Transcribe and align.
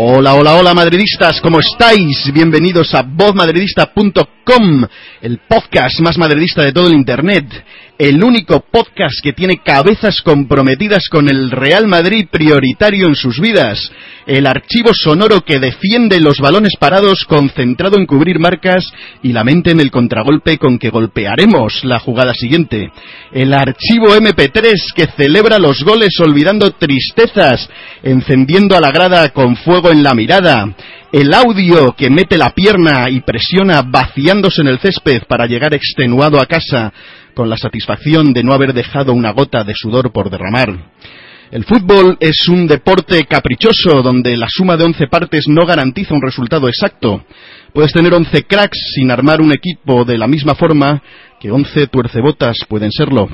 Hola, 0.00 0.34
hola, 0.34 0.54
hola 0.54 0.74
madridistas, 0.74 1.40
¿cómo 1.40 1.58
estáis? 1.58 2.30
Bienvenidos 2.32 2.94
a 2.94 3.02
vozmadridista.com, 3.02 4.84
el 5.20 5.38
podcast 5.38 5.98
más 5.98 6.16
madridista 6.16 6.62
de 6.62 6.72
todo 6.72 6.86
el 6.86 6.94
Internet, 6.94 7.46
el 7.98 8.22
único 8.22 8.60
podcast 8.60 9.16
que 9.24 9.32
tiene 9.32 9.60
cabezas 9.64 10.22
comprometidas 10.22 11.08
con 11.10 11.28
el 11.28 11.50
Real 11.50 11.88
Madrid 11.88 12.28
prioritario 12.30 13.08
en 13.08 13.16
sus 13.16 13.40
vidas, 13.40 13.90
el 14.24 14.46
archivo 14.46 14.90
sonoro 14.94 15.40
que 15.40 15.58
defiende 15.58 16.20
los 16.20 16.38
balones 16.38 16.74
parados 16.78 17.24
concentrado 17.24 17.98
en 17.98 18.06
cubrir 18.06 18.38
marcas 18.38 18.84
y 19.20 19.32
la 19.32 19.42
mente 19.42 19.72
en 19.72 19.80
el 19.80 19.90
contragolpe 19.90 20.58
con 20.58 20.78
que 20.78 20.90
golpearemos 20.90 21.82
la 21.82 21.98
jugada 21.98 22.34
siguiente, 22.34 22.92
el 23.32 23.52
archivo 23.52 24.14
MP3 24.14 24.94
que 24.94 25.08
celebra 25.16 25.58
los 25.58 25.82
goles 25.82 26.10
olvidando 26.20 26.70
tristezas, 26.70 27.68
encendiendo 28.04 28.76
a 28.76 28.80
la 28.80 28.92
grada 28.92 29.30
con 29.30 29.56
fuego 29.56 29.90
en 29.90 30.04
la 30.04 30.14
mirada, 30.14 30.72
el 31.10 31.34
audio 31.34 31.96
que 31.96 32.10
mete 32.10 32.36
la 32.36 32.50
pierna 32.50 33.08
y 33.10 33.22
presiona 33.22 33.82
vaciándose 33.82 34.60
en 34.60 34.68
el 34.68 34.78
césped 34.78 35.22
para 35.26 35.46
llegar 35.46 35.74
extenuado 35.74 36.40
a 36.40 36.46
casa 36.46 36.92
con 37.38 37.48
la 37.48 37.56
satisfacción 37.56 38.32
de 38.32 38.42
no 38.42 38.52
haber 38.52 38.72
dejado 38.72 39.12
una 39.12 39.30
gota 39.30 39.62
de 39.62 39.72
sudor 39.72 40.10
por 40.10 40.28
derramar. 40.28 40.90
El 41.52 41.62
fútbol 41.62 42.16
es 42.18 42.48
un 42.48 42.66
deporte 42.66 43.26
caprichoso 43.26 44.02
donde 44.02 44.36
la 44.36 44.48
suma 44.50 44.76
de 44.76 44.82
11 44.82 45.06
partes 45.06 45.44
no 45.46 45.64
garantiza 45.64 46.14
un 46.14 46.20
resultado 46.20 46.66
exacto. 46.66 47.24
Puedes 47.72 47.92
tener 47.92 48.12
11 48.12 48.42
cracks 48.42 48.76
sin 48.92 49.12
armar 49.12 49.40
un 49.40 49.52
equipo 49.52 50.04
de 50.04 50.18
la 50.18 50.26
misma 50.26 50.56
forma 50.56 51.00
que 51.38 51.52
11 51.52 51.86
tuercebotas 51.86 52.56
pueden 52.68 52.90
serlo. 52.90 53.28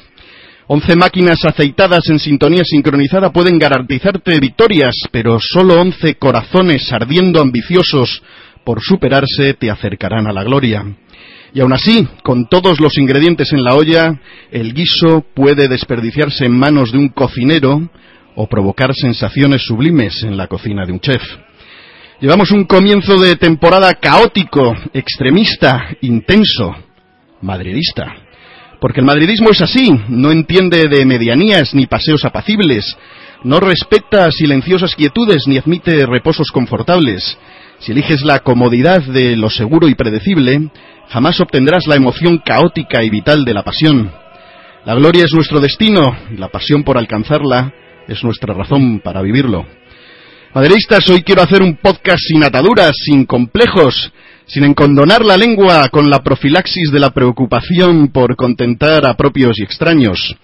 11 0.66 0.96
máquinas 0.96 1.42
aceitadas 1.42 2.02
en 2.10 2.18
sintonía 2.18 2.62
sincronizada 2.62 3.32
pueden 3.32 3.58
garantizarte 3.58 4.38
victorias, 4.38 4.96
pero 5.12 5.38
solo 5.40 5.80
11 5.80 6.16
corazones 6.16 6.92
ardiendo 6.92 7.40
ambiciosos 7.40 8.22
por 8.64 8.82
superarse 8.82 9.54
te 9.54 9.70
acercarán 9.70 10.26
a 10.26 10.32
la 10.34 10.44
gloria. 10.44 10.84
Y 11.54 11.60
aún 11.60 11.72
así, 11.72 12.08
con 12.24 12.48
todos 12.48 12.80
los 12.80 12.98
ingredientes 12.98 13.52
en 13.52 13.62
la 13.62 13.76
olla, 13.76 14.20
el 14.50 14.74
guiso 14.74 15.24
puede 15.34 15.68
desperdiciarse 15.68 16.46
en 16.46 16.58
manos 16.58 16.90
de 16.90 16.98
un 16.98 17.10
cocinero 17.10 17.88
o 18.34 18.48
provocar 18.48 18.92
sensaciones 18.92 19.62
sublimes 19.62 20.24
en 20.24 20.36
la 20.36 20.48
cocina 20.48 20.84
de 20.84 20.92
un 20.92 20.98
chef. 20.98 21.22
Llevamos 22.20 22.50
un 22.50 22.64
comienzo 22.64 23.18
de 23.20 23.36
temporada 23.36 23.94
caótico, 23.94 24.74
extremista, 24.92 25.96
intenso, 26.00 26.74
madridista. 27.40 28.16
Porque 28.80 28.98
el 28.98 29.06
madridismo 29.06 29.50
es 29.50 29.60
así, 29.60 29.92
no 30.08 30.32
entiende 30.32 30.88
de 30.88 31.06
medianías 31.06 31.72
ni 31.72 31.86
paseos 31.86 32.24
apacibles, 32.24 32.96
no 33.44 33.60
respeta 33.60 34.28
silenciosas 34.32 34.96
quietudes 34.96 35.46
ni 35.46 35.58
admite 35.58 36.04
reposos 36.04 36.50
confortables. 36.50 37.38
Si 37.78 37.92
eliges 37.92 38.22
la 38.22 38.40
comodidad 38.40 39.02
de 39.02 39.36
lo 39.36 39.50
seguro 39.50 39.88
y 39.88 39.94
predecible, 39.94 40.70
jamás 41.08 41.40
obtendrás 41.40 41.86
la 41.86 41.96
emoción 41.96 42.38
caótica 42.38 43.02
y 43.02 43.10
vital 43.10 43.44
de 43.44 43.54
la 43.54 43.62
pasión. 43.62 44.10
La 44.84 44.94
gloria 44.94 45.24
es 45.24 45.32
nuestro 45.32 45.60
destino 45.60 46.16
y 46.30 46.36
la 46.36 46.48
pasión 46.48 46.82
por 46.84 46.98
alcanzarla 46.98 47.72
es 48.06 48.22
nuestra 48.22 48.54
razón 48.54 49.00
para 49.00 49.22
vivirlo. 49.22 49.64
Madridistas, 50.54 51.08
hoy 51.08 51.22
quiero 51.22 51.42
hacer 51.42 51.62
un 51.62 51.76
podcast 51.76 52.20
sin 52.28 52.44
ataduras, 52.44 52.92
sin 53.04 53.24
complejos, 53.24 54.12
sin 54.46 54.64
encondonar 54.64 55.24
la 55.24 55.36
lengua 55.36 55.88
con 55.88 56.08
la 56.08 56.22
profilaxis 56.22 56.92
de 56.92 57.00
la 57.00 57.10
preocupación 57.10 58.08
por 58.08 58.36
contentar 58.36 59.06
a 59.06 59.16
propios 59.16 59.58
y 59.58 59.64
extraños. 59.64 60.36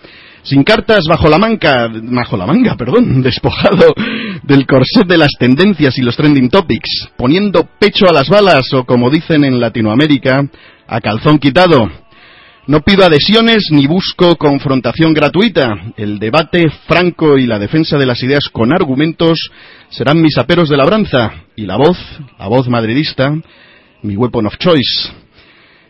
Sin 0.43 0.65
cartas 0.65 1.05
bajo 1.09 1.29
la 1.29 1.39
manga, 1.39 1.91
bajo 1.93 2.37
la 2.37 2.47
manga, 2.47 2.77
perdón, 2.77 3.23
despojado 3.23 3.95
del 4.43 4.67
corset 4.67 5.07
de 5.07 5.19
las 5.19 5.33
tendencias 5.39 5.99
y 5.99 6.03
los 6.03 6.17
trending 6.17 6.49
topics, 6.49 7.09
poniendo 7.17 7.69
pecho 7.79 8.09
a 8.09 8.13
las 8.13 8.29
balas 8.29 8.73
o 8.73 8.85
como 8.85 9.11
dicen 9.11 9.45
en 9.45 9.61
Latinoamérica, 9.61 10.49
a 10.87 11.01
calzón 11.01 11.39
quitado. 11.39 11.91
No 12.67 12.83
pido 12.83 13.05
adhesiones 13.05 13.65
ni 13.71 13.87
busco 13.87 14.37
confrontación 14.37 15.13
gratuita. 15.13 15.93
El 15.97 16.19
debate 16.19 16.71
franco 16.87 17.37
y 17.37 17.47
la 17.47 17.59
defensa 17.59 17.99
de 17.99 18.07
las 18.07 18.23
ideas 18.23 18.49
con 18.53 18.73
argumentos 18.73 19.51
serán 19.89 20.23
mis 20.23 20.39
aperos 20.39 20.69
de 20.69 20.77
labranza 20.77 21.33
y 21.57 21.67
la 21.67 21.77
voz, 21.77 21.99
la 22.39 22.47
voz 22.47 22.69
madridista, 22.69 23.35
mi 24.03 24.17
weapon 24.17 24.47
of 24.47 24.57
choice. 24.59 25.11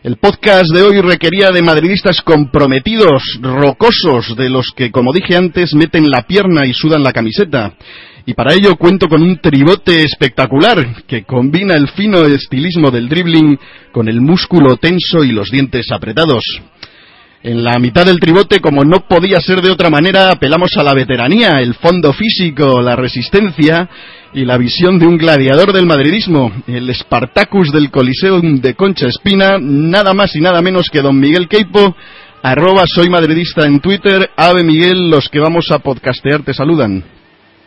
El 0.03 0.17
podcast 0.17 0.73
de 0.73 0.81
hoy 0.81 0.99
requería 0.99 1.51
de 1.51 1.61
madridistas 1.61 2.23
comprometidos, 2.23 3.21
rocosos, 3.39 4.35
de 4.35 4.49
los 4.49 4.71
que, 4.75 4.89
como 4.89 5.13
dije 5.13 5.35
antes, 5.35 5.75
meten 5.75 6.09
la 6.09 6.23
pierna 6.23 6.65
y 6.65 6.73
sudan 6.73 7.03
la 7.03 7.13
camiseta. 7.13 7.73
Y 8.25 8.33
para 8.33 8.55
ello 8.55 8.77
cuento 8.77 9.07
con 9.07 9.21
un 9.21 9.39
tribote 9.39 10.01
espectacular 10.01 11.03
que 11.05 11.23
combina 11.23 11.75
el 11.75 11.87
fino 11.89 12.25
estilismo 12.25 12.89
del 12.89 13.09
dribbling 13.09 13.59
con 13.91 14.07
el 14.07 14.21
músculo 14.21 14.77
tenso 14.77 15.23
y 15.23 15.33
los 15.33 15.51
dientes 15.51 15.91
apretados. 15.91 16.45
En 17.43 17.63
la 17.63 17.77
mitad 17.77 18.03
del 18.03 18.19
tribote, 18.19 18.59
como 18.59 18.83
no 18.83 19.07
podía 19.07 19.39
ser 19.39 19.61
de 19.61 19.69
otra 19.69 19.91
manera, 19.91 20.31
apelamos 20.31 20.71
a 20.77 20.83
la 20.83 20.95
veteranía, 20.95 21.59
el 21.61 21.75
fondo 21.75 22.11
físico, 22.11 22.81
la 22.81 22.95
resistencia 22.95 23.87
y 24.33 24.45
la 24.45 24.57
visión 24.57 24.97
de 24.97 25.07
un 25.07 25.17
gladiador 25.17 25.73
del 25.73 25.85
madridismo, 25.85 26.51
el 26.67 26.93
Spartacus 26.93 27.71
del 27.71 27.91
Coliseum 27.91 28.61
de 28.61 28.75
Concha 28.75 29.07
Espina, 29.07 29.57
nada 29.59 30.13
más 30.13 30.35
y 30.35 30.41
nada 30.41 30.61
menos 30.61 30.89
que 30.89 31.01
don 31.01 31.19
Miguel 31.19 31.47
Queipo, 31.47 31.95
arroba 32.41 32.83
soy 32.85 33.09
madridista 33.09 33.65
en 33.65 33.79
Twitter, 33.79 34.29
Ave 34.35 34.63
Miguel, 34.63 35.09
los 35.09 35.29
que 35.29 35.39
vamos 35.39 35.69
a 35.71 35.79
podcastear 35.79 36.43
te 36.43 36.53
saludan. 36.53 37.03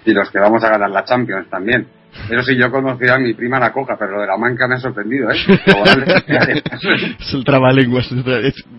Y 0.07 0.13
los 0.13 0.31
que 0.31 0.39
vamos 0.39 0.63
a 0.65 0.71
ganar 0.71 0.91
la 0.91 1.05
Champions 1.05 1.49
también. 1.51 1.87
Eso 2.31 2.43
sí, 2.43 2.57
yo 2.57 2.71
conocía 2.71 3.15
a 3.15 3.19
mi 3.19 3.35
prima 3.35 3.59
la 3.59 3.73
coca, 3.73 3.97
pero 3.99 4.13
lo 4.13 4.21
de 4.21 4.29
la 4.29 4.37
manca 4.37 4.69
me 4.69 4.77
ha 4.77 4.79
sorprendido, 4.79 5.31
¿eh? 5.31 5.37
es 7.19 7.35
el 7.35 7.45
trabalenguas. 7.45 8.11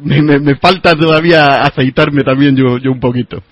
Me, 0.02 0.22
me, 0.22 0.40
me, 0.40 0.56
falta 0.56 0.96
todavía 0.96 1.62
aceitarme 1.62 2.24
también 2.24 2.56
yo, 2.56 2.78
yo 2.78 2.92
un 2.92 3.00
poquito. 3.00 3.44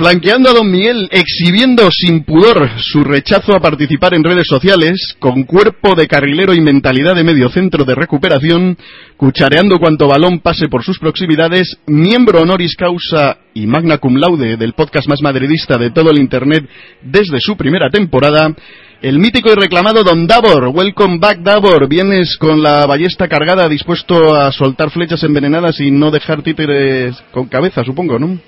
Flanqueando 0.00 0.48
a 0.48 0.54
don 0.54 0.70
Miguel, 0.70 1.10
exhibiendo 1.12 1.90
sin 1.90 2.24
pudor 2.24 2.70
su 2.78 3.04
rechazo 3.04 3.54
a 3.54 3.60
participar 3.60 4.14
en 4.14 4.24
redes 4.24 4.46
sociales, 4.48 5.14
con 5.18 5.44
cuerpo 5.44 5.94
de 5.94 6.08
carrilero 6.08 6.54
y 6.54 6.62
mentalidad 6.62 7.14
de 7.14 7.22
medio 7.22 7.50
centro 7.50 7.84
de 7.84 7.94
recuperación, 7.94 8.78
cuchareando 9.18 9.76
cuanto 9.76 10.08
balón 10.08 10.38
pase 10.38 10.68
por 10.68 10.84
sus 10.84 10.98
proximidades, 10.98 11.76
miembro 11.86 12.40
honoris 12.40 12.76
causa 12.76 13.40
y 13.52 13.66
magna 13.66 13.98
cum 13.98 14.16
laude 14.16 14.56
del 14.56 14.72
podcast 14.72 15.06
más 15.06 15.20
madridista 15.20 15.76
de 15.76 15.90
todo 15.90 16.10
el 16.10 16.18
Internet 16.18 16.66
desde 17.02 17.36
su 17.38 17.58
primera 17.58 17.90
temporada, 17.90 18.54
el 19.02 19.18
mítico 19.18 19.52
y 19.52 19.54
reclamado 19.54 20.02
Don 20.02 20.26
Davor, 20.26 20.68
welcome 20.68 21.18
back 21.18 21.40
Davor, 21.40 21.90
vienes 21.90 22.38
con 22.38 22.62
la 22.62 22.86
ballesta 22.86 23.28
cargada 23.28 23.68
dispuesto 23.68 24.34
a 24.34 24.50
soltar 24.50 24.90
flechas 24.90 25.22
envenenadas 25.24 25.78
y 25.78 25.90
no 25.90 26.10
dejar 26.10 26.42
títeres 26.42 27.22
con 27.32 27.48
cabeza, 27.48 27.84
supongo, 27.84 28.18
¿no? 28.18 28.38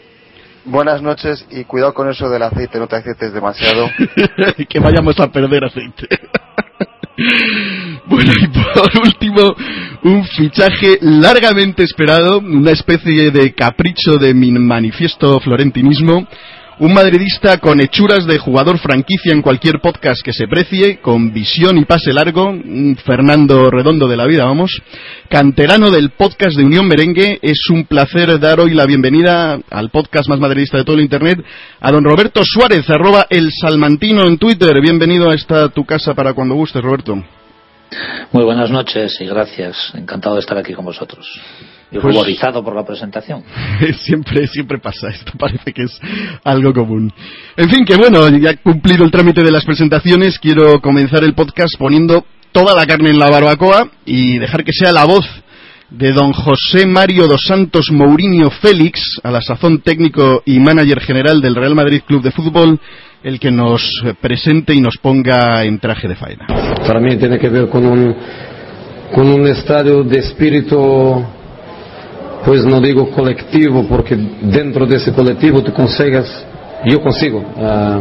Buenas 0.65 1.03
noches 1.03 1.45
y 1.51 1.65
cuidado 1.65 1.93
con 1.93 2.09
eso 2.09 2.29
del 2.29 2.43
aceite, 2.43 2.79
no 2.79 2.87
te 2.87 2.97
aceites 2.97 3.33
demasiado. 3.33 3.89
que 4.69 4.79
vayamos 4.79 5.19
a 5.19 5.27
perder 5.27 5.65
aceite. 5.65 6.07
bueno, 8.07 8.33
y 8.41 8.47
por 8.47 9.03
último, 9.03 9.55
un 10.05 10.25
fichaje 10.25 10.99
largamente 11.01 11.83
esperado, 11.83 12.39
una 12.39 12.71
especie 12.71 13.33
de 13.33 13.53
capricho 13.55 14.13
de 14.21 14.35
mi 14.35 14.53
manifiesto 14.53 15.41
florentinismo, 15.41 16.29
Un 16.79 16.95
madridista 16.95 17.59
con 17.59 17.81
hechuras 17.81 18.27
de 18.27 18.39
jugador 18.39 18.79
franquicia 18.79 19.33
en 19.33 19.43
cualquier 19.43 19.81
podcast 19.81 20.23
que 20.25 20.33
se 20.33 20.49
precie, 20.49 21.01
con 21.01 21.33
visión 21.33 21.77
y 21.77 21.85
pase 21.85 22.15
largo, 22.15 22.49
un 22.49 22.97
Fernando 22.97 23.71
Redondo 23.71 24.09
de 24.09 24.17
la 24.17 24.27
vida, 24.27 24.47
vamos. 24.47 24.81
Canterano 25.29 25.91
del 25.91 26.11
podcast 26.11 26.57
de 26.57 26.65
Unión 26.65 26.89
Merengue, 26.89 27.39
es 27.43 27.69
un 27.71 27.85
placer 27.85 28.41
dar 28.41 28.59
hoy 28.59 28.73
la 28.73 28.87
bienvenida 28.87 29.61
al 29.71 29.91
podcast 29.91 30.31
más 30.31 30.41
madridista 30.41 30.79
de 30.79 30.85
todo 30.85 30.97
el 30.97 31.03
Internet 31.03 31.45
a 31.79 31.93
don 31.93 32.05
Roberto 32.05 32.41
Suárez, 32.43 32.89
arroba 32.89 33.27
el 33.29 33.51
salmantino 33.53 34.25
en 34.27 34.39
Twitter. 34.39 34.81
Bienvenido 34.81 35.31
a 35.31 35.35
esta 35.35 35.69
tu 35.69 35.85
casa 35.85 36.15
para 36.15 36.33
cuando 36.33 36.55
gustes, 36.55 36.83
Roberto. 36.83 37.23
Muy 38.33 38.45
buenas 38.45 38.71
noches 38.71 39.21
y 39.21 39.27
gracias. 39.27 39.93
Encantado 39.95 40.37
de 40.37 40.41
estar 40.41 40.57
aquí 40.57 40.73
con 40.73 40.87
vosotros. 40.87 41.27
Y 41.93 41.99
Pues- 41.99 42.15
ruborizado 42.15 42.65
por 42.65 42.75
la 42.75 42.85
presentación. 42.85 43.43
siempre, 44.01 44.47
siempre 44.47 44.79
pasa 44.79 45.09
esto, 45.11 45.33
parece 45.39 45.73
que 45.73 45.83
es 45.83 46.01
algo 46.43 46.73
común. 46.73 47.13
En 47.57 47.69
fin, 47.69 47.85
que 47.85 47.97
bueno, 47.97 48.29
ya 48.31 48.57
cumplido 48.57 49.05
el 49.05 49.11
trámite 49.11 49.43
de 49.43 49.51
las 49.53 49.65
presentaciones, 49.65 50.39
quiero 50.39 50.81
comenzar 50.81 51.23
el 51.23 51.35
podcast 51.35 51.77
poniendo 51.79 52.25
toda 52.53 52.75
la 52.75 52.87
carne 52.87 53.11
en 53.11 53.19
la 53.19 53.31
barbacoa 53.31 53.89
y 54.07 54.39
dejar 54.39 54.65
que 54.65 54.73
sea 54.73 54.93
la 54.93 55.05
voz 55.05 55.27
de 55.91 56.13
don 56.13 56.33
José 56.33 56.87
Mario 56.87 57.27
dos 57.27 57.43
Santos 57.47 57.91
Mourinho 57.93 58.49
Félix, 58.51 59.21
a 59.23 59.31
la 59.31 59.43
sazón 59.43 59.81
técnico 59.83 60.43
y 60.47 60.59
manager 60.59 61.01
general 61.01 61.43
del 61.43 61.55
Real 61.55 61.75
Madrid 61.75 62.01
Club 62.07 62.23
de 62.23 62.31
Fútbol, 62.31 62.81
el 63.23 63.39
que 63.39 63.51
nos 63.51 63.83
presente 64.21 64.75
y 64.75 64.81
nos 64.81 64.97
ponga 64.97 65.63
en 65.65 65.79
traje 65.79 66.09
de 66.09 66.17
faena. 66.17 66.47
para 66.87 66.99
mí 67.01 67.17
tiene 67.19 67.39
que 67.39 67.51
ver 67.51 67.69
con 67.69 67.85
un, 67.85 68.17
con 69.15 69.29
un 69.29 69.47
estado 69.47 70.03
de 70.03 70.19
espíritu, 70.19 71.25
pues 72.45 72.65
no 72.65 72.81
digo 72.81 73.11
colectivo, 73.11 73.87
porque 73.89 74.17
dentro 74.17 74.87
de 74.87 74.97
ese 74.97 75.13
colectivo 75.13 75.63
tú 75.63 75.73
consigues, 75.73 76.27
yo 76.85 77.01
consigo, 77.01 77.45
ah, 77.57 78.01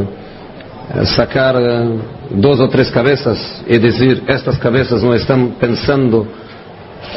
ah, 0.94 1.06
sacar 1.06 1.56
ah, 1.58 1.86
dos 2.32 2.60
o 2.60 2.68
tres 2.68 2.90
cabezas 2.90 3.64
y 3.68 3.78
decir, 3.78 4.24
estas 4.28 4.58
cabezas 4.58 5.04
no 5.04 5.14
están 5.14 5.56
pensando 5.60 6.26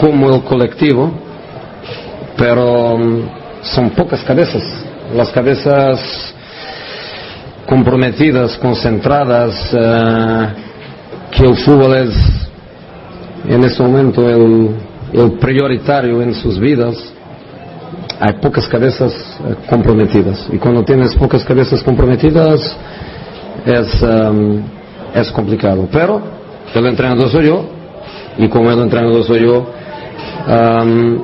como 0.00 0.34
el 0.34 0.42
colectivo, 0.42 1.12
pero 2.36 2.98
mm, 2.98 3.20
son 3.62 3.90
pocas 3.90 4.22
cabezas. 4.22 4.62
Las 5.14 5.30
cabezas 5.30 6.34
comprometidas, 7.66 8.58
concentradas, 8.58 9.54
eh, 9.72 10.46
que 11.30 11.44
el 11.44 11.56
fútbol 11.56 11.94
es 11.96 12.14
en 13.48 13.64
este 13.64 13.82
momento 13.82 14.28
el, 14.28 14.70
el 15.12 15.32
prioritario 15.38 16.22
en 16.22 16.34
sus 16.34 16.58
vidas, 16.58 17.13
hay 18.20 18.34
pocas 18.34 18.66
cabezas 18.68 19.12
eh, 19.12 19.54
comprometidas. 19.68 20.48
Y 20.52 20.58
cuando 20.58 20.84
tienes 20.84 21.14
pocas 21.16 21.44
cabezas 21.44 21.82
comprometidas 21.82 22.76
es, 23.64 24.02
em, 24.02 24.62
es 25.14 25.30
complicado. 25.32 25.88
Pero 25.90 26.20
el 26.74 26.86
entrenador 26.86 27.30
soy 27.30 27.46
yo, 27.46 27.64
y 28.38 28.48
como 28.48 28.70
el 28.70 28.80
entrenador 28.80 29.24
soy 29.24 29.40
yo, 29.40 29.66
em, 30.48 31.18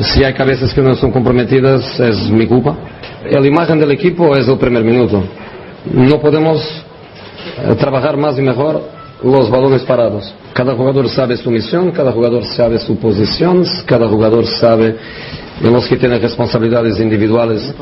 si 0.00 0.24
hay 0.24 0.34
cabezas 0.34 0.72
que 0.72 0.80
no 0.80 0.94
son 0.96 1.10
comprometidas 1.10 1.98
es 2.00 2.30
mi 2.30 2.46
culpa. 2.46 2.76
La 3.30 3.46
imagen 3.46 3.78
del 3.78 3.90
equipo 3.90 4.34
es 4.36 4.48
el 4.48 4.58
primer 4.58 4.82
minuto. 4.82 5.22
No 5.92 6.20
podemos 6.20 6.62
eh, 7.58 7.74
trabajar 7.78 8.16
más 8.16 8.38
y 8.38 8.42
mejor 8.42 8.82
los 9.22 9.50
balones 9.50 9.82
parados. 9.82 10.32
Cada 10.52 10.74
jugador 10.74 11.08
sabe 11.08 11.36
su 11.36 11.50
misión, 11.50 11.90
cada 11.92 12.12
jugador 12.12 12.44
sabe 12.44 12.78
su 12.78 12.96
posición, 12.96 13.64
cada 13.86 14.08
jugador 14.08 14.46
sabe, 14.46 14.96
los 15.62 15.86
que 15.86 15.96
tienen 15.96 16.20
responsabilidades 16.20 16.98
individuales, 17.00 17.72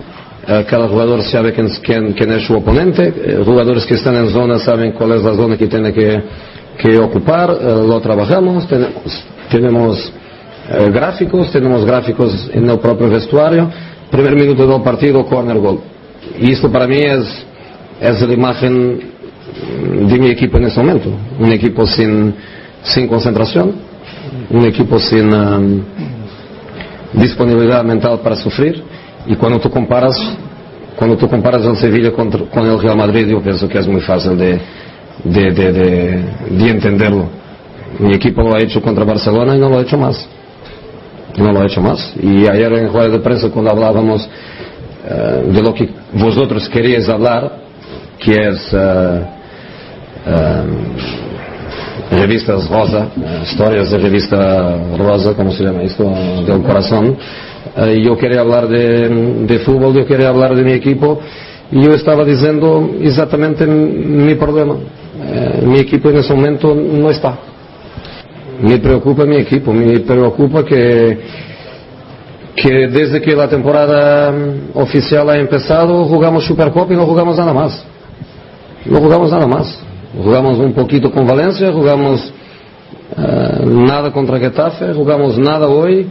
eh, 0.47 0.65
cada 0.69 0.89
jugador 0.89 1.23
sabe 1.23 1.53
quién, 1.53 1.69
quién- 1.83 2.13
quién 2.13 2.33
es 2.33 2.43
su 2.47 2.55
oponente, 2.55 3.13
eh, 3.17 3.43
jugadores 3.45 3.85
que 3.87 3.95
están 3.95 4.17
en 4.17 4.31
zona 4.31 4.59
saben 4.59 4.93
cuál 4.93 5.13
es 5.13 5.23
la 5.23 5.35
zona 5.35 5.57
que 5.57 5.67
tiene 5.67 5.93
que, 5.93 6.23
que 6.79 6.99
ocupar, 6.99 7.51
eh, 7.51 7.65
lo 7.87 8.01
trabajamos, 8.01 8.67
tenemos, 8.67 8.93
tenemos 9.51 10.13
gráficos, 10.93 11.51
tenemos 11.51 11.85
gráficos 11.87 12.51
en 12.53 12.69
el 12.69 12.79
propio 12.79 13.09
vestuario, 13.09 13.71
primer 14.11 14.35
minuto 14.35 14.67
del 14.67 14.83
partido, 14.83 15.25
corner 15.25 15.59
gol. 15.59 15.81
Y 16.39 16.53
esto 16.53 16.71
para 16.71 16.87
mí 16.87 16.99
es, 16.99 17.25
es 18.01 18.21
la 18.21 18.35
imagen 18.35 19.01
de 20.09 20.19
mi 20.19 20.31
equipo 20.31 20.57
en 20.59 20.65
este 20.65 20.81
momento. 20.81 21.11
Un 21.39 21.53
equipo 21.53 21.87
sin, 21.87 22.35
sin 22.83 23.09
concentración, 23.09 23.73
un 24.51 24.65
equipo 24.65 24.99
sin 24.99 25.33
um, 25.33 25.83
disponibilidad 27.13 27.85
mental 27.85 28.21
para 28.21 28.37
sufrir. 28.37 28.83
Y 29.27 29.35
cuando 29.37 29.59
tú 29.59 29.71
comparas, 29.71 30.17
cuando 30.97 31.17
tú 31.17 31.29
comparas 31.29 31.65
el 31.65 31.77
Sevilla 31.77 32.13
contra- 32.13 32.45
con 32.47 32.67
el 32.67 32.81
Real 32.81 32.97
Madrid, 32.97 33.27
yo 33.29 33.41
pienso 33.43 33.69
que 33.69 33.79
es 33.79 33.87
muy 33.87 34.01
fácil 34.01 34.37
de, 34.37 34.59
de, 35.25 35.51
de, 35.53 35.73
de, 35.73 36.25
de 36.51 36.71
entenderlo. 36.71 37.29
Mi 37.99 38.15
equipo 38.15 38.43
lo 38.43 38.55
ha 38.55 38.61
hecho 38.61 38.81
contra 38.81 39.05
Barcelona 39.05 39.57
y 39.57 39.59
no 39.59 39.69
lo 39.69 39.79
ha 39.79 39.83
hecho 39.83 39.99
más. 39.99 40.29
No 41.37 41.53
lo 41.53 41.61
ha 41.61 41.67
hecho 41.67 41.81
más. 41.81 42.15
Y 42.23 42.47
ayer 42.49 42.73
en 42.73 42.93
rueda 42.93 43.09
de 43.11 43.19
prensa 43.21 43.49
cuando 43.51 43.71
hablábamos 43.71 44.29
eh, 45.09 45.45
de 45.53 45.63
lo 45.63 45.73
que 45.75 45.89
vosotros 46.13 46.69
queríais 46.69 47.09
hablar, 47.09 47.53
que 48.19 48.33
es 48.33 48.69
eh, 48.73 49.23
revistas 52.11 52.69
rosa, 52.69 53.09
eh, 53.17 53.41
historias 53.45 53.91
de 53.91 53.99
revista 53.99 54.77
rosa, 54.97 55.35
como 55.35 55.51
se 55.53 55.65
llama 55.65 55.83
esto, 55.83 56.05
del 56.47 56.63
corazón. 56.63 57.17
Eh, 57.77 58.03
yo 58.03 58.17
quería 58.17 58.41
hablar 58.41 58.69
de, 58.69 59.09
de 59.47 59.59
fútbol, 59.61 59.95
yo 59.95 60.07
quería 60.07 60.29
hablar 60.29 60.55
de 60.55 60.63
mi 60.63 60.73
equipo 60.73 61.21
y 61.71 61.83
yo 61.83 61.93
estaba 61.93 62.25
diciendo 62.25 62.91
exactamente 63.01 63.67
mi 63.67 64.35
problema. 64.35 64.77
Eh, 65.21 65.63
mi 65.65 65.79
equipo 65.79 66.11
en 66.11 66.19
ese 66.19 66.35
momento 66.35 66.75
no 66.75 67.11
está. 67.11 67.39
Me 68.63 68.79
preocupa 68.79 69.25
mi 69.25 69.37
equipo, 69.37 69.73
me 69.73 70.01
preocupa 70.01 70.65
que 70.65 71.19
que 72.57 72.89
desde 72.89 73.21
que 73.23 73.37
la 73.37 73.49
temporada 73.49 74.33
mm, 74.33 74.77
oficial 74.77 75.31
ha 75.31 75.37
empezado 75.39 76.05
jugamos 76.07 76.45
Supercopa 76.45 76.93
y 76.93 76.97
no 76.97 77.07
jugamos 77.07 77.37
nada 77.37 77.53
más. 77.53 77.85
No 78.85 78.99
jugamos 78.99 79.31
nada 79.31 79.47
más. 79.47 79.88
Jugamos 80.17 80.59
un 80.59 80.73
poquito 80.73 81.11
con 81.11 81.27
Valencia, 81.27 81.73
jugamos 81.73 82.33
eh, 83.17 83.65
nada 83.67 84.11
contra 84.11 84.39
Getafe, 84.39 84.95
jugamos 84.95 85.39
nada 85.39 85.69
hoy 85.69 86.07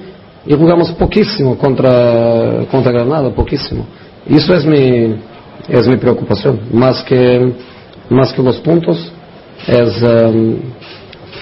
y 0.46 0.54
jugamos 0.54 0.92
poquísimo 0.92 1.58
contra, 1.58 2.66
contra 2.70 2.92
Granada, 2.92 3.30
poquísimo. 3.32 3.86
Eso 4.30 4.54
es 4.54 4.66
mi, 4.66 5.16
es 5.68 5.88
mi 5.88 5.98
preocupación, 5.98 6.60
más 6.72 7.04
que, 7.04 7.54
más 8.10 8.32
que 8.34 8.44
los 8.44 8.58
puntos, 8.58 9.12
es 9.68 10.04
eh, 10.04 10.58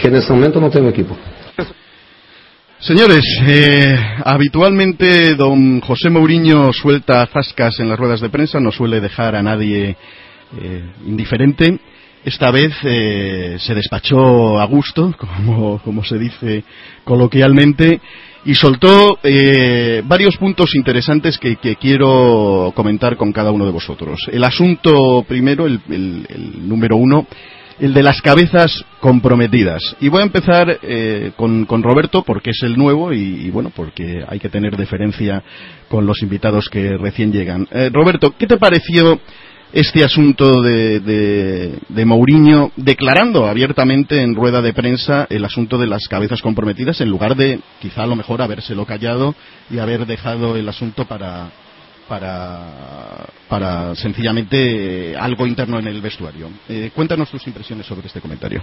que 0.02 0.08
en 0.08 0.16
este 0.16 0.34
momento 0.34 0.62
no 0.62 0.70
tengo 0.70 0.90
equipo. 0.90 1.16
Señores, 2.80 3.24
eh, 3.48 3.96
habitualmente 4.24 5.36
don 5.36 5.82
José 5.82 6.10
Mourinho 6.10 6.72
suelta 6.72 7.26
zascas 7.26 7.80
en 7.80 7.90
las 7.90 7.98
ruedas 7.98 8.22
de 8.22 8.30
prensa, 8.30 8.60
no 8.60 8.72
suele 8.72 9.02
dejar 9.02 9.36
a 9.36 9.42
nadie 9.42 9.98
eh, 10.62 10.84
indiferente. 11.08 11.80
Esta 12.26 12.50
vez 12.50 12.74
eh, 12.84 13.58
se 13.60 13.76
despachó 13.76 14.60
a 14.60 14.66
gusto, 14.66 15.14
como, 15.18 15.80
como 15.84 16.04
se 16.04 16.18
dice 16.18 16.64
coloquialmente, 17.04 18.02
y 18.46 18.56
soltó 18.56 19.20
eh, 19.22 20.02
varios 20.04 20.36
puntos 20.38 20.74
interesantes 20.74 21.38
que, 21.38 21.58
que 21.58 21.76
quiero 21.76 22.74
comentar 22.76 23.16
con 23.16 23.32
cada 23.32 23.52
uno 23.52 23.66
de 23.66 23.72
vosotros. 23.72 24.28
El 24.32 24.44
asunto 24.44 25.24
primero, 25.28 25.68
el, 25.68 25.80
número 26.68 26.98
uno, 26.98 27.28
el 27.80 27.94
de 27.94 28.02
las 28.02 28.20
cabezas 28.24 28.84
comprometidas. 29.00 29.96
Y 30.00 30.10
voy 30.10 30.22
a 30.22 30.26
empezar 30.26 30.80
eh, 30.82 31.32
con, 31.36 31.66
con 31.66 31.84
Roberto, 31.84 32.24
porque 32.24 32.52
es 32.52 32.64
el 32.64 32.76
nuevo 32.76 33.14
y, 33.14 33.52
bueno, 33.52 33.72
porque 33.76 34.24
hay 34.28 34.40
que 34.40 34.50
tener 34.50 34.76
deferencia 34.76 35.44
con 35.90 36.08
los 36.08 36.24
invitados 36.24 36.70
que 36.70 36.98
recién 36.98 37.32
llegan. 37.32 37.68
Roberto, 37.92 38.34
¿qué 38.36 38.48
te 38.48 38.58
pareció 38.58 39.20
este 39.76 40.06
asunto 40.06 40.62
de, 40.62 41.02
de, 41.90 42.06
Mourinho 42.06 42.72
declarando 42.78 43.46
abiertamente 43.46 44.22
en 44.22 44.34
rueda 44.34 44.62
de 44.62 44.74
prensa 44.74 45.28
el 45.30 45.44
asunto 45.44 45.78
de 45.78 45.86
las 45.86 46.08
cabezas 46.08 46.42
comprometidas 46.42 47.02
en 47.02 47.10
lugar 47.10 47.36
de 47.36 47.60
quizá 47.82 48.04
a 48.04 48.08
lo 48.08 48.16
mejor 48.16 48.42
habérselo 48.42 48.86
callado 48.86 49.36
y 49.70 49.80
haber 49.80 50.06
dejado 50.06 50.56
el 50.56 50.70
asunto 50.70 51.04
para 51.04 51.50
para, 52.08 53.26
para 53.50 53.96
sencillamente 53.96 55.12
eh, 55.12 55.18
algo 55.18 55.46
interno 55.46 55.78
en 55.80 55.88
el 55.88 56.02
vestuario. 56.02 56.50
Eh, 56.70 56.92
cuéntanos 56.96 57.30
tus 57.30 57.46
impresiones 57.46 57.86
sobre 57.86 58.08
este 58.08 58.22
comentario. 58.22 58.62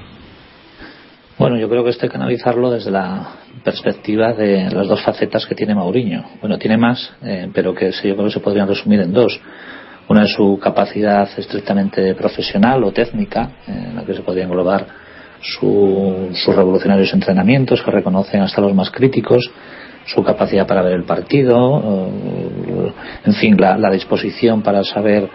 Bueno, 1.39 1.59
yo 1.59 1.69
creo 1.69 1.85
que 1.85 1.91
esto 1.91 2.07
hay 2.07 2.11
que 2.11 2.17
analizarlo 2.17 2.71
desde 2.71 2.91
la 2.91 3.35
perspectiva 3.65 4.33
de 4.33 4.71
las 4.71 4.87
dos 4.89 5.03
facetas 5.03 5.45
que 5.45 5.55
tiene 5.55 5.75
Mourinho. 5.75 6.25
Bueno, 6.41 6.57
tiene 6.57 6.79
más, 6.79 7.13
eh, 7.23 7.51
pero 7.53 7.75
que 7.75 7.91
yo 7.91 8.15
creo 8.15 8.25
que 8.25 8.31
se 8.31 8.41
podrían 8.41 8.69
resumir 8.69 9.01
en 9.01 9.13
dos. 9.13 9.39
Una 10.09 10.25
es 10.25 10.33
su 10.33 10.59
capacidad 10.59 11.29
estrictamente 11.37 12.15
profesional 12.15 12.83
o 12.85 12.93
técnica, 12.93 13.51
eh, 13.67 13.87
en 13.91 13.97
la 13.97 14.05
que 14.05 14.15
se 14.15 14.23
podría 14.23 14.45
englobar 14.45 14.87
su- 15.41 16.29
sus 16.35 16.55
revolucionarios 16.55 17.13
entrenamientos 17.15 17.83
que 17.83 17.91
reconocen 17.91 18.43
hasta 18.43 18.61
los 18.61 18.75
más 18.75 18.91
críticos, 18.91 19.51
su 20.07 20.23
capacidad 20.23 20.67
para 20.67 20.83
ver 20.83 20.95
el 20.95 21.05
partido, 21.05 22.11
en 23.25 23.35
fin, 23.35 23.57
la, 23.59 23.91
disposición 23.91 24.63
para 24.63 24.83
saber 24.85 25.29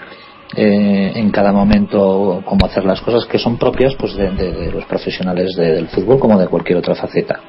eh, 0.55 1.12
en 1.15 1.31
cada 1.31 1.51
momento 1.51 2.41
cómo 2.45 2.65
hacer 2.65 2.83
las 2.86 3.01
cosas 3.01 3.25
que 3.25 3.39
son 3.39 3.57
propias 3.57 3.95
pues 3.95 4.15
de, 4.15 4.71
los 4.71 4.86
profesionales 4.86 5.55
del 5.55 5.88
fútbol 5.88 6.19
como 6.19 6.38
de 6.38 6.47
cualquier 6.47 6.79
otra 6.79 6.95
faceta. 6.95 7.39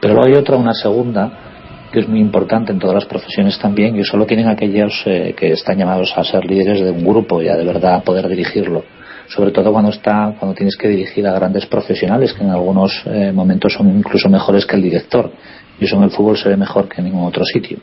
Pero 0.00 0.14
luego 0.14 0.28
hay 0.28 0.34
otra, 0.34 0.56
una 0.56 0.74
segunda, 0.74 1.51
que 1.92 2.00
es 2.00 2.08
muy 2.08 2.20
importante 2.20 2.72
en 2.72 2.78
todas 2.78 2.94
las 2.94 3.04
profesiones 3.04 3.58
también, 3.58 3.94
y 3.96 4.04
solo 4.04 4.26
tienen 4.26 4.48
aquellos 4.48 5.02
eh, 5.06 5.34
que 5.36 5.52
están 5.52 5.78
llamados 5.78 6.12
a 6.16 6.24
ser 6.24 6.44
líderes 6.44 6.80
de 6.80 6.90
un 6.90 7.04
grupo 7.04 7.42
y 7.42 7.48
a 7.48 7.54
de 7.54 7.64
verdad 7.64 8.02
poder 8.02 8.28
dirigirlo. 8.28 8.82
Sobre 9.28 9.50
todo 9.50 9.72
cuando 9.72 9.90
está, 9.90 10.34
cuando 10.38 10.54
tienes 10.54 10.76
que 10.76 10.88
dirigir 10.88 11.26
a 11.26 11.32
grandes 11.32 11.66
profesionales 11.66 12.32
que 12.32 12.42
en 12.42 12.50
algunos 12.50 13.02
eh, 13.06 13.30
momentos 13.32 13.72
son 13.74 13.88
incluso 13.96 14.28
mejores 14.28 14.66
que 14.66 14.76
el 14.76 14.82
director. 14.82 15.30
Y 15.78 15.84
eso 15.84 15.96
en 15.96 16.04
el 16.04 16.10
fútbol 16.10 16.36
se 16.36 16.48
ve 16.48 16.56
mejor 16.56 16.88
que 16.88 17.00
en 17.00 17.04
ningún 17.04 17.24
otro 17.24 17.44
sitio. 17.44 17.78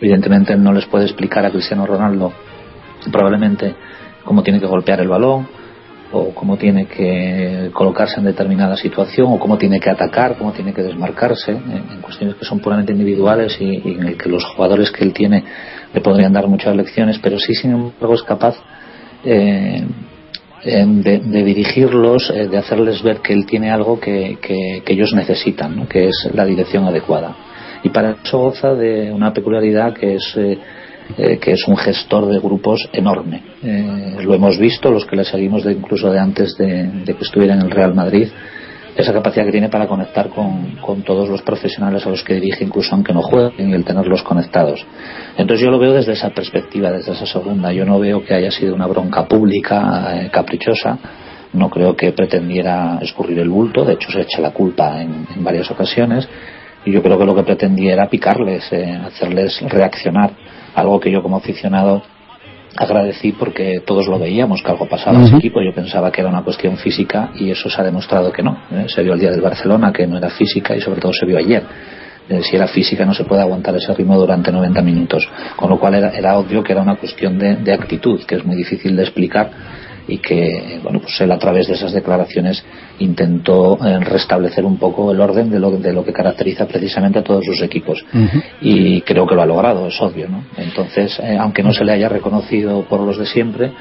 Evidentemente 0.00 0.56
no 0.56 0.72
les 0.72 0.86
puede 0.86 1.04
explicar 1.04 1.44
a 1.44 1.50
Cristiano 1.50 1.86
Ronaldo 1.86 2.32
probablemente 3.10 3.74
cómo 4.24 4.42
tiene 4.42 4.60
que 4.60 4.66
golpear 4.66 5.00
el 5.00 5.08
balón, 5.08 5.46
o 6.14 6.34
cómo 6.34 6.56
tiene 6.56 6.86
que 6.86 7.70
colocarse 7.72 8.20
en 8.20 8.26
determinada 8.26 8.76
situación 8.76 9.26
o 9.32 9.38
cómo 9.38 9.58
tiene 9.58 9.80
que 9.80 9.90
atacar, 9.90 10.36
cómo 10.38 10.52
tiene 10.52 10.72
que 10.72 10.82
desmarcarse, 10.82 11.52
en, 11.52 12.00
cuestiones 12.00 12.36
que 12.36 12.44
son 12.44 12.60
puramente 12.60 12.92
individuales 12.92 13.56
y, 13.60 13.82
en 13.84 14.06
el 14.06 14.16
que 14.16 14.28
los 14.28 14.44
jugadores 14.44 14.90
que 14.90 15.04
él 15.04 15.12
tiene 15.12 15.44
le 15.92 16.00
podrían 16.00 16.32
dar 16.32 16.46
muchas 16.46 16.76
lecciones, 16.76 17.18
pero 17.18 17.38
sí, 17.38 17.54
sin 17.54 17.72
embargo, 17.72 18.14
es 18.14 18.22
capaz 18.22 18.56
eh, 19.24 19.84
de, 20.64 21.42
dirigirlos, 21.44 22.30
eh, 22.30 22.48
de 22.48 22.58
hacerles 22.58 23.02
ver 23.02 23.18
que 23.18 23.32
él 23.32 23.44
tiene 23.44 23.70
algo 23.70 24.00
que, 24.00 24.38
ellos 24.86 25.12
necesitan, 25.14 25.86
que 25.86 26.08
es 26.08 26.30
la 26.32 26.44
dirección 26.44 26.84
adecuada. 26.84 27.36
Y 27.82 27.90
para 27.90 28.16
eso 28.24 28.38
goza 28.38 28.74
de 28.74 29.12
una 29.12 29.32
peculiaridad 29.32 29.92
que 29.92 30.14
es 30.14 30.34
eh, 30.36 30.58
eh, 31.18 31.38
que 31.38 31.52
es 31.52 31.68
un 31.68 31.76
gestor 31.76 32.26
de 32.26 32.38
grupos 32.38 32.88
enorme. 32.92 33.42
Eh, 33.62 34.16
lo 34.22 34.34
hemos 34.34 34.58
visto, 34.58 34.90
los 34.90 35.04
que 35.04 35.16
le 35.16 35.24
seguimos 35.24 35.62
de, 35.62 35.72
incluso 35.72 36.10
de 36.10 36.18
antes 36.18 36.56
de, 36.56 37.04
que 37.04 37.24
estuviera 37.24 37.54
en 37.54 37.60
el 37.60 37.70
Real 37.70 37.94
Madrid, 37.94 38.28
esa 38.96 39.12
capacidad 39.12 39.44
que 39.44 39.52
tiene 39.52 39.68
para 39.68 39.86
conectar 39.86 40.28
con, 40.28 41.02
todos 41.04 41.28
los 41.28 41.42
profesionales 41.42 42.06
a 42.06 42.10
los 42.10 42.22
que 42.22 42.34
dirige, 42.34 42.64
incluso 42.64 42.94
aunque 42.94 43.12
no 43.12 43.22
jueguen, 43.22 43.70
y 43.70 43.72
el 43.74 43.84
tenerlos 43.84 44.22
conectados. 44.22 44.84
Entonces 45.36 45.64
yo 45.64 45.70
lo 45.70 45.78
veo 45.78 45.92
desde 45.92 46.12
esa 46.12 46.30
perspectiva, 46.30 46.90
desde 46.90 47.12
esa 47.12 47.26
segunda. 47.26 47.72
Yo 47.72 47.84
no 47.84 47.98
veo 47.98 48.24
que 48.24 48.34
haya 48.34 48.50
sido 48.50 48.74
una 48.74 48.86
bronca 48.86 49.26
pública 49.26 50.14
eh, 50.16 50.30
caprichosa. 50.30 50.98
No 51.52 51.68
creo 51.70 51.96
que 51.96 52.12
pretendiera 52.12 52.98
escurrir 53.02 53.38
el 53.40 53.48
bulto. 53.48 53.84
De 53.84 53.94
hecho, 53.94 54.10
se 54.10 54.22
echa 54.22 54.40
la 54.40 54.52
culpa 54.52 55.00
en, 55.00 55.26
varias 55.38 55.70
ocasiones. 55.70 56.28
Y 56.84 56.92
yo 56.92 57.02
creo 57.02 57.18
que 57.18 57.24
lo 57.24 57.34
que 57.34 57.42
pretendía 57.42 57.94
era 57.94 58.08
picarles, 58.08 58.70
hacerles 58.72 59.60
reaccionar 59.68 60.32
algo 60.74 61.00
que 61.00 61.10
yo 61.10 61.22
como 61.22 61.36
aficionado 61.36 62.02
agradecí 62.76 63.32
porque 63.32 63.82
todos 63.84 64.08
lo 64.08 64.18
veíamos 64.18 64.62
que 64.62 64.70
algo 64.70 64.86
pasaba 64.86 65.18
en 65.18 65.24
ese 65.26 65.36
equipo. 65.36 65.60
Yo 65.62 65.72
pensaba 65.72 66.10
que 66.10 66.20
era 66.20 66.30
una 66.30 66.42
cuestión 66.42 66.76
física 66.76 67.30
y 67.36 67.50
eso 67.50 67.70
se 67.70 67.80
ha 67.80 67.84
demostrado 67.84 68.32
que 68.32 68.42
no. 68.42 68.58
¿eh? 68.72 68.86
Se 68.88 69.02
vio 69.02 69.14
el 69.14 69.20
día 69.20 69.30
del 69.30 69.40
Barcelona 69.40 69.92
que 69.92 70.06
no 70.06 70.18
era 70.18 70.30
física 70.30 70.76
y 70.76 70.80
sobre 70.80 71.00
todo 71.00 71.12
se 71.12 71.26
vio 71.26 71.38
ayer. 71.38 71.62
Eh, 72.28 72.40
si 72.42 72.56
era 72.56 72.66
física 72.66 73.04
no 73.04 73.12
se 73.12 73.24
puede 73.24 73.42
aguantar 73.42 73.76
ese 73.76 73.92
ritmo 73.94 74.18
durante 74.18 74.50
90 74.50 74.82
minutos. 74.82 75.28
Con 75.56 75.70
lo 75.70 75.78
cual 75.78 75.94
era, 75.94 76.10
era 76.10 76.38
obvio 76.38 76.62
que 76.62 76.72
era 76.72 76.82
una 76.82 76.96
cuestión 76.96 77.38
de, 77.38 77.56
de 77.56 77.72
actitud 77.72 78.20
que 78.24 78.36
es 78.36 78.44
muy 78.44 78.56
difícil 78.56 78.96
de 78.96 79.02
explicar 79.02 79.50
y 80.06 80.18
que 80.18 80.80
bueno 80.82 81.00
pues 81.00 81.20
él 81.20 81.32
a 81.32 81.38
través 81.38 81.66
de 81.68 81.74
esas 81.74 81.92
declaraciones 81.92 82.64
intentó 82.98 83.78
eh, 83.84 83.98
restablecer 84.00 84.64
un 84.64 84.76
poco 84.76 85.12
el 85.12 85.20
orden 85.20 85.50
de 85.50 85.58
lo, 85.58 85.70
de 85.70 85.92
lo 85.92 86.04
que 86.04 86.12
caracteriza 86.12 86.66
precisamente 86.66 87.18
a 87.18 87.24
todos 87.24 87.44
sus 87.44 87.62
equipos 87.62 88.04
y 88.60 89.00
creo 89.02 89.26
que 89.26 89.34
lo 89.34 89.42
ha 89.42 89.46
logrado 89.46 89.86
es 89.86 90.00
obvio 90.00 90.28
¿no? 90.28 90.44
entonces 90.56 91.18
eh, 91.20 91.36
aunque 91.38 91.62
no 91.62 91.72
se 91.72 91.84
le 91.84 91.92
haya 91.92 92.08
reconocido 92.08 92.82
por 92.82 93.00
los 93.00 93.18
de 93.18 93.26
siempre 93.26 93.72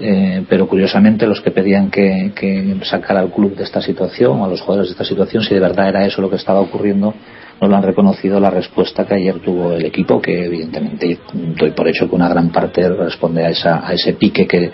eh, 0.00 0.44
pero 0.48 0.66
curiosamente 0.66 1.26
los 1.26 1.40
que 1.40 1.50
pedían 1.50 1.90
que, 1.90 2.32
que 2.34 2.76
sacara 2.82 3.20
al 3.20 3.30
club 3.30 3.54
de 3.56 3.64
esta 3.64 3.80
situación 3.80 4.40
o 4.40 4.44
a 4.44 4.48
los 4.48 4.60
jugadores 4.60 4.88
de 4.88 4.92
esta 4.92 5.04
situación 5.04 5.42
si 5.42 5.54
de 5.54 5.60
verdad 5.60 5.88
era 5.88 6.06
eso 6.06 6.20
lo 6.20 6.30
que 6.30 6.36
estaba 6.36 6.60
ocurriendo 6.60 7.14
no 7.60 7.68
lo 7.68 7.76
han 7.76 7.82
reconocido 7.82 8.40
la 8.40 8.50
respuesta 8.50 9.06
que 9.06 9.14
ayer 9.14 9.38
tuvo 9.38 9.72
el 9.72 9.84
equipo 9.84 10.20
que 10.20 10.46
evidentemente 10.46 11.18
doy 11.32 11.70
por 11.70 11.88
hecho 11.88 12.08
que 12.08 12.14
una 12.16 12.28
gran 12.28 12.50
parte 12.50 12.88
responde 12.88 13.44
a, 13.44 13.50
esa, 13.50 13.86
a 13.86 13.92
ese 13.92 14.14
pique 14.14 14.46
que 14.46 14.72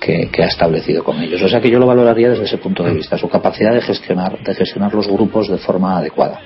que, 0.00 0.42
ha 0.42 0.46
establecido 0.46 1.04
con 1.04 1.20
ellos. 1.22 1.42
O 1.42 1.48
sea 1.48 1.60
que 1.60 1.70
yo 1.70 1.78
lo 1.78 1.86
valoraría 1.86 2.30
desde 2.30 2.44
ese 2.44 2.58
punto 2.58 2.82
de 2.82 2.94
vista, 2.94 3.18
su 3.18 3.28
capacidad 3.28 3.72
de 3.74 3.82
gestionar, 3.82 4.42
de 4.42 4.54
gestionar 4.54 4.92
los 4.94 5.06
grupos 5.06 5.48
de 5.48 5.58
forma 5.58 5.98
adecuada. 5.98 6.40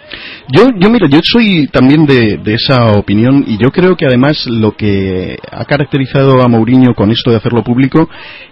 Yo, 0.52 0.66
yo 0.78 0.90
miro, 0.90 1.06
yo 1.08 1.20
soy 1.22 1.68
también 1.68 2.04
de, 2.04 2.40
esa 2.46 2.92
opinión 2.92 3.44
y 3.46 3.56
yo 3.58 3.70
creo 3.70 3.96
que 3.96 4.06
además 4.06 4.44
lo 4.46 4.72
que 4.72 5.36
ha 5.50 5.64
caracterizado 5.64 6.42
a 6.42 6.48
Mourinho 6.48 6.94
con 6.94 7.10
esto 7.10 7.30
de 7.30 7.36
hacerlo 7.36 7.62
público 7.62 8.08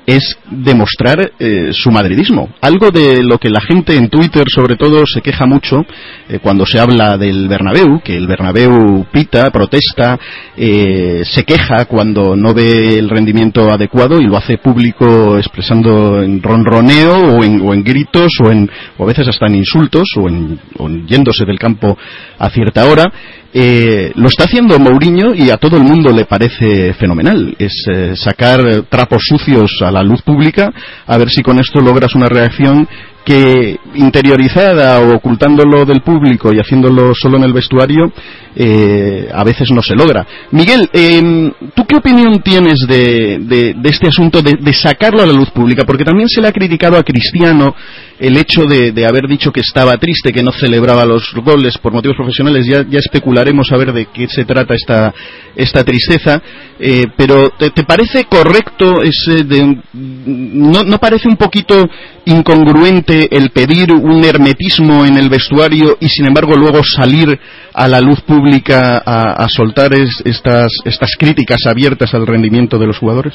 es 0.07 0.37
demostrar 0.51 1.33
eh, 1.39 1.71
su 1.73 1.91
madridismo. 1.91 2.51
Algo 2.61 2.91
de 2.91 3.23
lo 3.23 3.39
que 3.39 3.51
la 3.51 3.61
gente 3.61 3.97
en 3.97 4.09
Twitter 4.09 4.45
sobre 4.49 4.77
todo 4.77 5.05
se 5.07 5.21
queja 5.21 5.47
mucho 5.47 5.85
eh, 6.29 6.39
cuando 6.41 6.67
se 6.67 6.81
habla 6.81 7.17
del 7.17 7.49
Bernabéu, 7.49 8.01
que 8.03 8.17
el 8.17 8.27
Bernabéu 8.27 9.07
pita, 9.13 9.51
protesta, 9.51 10.19
eh, 10.57 11.23
se 11.25 11.45
queja 11.45 11.85
cuando 11.85 12.37
no 12.37 12.53
ve 12.53 12.99
el 12.99 13.09
rendimiento 13.09 13.71
adecuado 13.71 14.21
y 14.21 14.27
lo 14.27 14.37
hace 14.37 14.59
público 14.59 15.39
expresando 15.39 16.23
en 16.23 16.43
ronroneo 16.43 17.37
o 17.37 17.45
en, 17.45 17.85
gritos 17.85 18.33
o, 18.45 18.51
en, 18.51 18.69
o 18.99 19.05
a 19.05 19.07
veces 19.07 19.29
hasta 19.29 19.47
en 19.47 19.57
insultos 19.57 20.09
o 20.21 20.29
en, 20.29 20.59
o 20.79 20.89
en 20.89 21.07
yéndose 21.07 21.45
del 21.45 21.59
campo 21.59 21.97
a 22.39 22.51
cierta 22.51 22.85
hora. 22.87 23.11
Eh, 23.55 24.13
lo 24.15 24.29
está 24.29 24.45
haciendo 24.45 24.79
Mourinho 24.79 25.35
y 25.35 25.51
a 25.51 25.59
todo 25.59 25.77
el 25.77 25.83
mundo 25.83 26.11
le 26.11 26.25
parece 26.25 26.95
fenomenal. 26.95 27.55
Es 27.59 27.85
eh, 27.93 28.17
sacar 28.17 28.85
trapos 28.89 29.23
sucios 29.27 29.79
a 29.83 29.91
la 29.91 30.03
luz 30.03 30.23
pública, 30.23 30.73
a 31.07 31.19
ver 31.19 31.29
si 31.29 31.43
con 31.43 31.59
esto 31.59 31.81
logras 31.81 32.15
una 32.15 32.29
reacción 32.29 32.89
que 33.25 33.79
interiorizada 33.95 35.00
o 35.00 35.14
ocultándolo 35.14 35.85
del 35.85 36.02
público 36.02 36.52
y 36.52 36.59
haciéndolo 36.59 37.14
solo 37.14 37.37
en 37.37 37.45
el 37.45 37.52
vestuario, 37.52 38.12
eh, 38.55 39.29
a 39.33 39.45
veces 39.45 39.71
no 39.71 39.83
se 39.83 39.95
logra. 39.95 40.26
Miguel, 40.50 40.88
em, 40.93 41.50
¿tú 41.75 41.87
qué 41.87 41.97
opinión 41.97 42.41
tienes 42.43 42.81
de, 42.87 43.75
este 43.85 44.09
asunto 44.09 44.43
de, 44.43 44.73
sacarlo 44.75 45.23
a 45.23 45.26
la 45.26 45.33
luz 45.33 45.50
pública? 45.50 45.85
Porque 45.85 46.05
también 46.05 46.29
se 46.29 46.41
le 46.41 46.49
ha 46.49 46.52
criticado 46.52 46.99
a 46.99 47.02
Cristiano 47.02 47.75
el 48.19 48.37
hecho 48.37 48.64
de, 48.67 49.07
haber 49.07 49.26
dicho 49.26 49.50
que 49.50 49.61
estaba 49.61 49.97
triste, 49.97 50.33
que 50.33 50.43
no 50.43 50.52
celebraba 50.52 51.05
los 51.05 51.33
goles 51.45 51.79
por 51.79 51.93
motivos 51.93 52.17
profesionales. 52.17 52.67
Ya, 52.67 52.85
especularemos 52.99 53.73
a 53.73 53.76
ver 53.76 53.93
de 53.93 54.07
qué 54.12 54.29
se 54.29 54.45
trata 54.45 54.75
esta, 54.75 55.14
esta 55.57 55.83
tristeza. 55.83 56.41
Eh, 56.79 57.07
pero 57.17 57.50
¿te, 57.50 57.71
parece 57.85 58.25
correcto 58.25 59.02
ese 59.02 59.45
de, 59.45 59.79
no, 59.93 60.83
no 60.85 60.99
parece 60.99 61.29
un 61.29 61.37
poquito 61.37 61.88
incongruente 62.26 63.12
el 63.31 63.50
pedir 63.50 63.92
un 63.92 64.25
hermetismo 64.25 65.04
en 65.04 65.16
el 65.16 65.28
vestuario 65.28 65.97
y 66.00 66.09
sin 66.09 66.26
embargo 66.26 66.57
luego 66.57 66.83
salir 66.83 67.38
a 67.73 67.88
la 67.88 68.00
luz 68.00 68.21
pública 68.23 69.02
a, 69.04 69.47
soltar 69.49 69.92
estas, 69.95 70.73
estas 70.85 71.11
críticas 71.19 71.66
abiertas 71.66 72.12
al 72.14 72.26
rendimiento 72.26 72.78
de 72.78 72.87
los 72.87 72.99
jugadores? 72.99 73.35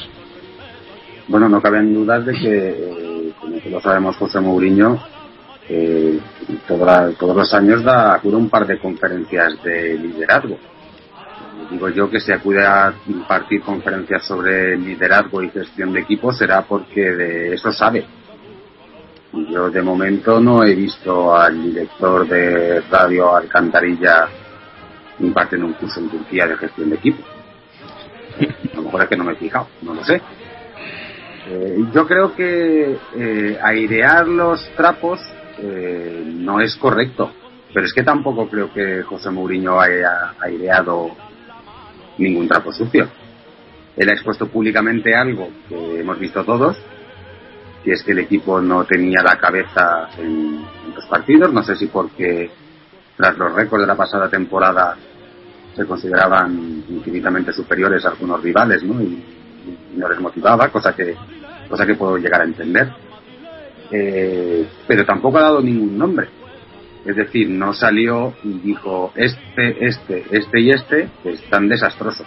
Bueno, 1.28 1.48
no 1.48 1.60
caben 1.60 1.92
dudas 1.92 2.24
de 2.24 2.32
que, 2.32 2.68
eh, 2.68 3.32
como 3.40 3.56
lo 3.70 3.80
sabemos 3.80 4.16
José 4.16 4.40
Mourinho, 4.40 4.98
eh, 5.68 6.18
todos 6.66 7.36
los 7.36 7.54
años 7.54 7.84
da, 7.84 8.14
acude 8.14 8.36
un 8.36 8.48
par 8.48 8.66
de 8.66 8.78
conferencias 8.78 9.62
de 9.62 9.98
liderazgo. 9.98 10.56
Digo 11.70 11.88
yo 11.90 12.08
que 12.08 12.20
si 12.20 12.32
acude 12.32 12.64
a 12.64 12.94
impartir 13.08 13.60
conferencias 13.60 14.24
sobre 14.26 14.78
liderazgo 14.78 15.42
y 15.42 15.50
gestión 15.50 15.92
de 15.92 16.00
equipos 16.00 16.38
será 16.38 16.62
porque 16.62 17.12
de 17.12 17.54
eso 17.54 17.70
sabe 17.72 18.06
yo 19.46 19.70
de 19.70 19.82
momento 19.82 20.40
no 20.40 20.64
he 20.64 20.74
visto 20.74 21.36
al 21.36 21.62
director 21.62 22.26
de 22.26 22.80
Radio 22.82 23.34
Alcantarilla 23.36 24.28
impartiendo 25.20 25.66
un 25.66 25.74
curso 25.74 26.00
en 26.00 26.10
Turquía 26.10 26.46
de 26.46 26.56
gestión 26.56 26.90
de 26.90 26.96
equipo. 26.96 27.22
A 28.72 28.76
lo 28.76 28.82
mejor 28.82 29.02
es 29.02 29.08
que 29.08 29.16
no 29.16 29.24
me 29.24 29.32
he 29.32 29.36
fijado, 29.36 29.68
no 29.82 29.94
lo 29.94 30.04
sé. 30.04 30.20
Eh, 31.50 31.78
yo 31.94 32.06
creo 32.06 32.34
que 32.34 32.96
eh, 33.16 33.58
airear 33.62 34.28
los 34.28 34.68
trapos 34.76 35.20
eh, 35.58 36.22
no 36.26 36.60
es 36.60 36.76
correcto, 36.76 37.32
pero 37.72 37.86
es 37.86 37.92
que 37.92 38.02
tampoco 38.02 38.48
creo 38.48 38.72
que 38.72 39.02
José 39.02 39.30
Mourinho 39.30 39.80
haya 39.80 40.34
aireado 40.40 41.10
ningún 42.18 42.46
trapo 42.48 42.72
sucio. 42.72 43.08
Él 43.96 44.08
ha 44.10 44.12
expuesto 44.12 44.46
públicamente 44.46 45.14
algo 45.14 45.48
que 45.68 46.00
hemos 46.00 46.18
visto 46.18 46.44
todos, 46.44 46.76
y 47.84 47.92
es 47.92 48.02
que 48.02 48.12
el 48.12 48.20
equipo 48.20 48.60
no 48.60 48.84
tenía 48.84 49.22
la 49.22 49.38
cabeza 49.38 50.08
en, 50.18 50.62
los 50.94 51.06
partidos, 51.06 51.52
no 51.52 51.62
sé 51.62 51.76
si 51.76 51.86
porque 51.86 52.50
tras 53.16 53.36
los 53.38 53.52
récords 53.52 53.82
de 53.82 53.86
la 53.86 53.96
pasada 53.96 54.28
temporada 54.28 54.96
se 55.74 55.86
consideraban 55.86 56.84
infinitamente 56.88 57.52
superiores 57.52 58.04
a 58.04 58.10
algunos 58.10 58.42
rivales, 58.42 58.82
¿no? 58.82 59.00
Y, 59.00 59.24
no 59.96 60.08
les 60.08 60.18
motivaba, 60.20 60.68
cosa 60.68 60.94
que, 60.94 61.14
cosa 61.68 61.84
que 61.84 61.94
puedo 61.94 62.16
llegar 62.16 62.40
a 62.40 62.44
entender. 62.44 62.90
Eh, 63.90 64.66
pero 64.86 65.04
tampoco 65.04 65.38
ha 65.38 65.42
dado 65.42 65.60
ningún 65.60 65.98
nombre. 65.98 66.28
Es 67.04 67.16
decir, 67.16 67.48
no 67.50 67.72
salió 67.74 68.34
y 68.42 68.58
dijo 68.60 69.12
este, 69.14 69.86
este, 69.86 70.24
este 70.30 70.60
y 70.60 70.70
este 70.70 71.08
que 71.22 71.30
están 71.30 71.68
desastrosos. 71.68 72.26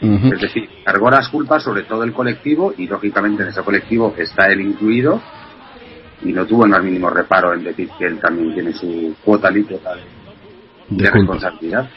Es 0.00 0.40
decir, 0.40 0.68
cargó 0.82 1.10
las 1.10 1.28
culpas 1.28 1.62
sobre 1.62 1.82
todo 1.82 2.04
el 2.04 2.12
colectivo 2.12 2.72
y 2.76 2.86
lógicamente 2.86 3.42
en 3.42 3.50
ese 3.50 3.62
colectivo 3.62 4.14
está 4.16 4.46
él 4.46 4.62
incluido 4.62 5.20
y 6.22 6.32
no 6.32 6.46
tuvo 6.46 6.64
el 6.64 6.70
más 6.70 6.82
mínimo 6.82 7.10
reparo 7.10 7.52
en 7.54 7.64
decir 7.64 7.88
que 7.98 8.06
él 8.06 8.18
también 8.18 8.54
tiene 8.54 8.72
su 8.72 9.14
cuota 9.22 9.48
alícuota 9.48 9.90
de, 10.88 11.10
responsabilidad. 11.10 11.88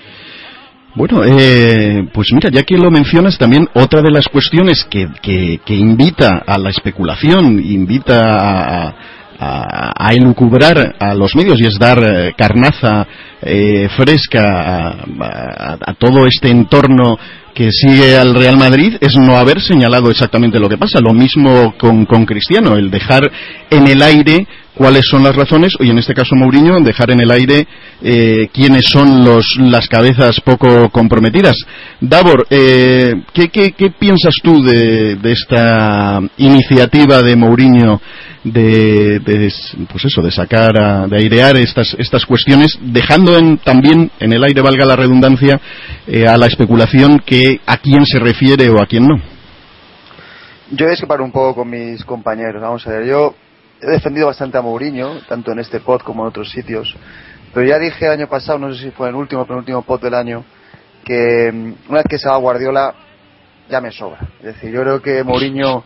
Bueno, 0.96 1.24
eh, 1.26 2.08
pues 2.14 2.28
mira, 2.34 2.50
ya 2.52 2.64
que 2.64 2.78
lo 2.78 2.92
mencionas, 2.92 3.38
también 3.38 3.68
otra 3.74 4.02
de 4.02 4.12
las 4.12 4.28
cuestiones 4.28 4.86
que, 4.90 5.08
que, 5.22 5.74
invita 5.74 6.44
a 6.46 6.58
la 6.60 6.70
especulación, 6.70 7.60
invita 7.60 8.90
a, 8.90 8.96
a, 9.40 10.14
elucubrar 10.14 10.96
a 11.00 11.14
los 11.14 11.36
medios 11.36 11.60
y 11.60 11.66
es 11.66 11.78
dar 11.80 12.00
eh, 12.04 12.34
carnaza 12.38 13.08
eh, 13.42 13.90
fresca 13.96 14.90
a, 14.90 15.94
todo 15.98 16.26
este 16.26 16.50
entorno 16.50 17.18
que 17.54 17.72
sigue 17.72 18.18
al 18.18 18.34
Real 18.34 18.58
Madrid 18.58 18.96
es 19.00 19.16
no 19.16 19.38
haber 19.38 19.62
señalado 19.62 20.10
exactamente 20.10 20.60
lo 20.60 20.70
que 20.70 20.78
pasa. 20.78 21.00
Lo 21.00 21.14
mismo 21.14 21.76
con, 21.78 22.06
con 22.06 22.26
Cristiano, 22.26 22.76
el 22.76 22.90
dejar 22.90 23.30
en 23.70 23.88
el 23.88 24.02
aire 24.02 24.48
cuáles 24.76 25.04
son 25.10 25.24
las 25.24 25.36
razones, 25.36 25.74
y 25.80 25.90
en 25.90 25.98
este 25.98 26.14
caso 26.14 26.36
Mourinho, 26.36 26.80
dejar 26.82 27.12
en 27.12 27.22
el 27.22 27.32
aire 27.32 27.68
eh, 28.02 28.50
quiénes 28.54 28.86
son 28.86 29.24
los, 29.24 29.58
las 29.60 29.88
cabezas 29.88 30.40
poco 30.42 30.90
comprometidas. 30.90 31.56
Davor, 32.00 32.48
eh, 32.50 33.14
¿qué, 33.34 33.50
qué, 33.50 33.90
piensas 33.98 34.34
tú 34.42 34.64
de, 34.64 35.18
esta 35.24 36.20
iniciativa 36.38 37.22
de 37.22 37.36
Mourinho 37.36 38.02
de, 38.44 39.20
de, 39.20 39.54
pues 39.92 40.06
eso, 40.06 40.22
de 40.22 40.32
sacar, 40.32 41.10
de 41.10 41.18
airear 41.18 41.56
estas, 41.58 41.96
estas 41.98 42.26
cuestiones, 42.26 42.78
dejando 42.82 43.38
en, 43.38 43.58
también 43.60 44.12
en 44.20 44.34
el 44.34 44.44
aire, 44.44 44.62
valga 44.62 44.86
la 44.86 44.96
redundancia, 44.96 45.60
eh, 46.08 46.28
a 46.28 46.38
la 46.38 46.48
especulación 46.48 47.20
que 47.20 47.62
a 47.66 47.78
quién 47.78 48.06
se 48.06 48.20
refiere 48.20 48.70
o 48.70 48.82
a 48.82 48.86
quién 48.86 49.08
no? 49.08 49.22
Yo 50.72 50.88
he 50.88 51.22
un 51.22 51.32
poco 51.32 51.56
con 51.56 51.70
mis 51.70 52.04
compañeros. 52.04 52.62
Vamos 52.62 52.88
a 52.88 52.92
ver, 52.92 53.06
yo 53.06 53.36
he 53.84 53.92
defendido 53.92 54.28
bastante 54.28 54.58
a 54.58 54.62
Mourinho, 54.62 55.20
tanto 55.28 55.52
en 55.52 55.60
este 55.60 55.80
pod 55.80 56.02
como 56.02 56.24
en 56.24 56.30
otros 56.30 56.50
sitios. 56.50 56.96
Pero 57.54 57.68
ya 57.68 57.78
dije 57.78 58.06
el 58.06 58.12
año 58.12 58.28
pasado, 58.28 58.58
no 58.58 58.74
sé 58.74 58.82
si 58.82 58.92
fue 58.92 59.10
el 59.10 59.16
último 59.16 59.42
o 59.42 59.46
penúltimo 59.46 59.82
pod 59.84 60.02
del 60.02 60.14
año, 60.14 60.44
que 61.04 61.52
mm, 61.52 61.90
una 61.90 62.00
vez 62.00 62.06
que 62.10 62.18
se 62.18 62.30
va 62.30 62.38
Guardiola, 62.38 62.96
ya 63.70 63.82
me 63.82 63.92
sobra. 63.92 64.20
Es 64.40 64.56
decir, 64.56 64.72
yo 64.72 64.82
creo 64.82 65.02
que 65.02 65.24
Mourinho 65.24 65.84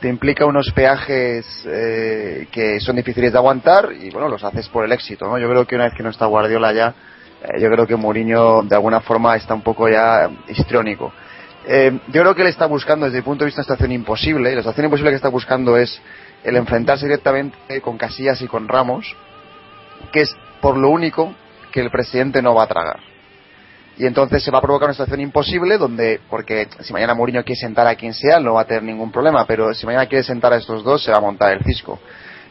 te 0.00 0.08
implica 0.08 0.46
unos 0.46 0.70
peajes 0.72 1.66
eh, 1.66 2.46
que 2.52 2.78
son 2.80 2.96
difíciles 2.96 3.32
de 3.32 3.38
aguantar 3.38 3.90
y 3.92 4.10
bueno, 4.10 4.28
los 4.28 4.44
haces 4.44 4.68
por 4.68 4.84
el 4.84 4.92
éxito, 4.92 5.26
¿no? 5.26 5.38
Yo 5.38 5.48
creo 5.48 5.66
que 5.66 5.74
una 5.74 5.84
vez 5.84 5.94
que 5.94 6.02
no 6.02 6.10
está 6.10 6.26
Guardiola 6.26 6.72
ya, 6.72 6.94
eh, 7.42 7.60
yo 7.60 7.68
creo 7.70 7.86
que 7.86 7.96
Mourinho 7.96 8.62
de 8.62 8.76
alguna 8.76 9.00
forma 9.00 9.34
está 9.36 9.54
un 9.54 9.62
poco 9.62 9.88
ya 9.88 10.30
histriónico. 10.48 11.12
Eh, 11.66 11.98
yo 12.08 12.22
creo 12.22 12.34
que 12.34 12.42
él 12.42 12.48
está 12.48 12.66
buscando 12.66 13.06
desde 13.06 13.18
el 13.18 13.24
punto 13.24 13.44
de 13.44 13.46
vista 13.46 13.60
una 13.60 13.64
situación 13.64 13.92
imposible, 13.92 14.52
y 14.52 14.54
la 14.54 14.62
situación 14.62 14.86
imposible 14.86 15.10
que 15.10 15.16
está 15.16 15.28
buscando 15.28 15.76
es 15.76 16.00
el 16.44 16.56
enfrentarse 16.56 17.06
directamente 17.06 17.80
con 17.80 17.98
Casillas 17.98 18.40
y 18.42 18.46
con 18.46 18.68
Ramos, 18.68 19.16
que 20.12 20.22
es 20.22 20.36
por 20.60 20.76
lo 20.76 20.90
único 20.90 21.34
que 21.72 21.80
el 21.80 21.90
presidente 21.90 22.42
no 22.42 22.54
va 22.54 22.64
a 22.64 22.68
tragar. 22.68 23.00
Y 23.96 24.06
entonces 24.06 24.44
se 24.44 24.52
va 24.52 24.58
a 24.58 24.62
provocar 24.62 24.86
una 24.86 24.94
situación 24.94 25.20
imposible 25.20 25.76
donde, 25.76 26.20
porque 26.30 26.68
si 26.80 26.92
mañana 26.92 27.14
Mourinho 27.14 27.42
quiere 27.42 27.60
sentar 27.60 27.86
a 27.88 27.96
quien 27.96 28.14
sea, 28.14 28.38
no 28.38 28.54
va 28.54 28.60
a 28.60 28.64
tener 28.64 28.84
ningún 28.84 29.10
problema, 29.10 29.44
pero 29.44 29.74
si 29.74 29.86
mañana 29.86 30.06
quiere 30.06 30.22
sentar 30.22 30.52
a 30.52 30.56
estos 30.56 30.84
dos, 30.84 31.02
se 31.02 31.10
va 31.10 31.18
a 31.18 31.20
montar 31.20 31.52
el 31.52 31.64
cisco. 31.64 31.98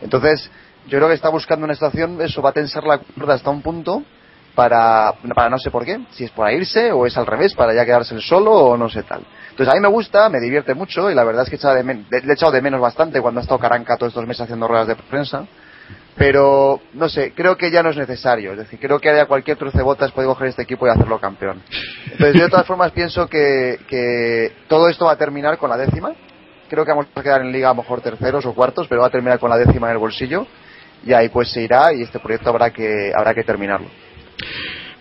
Entonces, 0.02 0.52
yo 0.88 0.98
creo 0.98 1.08
que 1.08 1.16
está 1.16 1.30
buscando 1.30 1.64
una 1.64 1.74
situación, 1.74 2.22
eso 2.22 2.42
va 2.42 2.50
a 2.50 2.54
tensar 2.54 2.84
la 2.84 2.98
cuerda 2.98 3.36
hasta 3.36 3.50
un 3.50 3.62
punto 3.62 4.04
para, 4.58 5.14
para 5.36 5.52
no 5.52 5.60
sé 5.60 5.70
por 5.70 5.86
qué, 5.86 6.00
si 6.10 6.24
es 6.24 6.32
para 6.32 6.52
irse 6.52 6.92
o 6.92 7.06
es 7.06 7.16
al 7.16 7.28
revés, 7.28 7.54
para 7.54 7.76
ya 7.76 7.86
quedarse 7.86 8.16
el 8.16 8.24
solo 8.24 8.52
o 8.52 8.76
no 8.76 8.90
sé 8.90 9.04
tal. 9.04 9.22
Entonces 9.52 9.72
a 9.72 9.76
mí 9.76 9.82
me 9.82 9.88
gusta, 9.88 10.30
me 10.30 10.40
divierte 10.40 10.74
mucho 10.74 11.12
y 11.12 11.14
la 11.14 11.24
verdad 11.24 11.44
es 11.44 11.52
que 11.52 11.58
de 11.58 11.84
le 11.84 12.32
he 12.32 12.34
echado 12.34 12.52
de 12.52 12.64
menos 12.64 12.82
bastante 12.82 13.22
cuando 13.22 13.40
ha 13.40 13.44
estado 13.44 13.60
Caranca 13.60 13.98
todos 13.98 14.14
estos 14.14 14.26
meses 14.26 14.42
haciendo 14.42 14.68
ruedas 14.68 14.88
de 14.88 14.96
prensa. 14.96 15.46
Pero, 16.16 16.82
no 16.94 17.08
sé, 17.08 17.34
creo 17.36 17.56
que 17.56 17.70
ya 17.70 17.84
no 17.84 17.92
es 17.92 17.98
necesario. 17.98 18.54
Es 18.54 18.58
decir, 18.58 18.80
creo 18.80 18.98
que 19.00 19.10
haya 19.10 19.28
cualquier 19.28 19.60
botas 19.84 20.12
puede 20.12 20.28
coger 20.28 20.48
este 20.48 20.64
equipo 20.64 20.88
y 20.88 20.90
hacerlo 20.90 21.20
campeón. 21.20 21.62
Entonces, 22.06 22.34
yo 22.34 22.46
de 22.46 22.50
todas 22.50 22.66
formas 22.66 22.92
pienso 22.94 23.28
que, 23.28 23.78
que 23.88 24.54
todo 24.68 24.90
esto 24.90 25.06
va 25.06 25.12
a 25.12 25.18
terminar 25.18 25.60
con 25.60 25.70
la 25.70 25.78
décima. 25.78 26.14
Creo 26.68 26.84
que 26.84 26.92
vamos 26.92 27.06
a 27.14 27.22
quedar 27.22 27.42
en 27.42 27.52
liga 27.52 27.70
a 27.70 27.76
lo 27.76 27.84
mejor 27.84 28.02
terceros 28.02 28.44
o 28.48 28.56
cuartos, 28.56 28.88
pero 28.88 29.02
va 29.02 29.08
a 29.08 29.12
terminar 29.12 29.38
con 29.38 29.52
la 29.52 29.58
décima 29.58 29.86
en 29.90 29.94
el 29.94 30.00
bolsillo. 30.00 30.48
Y 31.06 31.14
ahí 31.14 31.30
pues 31.30 31.52
se 31.52 31.62
irá 31.62 31.94
y 31.94 32.02
este 32.02 32.18
proyecto 32.18 32.50
habrá 32.50 32.72
que, 32.72 33.12
habrá 33.16 33.36
que 33.36 33.44
terminarlo. 33.44 33.88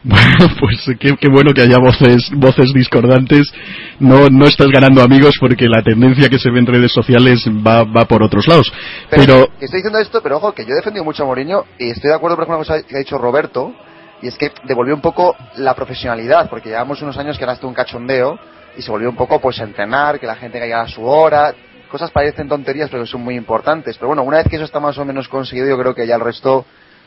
Bueno, 0.03 0.55
pues 0.61 0.97
qué, 1.01 1.29
bueno 1.29 1.53
que 1.53 1.63
haya 1.63 1.79
voces, 1.79 2.31
voces 2.37 2.73
discordantes. 2.73 3.53
No, 3.99 4.29
no 4.29 4.47
estás 4.47 4.69
ganando 4.69 5.03
amigos 5.03 5.35
porque 5.41 5.69
la 5.69 5.83
tendencia 5.83 6.29
que 6.29 6.39
se 6.39 6.51
ve 6.51 6.61
en 6.61 6.67
redes 6.67 6.93
sociales 6.93 7.45
va, 7.47 7.83
va 7.83 8.05
por 8.05 8.23
otros 8.23 8.47
lados. 8.47 8.73
Pero, 9.11 9.49
Estoy 9.61 9.79
diciendo 9.79 9.99
esto, 9.99 10.23
pero 10.23 10.37
ojo, 10.37 10.53
que 10.53 10.65
yo 10.65 10.73
he 10.73 10.77
defendido 10.77 11.05
mucho 11.05 11.25
a 11.25 11.27
Mourinho 11.27 11.65
y 11.79 11.91
estoy 11.91 12.11
de 12.11 12.17
acuerdo 12.17 12.37
con 12.37 12.49
una 12.49 12.59
cosa 12.59 12.83
que 12.83 12.95
ha 12.95 12.99
dicho 13.01 13.19
Roberto, 13.19 13.75
y 14.23 14.29
es 14.29 14.39
que 14.39 14.53
devolvió 14.65 14.95
un 14.95 15.01
poco 15.01 15.35
la 15.57 15.75
profesionalidad, 15.75 16.49
porque 16.49 16.69
llevamos 16.69 17.03
unos 17.03 17.19
años 17.19 17.37
que 17.37 17.45
era 17.45 17.53
hasta 17.53 17.67
un 17.67 17.75
cachondeo 17.75 18.39
y 18.77 18.83
se 18.83 18.91
volvió 18.91 19.11
un 19.11 19.17
poco 19.17 19.41
pues 19.41 19.61
a 19.61 19.65
entrenar, 19.65 20.21
que 20.21 20.27
la 20.27 20.37
gente 20.37 20.59
caiga 20.59 20.83
a 20.83 20.89
su 20.89 21.05
hora. 21.05 21.55
Cosas 21.91 22.11
parecen 22.11 22.49
tonterías, 22.49 22.91
pero 22.91 23.07
son 23.07 23.23
muy 23.23 23.37
importantes. 23.37 23.97
Pero 23.97 24.09
bueno, 24.09 24.23
una 24.23 24.39
vez 24.39 24.49
que 24.49 24.57
eso 24.57 24.65
está 24.65 24.81
más 24.81 24.99
o 24.99 25.05
menos 25.05 25.29
conseguido, 25.29 25.69
yo 25.69 25.79
creo 25.79 25.95
que 25.95 26.07
ya 26.07 26.17
el 26.17 26.21
resto 26.21 26.65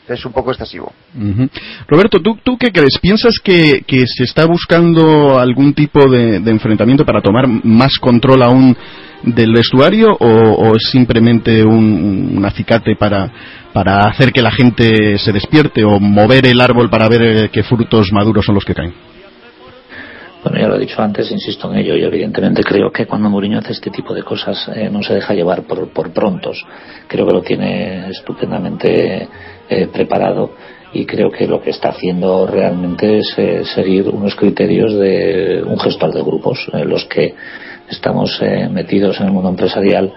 es 0.08 0.24
un 0.24 0.32
poco 0.32 0.50
excesivo. 0.50 0.92
Roberto, 1.86 2.20
¿tú, 2.20 2.36
¿tú 2.42 2.56
qué 2.58 2.70
crees? 2.72 2.98
¿Piensas 3.00 3.34
que, 3.42 3.82
se 4.06 4.24
está 4.24 4.46
buscando 4.46 5.38
algún 5.38 5.74
tipo 5.74 6.08
de, 6.08 6.36
enfrentamiento 6.36 7.04
para 7.04 7.20
tomar 7.20 7.46
más 7.46 7.98
control 7.98 8.42
aún 8.42 8.76
del 9.22 9.52
vestuario 9.52 10.16
o, 10.18 10.74
es 10.74 10.90
simplemente 10.90 11.62
un, 11.62 12.42
acicate 12.44 12.96
para, 12.96 13.30
para 13.72 14.00
hacer 14.08 14.32
que 14.32 14.42
la 14.42 14.50
gente 14.50 15.18
se 15.18 15.32
despierte 15.32 15.84
o 15.84 16.00
mover 16.00 16.46
el 16.46 16.60
árbol 16.60 16.90
para 16.90 17.08
ver 17.08 17.22
eh, 17.22 17.50
qué 17.52 17.62
frutos 17.62 18.12
maduros 18.12 18.44
son 18.44 18.54
los 18.54 18.64
que 18.64 18.74
caen? 18.74 18.94
Bueno, 20.42 20.58
ya 20.58 20.68
lo 20.68 20.76
he 20.76 20.80
dicho 20.80 21.02
antes, 21.02 21.30
insisto 21.30 21.70
en 21.70 21.80
ello. 21.80 21.94
y 21.96 22.02
evidentemente 22.02 22.62
creo 22.62 22.90
que 22.90 23.06
cuando 23.06 23.28
Mourinho 23.28 23.58
hace 23.58 23.72
este 23.72 23.90
tipo 23.90 24.14
de 24.14 24.22
cosas 24.22 24.70
eh, 24.74 24.88
no 24.90 25.02
se 25.02 25.14
deja 25.14 25.34
llevar 25.34 25.64
por, 25.64 25.92
por 25.92 26.12
prontos. 26.12 26.64
Creo 27.06 27.26
que 27.26 27.34
lo 27.34 27.42
tiene 27.42 28.08
estupendamente 28.08 29.28
eh, 29.70 29.88
preparado 29.92 30.50
y 30.92 31.06
creo 31.06 31.30
que 31.30 31.46
lo 31.46 31.60
que 31.62 31.70
está 31.70 31.90
haciendo 31.90 32.46
realmente 32.46 33.18
es 33.18 33.34
eh, 33.38 33.62
seguir 33.64 34.08
unos 34.08 34.34
criterios 34.34 34.94
de 34.94 35.62
un 35.64 35.78
gestor 35.78 36.12
de 36.12 36.22
grupos. 36.22 36.68
en 36.72 36.88
los 36.88 37.04
que 37.04 37.34
estamos 37.88 38.40
metidos 38.70 39.20
en 39.20 39.26
el 39.26 39.32
mundo 39.32 39.48
empresarial 39.48 40.12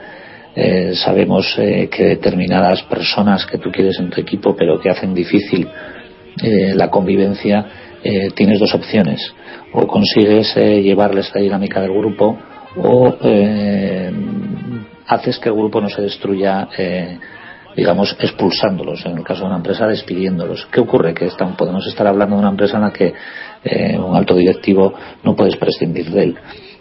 sabemos 0.94 1.56
que 1.56 2.06
determinadas 2.06 2.84
personas 2.84 3.48
que 3.48 3.58
tú 3.58 3.72
quieres 3.72 4.00
en 4.00 4.12
tu 4.12 4.22
equipo 4.22 4.56
pero 4.56 4.80
que 4.80 4.92
hacen 4.92 5.12
difícil 5.16 5.68
la 6.76 6.92
convivencia 6.92 7.66
tienes 8.36 8.60
dos 8.60 8.76
opciones 8.76 9.34
o 9.74 9.88
consigues 9.88 10.56
eh, 10.56 10.82
llevarles 10.82 11.34
la 11.34 11.42
dinámica 11.42 11.82
del 11.82 11.92
grupo 11.92 12.38
o 12.78 13.16
eh, 13.22 14.12
haces 15.08 15.40
que 15.40 15.50
el 15.50 15.56
grupo 15.56 15.82
no 15.82 15.90
se 15.90 16.02
destruya 16.02 16.70
eh, 16.78 17.20
digamos 17.76 18.16
expulsándolos 18.20 19.06
en 19.06 19.18
el 19.18 19.24
caso 19.24 19.42
de 19.42 19.48
una 19.48 19.58
empresa 19.58 19.88
despidiéndolos 19.88 20.68
¿qué 20.72 20.82
ocurre? 20.82 21.14
que 21.14 21.30
podemos 21.58 21.86
estar 21.88 22.08
hablando 22.08 22.36
de 22.36 22.42
una 22.42 22.52
empresa 22.52 22.78
en 22.78 22.84
la 22.84 22.92
que 22.92 23.14
un 23.98 24.16
alto 24.16 24.36
directivo 24.36 24.94
no 25.24 25.36
puedes 25.36 25.56
prescindir 25.56 26.10
de 26.12 26.24
él 26.24 26.38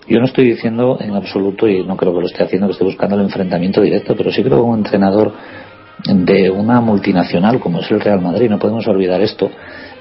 yo 0.08 0.18
no 0.18 0.26
estoy 0.26 0.46
diciendo 0.46 0.98
en 1.00 1.14
absoluto 1.14 1.68
y 1.68 1.84
no 1.84 1.96
creo 1.96 2.12
que 2.12 2.20
lo 2.20 2.26
esté 2.26 2.42
haciendo 2.42 2.66
que 2.66 2.72
esté 2.72 2.84
buscando 2.84 3.16
el 3.16 3.22
enfrentamiento 3.22 3.80
directo 3.80 4.14
pero 4.16 4.30
sí 4.32 4.42
creo 4.42 4.56
que 4.56 4.62
un 4.62 4.78
entrenador 4.78 5.32
de 6.04 6.50
una 6.50 6.80
multinacional 6.80 7.60
como 7.60 7.80
es 7.80 7.90
el 7.90 8.00
Real 8.00 8.20
Madrid 8.20 8.50
no 8.50 8.58
podemos 8.58 8.86
olvidar 8.88 9.20
esto 9.20 9.50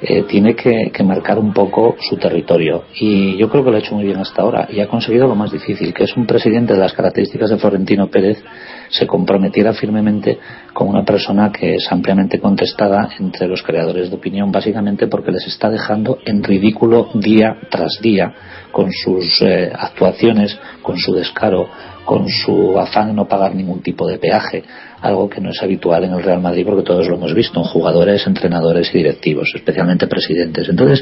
eh, 0.04 0.24
tiene 0.24 0.56
que, 0.56 0.92
marcar 1.04 1.38
un 1.38 1.54
poco 1.54 1.96
su 2.00 2.18
territorio. 2.18 2.86
Y 3.00 3.38
yo 3.38 3.50
creo 3.50 3.64
que 3.64 3.70
lo 3.70 3.78
ha 3.78 3.80
hecho 3.80 3.94
muy 3.94 4.04
bien 4.04 4.18
hasta 4.18 4.42
ahora 4.42 4.68
y 4.72 4.80
ha 4.80 4.88
conseguido 4.88 5.28
lo 5.28 5.36
más 5.36 5.52
difícil, 5.52 5.94
que 5.94 6.06
es 6.06 6.18
un 6.18 6.26
presidente 6.26 6.74
de 6.74 6.80
las 6.80 6.94
características 6.94 7.52
de 7.52 7.58
Florentino 7.58 8.10
Pérez 8.10 8.44
se 8.92 9.08
comprometiera 9.08 9.74
firmemente 9.74 10.38
con 10.74 10.90
una 10.90 11.04
persona 11.04 11.52
que 11.52 11.76
es 11.76 11.92
ampliamente 11.92 12.40
contestada 12.40 13.10
entre 13.20 13.48
los 13.48 13.64
creadores 13.64 14.10
de 14.10 14.16
opinión, 14.18 14.52
básicamente 14.52 15.08
porque 15.08 15.32
les 15.32 15.48
está 15.48 15.70
dejando 15.70 16.20
en 16.26 16.44
ridículo 16.44 17.10
día 17.16 17.58
tras 17.70 18.00
día 18.02 18.34
con 18.72 18.92
sus 18.92 19.42
eh, 19.42 19.72
actuaciones, 19.74 20.60
con 20.82 20.98
su 20.98 21.14
descaro, 21.14 21.68
con 22.06 22.28
su 22.28 22.78
afán 22.78 23.08
de 23.08 23.14
no 23.14 23.28
pagar 23.28 23.56
ningún 23.56 23.82
tipo 23.82 24.08
de 24.08 24.18
peaje, 24.18 24.64
algo 25.02 25.30
que 25.30 25.40
no 25.40 25.52
es 25.52 25.64
habitual 25.64 26.04
en 26.04 26.14
el 26.14 26.24
Real 26.24 26.42
Madrid 26.42 26.66
porque 26.66 26.84
todos 26.84 27.08
lo 27.08 27.16
hemos 27.16 27.34
visto, 27.34 27.60
en 27.60 27.66
jugadores, 27.66 28.28
entrenadores 28.28 28.94
y 28.94 28.98
directivos, 28.98 29.52
especialmente 29.56 30.08
presidentes. 30.08 30.68
Entonces, 30.68 31.02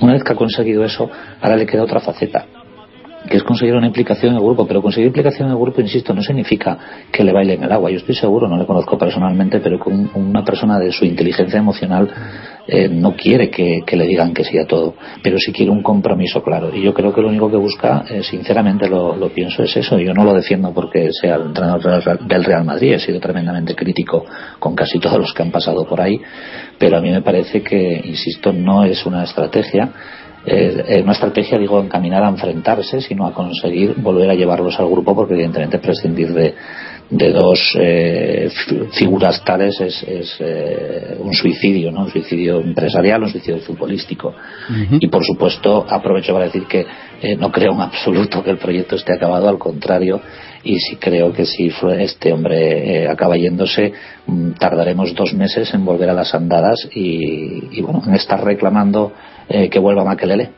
una 0.00 0.12
vez 0.12 0.22
que 0.22 0.32
ha 0.32 0.36
conseguido 0.36 0.84
eso, 0.84 1.10
ahora 1.40 1.56
le 1.56 1.66
queda 1.66 1.82
otra 1.82 2.00
faceta, 2.00 2.46
que 3.32 3.38
es 3.38 3.44
conseguir 3.44 3.74
una 3.74 3.86
implicación 3.86 4.32
en 4.32 4.36
el 4.36 4.44
grupo, 4.44 4.66
pero 4.66 4.82
conseguir 4.82 5.06
implicación 5.06 5.48
en 5.48 5.54
el 5.54 5.58
grupo, 5.58 5.80
insisto, 5.80 6.12
no 6.12 6.20
significa 6.20 6.76
que 7.10 7.24
le 7.24 7.32
baile 7.32 7.54
en 7.54 7.64
el 7.64 7.72
agua. 7.72 7.90
Yo 7.90 7.96
estoy 7.96 8.14
seguro, 8.14 8.46
no 8.46 8.58
le 8.58 8.66
conozco 8.66 8.98
personalmente, 8.98 9.58
pero 9.60 9.78
con 9.78 10.10
una 10.14 10.44
persona 10.44 10.78
de 10.78 10.92
su 10.92 11.06
inteligencia 11.06 11.58
emocional 11.58 12.10
eh, 12.66 12.90
no 12.90 13.16
quiere 13.16 13.48
que, 13.48 13.82
le 13.90 14.04
digan 14.04 14.34
que 14.34 14.44
sí 14.44 14.58
a 14.58 14.66
todo, 14.66 14.96
pero 15.22 15.38
sí 15.38 15.50
quiere 15.50 15.72
un 15.72 15.82
compromiso 15.82 16.42
claro. 16.42 16.76
Y 16.76 16.82
yo 16.82 16.92
creo 16.92 17.14
que 17.14 17.22
lo 17.22 17.28
único 17.28 17.50
que 17.50 17.56
busca, 17.56 18.04
eh, 18.10 18.22
sinceramente 18.22 18.86
lo, 18.86 19.16
lo, 19.16 19.30
pienso, 19.30 19.62
es 19.62 19.74
eso. 19.78 19.98
Yo 19.98 20.12
no 20.12 20.24
lo 20.24 20.34
defiendo 20.34 20.70
porque 20.74 21.08
sea 21.18 21.36
el 21.36 21.46
entrenador 21.46 22.20
del 22.26 22.44
Real 22.44 22.64
Madrid, 22.66 22.92
he 22.92 22.98
sido 22.98 23.18
tremendamente 23.18 23.74
crítico 23.74 24.26
con 24.58 24.74
casi 24.74 24.98
todos 24.98 25.18
los 25.18 25.32
que 25.32 25.42
han 25.42 25.50
pasado 25.50 25.86
por 25.86 26.02
ahí, 26.02 26.20
pero 26.78 26.98
a 26.98 27.00
mí 27.00 27.10
me 27.10 27.22
parece 27.22 27.62
que, 27.62 27.98
insisto, 28.04 28.52
no 28.52 28.84
es 28.84 29.06
una 29.06 29.24
estrategia 29.24 29.90
eh, 30.44 31.00
una 31.02 31.12
estrategia, 31.12 31.58
digo, 31.58 31.80
encaminada 31.80 32.26
a 32.26 32.30
enfrentarse, 32.30 33.00
sino 33.00 33.26
a 33.26 33.32
conseguir 33.32 33.94
volver 33.96 34.30
a 34.30 34.34
llevarlos 34.34 34.78
al 34.78 34.88
grupo, 34.88 35.14
porque 35.14 35.34
evidentemente 35.34 35.78
prescindir 35.78 36.32
de, 36.32 36.54
de 37.12 37.30
dos 37.30 37.76
eh, 37.78 38.48
figuras 38.92 39.44
tales 39.44 39.78
es, 39.80 40.02
es 40.02 40.36
eh, 40.40 41.16
un 41.20 41.34
suicidio, 41.34 41.92
¿no? 41.92 42.04
Un 42.04 42.10
suicidio 42.10 42.60
empresarial, 42.60 43.22
un 43.22 43.28
suicidio 43.28 43.58
futbolístico. 43.58 44.34
Y 44.98 45.08
por 45.08 45.22
supuesto, 45.22 45.84
aprovecho 45.88 46.32
para 46.32 46.46
decir 46.46 46.64
que 46.66 46.86
eh, 47.20 47.36
no 47.36 47.52
creo 47.52 47.72
en 47.72 47.82
absoluto 47.82 48.42
que 48.42 48.50
el 48.50 48.56
proyecto 48.56 48.96
esté 48.96 49.12
acabado, 49.14 49.46
al 49.48 49.58
contrario, 49.58 50.22
y 50.64 50.78
sí 50.78 50.96
creo 50.96 51.32
que 51.32 51.44
si 51.44 51.70
este 51.98 52.32
hombre 52.32 53.06
acaba 53.08 53.36
yéndose, 53.36 53.92
mm, 54.26 54.52
tardaremos 54.52 55.14
dos 55.14 55.34
meses 55.34 55.74
en 55.74 55.84
volver 55.84 56.08
a 56.08 56.14
las 56.14 56.34
andadas 56.34 56.88
y, 56.94 57.78
y 57.78 57.82
bueno, 57.82 58.02
en 58.06 58.14
estar 58.14 58.42
reclamando 58.42 59.12
eh, 59.48 59.68
que 59.68 59.78
vuelva 59.78 60.04
Makelele. 60.04 60.50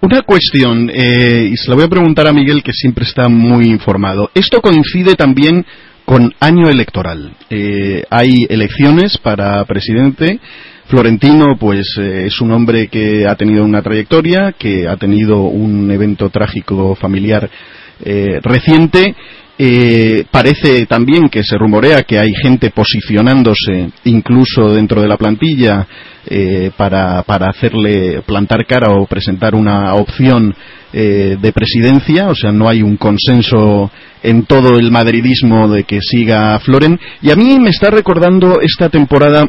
Una 0.00 0.22
cuestión, 0.22 0.88
eh, 0.92 1.48
y 1.50 1.56
se 1.56 1.68
la 1.68 1.74
voy 1.74 1.84
a 1.84 1.88
preguntar 1.88 2.28
a 2.28 2.32
Miguel, 2.32 2.62
que 2.62 2.72
siempre 2.72 3.04
está 3.04 3.28
muy 3.28 3.66
informado. 3.66 4.30
Esto 4.34 4.60
coincide 4.60 5.14
también 5.14 5.64
con 6.04 6.32
año 6.38 6.68
electoral. 6.68 7.32
Eh, 7.50 8.04
hay 8.08 8.46
elecciones 8.48 9.18
para 9.18 9.64
presidente. 9.64 10.38
Florentino, 10.86 11.56
pues 11.58 11.98
es 11.98 12.40
un 12.40 12.52
hombre 12.52 12.86
que 12.86 13.26
ha 13.26 13.34
tenido 13.34 13.64
una 13.64 13.82
trayectoria, 13.82 14.54
que 14.56 14.86
ha 14.86 14.96
tenido 14.96 15.40
un 15.40 15.90
evento 15.90 16.30
trágico 16.30 16.94
familiar 16.94 17.50
reciente 18.42 19.16
eh, 19.58 20.24
parece 20.30 20.84
también 20.84 21.28
que 21.30 21.42
se 21.42 21.56
rumorea 21.56 22.02
que 22.02 22.18
hay 22.18 22.32
gente 22.42 22.70
posicionándose 22.70 23.88
incluso 24.04 24.74
dentro 24.74 25.00
de 25.00 25.08
la 25.08 25.16
plantilla 25.16 25.86
eh, 26.26 26.70
para, 26.76 27.22
para, 27.22 27.48
hacerle 27.48 28.20
plantar 28.26 28.66
cara 28.66 28.90
o 28.90 29.06
presentar 29.06 29.54
una 29.54 29.94
opción 29.94 30.54
eh, 30.92 31.36
de 31.40 31.52
presidencia, 31.52 32.28
o 32.28 32.34
sea, 32.34 32.52
no 32.52 32.68
hay 32.68 32.82
un 32.82 32.96
consenso 32.96 33.90
en 34.22 34.44
todo 34.44 34.78
el 34.78 34.90
madridismo 34.90 35.68
de 35.68 35.84
que 35.84 36.00
siga 36.00 36.58
Floren. 36.58 36.98
Y 37.22 37.30
a 37.30 37.36
mí 37.36 37.58
me 37.60 37.70
está 37.70 37.90
recordando 37.90 38.60
esta 38.60 38.88
temporada 38.88 39.48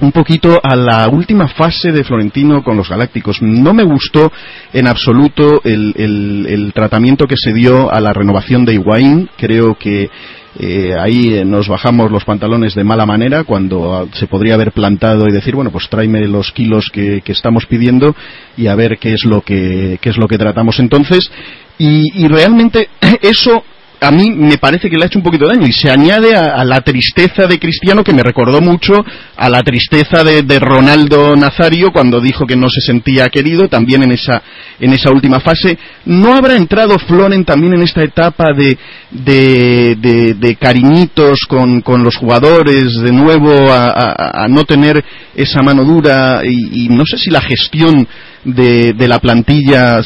un 0.00 0.12
poquito 0.12 0.60
a 0.62 0.76
la 0.76 1.08
última 1.08 1.48
fase 1.48 1.90
de 1.90 2.04
Florentino 2.04 2.62
con 2.62 2.76
los 2.76 2.88
Galácticos. 2.88 3.40
No 3.40 3.72
me 3.72 3.84
gustó 3.84 4.30
en 4.72 4.86
absoluto 4.86 5.62
el, 5.64 6.72
tratamiento 6.74 7.26
que 7.26 7.36
se 7.36 7.52
dio 7.52 7.92
a 7.92 8.00
la 8.00 8.12
renovación 8.12 8.64
de 8.64 8.74
Higuaín. 8.74 9.30
Creo 9.36 9.76
que 9.78 10.10
eh, 10.58 10.94
ahí 10.98 11.42
nos 11.44 11.68
bajamos 11.68 12.10
los 12.10 12.24
pantalones 12.24 12.74
de 12.74 12.84
mala 12.84 13.06
manera 13.06 13.44
cuando 13.44 14.08
se 14.12 14.26
podría 14.26 14.54
haber 14.54 14.72
plantado 14.72 15.26
y 15.28 15.32
decir, 15.32 15.54
bueno, 15.54 15.70
pues 15.70 15.88
tráeme 15.88 16.26
los 16.26 16.52
kilos 16.52 16.90
que, 16.92 17.22
estamos 17.26 17.66
pidiendo 17.66 18.14
y 18.56 18.66
a 18.66 18.74
ver 18.74 18.98
qué 18.98 19.12
es 19.12 19.24
lo 19.24 19.40
que, 19.40 19.98
qué 20.00 20.10
es 20.10 20.16
lo 20.16 20.28
que 20.28 20.38
tratamos 20.38 20.78
entonces. 20.78 21.30
y 21.78 22.26
realmente 22.28 22.88
eso 23.22 23.62
a 24.00 24.10
mí 24.10 24.30
me 24.30 24.58
parece 24.58 24.90
que 24.90 24.96
le 24.96 25.04
ha 25.04 25.06
hecho 25.06 25.18
un 25.18 25.24
poquito 25.24 25.46
de 25.46 25.54
daño 25.54 25.66
y 25.66 25.72
se 25.72 25.90
añade 25.90 26.36
a, 26.36 26.64
la 26.64 26.80
tristeza 26.80 27.46
de 27.46 27.58
Cristiano 27.58 28.04
que 28.04 28.12
me 28.12 28.22
recordó 28.22 28.60
mucho 28.60 28.94
a 29.36 29.48
la 29.48 29.62
tristeza 29.62 30.22
de, 30.22 30.58
Ronaldo 30.58 31.36
Nazario 31.36 31.92
cuando 31.92 32.20
dijo 32.20 32.46
que 32.46 32.56
no 32.56 32.68
se 32.68 32.80
sentía 32.80 33.28
querido 33.28 33.68
también 33.68 34.02
en 34.02 34.12
esa 34.12 34.42
en 34.78 34.92
esa 34.92 35.10
última 35.10 35.40
fase. 35.40 35.78
No 36.04 36.34
habrá 36.34 36.56
entrado 36.56 36.98
Floren 36.98 37.44
también 37.44 37.74
en 37.74 37.82
esta 37.82 38.02
etapa 38.02 38.52
de 38.52 38.76
de, 39.10 40.56
cariñitos 40.60 41.40
con, 41.48 41.82
los 42.02 42.16
jugadores 42.16 42.94
de 43.02 43.12
nuevo 43.12 43.70
a, 43.70 44.46
no 44.48 44.64
tener 44.64 45.02
esa 45.36 45.62
mano 45.62 45.84
dura 45.84 46.40
y 46.44 46.88
no 46.88 47.04
sé 47.06 47.18
si 47.18 47.30
la 47.30 47.40
gestión 47.40 48.08
de, 48.46 49.08
la 49.08 49.18
plantilla 49.18 50.00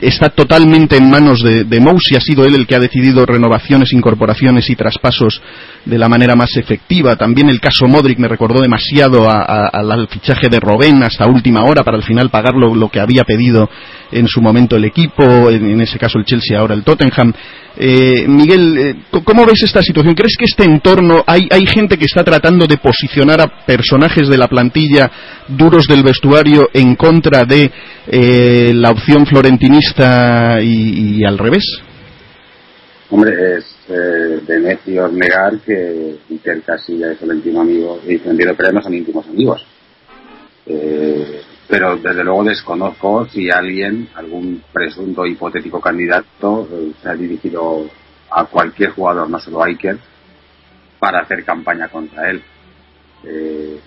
está 0.00 0.28
totalmente 0.28 0.96
en 0.96 1.10
manos 1.10 1.42
de, 1.42 1.64
de. 1.64 1.80
Ha 1.80 2.20
sido 2.20 2.44
él 2.44 2.54
el 2.54 2.66
que 2.66 2.76
ha 2.76 2.80
decidido 2.80 3.24
renovaciones, 3.24 3.92
incorporaciones 3.92 4.68
y 4.68 4.76
traspasos 4.76 5.40
de 5.84 5.98
la 5.98 6.08
manera 6.08 6.36
más 6.36 6.56
efectiva. 6.56 7.16
También 7.16 7.48
el 7.48 7.60
caso 7.60 7.86
Modric 7.86 8.18
me 8.18 8.28
recordó 8.28 8.60
demasiado 8.60 9.28
al 9.30 10.08
fichaje 10.08 10.48
de 10.48 10.60
Robén 10.60 11.02
hasta 11.02 11.26
última 11.26 11.64
hora 11.64 11.82
para 11.82 11.96
al 11.96 12.04
final 12.04 12.30
pagar 12.30 12.54
lo, 12.54 12.88
que 12.90 13.00
había 13.00 13.24
pedido 13.24 13.68
en 14.12 14.26
su 14.26 14.40
momento 14.40 14.76
el 14.76 14.84
equipo, 14.84 15.50
en, 15.50 15.80
ese 15.80 15.98
caso 15.98 16.18
el 16.18 16.24
Chelsea, 16.24 16.58
ahora 16.58 16.74
el 16.74 16.84
Tottenham. 16.84 17.32
Eh, 17.76 18.26
Miguel, 18.28 18.78
eh, 18.78 18.94
¿cómo 19.24 19.46
ves 19.46 19.62
esta 19.64 19.82
situación? 19.82 20.14
¿Crees 20.14 20.34
que 20.38 20.44
este 20.44 20.64
entorno, 20.64 21.22
hay, 21.26 21.48
hay 21.50 21.66
gente 21.66 21.96
que 21.96 22.04
está 22.04 22.24
tratando 22.24 22.66
de 22.66 22.78
posicionar 22.78 23.40
a 23.40 23.64
personajes 23.64 24.28
de 24.28 24.36
la 24.36 24.48
plantilla 24.48 25.10
duros 25.48 25.84
del 25.86 26.02
vestuario 26.02 26.68
en 26.72 26.96
contra 26.96 27.44
de 27.44 27.70
eh, 28.06 28.72
la 28.74 28.90
opción 28.90 29.26
florentinista 29.26 30.60
y, 30.62 31.24
al 31.24 31.38
revés? 31.38 31.64
Hombre, 33.10 33.58
es 33.58 33.76
eh, 33.88 34.40
de 34.46 34.60
necios 34.60 35.12
negar 35.12 35.58
que 35.64 36.16
Iker 36.30 36.62
Casilla 36.62 37.12
y 37.12 37.16
Florentino 37.16 37.60
amigo 37.60 38.00
y 38.06 38.18
Florentino 38.18 38.54
Pérez 38.54 38.72
no 38.72 38.82
son 38.82 38.94
íntimos 38.94 39.26
amigos. 39.26 39.66
Eh, 40.66 41.40
pero 41.70 41.96
desde 41.96 42.24
luego 42.24 42.42
desconozco 42.42 43.26
si 43.26 43.48
alguien, 43.48 44.08
algún 44.16 44.64
presunto 44.72 45.24
hipotético 45.24 45.80
candidato, 45.80 46.68
eh, 46.72 46.92
se 47.00 47.08
ha 47.08 47.14
dirigido 47.14 47.86
a 48.28 48.44
cualquier 48.46 48.90
jugador, 48.90 49.30
no 49.30 49.38
solo 49.38 49.62
a 49.62 49.66
Iker, 49.66 49.96
para 50.98 51.20
hacer 51.20 51.44
campaña 51.44 51.88
contra 51.88 52.28
él. 52.28 52.42
Eh, 53.22 53.80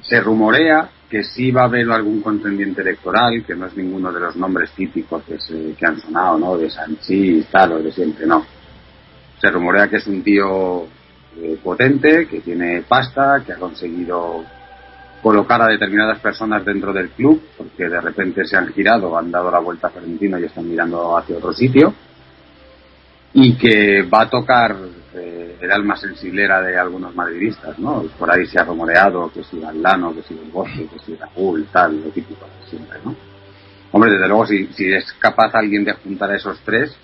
se 0.00 0.20
rumorea 0.20 0.88
que 1.10 1.24
sí 1.24 1.50
va 1.50 1.62
a 1.62 1.64
haber 1.64 1.90
algún 1.90 2.22
contendiente 2.22 2.82
electoral, 2.82 3.44
que 3.44 3.56
no 3.56 3.66
es 3.66 3.76
ninguno 3.76 4.12
de 4.12 4.20
los 4.20 4.36
nombres 4.36 4.70
típicos 4.70 5.24
que, 5.24 5.38
se, 5.40 5.74
que 5.74 5.84
han 5.84 6.00
sonado, 6.00 6.38
¿no? 6.38 6.56
De 6.56 6.70
Sanchi 6.70 7.38
y 7.38 7.42
tal, 7.50 7.72
o 7.72 7.82
de 7.82 7.90
siempre, 7.90 8.26
no. 8.26 8.46
Se 9.40 9.50
rumorea 9.50 9.88
que 9.88 9.96
es 9.96 10.06
un 10.06 10.22
tío 10.22 10.86
eh, 11.36 11.58
potente, 11.62 12.28
que 12.28 12.40
tiene 12.40 12.82
pasta, 12.82 13.42
que 13.44 13.52
ha 13.52 13.56
conseguido 13.56 14.44
colocar 15.22 15.62
a 15.62 15.68
determinadas 15.68 16.18
personas 16.18 16.64
dentro 16.64 16.92
del 16.92 17.10
club, 17.10 17.40
porque 17.56 17.88
de 17.88 18.00
repente 18.00 18.44
se 18.44 18.56
han 18.56 18.68
girado, 18.72 19.16
han 19.16 19.30
dado 19.30 19.50
la 19.50 19.60
vuelta 19.60 19.86
a 19.86 19.90
Florentino 19.90 20.38
y 20.38 20.44
están 20.44 20.68
mirando 20.68 21.16
hacia 21.16 21.36
otro 21.36 21.52
sitio, 21.52 21.94
y 23.34 23.56
que 23.56 24.02
va 24.02 24.22
a 24.22 24.30
tocar 24.30 24.76
eh, 25.14 25.56
el 25.60 25.70
alma 25.70 25.96
sensiblera 25.96 26.60
de 26.60 26.76
algunos 26.76 27.14
madridistas, 27.14 27.78
¿no? 27.78 28.02
Por 28.18 28.30
ahí 28.30 28.46
se 28.46 28.58
ha 28.58 28.64
rumoreado 28.64 29.30
que 29.32 29.44
si 29.44 29.60
Lano, 29.60 30.12
que 30.12 30.22
si 30.22 30.34
el 30.34 30.50
Bosque, 30.50 30.88
que 30.92 30.98
si 30.98 31.14
Raúl, 31.14 31.66
tal, 31.72 32.02
lo 32.02 32.10
típico 32.10 32.46
siempre, 32.68 32.98
¿no? 33.04 33.14
Hombre, 33.92 34.10
desde 34.10 34.26
luego, 34.26 34.46
si, 34.46 34.66
si 34.68 34.92
es 34.92 35.12
capaz 35.14 35.54
alguien 35.54 35.84
de 35.84 35.92
juntar 35.92 36.30
a 36.30 36.36
esos 36.36 36.58
tres, 36.64 36.96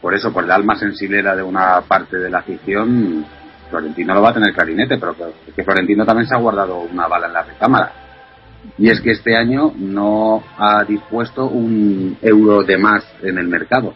por 0.00 0.14
eso, 0.14 0.32
por 0.32 0.44
el 0.44 0.50
alma 0.50 0.76
sensiblera 0.76 1.36
de 1.36 1.42
una 1.42 1.80
parte 1.82 2.16
de 2.16 2.30
la 2.30 2.38
afición, 2.38 3.24
Florentino 3.68 4.14
lo 4.14 4.22
va 4.22 4.30
a 4.30 4.34
tener 4.34 4.54
clarinete, 4.54 4.98
pero 4.98 5.14
que 5.54 5.64
Florentino 5.64 6.04
también 6.04 6.26
se 6.26 6.34
ha 6.34 6.38
guardado 6.38 6.80
una 6.80 7.06
bala 7.06 7.26
en 7.26 7.32
la 7.32 7.42
recámara. 7.42 7.92
Y 8.76 8.90
es 8.90 9.00
que 9.00 9.12
este 9.12 9.36
año 9.36 9.72
no 9.76 10.42
ha 10.56 10.84
dispuesto 10.84 11.46
un 11.46 12.16
euro 12.20 12.62
de 12.62 12.76
más 12.76 13.04
en 13.22 13.38
el 13.38 13.48
mercado. 13.48 13.94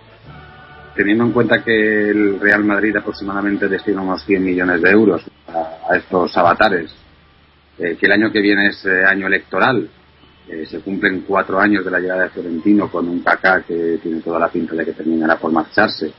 Teniendo 0.95 1.25
en 1.25 1.33
cuenta 1.33 1.63
que 1.63 2.11
el 2.11 2.39
Real 2.39 2.65
Madrid 2.65 2.97
aproximadamente 2.97 3.67
destina 3.67 4.03
unos 4.03 4.25
100 4.25 4.45
millones 4.45 4.83
de 4.83 4.91
euros 4.91 5.25
a, 5.49 5.97
estos 5.97 6.37
avatares, 6.37 6.95
eh, 7.79 7.97
que 7.99 8.07
el 8.07 8.13
año 8.13 8.31
que 8.31 8.41
viene 8.41 8.69
es 8.69 8.85
eh, 8.85 9.05
año 9.05 9.27
electoral, 9.27 9.89
eh, 10.49 10.67
se 10.67 10.81
cumplen 10.81 11.25
cuatro 11.27 11.59
años 11.59 11.85
de 11.85 11.91
la 11.91 11.99
llegada 11.99 12.25
de 12.25 12.31
Florentino 12.31 12.91
con 12.91 13.09
un 13.09 13.21
Kaká 13.21 13.63
que 13.63 13.99
tiene 14.03 14.21
toda 14.21 14.39
la 14.39 14.49
pinta 14.49 14.75
de 14.75 14.85
que 14.85 14.93
terminará 14.93 15.37
por 15.37 15.51
marcharse 15.51 16.13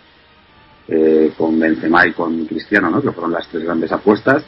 eh, 0.88 1.32
con 1.38 1.58
Benzema 1.60 2.06
y 2.06 2.12
con 2.12 2.46
Cristiano, 2.46 2.89
¿no? 2.89 3.02
que 3.02 3.12
fueron 3.12 3.32
las 3.32 3.48
tres 3.48 3.63
grandes 3.63 3.91
apuestas. 3.91 4.43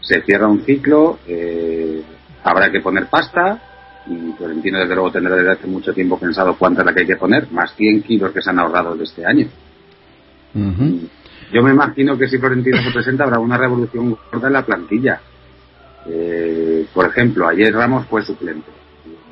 Se 0.00 0.20
cierra 0.22 0.48
un 0.48 0.62
ciclo, 0.62 1.18
eh, 1.26 2.02
habrá 2.42 2.70
que 2.70 2.80
poner 2.80 3.06
pasta 3.06 3.62
y 4.08 4.32
Florentino 4.36 4.78
desde 4.78 4.94
luego 4.94 5.10
tendrá 5.10 5.36
desde 5.36 5.52
hace 5.52 5.66
mucho 5.66 5.92
tiempo 5.92 6.18
pensado 6.18 6.56
cuánta 6.56 6.82
es 6.82 6.86
la 6.86 6.94
que 6.94 7.00
hay 7.00 7.06
que 7.06 7.16
poner, 7.16 7.50
más 7.50 7.74
100 7.74 8.02
kilos 8.02 8.32
que 8.32 8.40
se 8.40 8.50
han 8.50 8.58
ahorrado 8.58 8.94
de 8.96 9.04
este 9.04 9.24
año. 9.24 9.48
Yo 11.52 11.62
me 11.62 11.70
imagino 11.70 12.16
que 12.16 12.28
si 12.28 12.38
Florentino 12.38 12.78
se 12.82 12.90
presenta 12.90 13.24
habrá 13.24 13.38
una 13.38 13.58
revolución 13.58 14.16
gorda 14.32 14.46
en 14.46 14.52
la 14.52 14.64
plantilla. 14.64 15.20
Eh, 16.08 16.86
por 16.94 17.06
ejemplo, 17.06 17.48
ayer 17.48 17.74
Ramos 17.74 18.06
fue 18.06 18.22
suplente. 18.22 18.70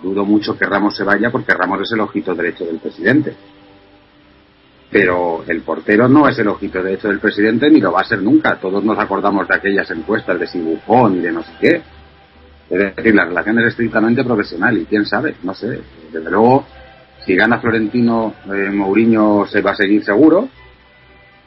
Dudo 0.03 0.25
mucho 0.25 0.57
que 0.57 0.67
Ramos 0.67 0.97
se 0.97 1.05
vaya 1.05 1.31
porque 1.31 1.55
Ramos 1.55 1.81
es 1.83 1.93
el 1.93 2.01
ojito 2.01 2.35
derecho 2.35 2.65
del 2.65 2.79
presidente 2.79 3.35
pero 4.95 5.43
el 5.49 5.63
portero 5.63 6.09
no 6.09 6.29
es 6.29 6.39
el 6.39 6.47
ojito 6.47 6.81
de 6.81 6.95
hecho 6.95 7.09
del 7.09 7.19
presidente 7.19 7.69
ni 7.69 7.81
lo 7.81 7.91
va 7.91 8.03
a 8.03 8.05
ser 8.05 8.23
nunca. 8.23 8.61
Todos 8.61 8.85
nos 8.85 8.97
acordamos 8.97 9.49
de 9.49 9.57
aquellas 9.57 9.91
encuestas 9.91 10.39
de 10.39 10.47
si 10.47 10.61
Bufón 10.61 11.17
y 11.17 11.19
de 11.19 11.33
no 11.33 11.43
sé 11.43 11.51
qué. 11.61 11.83
Es 12.71 12.95
decir, 12.95 13.13
la 13.13 13.25
relación 13.25 13.59
es 13.59 13.67
estrictamente 13.71 14.23
profesional 14.23 14.79
y 14.79 14.85
quién 14.85 15.05
sabe, 15.05 15.35
no 15.43 15.53
sé. 15.53 15.81
Desde 16.13 16.31
luego, 16.31 16.65
si 17.27 17.35
gana 17.35 17.59
Florentino, 17.59 18.35
eh, 18.47 18.71
Mourinho 18.71 19.47
se 19.47 19.63
va 19.63 19.73
a 19.73 19.75
seguir 19.75 20.05
seguro. 20.05 20.49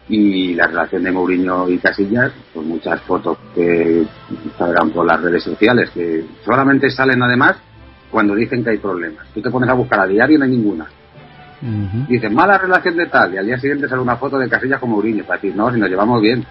Y 0.10 0.54
la 0.54 0.68
relación 0.68 1.04
de 1.04 1.12
Mourinho 1.14 1.70
y 1.70 1.78
Casillas, 1.78 2.34
pues 2.54 2.68
muchas 2.68 3.00
fotos 3.04 3.38
que 3.56 4.04
saldrán 4.58 4.90
por 4.90 5.06
las 5.06 5.22
redes 5.22 5.44
sociales, 5.44 5.90
que 5.92 6.26
solamente 6.44 6.90
salen 6.90 7.24
además 7.24 7.56
cuando 8.12 8.36
dicen 8.36 8.62
que 8.62 8.72
hay 8.72 8.78
problemas. 8.78 9.26
Tú 9.34 9.42
te 9.42 9.50
pones 9.50 9.70
a 9.70 9.74
buscar 9.74 10.02
a 10.02 10.06
diario 10.06 10.36
y 10.36 10.38
no 10.38 10.44
hay 10.44 10.52
ninguna. 10.52 10.88
Dicen, 12.08 12.34
mala 12.36 12.58
relación 12.58 12.96
de 12.98 13.08
tal, 13.08 13.34
y 13.34 13.38
al 13.38 13.46
día 13.46 13.58
siguiente 13.58 13.88
sale 13.88 14.02
una 14.02 14.17
foto 14.17 14.38
de 14.38 14.48
Casillas 14.48 14.80
con 14.80 14.91
Mourinho, 14.91 15.24
para 15.24 15.41
decir, 15.41 15.56
no, 15.56 15.72
si 15.74 15.80
nos 15.80 15.89
llevamos 15.89 16.22
bien. 16.22 16.46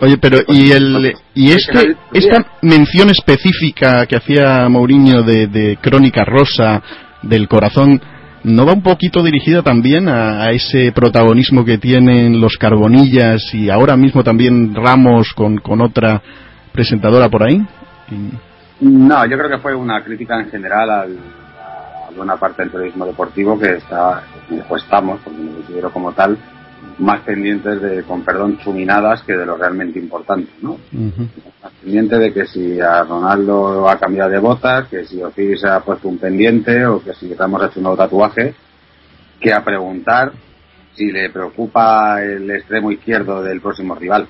Oye, 0.00 0.16
pero 0.16 0.38
y 0.46 0.70
el 0.70 1.12
y 1.34 1.50
este 1.50 1.96
esta 2.12 2.44
mención 2.62 3.10
específica 3.10 4.06
que 4.06 4.16
hacía 4.16 4.68
Mourinho 4.68 5.22
de, 5.24 5.48
de 5.48 5.76
Crónica 5.82 6.24
Rosa 6.24 6.80
del 7.22 7.48
corazón 7.48 8.00
no 8.44 8.64
va 8.64 8.72
un 8.72 8.82
poquito 8.82 9.22
dirigida 9.22 9.62
también 9.62 10.08
a, 10.08 10.50
ese 10.50 10.92
protagonismo 10.92 11.64
que 11.64 11.78
tienen 11.78 12.40
los 12.40 12.56
Carbonillas 12.56 13.52
y 13.52 13.70
ahora 13.70 13.96
mismo 13.96 14.22
también 14.22 14.74
Ramos 14.74 15.32
con, 15.34 15.58
con 15.58 15.80
otra 15.80 16.22
presentadora 16.72 17.28
por 17.28 17.42
ahí. 17.42 17.60
No, 18.80 19.24
yo 19.26 19.36
creo 19.36 19.50
que 19.50 19.58
fue 19.58 19.74
una 19.74 20.02
crítica 20.04 20.40
en 20.40 20.50
general 20.50 20.90
al, 20.90 21.18
a 21.18 21.47
buena 22.18 22.36
parte 22.36 22.62
del 22.62 22.70
periodismo 22.70 23.06
deportivo 23.06 23.58
que 23.58 23.76
está, 23.76 24.22
pues 24.68 24.82
estamos, 24.82 25.20
porque 25.24 25.38
me 25.38 25.52
considero 25.52 25.90
como 25.90 26.12
tal, 26.12 26.36
más 26.98 27.20
pendientes 27.20 27.80
de, 27.80 28.02
con 28.02 28.22
perdón, 28.22 28.58
chuminadas 28.58 29.22
que 29.22 29.36
de 29.36 29.46
lo 29.46 29.56
realmente 29.56 29.98
importante, 29.98 30.50
¿no? 30.60 30.78
Más 30.92 31.72
pendiente 31.80 32.18
de 32.18 32.32
que 32.32 32.46
si 32.46 32.80
a 32.80 33.04
Ronaldo 33.04 33.88
ha 33.88 33.98
cambiado 33.98 34.30
de 34.30 34.38
botas, 34.38 34.88
que 34.88 35.04
si 35.04 35.22
Osiris 35.22 35.64
ha 35.64 35.80
puesto 35.80 36.08
un 36.08 36.18
pendiente 36.18 36.84
o 36.86 37.02
que 37.02 37.14
si 37.14 37.32
Ramos 37.34 37.62
ha 37.62 37.66
hecho 37.66 37.78
un 37.78 37.84
nuevo 37.84 37.96
tatuaje, 37.96 38.54
que 39.40 39.52
a 39.52 39.64
preguntar 39.64 40.32
si 40.94 41.12
le 41.12 41.30
preocupa 41.30 42.20
el 42.22 42.50
extremo 42.50 42.90
izquierdo 42.90 43.42
del 43.42 43.60
próximo 43.60 43.94
rival. 43.94 44.26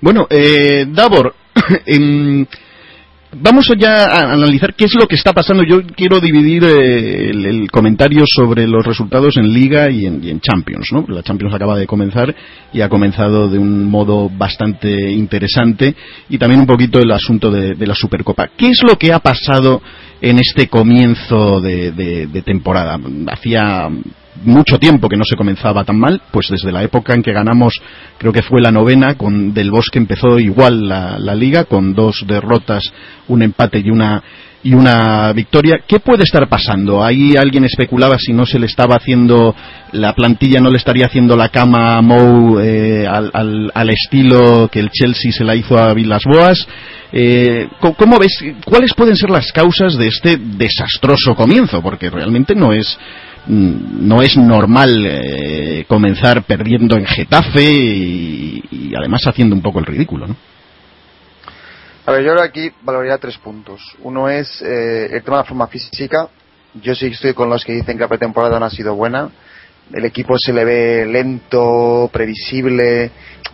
Bueno, 0.00 0.26
eh, 0.30 0.86
Davor, 0.88 1.34
en 1.86 2.48
Vamos 3.30 3.70
ya 3.78 4.06
a 4.06 4.32
analizar 4.32 4.74
qué 4.74 4.86
es 4.86 4.94
lo 4.94 5.06
que 5.06 5.14
está 5.14 5.34
pasando. 5.34 5.62
Yo 5.62 5.82
quiero 5.94 6.18
dividir 6.18 6.64
eh, 6.64 7.30
el, 7.30 7.70
comentario 7.70 8.24
sobre 8.26 8.66
los 8.66 8.84
resultados 8.86 9.36
en 9.36 9.52
Liga 9.52 9.90
y 9.90 10.06
en, 10.06 10.40
Champions. 10.40 10.88
¿no? 10.92 11.04
La 11.08 11.22
Champions 11.22 11.54
acaba 11.54 11.76
de 11.76 11.86
comenzar 11.86 12.34
y 12.72 12.80
ha 12.80 12.88
comenzado 12.88 13.48
de 13.48 13.58
un 13.58 13.84
modo 13.84 14.30
bastante 14.30 15.10
interesante 15.10 15.94
y 16.30 16.38
también 16.38 16.62
un 16.62 16.66
poquito 16.66 16.98
el 16.98 17.12
asunto 17.12 17.50
de, 17.50 17.86
la 17.86 17.94
Supercopa. 17.94 18.48
¿Qué 18.56 18.70
es 18.70 18.82
lo 18.82 18.96
que 18.96 19.12
ha 19.12 19.18
pasado 19.18 19.82
en 20.22 20.38
este 20.38 20.68
comienzo 20.68 21.60
de 21.60 22.42
temporada? 22.46 22.98
Hacía 23.30 23.90
mucho 24.44 24.78
tiempo 24.78 25.08
que 25.08 25.16
no 25.16 25.24
se 25.24 25.36
comenzaba 25.36 25.84
tan 25.84 25.98
mal, 25.98 26.22
pues 26.30 26.48
desde 26.48 26.72
la 26.72 26.82
época 26.82 27.14
en 27.14 27.22
que 27.22 27.32
ganamos, 27.32 27.74
creo 28.18 28.32
que 28.32 28.42
fue 28.42 28.60
la 28.60 28.70
novena, 28.70 29.14
con 29.14 29.52
Del 29.52 29.70
Bosque 29.70 29.98
empezó 29.98 30.38
igual 30.38 30.88
la, 30.88 31.34
liga, 31.34 31.64
con 31.64 31.94
dos 31.94 32.24
derrotas, 32.26 32.82
un 33.28 33.42
empate 33.42 33.80
y 33.80 33.90
una 33.90 34.22
y 34.60 34.74
una 34.74 35.32
victoria. 35.32 35.80
¿Qué 35.86 36.00
puede 36.00 36.24
estar 36.24 36.48
pasando? 36.48 37.04
Ahí 37.04 37.34
alguien 37.38 37.64
especulaba 37.64 38.18
si 38.18 38.32
no 38.32 38.44
se 38.44 38.58
le 38.58 38.66
estaba 38.66 38.96
haciendo 38.96 39.54
la 39.92 40.14
plantilla, 40.14 40.60
no 40.60 40.70
le 40.70 40.78
estaría 40.78 41.06
haciendo 41.06 41.36
la 41.36 41.48
cama 41.48 41.96
a 41.96 42.02
Mou 42.02 42.58
eh, 42.58 43.06
al, 43.06 43.70
al, 43.72 43.90
estilo 43.90 44.68
que 44.68 44.80
el 44.80 44.90
Chelsea 44.90 45.30
se 45.30 45.44
la 45.44 45.54
hizo 45.54 45.78
a 45.78 45.94
Vilas 45.94 46.24
Boas. 46.24 46.66
Eh, 47.12 47.68
¿Cómo 47.96 48.18
ves? 48.18 48.36
¿Cuáles 48.64 48.92
pueden 48.94 49.16
ser 49.16 49.30
las 49.30 49.52
causas 49.52 49.96
de 49.96 50.08
este 50.08 50.36
desastroso 50.36 51.34
comienzo? 51.34 51.80
Porque 51.80 52.10
realmente 52.10 52.54
no 52.54 52.72
es 52.72 52.98
no 53.48 54.22
es 54.22 54.36
normal 54.36 55.06
eh, 55.06 55.84
comenzar 55.88 56.44
perdiendo 56.44 56.96
en 56.96 57.06
Getafe 57.06 57.62
y, 57.62 58.92
además 58.96 59.22
haciendo 59.26 59.54
un 59.54 59.62
poco 59.62 59.78
el 59.78 59.86
ridículo, 59.86 60.26
¿no? 60.26 60.36
A 62.06 62.12
ver, 62.12 62.24
yo 62.24 62.30
ahora 62.30 62.44
aquí 62.44 62.70
valoraría 62.82 63.18
tres 63.18 63.36
puntos. 63.38 63.82
Uno 64.02 64.28
es 64.28 64.62
eh, 64.62 65.10
el 65.12 65.22
tema 65.22 65.38
de 65.38 65.42
la 65.42 65.48
forma 65.48 65.66
física. 65.66 66.28
Yo 66.74 66.94
sí 66.94 67.06
estoy 67.06 67.34
con 67.34 67.50
los 67.50 67.64
que 67.64 67.74
dicen 67.74 67.96
que 67.96 68.04
la 68.04 68.08
pretemporada 68.08 68.58
no 68.58 68.66
ha 68.66 68.70
sido 68.70 68.94
buena 68.94 69.30
el 69.92 70.04
equipo 70.04 70.36
se 70.38 70.52
le 70.52 70.64
ve 70.64 71.06
lento, 71.06 72.10
previsible, 72.12 73.10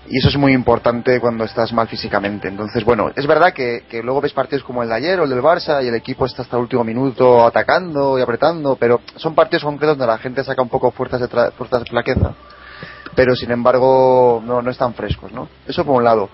y 0.08 0.18
eso 0.18 0.28
es 0.28 0.36
muy 0.36 0.52
importante 0.52 1.18
cuando 1.20 1.44
estás 1.44 1.72
mal 1.72 1.88
físicamente. 1.88 2.48
Entonces, 2.48 2.84
bueno, 2.84 3.10
es 3.14 3.26
verdad 3.26 3.52
que, 3.52 3.84
luego 4.02 4.20
ves 4.20 4.32
partidos 4.32 4.64
como 4.64 4.82
el 4.82 4.88
de 4.88 4.94
ayer 4.96 5.20
o 5.20 5.24
el 5.24 5.30
del 5.30 5.40
Barça 5.40 5.82
y 5.82 5.88
el 5.88 5.94
equipo 5.94 6.26
está 6.26 6.42
hasta 6.42 6.56
el 6.56 6.62
último 6.62 6.84
minuto 6.84 7.44
atacando 7.46 8.18
y 8.18 8.22
apretando, 8.22 8.76
pero 8.76 9.00
son 9.16 9.34
partidos 9.34 9.64
concretos 9.64 9.96
donde 9.96 10.12
la 10.12 10.18
gente 10.18 10.44
saca 10.44 10.62
un 10.62 10.68
poco 10.68 10.90
fuerzas 10.90 11.20
de, 11.20 11.28
fuerzas 11.52 11.80
de 11.80 11.90
flaqueza, 11.90 12.34
pero 13.14 13.34
sin 13.34 13.50
embargo 13.50 14.42
no, 14.44 14.60
no 14.60 14.70
están 14.70 14.94
frescos, 14.94 15.32
¿no? 15.32 15.48
Eso 15.66 15.84
por 15.84 15.96
un 15.96 16.04
lado. 16.04 16.28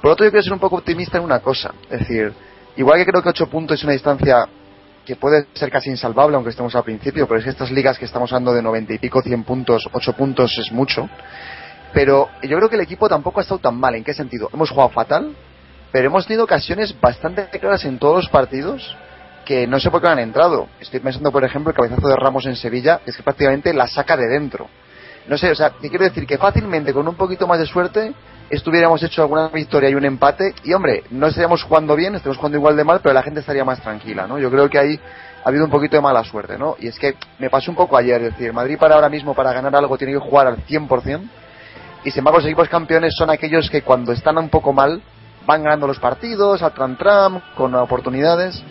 Por 0.00 0.10
otro, 0.10 0.24
yo 0.26 0.32
quiero 0.32 0.42
ser 0.42 0.52
un 0.52 0.58
poco 0.58 0.76
optimista 0.76 1.18
en 1.18 1.24
una 1.24 1.38
cosa, 1.38 1.72
es 1.88 2.00
decir, 2.00 2.32
igual 2.76 2.98
que 2.98 3.06
creo 3.06 3.22
que 3.22 3.28
8 3.28 3.46
puntos 3.46 3.78
es 3.78 3.84
una 3.84 3.92
distancia 3.92 4.48
que 5.04 5.16
puede 5.16 5.46
ser 5.54 5.70
casi 5.70 5.90
insalvable, 5.90 6.36
aunque 6.36 6.50
estemos 6.50 6.74
al 6.74 6.84
principio, 6.84 7.26
pero 7.26 7.38
es 7.38 7.44
que 7.44 7.50
estas 7.50 7.70
ligas 7.70 7.98
que 7.98 8.04
estamos 8.04 8.32
hablando 8.32 8.52
de 8.52 8.62
90 8.62 8.94
y 8.94 8.98
pico, 8.98 9.20
100 9.22 9.44
puntos, 9.44 9.88
8 9.92 10.12
puntos 10.12 10.56
es 10.58 10.70
mucho. 10.72 11.08
Pero 11.92 12.28
yo 12.42 12.56
creo 12.56 12.68
que 12.68 12.76
el 12.76 12.82
equipo 12.82 13.08
tampoco 13.08 13.40
ha 13.40 13.42
estado 13.42 13.60
tan 13.60 13.76
mal. 13.76 13.94
¿En 13.94 14.04
qué 14.04 14.14
sentido? 14.14 14.48
Hemos 14.52 14.70
jugado 14.70 14.90
fatal, 14.90 15.34
pero 15.90 16.06
hemos 16.06 16.26
tenido 16.26 16.44
ocasiones 16.44 16.98
bastante 17.00 17.46
claras 17.58 17.84
en 17.84 17.98
todos 17.98 18.16
los 18.16 18.28
partidos 18.28 18.96
que 19.44 19.66
no 19.66 19.80
sé 19.80 19.90
por 19.90 20.00
qué 20.00 20.08
han 20.08 20.20
entrado. 20.20 20.68
Estoy 20.80 21.00
pensando, 21.00 21.32
por 21.32 21.44
ejemplo, 21.44 21.70
el 21.70 21.76
cabezazo 21.76 22.08
de 22.08 22.16
Ramos 22.16 22.46
en 22.46 22.56
Sevilla, 22.56 23.00
es 23.04 23.16
que 23.16 23.22
prácticamente 23.22 23.74
la 23.74 23.88
saca 23.88 24.16
de 24.16 24.28
dentro. 24.28 24.68
No 25.26 25.36
sé, 25.36 25.50
o 25.50 25.54
sea, 25.54 25.70
¿qué 25.80 25.88
quiero 25.88 26.04
decir? 26.04 26.26
Que 26.26 26.38
fácilmente, 26.38 26.92
con 26.92 27.06
un 27.06 27.14
poquito 27.14 27.46
más 27.46 27.58
de 27.58 27.66
suerte, 27.66 28.12
estuviéramos 28.52 29.02
hecho 29.02 29.22
alguna 29.22 29.48
victoria 29.48 29.88
y 29.88 29.94
un 29.94 30.04
empate 30.04 30.54
y 30.62 30.74
hombre, 30.74 31.04
no 31.10 31.26
estaríamos 31.26 31.62
jugando 31.62 31.96
bien, 31.96 32.14
estaríamos 32.14 32.36
jugando 32.36 32.58
igual 32.58 32.76
de 32.76 32.84
mal, 32.84 33.00
pero 33.02 33.14
la 33.14 33.22
gente 33.22 33.40
estaría 33.40 33.64
más 33.64 33.80
tranquila, 33.80 34.26
¿no? 34.26 34.38
Yo 34.38 34.50
creo 34.50 34.68
que 34.68 34.78
ahí 34.78 35.00
ha 35.42 35.48
habido 35.48 35.64
un 35.64 35.70
poquito 35.70 35.96
de 35.96 36.02
mala 36.02 36.22
suerte, 36.22 36.58
¿no? 36.58 36.76
Y 36.78 36.88
es 36.88 36.98
que 36.98 37.14
me 37.38 37.48
pasó 37.48 37.70
un 37.70 37.78
poco 37.78 37.96
ayer, 37.96 38.20
es 38.20 38.32
decir, 38.32 38.52
Madrid 38.52 38.76
para 38.78 38.94
ahora 38.94 39.08
mismo 39.08 39.32
para 39.34 39.54
ganar 39.54 39.74
algo 39.74 39.96
tiene 39.96 40.12
que 40.12 40.18
jugar 40.18 40.46
al 40.46 40.58
100% 40.66 41.22
y 42.04 42.10
sin 42.10 42.18
embargo 42.18 42.40
los 42.40 42.46
equipos 42.46 42.68
campeones 42.68 43.14
son 43.16 43.30
aquellos 43.30 43.70
que 43.70 43.80
cuando 43.80 44.12
están 44.12 44.36
un 44.36 44.50
poco 44.50 44.74
mal 44.74 45.00
van 45.46 45.62
ganando 45.62 45.86
los 45.86 45.98
partidos 45.98 46.62
al 46.62 46.74
tram 46.74 46.98
tram 46.98 47.40
con 47.56 47.74
oportunidades 47.74 48.62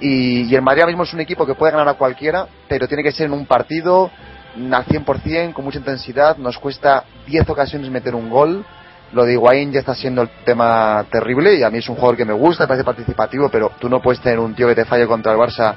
y, 0.00 0.42
y 0.42 0.54
el 0.54 0.60
Madrid 0.60 0.82
ahora 0.82 0.92
mismo 0.92 1.04
es 1.04 1.14
un 1.14 1.20
equipo 1.20 1.46
que 1.46 1.54
puede 1.54 1.72
ganar 1.72 1.88
a 1.88 1.94
cualquiera, 1.94 2.46
pero 2.68 2.86
tiene 2.86 3.02
que 3.02 3.12
ser 3.12 3.26
en 3.26 3.32
un 3.32 3.46
partido 3.46 4.10
al 4.54 4.84
100%, 4.84 5.54
con 5.54 5.64
mucha 5.64 5.78
intensidad, 5.78 6.36
nos 6.36 6.58
cuesta 6.58 7.04
10 7.26 7.48
ocasiones 7.48 7.88
meter 7.88 8.14
un 8.14 8.28
gol 8.28 8.66
lo 9.12 9.24
de 9.24 9.32
Higuaín 9.32 9.72
ya 9.72 9.80
está 9.80 9.94
siendo 9.94 10.22
el 10.22 10.30
tema 10.44 11.04
terrible 11.10 11.56
y 11.56 11.62
a 11.62 11.70
mí 11.70 11.78
es 11.78 11.88
un 11.88 11.96
jugador 11.96 12.16
que 12.16 12.24
me 12.24 12.32
gusta, 12.32 12.64
me 12.64 12.68
parece 12.68 12.84
participativo, 12.84 13.48
pero 13.48 13.72
tú 13.78 13.88
no 13.88 14.00
puedes 14.00 14.20
tener 14.20 14.38
un 14.38 14.54
tío 14.54 14.68
que 14.68 14.74
te 14.74 14.84
falle 14.84 15.06
contra 15.06 15.32
el 15.32 15.38
Barça 15.38 15.74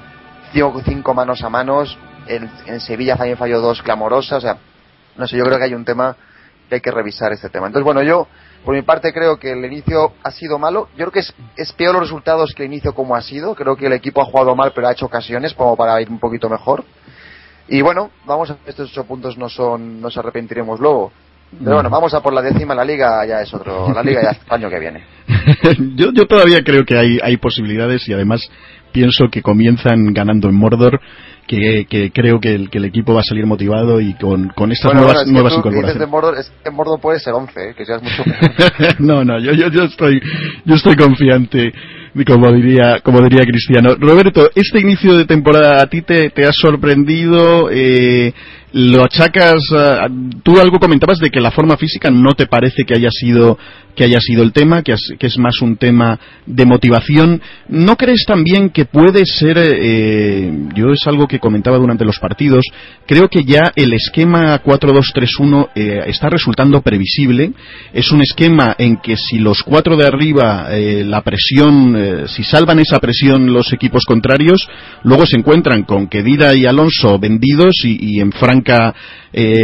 cinco, 0.52 0.82
cinco 0.86 1.14
manos 1.14 1.44
a 1.44 1.50
manos, 1.50 1.98
en, 2.28 2.50
en 2.68 2.80
Sevilla 2.80 3.16
también 3.16 3.38
falló 3.38 3.60
dos 3.60 3.82
clamorosas, 3.82 4.38
o 4.38 4.42
sea, 4.42 4.58
no 5.18 5.28
sé, 5.28 5.38
yo 5.38 5.44
creo 5.44 5.58
que 5.58 5.64
hay 5.66 5.74
un 5.74 5.84
tema 5.84 6.16
que 6.70 6.76
hay 6.76 6.82
que 6.82 6.92
revisar 6.92 7.32
este 7.34 7.50
tema. 7.50 7.68
Entonces, 7.68 7.84
bueno, 7.84 8.04
yo 8.04 8.28
por 8.64 8.74
mi 8.76 8.82
parte 8.82 9.12
creo 9.12 9.38
que 9.38 9.52
el 9.52 9.66
inicio 9.66 10.14
ha 10.24 10.32
sido 10.32 10.58
malo, 10.60 10.88
yo 10.92 11.06
creo 11.06 11.12
que 11.12 11.20
es, 11.20 11.34
es 11.56 11.74
peor 11.74 11.94
los 11.94 12.04
resultados 12.04 12.54
que 12.54 12.64
el 12.64 12.72
inicio 12.72 12.94
como 12.94 13.16
ha 13.16 13.22
sido, 13.22 13.56
creo 13.56 13.76
que 13.76 13.88
el 13.88 13.94
equipo 13.94 14.22
ha 14.22 14.26
jugado 14.26 14.56
mal 14.56 14.72
pero 14.74 14.88
ha 14.88 14.92
hecho 14.92 15.06
ocasiones 15.06 15.54
como 15.54 15.76
para 15.76 16.02
ir 16.02 16.10
un 16.10 16.20
poquito 16.20 16.50
mejor. 16.50 16.84
Y 17.68 17.82
bueno, 17.82 18.12
vamos 18.26 18.52
a 18.52 18.58
estos 18.66 18.92
ocho 18.92 19.06
puntos 19.06 19.38
no 19.38 19.50
son, 19.50 20.02
nos 20.02 20.18
arrepentiremos 20.18 20.80
luego. 20.80 21.12
Pero 21.60 21.76
bueno, 21.76 21.90
vamos 21.90 22.14
a 22.14 22.22
por 22.22 22.34
la 22.34 22.42
décima, 22.42 22.76
la 22.76 22.86
liga 22.86 23.26
ya 23.26 23.42
es 23.42 23.54
otro, 23.54 23.94
la 23.94 24.04
liga 24.04 24.22
ya 24.24 24.30
es 24.32 24.40
el 24.46 24.54
año 24.54 24.70
que 24.70 24.80
viene. 24.80 25.04
yo, 25.96 26.12
yo 26.14 26.26
todavía 26.26 26.64
creo 26.64 26.86
que 26.86 26.98
hay, 26.98 27.20
hay 27.22 27.38
posibilidades 27.38 28.08
y 28.08 28.14
además 28.14 28.50
pienso 28.92 29.26
que 29.32 29.42
comienzan 29.42 30.14
ganando 30.14 30.50
en 30.50 30.56
Mordor, 30.56 31.00
que, 31.48 31.86
que 31.90 32.12
creo 32.12 32.40
que 32.40 32.56
el, 32.56 32.70
que 32.70 32.78
el, 32.78 32.86
equipo 32.86 33.14
va 33.14 33.20
a 33.20 33.24
salir 33.24 33.46
motivado 33.46 34.00
y 34.00 34.14
con, 34.14 34.50
con 34.50 34.72
estas 34.72 34.94
nuevas, 34.94 35.28
nuevas 35.28 35.54
incorporaciones. 35.54 36.00
De 36.00 36.08
Mordor, 36.08 36.38
es, 36.38 36.52
en 36.64 36.74
Mordor 36.74 37.02
puede 37.02 37.20
ser 37.20 37.34
11, 37.34 37.52
¿eh? 37.60 37.74
que 37.76 37.84
ya 37.86 37.96
es 37.96 38.04
mucho 38.04 38.24
no, 39.00 39.26
no, 39.26 39.40
yo, 39.40 39.52
yo, 39.52 39.68
yo, 39.70 39.84
estoy, 39.84 40.22
yo 40.64 40.76
estoy 40.76 40.96
confiante 40.96 41.74
como 42.28 42.52
diría, 42.52 43.00
como 43.02 43.22
diría 43.22 43.42
Cristiano. 43.42 43.96
Roberto, 44.00 44.50
este 44.54 44.80
inicio 44.80 45.18
de 45.18 45.26
temporada 45.26 45.82
a 45.82 45.88
ti 45.88 46.04
te, 46.04 46.30
te 46.30 46.46
ha 46.46 46.52
sorprendido, 46.54 47.70
eh, 47.72 48.34
lo 48.74 49.04
achacas, 49.04 49.62
eh, 49.76 49.98
tú 50.44 50.60
algo 50.60 50.80
comentabas 50.80 51.20
de 51.20 51.30
que 51.30 51.40
la 51.40 51.52
forma 51.52 51.78
física 51.78 52.10
no 52.10 52.34
te 52.34 52.48
parece 52.48 52.84
que 52.84 52.96
haya 52.96 53.10
sido 53.12 53.58
que 53.96 54.04
haya 54.04 54.20
sido 54.20 54.44
el 54.44 54.54
tema, 54.54 54.82
que 54.82 54.94
es, 54.94 55.38
más 55.38 55.62
un 55.62 55.78
tema 55.78 56.20
de 56.46 56.66
motivación. 56.66 57.42
¿No 57.70 57.96
crees 57.96 58.24
también 58.26 58.70
que 58.70 58.86
puede 58.86 59.26
ser, 59.26 59.58
eh, 59.58 60.52
yo 60.76 60.92
es 60.92 61.06
algo 61.06 61.28
que 61.28 61.40
comentaba 61.40 61.78
durante 61.78 62.06
los 62.06 62.20
partidos, 62.20 62.66
creo 63.06 63.28
que 63.30 63.44
ya 63.44 63.72
el 63.76 63.94
esquema 63.94 64.62
4-2-3-1 64.64 65.70
eh, 65.76 66.04
está 66.08 66.30
resultando 66.30 66.82
previsible. 66.82 67.52
Es 67.94 68.12
un 68.12 68.22
esquema 68.22 68.76
en 68.78 68.98
que 68.98 69.16
si 69.18 69.40
los 69.40 69.62
cuatro 69.64 69.96
de 69.96 70.08
arriba, 70.08 70.68
eh, 70.72 71.04
la 71.06 71.22
presión, 71.22 72.28
si 72.28 72.44
salvan 72.44 72.80
esa 72.80 73.00
presión 73.00 73.54
los 73.54 73.72
equipos 73.74 74.04
contrarios, 74.06 74.68
luego 75.04 75.26
se 75.26 75.38
encuentran 75.38 75.84
con 75.84 76.08
Kedira 76.08 76.56
y 76.56 76.66
Alonso 76.66 77.20
vendidos 77.20 77.74
y, 77.84 78.20
en 78.20 78.32
franca 78.32 78.63
uh 78.70 78.94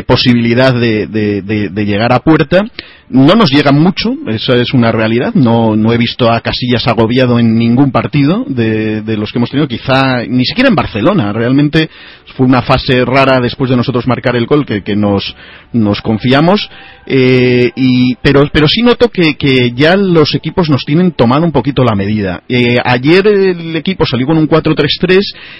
posibilidad 0.05 0.73
de 0.73 1.85
llegar 1.85 2.13
a 2.13 2.19
puerta 2.19 2.63
no 3.09 3.33
nos 3.33 3.49
llegan 3.49 3.75
mucho, 3.79 4.13
eso 4.27 4.53
es 4.53 4.73
una 4.73 4.91
realidad. 4.91 5.33
No, 5.33 5.75
no 5.75 5.91
he 5.91 5.97
visto 5.97 6.31
a 6.31 6.41
Casillas 6.41 6.87
agobiado 6.87 7.39
en 7.39 7.57
ningún 7.57 7.91
partido 7.91 8.45
de, 8.47 9.01
de, 9.01 9.17
los 9.17 9.31
que 9.31 9.39
hemos 9.39 9.49
tenido, 9.49 9.67
quizá 9.67 10.25
ni 10.27 10.45
siquiera 10.45 10.69
en 10.69 10.75
Barcelona. 10.75 11.33
Realmente 11.33 11.89
fue 12.35 12.45
una 12.45 12.61
fase 12.61 13.03
rara 13.05 13.39
después 13.41 13.69
de 13.69 13.77
nosotros 13.77 14.07
marcar 14.07 14.35
el 14.35 14.45
gol 14.45 14.65
que, 14.65 14.83
que 14.83 14.95
nos, 14.95 15.35
nos 15.73 16.01
confiamos. 16.01 16.69
Eh, 17.07 17.71
y, 17.75 18.13
pero, 18.21 18.47
pero 18.53 18.67
sí 18.67 18.83
noto 18.83 19.09
que, 19.09 19.35
que, 19.35 19.71
ya 19.71 19.95
los 19.95 20.35
equipos 20.35 20.69
nos 20.69 20.83
tienen 20.85 21.13
tomado 21.13 21.43
un 21.43 21.51
poquito 21.51 21.83
la 21.83 21.95
medida. 21.95 22.43
Eh, 22.47 22.77
ayer 22.83 23.25
el 23.25 23.75
equipo 23.75 24.05
salió 24.05 24.27
con 24.27 24.37
un 24.37 24.47
4-3-3 24.47 25.19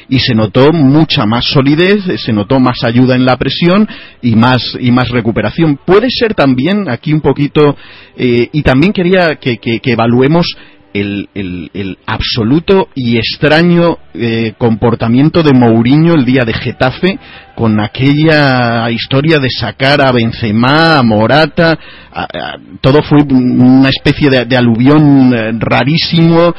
y 0.09 0.19
se 0.19 0.35
notó 0.35 0.71
mucha 0.71 1.25
más 1.25 1.45
solidez, 1.45 2.03
se 2.23 2.31
notó 2.31 2.59
más 2.59 2.83
ayuda 2.83 3.15
en 3.15 3.25
la 3.25 3.37
presión 3.37 3.87
y 4.21 4.35
más, 4.35 4.77
y 4.79 4.91
más 4.91 5.09
recuperación. 5.09 5.79
Puede 5.85 6.07
ser 6.09 6.33
también 6.33 6.89
aquí 6.89 7.13
un 7.13 7.21
poquito, 7.21 7.75
eh, 8.17 8.49
y 8.51 8.61
también 8.61 8.93
quería 8.93 9.35
que, 9.35 9.57
que, 9.57 9.79
evaluemos 9.83 10.55
el, 10.93 11.29
el, 11.33 11.97
absoluto 12.05 12.89
y 12.95 13.17
extraño 13.17 13.97
eh, 14.13 14.53
comportamiento 14.57 15.43
de 15.43 15.53
Mourinho 15.53 16.15
el 16.15 16.25
día 16.25 16.43
de 16.45 16.53
Getafe 16.53 17.19
con 17.55 17.79
aquella 17.79 18.89
historia 18.89 19.37
de 19.37 19.49
sacar 19.49 20.01
a 20.01 20.11
Benzema, 20.11 20.97
a 20.97 21.03
Morata, 21.03 21.77
todo 22.81 23.01
fue 23.03 23.21
una 23.29 23.89
especie 23.89 24.29
de, 24.29 24.45
de 24.45 24.57
aluvión 24.57 25.33
eh, 25.33 25.51
rarísimo 25.59 26.55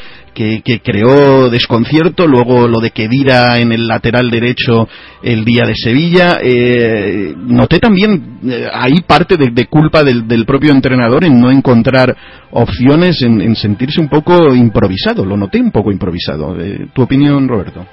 que, 0.63 0.81
creó 0.81 1.51
desconcierto, 1.51 2.27
luego 2.27 2.67
lo 2.67 2.81
de 2.81 2.91
Kedira 2.91 3.59
en 3.59 3.73
el 3.73 3.87
lateral 3.87 4.31
derecho 4.31 4.89
el 5.23 5.45
día 5.45 5.65
de 5.67 5.75
Sevilla. 5.75 6.39
Eh, 6.43 7.35
noté 7.37 7.79
también 7.79 8.39
eh, 8.49 8.67
ahí 8.73 9.03
parte 9.07 9.37
de, 9.37 9.67
culpa 9.67 10.03
del, 10.03 10.47
propio 10.47 10.73
entrenador 10.73 11.25
en 11.25 11.39
no 11.39 11.51
encontrar 11.51 12.17
opciones, 12.53 13.21
en, 13.23 13.55
sentirse 13.55 14.01
un 14.01 14.09
poco 14.09 14.55
improvisado, 14.55 15.25
lo 15.25 15.37
noté 15.37 15.61
un 15.61 15.71
poco 15.71 15.93
improvisado. 15.93 16.59
Eh, 16.59 16.89
¿Tu 16.93 17.03
opinión, 17.03 17.47
Roberto? 17.47 17.87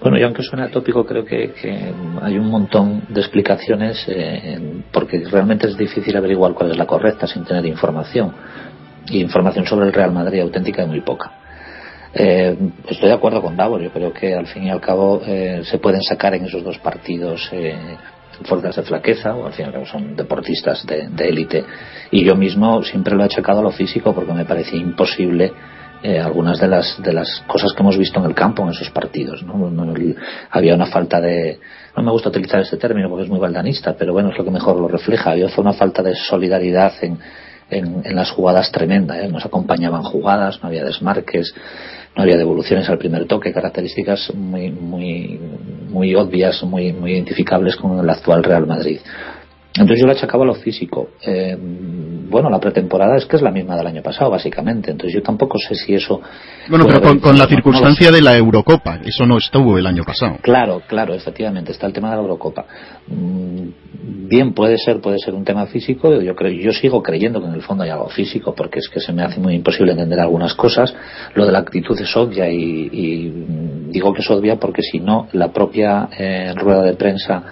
Bueno, 0.00 0.18
y 0.18 0.22
aunque 0.24 0.42
suene 0.42 0.64
atópico, 0.64 1.06
creo 1.06 1.24
que, 1.24 1.52
hay 2.22 2.36
un 2.36 2.50
montón 2.50 3.04
de 3.08 3.20
explicaciones 3.20 4.04
porque 4.90 5.22
realmente 5.30 5.68
es 5.68 5.76
difícil 5.76 6.16
averiguar 6.16 6.54
cuál 6.54 6.72
es 6.72 6.76
la 6.76 6.86
correcta 6.86 7.28
sin 7.28 7.44
tener 7.44 7.64
información 7.66 8.32
y 9.08 9.20
información 9.20 9.66
sobre 9.66 9.86
el 9.86 9.92
Real 9.92 10.12
Madrid 10.12 10.40
auténtica 10.40 10.82
y 10.82 10.86
muy 10.86 11.00
poca. 11.00 11.32
Eh, 12.14 12.56
estoy 12.88 13.08
de 13.08 13.14
acuerdo 13.14 13.40
con 13.40 13.56
Davor, 13.56 13.80
yo 13.80 13.90
creo 13.90 14.12
que 14.12 14.34
al 14.34 14.46
fin 14.46 14.64
y 14.64 14.70
al 14.70 14.80
cabo 14.80 15.22
eh, 15.26 15.62
se 15.64 15.78
pueden 15.78 16.02
sacar 16.02 16.34
en 16.34 16.44
esos 16.44 16.62
dos 16.62 16.78
partidos 16.78 17.48
eh, 17.52 17.96
fuerzas 18.44 18.76
de 18.76 18.82
flaqueza, 18.82 19.34
o 19.34 19.46
al 19.46 19.52
fin 19.52 19.64
y 19.64 19.68
al 19.68 19.72
cabo 19.72 19.86
son 19.86 20.14
deportistas 20.14 20.84
de 20.86 21.28
élite, 21.28 21.64
y 22.10 22.24
yo 22.24 22.34
mismo 22.34 22.82
siempre 22.82 23.14
lo 23.14 23.22
he 23.22 23.26
achacado 23.26 23.60
a 23.60 23.62
lo 23.62 23.70
físico 23.70 24.14
porque 24.14 24.32
me 24.34 24.44
parecía 24.44 24.78
imposible 24.78 25.52
eh, 26.04 26.18
algunas 26.18 26.58
de 26.58 26.66
las 26.66 27.00
de 27.00 27.12
las 27.12 27.44
cosas 27.46 27.72
que 27.72 27.80
hemos 27.80 27.96
visto 27.96 28.18
en 28.18 28.26
el 28.26 28.34
campo 28.34 28.64
en 28.64 28.70
esos 28.70 28.90
partidos 28.90 29.44
¿no? 29.44 29.72
había 30.50 30.74
una 30.74 30.86
falta 30.86 31.20
de 31.20 31.60
no 31.96 32.02
me 32.02 32.10
gusta 32.10 32.28
utilizar 32.28 32.60
este 32.60 32.76
término 32.76 33.08
porque 33.08 33.22
es 33.22 33.30
muy 33.30 33.38
baldanista 33.38 33.94
pero 33.96 34.12
bueno 34.12 34.30
es 34.30 34.36
lo 34.36 34.44
que 34.44 34.50
mejor 34.50 34.80
lo 34.80 34.88
refleja 34.88 35.30
había 35.30 35.46
una 35.58 35.74
falta 35.74 36.02
de 36.02 36.16
solidaridad 36.16 36.92
en, 37.02 37.20
en, 37.78 38.02
las 38.14 38.30
jugadas 38.30 38.70
tremenda. 38.70 39.20
¿eh? 39.20 39.28
Nos 39.28 39.44
acompañaban 39.44 40.02
jugadas, 40.02 40.60
no 40.62 40.68
había 40.68 40.84
desmarques, 40.84 41.54
no 42.16 42.22
había 42.22 42.36
devoluciones 42.36 42.88
al 42.88 42.98
primer 42.98 43.26
toque, 43.26 43.52
características 43.52 44.32
muy, 44.34 44.70
muy, 44.70 45.40
muy 45.88 46.14
obvias, 46.14 46.62
muy, 46.62 46.92
muy 46.92 47.12
identificables 47.12 47.76
con 47.76 47.98
el 47.98 48.08
actual 48.08 48.44
Real 48.44 48.66
Madrid. 48.66 49.00
Entonces 49.74 50.00
yo 50.00 50.06
le 50.06 50.12
achacaba 50.12 50.44
lo 50.44 50.54
físico. 50.54 51.10
Eh, 51.24 51.56
bueno, 51.58 52.50
la 52.50 52.60
pretemporada 52.60 53.16
es 53.16 53.24
que 53.24 53.36
es 53.36 53.42
la 53.42 53.50
misma 53.50 53.76
del 53.76 53.86
año 53.86 54.02
pasado, 54.02 54.30
básicamente. 54.30 54.90
Entonces 54.90 55.14
yo 55.14 55.22
tampoco 55.22 55.58
sé 55.58 55.74
si 55.74 55.94
eso. 55.94 56.20
Bueno, 56.68 56.86
pero 56.86 57.20
con, 57.20 57.38
la 57.38 57.46
circunstancia 57.46 58.10
de 58.10 58.20
la 58.20 58.36
Eurocopa, 58.36 59.00
eso 59.04 59.24
no 59.24 59.38
estuvo 59.38 59.78
el 59.78 59.86
año 59.86 60.04
pasado. 60.04 60.36
Claro, 60.42 60.82
claro, 60.86 61.14
efectivamente, 61.14 61.72
está 61.72 61.86
el 61.86 61.94
tema 61.94 62.10
de 62.10 62.16
la 62.16 62.22
Eurocopa. 62.22 62.66
Mm, 63.08 64.28
bien, 64.28 64.52
puede 64.52 64.76
ser, 64.76 65.00
puede 65.00 65.18
ser 65.18 65.32
un 65.32 65.44
tema 65.44 65.66
físico. 65.66 66.20
Yo 66.20 66.34
creo, 66.34 66.52
yo 66.52 66.72
sigo 66.72 67.02
creyendo 67.02 67.40
que 67.40 67.46
en 67.46 67.54
el 67.54 67.62
fondo 67.62 67.84
hay 67.84 67.90
algo 67.90 68.08
físico, 68.08 68.54
porque 68.54 68.78
es 68.78 68.88
que 68.90 69.00
se 69.00 69.12
me 69.12 69.22
hace 69.22 69.40
muy 69.40 69.54
imposible 69.54 69.92
entender 69.92 70.20
algunas 70.20 70.54
cosas. 70.54 70.94
Lo 71.34 71.46
de 71.46 71.52
la 71.52 71.60
actitud 71.60 71.98
es 71.98 72.14
obvia 72.14 72.50
y, 72.50 73.88
digo 73.88 74.12
que 74.12 74.20
es 74.20 74.30
obvia 74.30 74.56
porque 74.56 74.82
si 74.82 75.00
no, 75.00 75.28
la 75.32 75.50
propia 75.50 76.08
eh, 76.18 76.52
rueda 76.56 76.82
de 76.82 76.94
prensa 76.94 77.42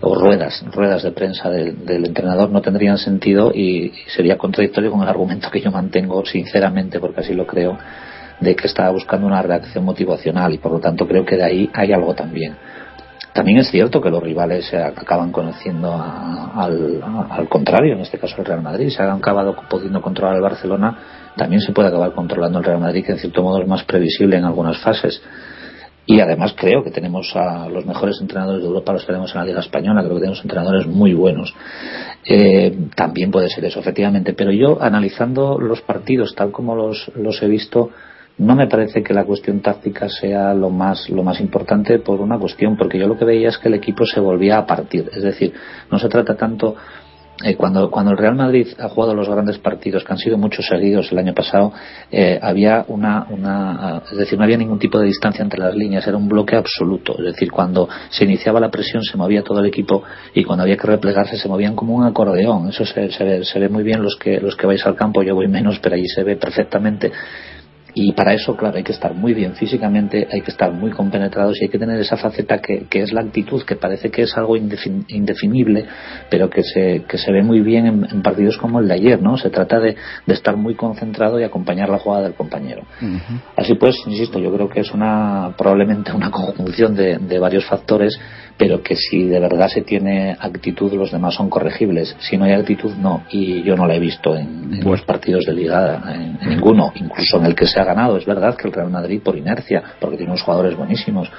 o 0.00 0.14
ruedas, 0.14 0.64
ruedas 0.72 1.02
de 1.02 1.12
prensa 1.12 1.48
del, 1.48 2.04
entrenador 2.04 2.50
no 2.50 2.60
tendrían 2.60 2.98
sentido 2.98 3.50
y, 3.54 3.92
sería 4.08 4.36
contradictorio 4.36 4.90
con 4.90 5.02
el 5.02 5.08
argumento 5.08 5.50
que 5.50 5.60
yo 5.60 5.70
mantengo 5.70 6.24
sinceramente, 6.24 7.00
porque 7.00 7.20
así 7.20 7.34
lo 7.34 7.46
creo, 7.46 7.78
de 8.40 8.54
que 8.54 8.66
estaba 8.66 8.90
buscando 8.90 9.26
una 9.26 9.42
reacción 9.42 9.84
motivacional 9.84 10.52
y 10.52 10.58
por 10.58 10.72
lo 10.72 10.80
tanto 10.80 11.06
creo 11.06 11.24
que 11.24 11.36
de 11.36 11.44
ahí 11.44 11.70
hay 11.72 11.92
algo 11.92 12.14
también. 12.14 12.56
También 13.32 13.58
es 13.58 13.70
cierto 13.70 14.00
que 14.00 14.08
los 14.08 14.22
rivales 14.22 14.66
se 14.66 14.78
acaban 14.78 15.30
conociendo 15.30 15.92
al, 15.92 17.02
al, 17.30 17.48
contrario, 17.50 17.94
en 17.94 18.00
este 18.00 18.18
caso 18.18 18.36
el 18.38 18.46
Real 18.46 18.62
Madrid, 18.62 18.88
se 18.88 19.02
han 19.02 19.10
acabado 19.10 19.54
pudiendo 19.68 20.00
controlar 20.00 20.36
el 20.36 20.42
Barcelona, 20.42 20.96
también 21.36 21.60
se 21.60 21.72
puede 21.72 21.88
acabar 21.88 22.12
controlando 22.12 22.58
el 22.58 22.64
Real 22.64 22.80
Madrid, 22.80 23.04
que 23.04 23.12
en 23.12 23.18
cierto 23.18 23.42
modo 23.42 23.60
es 23.60 23.68
más 23.68 23.84
previsible 23.84 24.38
en 24.38 24.44
algunas 24.44 24.78
fases. 24.78 25.20
Y 26.06 26.20
además 26.20 26.54
creo 26.56 26.84
que 26.84 26.92
tenemos 26.92 27.34
a 27.34 27.68
los 27.68 27.84
mejores 27.84 28.20
entrenadores 28.20 28.62
de 28.62 28.68
Europa, 28.68 28.92
los 28.92 29.06
tenemos 29.06 29.32
en 29.34 29.40
la 29.40 29.44
Liga 29.44 29.60
Española, 29.60 30.02
creo 30.02 30.14
que 30.14 30.20
tenemos 30.20 30.40
entrenadores 30.40 30.86
muy 30.86 31.14
buenos. 31.14 31.52
Eh, 32.24 32.76
también 32.94 33.32
puede 33.32 33.48
ser 33.48 33.64
eso, 33.64 33.80
efectivamente. 33.80 34.32
Pero 34.32 34.52
yo, 34.52 34.80
analizando 34.80 35.58
los 35.58 35.82
partidos 35.82 36.34
tal 36.36 36.52
como 36.52 36.76
los, 36.76 37.10
los 37.16 37.42
he 37.42 37.48
visto, 37.48 37.90
no 38.38 38.54
me 38.54 38.68
parece 38.68 39.02
que 39.02 39.14
la 39.14 39.24
cuestión 39.24 39.60
táctica 39.60 40.08
sea 40.08 40.54
lo 40.54 40.70
más, 40.70 41.08
lo 41.08 41.22
más 41.22 41.40
importante 41.40 41.98
por 41.98 42.20
una 42.20 42.38
cuestión, 42.38 42.76
porque 42.76 42.98
yo 42.98 43.08
lo 43.08 43.18
que 43.18 43.24
veía 43.24 43.48
es 43.48 43.58
que 43.58 43.68
el 43.68 43.74
equipo 43.74 44.04
se 44.04 44.20
volvía 44.20 44.58
a 44.58 44.66
partir. 44.66 45.10
Es 45.12 45.22
decir, 45.22 45.54
no 45.90 45.98
se 45.98 46.08
trata 46.08 46.36
tanto 46.36 46.76
eh, 47.44 47.54
cuando, 47.54 47.90
cuando 47.90 48.12
el 48.12 48.18
Real 48.18 48.34
Madrid 48.34 48.68
ha 48.78 48.88
jugado 48.88 49.14
los 49.14 49.28
grandes 49.28 49.58
partidos, 49.58 50.04
que 50.04 50.12
han 50.12 50.18
sido 50.18 50.38
muchos 50.38 50.66
seguidos 50.66 51.12
el 51.12 51.18
año 51.18 51.34
pasado, 51.34 51.70
eh, 52.10 52.38
había 52.40 52.84
una, 52.88 53.26
una, 53.28 54.02
es 54.10 54.16
decir, 54.16 54.38
no 54.38 54.44
había 54.44 54.56
ningún 54.56 54.78
tipo 54.78 54.98
de 54.98 55.06
distancia 55.06 55.42
entre 55.42 55.60
las 55.60 55.74
líneas, 55.74 56.06
era 56.06 56.16
un 56.16 56.28
bloque 56.28 56.56
absoluto. 56.56 57.14
Es 57.18 57.34
decir, 57.34 57.50
cuando 57.50 57.88
se 58.08 58.24
iniciaba 58.24 58.58
la 58.58 58.70
presión 58.70 59.02
se 59.02 59.18
movía 59.18 59.42
todo 59.42 59.60
el 59.60 59.66
equipo 59.66 60.02
y 60.32 60.44
cuando 60.44 60.62
había 60.62 60.78
que 60.78 60.86
replegarse 60.86 61.36
se 61.36 61.48
movían 61.48 61.76
como 61.76 61.94
un 61.94 62.04
acordeón. 62.04 62.68
Eso 62.68 62.86
se, 62.86 63.10
se, 63.10 63.24
ve, 63.24 63.44
se 63.44 63.58
ve 63.58 63.68
muy 63.68 63.82
bien 63.82 64.02
los 64.02 64.16
que, 64.16 64.40
los 64.40 64.56
que 64.56 64.66
vais 64.66 64.84
al 64.86 64.94
campo, 64.94 65.22
yo 65.22 65.34
voy 65.34 65.48
menos, 65.48 65.78
pero 65.80 65.94
allí 65.94 66.08
se 66.08 66.22
ve 66.24 66.36
perfectamente 66.36 67.12
y 67.98 68.12
para 68.12 68.34
eso, 68.34 68.54
claro, 68.54 68.76
hay 68.76 68.82
que 68.82 68.92
estar 68.92 69.14
muy 69.14 69.32
bien 69.32 69.54
físicamente, 69.54 70.28
hay 70.30 70.42
que 70.42 70.50
estar 70.50 70.70
muy 70.70 70.90
compenetrados 70.90 71.56
y 71.58 71.64
hay 71.64 71.70
que 71.70 71.78
tener 71.78 71.98
esa 71.98 72.18
faceta 72.18 72.58
que, 72.58 72.84
que 72.90 73.00
es 73.00 73.10
la 73.10 73.22
actitud, 73.22 73.62
que 73.62 73.74
parece 73.74 74.10
que 74.10 74.20
es 74.20 74.36
algo 74.36 74.54
indefinible, 74.54 75.86
pero 76.28 76.50
que 76.50 76.62
se, 76.62 77.04
que 77.08 77.16
se 77.16 77.32
ve 77.32 77.42
muy 77.42 77.62
bien 77.62 77.86
en, 77.86 78.20
partidos 78.20 78.58
como 78.58 78.80
el 78.80 78.88
de 78.88 78.92
ayer, 78.92 79.22
¿no? 79.22 79.38
Se 79.38 79.48
trata 79.48 79.80
de, 79.80 79.96
de, 80.26 80.34
estar 80.34 80.58
muy 80.58 80.74
concentrado 80.74 81.40
y 81.40 81.44
acompañar 81.44 81.88
la 81.88 81.98
jugada 81.98 82.24
del 82.24 82.34
compañero. 82.34 82.82
Así 83.56 83.76
pues, 83.76 83.96
insisto, 84.06 84.38
yo 84.40 84.52
creo 84.52 84.68
que 84.68 84.80
es 84.80 84.92
una 84.92 85.54
probablemente 85.56 86.12
una 86.12 86.30
conjunción 86.30 86.94
de, 86.94 87.16
de 87.16 87.38
varios 87.38 87.64
factores 87.64 88.20
pero 88.56 88.82
que 88.82 88.96
si 88.96 89.24
de 89.24 89.38
verdad 89.38 89.68
se 89.68 89.82
tiene 89.82 90.36
actitud 90.38 90.92
los 90.94 91.10
demás 91.10 91.34
son 91.34 91.50
corregibles. 91.50 92.16
Si 92.20 92.38
no 92.38 92.44
hay 92.44 92.52
actitud, 92.52 92.92
no. 92.94 93.24
Y 93.30 93.62
yo 93.62 93.76
no 93.76 93.86
la 93.86 93.94
he 93.94 94.00
visto 94.00 94.34
en, 94.34 94.80
los 94.82 95.02
partidos 95.02 95.44
de 95.44 95.52
liga, 95.52 96.02
en, 96.14 96.38
ninguno, 96.48 96.92
incluso 96.94 97.38
en 97.38 97.46
el 97.46 97.54
que 97.54 97.66
se 97.66 97.78
ha 97.80 97.84
ganado. 97.84 98.16
Es 98.16 98.24
verdad 98.24 98.56
que 98.56 98.66
el 98.66 98.72
Real 98.72 98.90
Madrid, 98.90 99.20
por 99.22 99.36
inercia, 99.36 99.82
porque 100.00 100.16
tiene 100.16 100.32
unos 100.32 100.42
jugadores 100.42 100.74
buenísimos, 100.74 101.30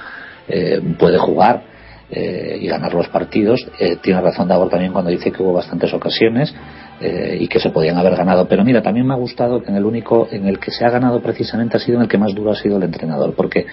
eh, 0.46 0.80
puede 0.96 1.18
jugar 1.18 1.62
eh, 2.08 2.58
y 2.60 2.68
ganar 2.68 2.94
los 2.94 3.08
partidos. 3.08 3.66
Eh, 3.80 3.96
tiene 4.00 4.20
razón 4.20 4.46
Davor 4.46 4.70
también 4.70 4.92
cuando 4.92 5.10
dice 5.10 5.32
que 5.32 5.42
hubo 5.42 5.52
bastantes 5.52 5.92
ocasiones 5.92 6.54
y 7.00 7.46
que 7.46 7.60
se 7.60 7.70
podían 7.70 7.96
haber 7.96 8.16
ganado. 8.16 8.48
Pero 8.48 8.64
mira, 8.64 8.82
también 8.82 9.06
me 9.06 9.14
ha 9.14 9.16
gustado 9.16 9.62
que 9.62 9.70
en 9.70 9.76
el 9.76 9.84
único 9.84 10.26
en 10.32 10.48
el 10.48 10.58
que 10.58 10.72
se 10.72 10.84
ha 10.84 10.90
ganado 10.90 11.20
precisamente 11.20 11.76
ha 11.76 11.80
sido 11.80 11.98
en 11.98 12.02
el 12.02 12.08
que 12.08 12.18
más 12.18 12.34
duro 12.34 12.50
ha 12.50 12.56
sido 12.56 12.76
el 12.76 12.82
entrenador, 12.82 13.34
porque 13.34 13.66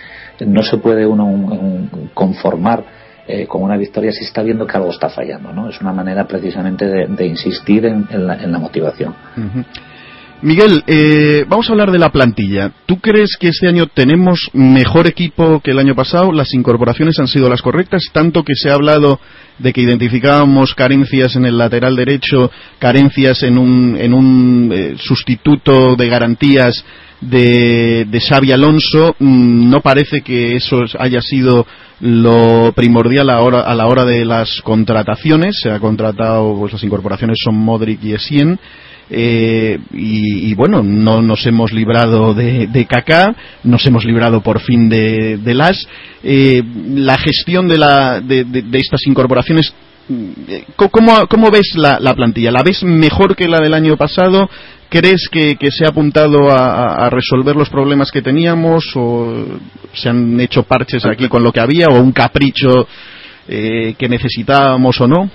no 0.45 0.61
se 0.61 0.77
puede 0.77 1.07
uno 1.07 1.89
conformar 2.13 2.83
eh, 3.27 3.47
con 3.47 3.63
una 3.63 3.77
victoria 3.77 4.11
se 4.11 4.23
está 4.23 4.43
viendo 4.43 4.67
que 4.67 4.77
algo 4.77 4.91
está 4.91 5.09
fallando, 5.09 5.51
¿no? 5.51 5.69
Es 5.69 5.81
una 5.81 5.91
manera 5.91 6.27
precisamente 6.27 6.85
de, 6.85 7.25
insistir 7.25 7.85
en, 7.85 8.27
la, 8.27 8.59
motivación. 8.59 9.15
Miguel, 10.41 10.83
eh, 10.85 11.45
vamos 11.47 11.67
a 11.67 11.71
hablar 11.71 11.91
de 11.91 11.97
la 11.97 12.11
plantilla. 12.11 12.71
¿Tú 12.85 12.99
crees 12.99 13.35
que 13.39 13.47
este 13.47 13.67
año 13.67 13.87
tenemos 13.87 14.49
mejor 14.53 15.07
equipo 15.07 15.59
que 15.59 15.71
el 15.71 15.79
año 15.79 15.95
pasado? 15.95 16.31
¿Las 16.31 16.53
incorporaciones 16.53 17.17
han 17.19 17.27
sido 17.27 17.49
las 17.49 17.61
correctas? 17.61 18.03
Tanto 18.11 18.43
que 18.43 18.53
se 18.53 18.69
ha 18.69 18.73
hablado 18.75 19.19
de 19.57 19.73
que 19.73 19.81
identificábamos 19.81 20.75
carencias 20.75 21.35
en 21.35 21.45
el 21.45 21.57
lateral 21.57 21.95
derecho, 21.95 22.51
carencias 22.77 23.41
en 23.43 23.57
un, 23.57 23.97
en 23.97 24.13
un 24.13 24.71
eh, 24.71 24.95
sustituto 24.97 25.95
de 25.95 26.09
garantías 26.09 26.85
de, 27.21 28.05
de 28.05 28.19
Xavi 28.19 28.51
Alonso. 28.51 29.15
Mm, 29.19 29.69
no 29.69 29.81
parece 29.81 30.21
que 30.21 30.55
eso 30.55 30.83
haya 30.99 31.21
sido 31.21 31.65
lo 32.01 32.73
primordial 32.75 33.29
a, 33.29 33.39
hora, 33.41 33.61
a 33.61 33.75
la 33.75 33.87
hora 33.87 34.05
de 34.05 34.25
las 34.25 34.61
contrataciones. 34.63 35.59
Se 35.61 35.71
ha 35.71 35.79
contratado, 35.79 36.55
pues 36.57 36.73
las 36.73 36.83
incorporaciones 36.83 37.37
son 37.43 37.55
Modric 37.55 38.03
y 38.03 38.13
Essien. 38.13 38.59
Eh, 39.07 39.77
y, 39.91 40.51
bueno, 40.55 40.81
no 40.81 41.21
nos 41.21 41.45
hemos 41.45 41.71
librado 41.71 42.33
de, 42.33 42.65
de 42.65 42.85
Kaká, 42.85 43.35
nos 43.63 43.85
hemos 43.85 44.03
librado 44.03 44.41
por 44.41 44.59
fin 44.59 44.89
de, 44.89 45.37
de 45.37 45.53
Las. 45.53 45.87
Eh, 46.23 46.63
la 46.95 47.17
gestión 47.19 47.67
de, 47.67 47.77
la, 47.77 48.19
de, 48.19 48.45
de 48.45 48.79
estas 48.79 49.05
incorporaciones 49.05 49.73
eh, 50.07 50.65
¿Cómo, 50.75 51.27
¿Cómo, 51.27 51.49
ves 51.49 51.73
la, 51.75 51.99
la, 51.99 52.13
plantilla? 52.13 52.51
¿La 52.51 52.61
ves 52.61 52.83
mejor 52.83 53.35
que 53.35 53.47
la 53.47 53.59
del 53.59 53.73
año 53.73 53.97
pasado? 53.97 54.47
¿Crees 54.97 55.27
que, 55.29 55.57
se 55.71 55.83
ha 55.83 55.89
apuntado 55.89 56.49
a, 56.49 57.05
a, 57.05 57.09
resolver 57.09 57.53
los 57.53 57.69
problemas 57.69 58.09
que 58.11 58.21
teníamos 58.21 58.93
o 58.95 59.45
se 59.93 60.07
han 60.07 60.39
hecho 60.39 60.63
parches 60.63 61.05
aquí 61.05 61.27
con 61.27 61.43
lo 61.43 61.51
que 61.51 61.59
había 61.59 61.87
o 61.87 61.99
un 61.99 62.13
capricho 62.13 62.87
eh, 63.45 63.93
que 63.97 64.07
necesitábamos 64.07 65.01
o 65.01 65.07
no? 65.09 65.29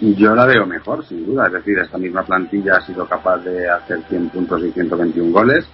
Yo 0.00 0.34
la 0.34 0.46
veo 0.46 0.66
mejor, 0.66 1.06
sin 1.06 1.24
duda. 1.26 1.44
Es 1.46 1.52
decir, 1.52 1.78
esta 1.78 1.96
misma 1.96 2.24
plantilla 2.24 2.78
ha 2.78 2.80
sido 2.84 3.06
capaz 3.06 3.38
de 3.44 3.70
hacer 3.70 4.00
100 4.08 4.30
puntos 4.30 4.60
y 4.64 4.72
121 4.72 5.30
goles. 5.30 5.64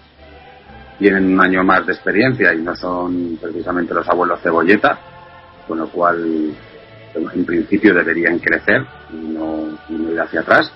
Tienen 0.99 1.33
un 1.33 1.41
año 1.41 1.65
más 1.65 1.87
de 1.87 1.95
experiencia 1.95 2.53
y 2.53 2.59
no 2.59 2.77
son 2.77 3.39
precisamente 3.41 3.95
los 3.95 4.07
abuelos 4.07 4.39
cebolleta, 4.43 4.99
con 5.67 5.79
lo 5.79 5.89
cual 5.89 6.53
en 7.15 7.45
principio 7.47 7.95
deberían 7.95 8.39
crecer 8.39 8.85
y 9.11 9.33
no, 9.33 9.79
ir 9.89 10.21
hacia 10.21 10.41
atrás. 10.41 10.71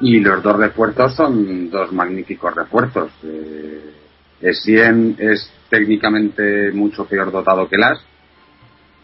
Y 0.00 0.20
los 0.20 0.42
dos 0.42 0.56
refuerzos 0.56 1.14
son 1.14 1.70
dos 1.70 1.92
magníficos 1.92 2.54
refuerzos. 2.54 3.10
Eh, 3.22 3.92
Essien 4.40 5.16
es 5.18 5.50
técnicamente 5.70 6.70
mucho 6.72 7.06
peor 7.06 7.32
dotado 7.32 7.68
que 7.68 7.78
Las, 7.78 8.04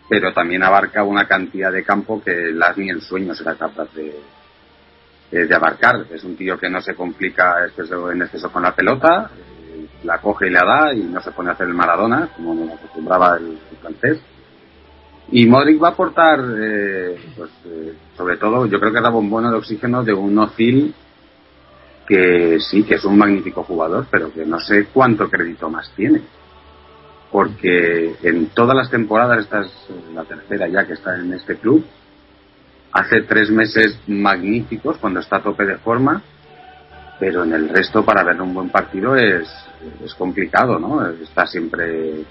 pero 0.08 0.32
también 0.32 0.62
abarca 0.62 1.02
una 1.02 1.26
cantidad 1.26 1.72
de 1.72 1.84
campo 1.84 2.22
que 2.22 2.52
las 2.52 2.76
ni 2.76 2.90
en 2.90 3.00
sueños 3.00 3.40
era 3.40 3.54
capaz 3.54 3.88
de, 3.94 4.14
de 5.30 5.54
abarcar. 5.54 6.06
Es 6.12 6.22
un 6.24 6.36
tío 6.36 6.58
que 6.58 6.68
no 6.68 6.80
se 6.80 6.94
complica 6.94 7.64
en 7.64 8.22
exceso 8.22 8.52
con 8.52 8.62
la 8.62 8.74
pelota, 8.74 9.30
eh, 9.34 9.86
la 10.04 10.18
coge 10.18 10.48
y 10.48 10.50
la 10.50 10.64
da 10.64 10.92
y 10.92 11.02
no 11.02 11.20
se 11.22 11.32
pone 11.32 11.50
a 11.50 11.52
hacer 11.52 11.66
el 11.66 11.74
Maradona, 11.74 12.28
como 12.36 12.54
nos 12.54 12.74
acostumbraba 12.74 13.38
el, 13.38 13.58
francés. 13.80 14.20
Y 15.30 15.46
Modric 15.46 15.82
va 15.82 15.88
a 15.88 15.92
aportar, 15.92 16.40
eh, 16.58 17.16
pues, 17.36 17.50
eh, 17.66 17.94
sobre 18.16 18.36
todo, 18.36 18.66
yo 18.66 18.78
creo 18.78 18.92
que 18.92 19.00
da 19.00 19.10
un 19.10 19.30
bono 19.30 19.50
de 19.50 19.56
oxígeno 19.56 20.02
de 20.02 20.12
un 20.12 20.36
Ozil 20.38 20.94
que 22.06 22.58
sí, 22.60 22.82
que 22.82 22.96
es 22.96 23.04
un 23.04 23.16
magnífico 23.16 23.62
jugador, 23.62 24.06
pero 24.10 24.32
que 24.32 24.44
no 24.44 24.58
sé 24.58 24.88
cuánto 24.92 25.30
crédito 25.30 25.70
más 25.70 25.90
tiene 25.94 26.22
porque 27.32 28.14
en 28.22 28.48
todas 28.48 28.76
las 28.76 28.90
temporadas, 28.90 29.40
esta 29.40 29.62
es 29.62 29.72
la 30.14 30.22
tercera 30.24 30.68
ya 30.68 30.86
que 30.86 30.92
está 30.92 31.18
en 31.18 31.32
este 31.32 31.56
club, 31.56 31.82
hace 32.92 33.22
tres 33.22 33.50
meses 33.50 33.98
magníficos 34.06 34.98
cuando 34.98 35.20
está 35.20 35.38
a 35.38 35.42
tope 35.42 35.64
de 35.64 35.78
forma, 35.78 36.22
pero 37.18 37.44
en 37.44 37.54
el 37.54 37.70
resto 37.70 38.04
para 38.04 38.22
ver 38.22 38.40
un 38.40 38.52
buen 38.52 38.68
partido 38.68 39.16
es, 39.16 39.48
es 40.04 40.14
complicado, 40.14 40.78
¿no? 40.78 41.08
Está 41.08 41.46
siempre, 41.46 42.22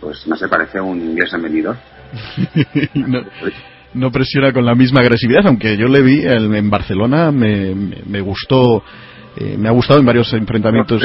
pues 0.00 0.26
no 0.26 0.36
se 0.36 0.48
parece 0.48 0.78
a 0.78 0.82
un 0.82 1.00
inglés 1.00 1.32
en 1.34 1.42
venidor. 1.42 1.76
no, 3.94 4.10
presiona 4.10 4.52
con 4.52 4.64
la 4.64 4.74
misma 4.74 5.00
agresividad, 5.00 5.46
aunque 5.46 5.76
yo 5.76 5.86
le 5.86 6.02
vi 6.02 6.22
en 6.24 6.70
Barcelona, 6.70 7.30
me, 7.30 7.74
me 7.74 8.20
gustó 8.20 8.82
eh, 9.38 9.56
me 9.58 9.68
ha 9.68 9.72
gustado 9.72 10.00
en 10.00 10.06
varios 10.06 10.32
enfrentamientos. 10.32 11.02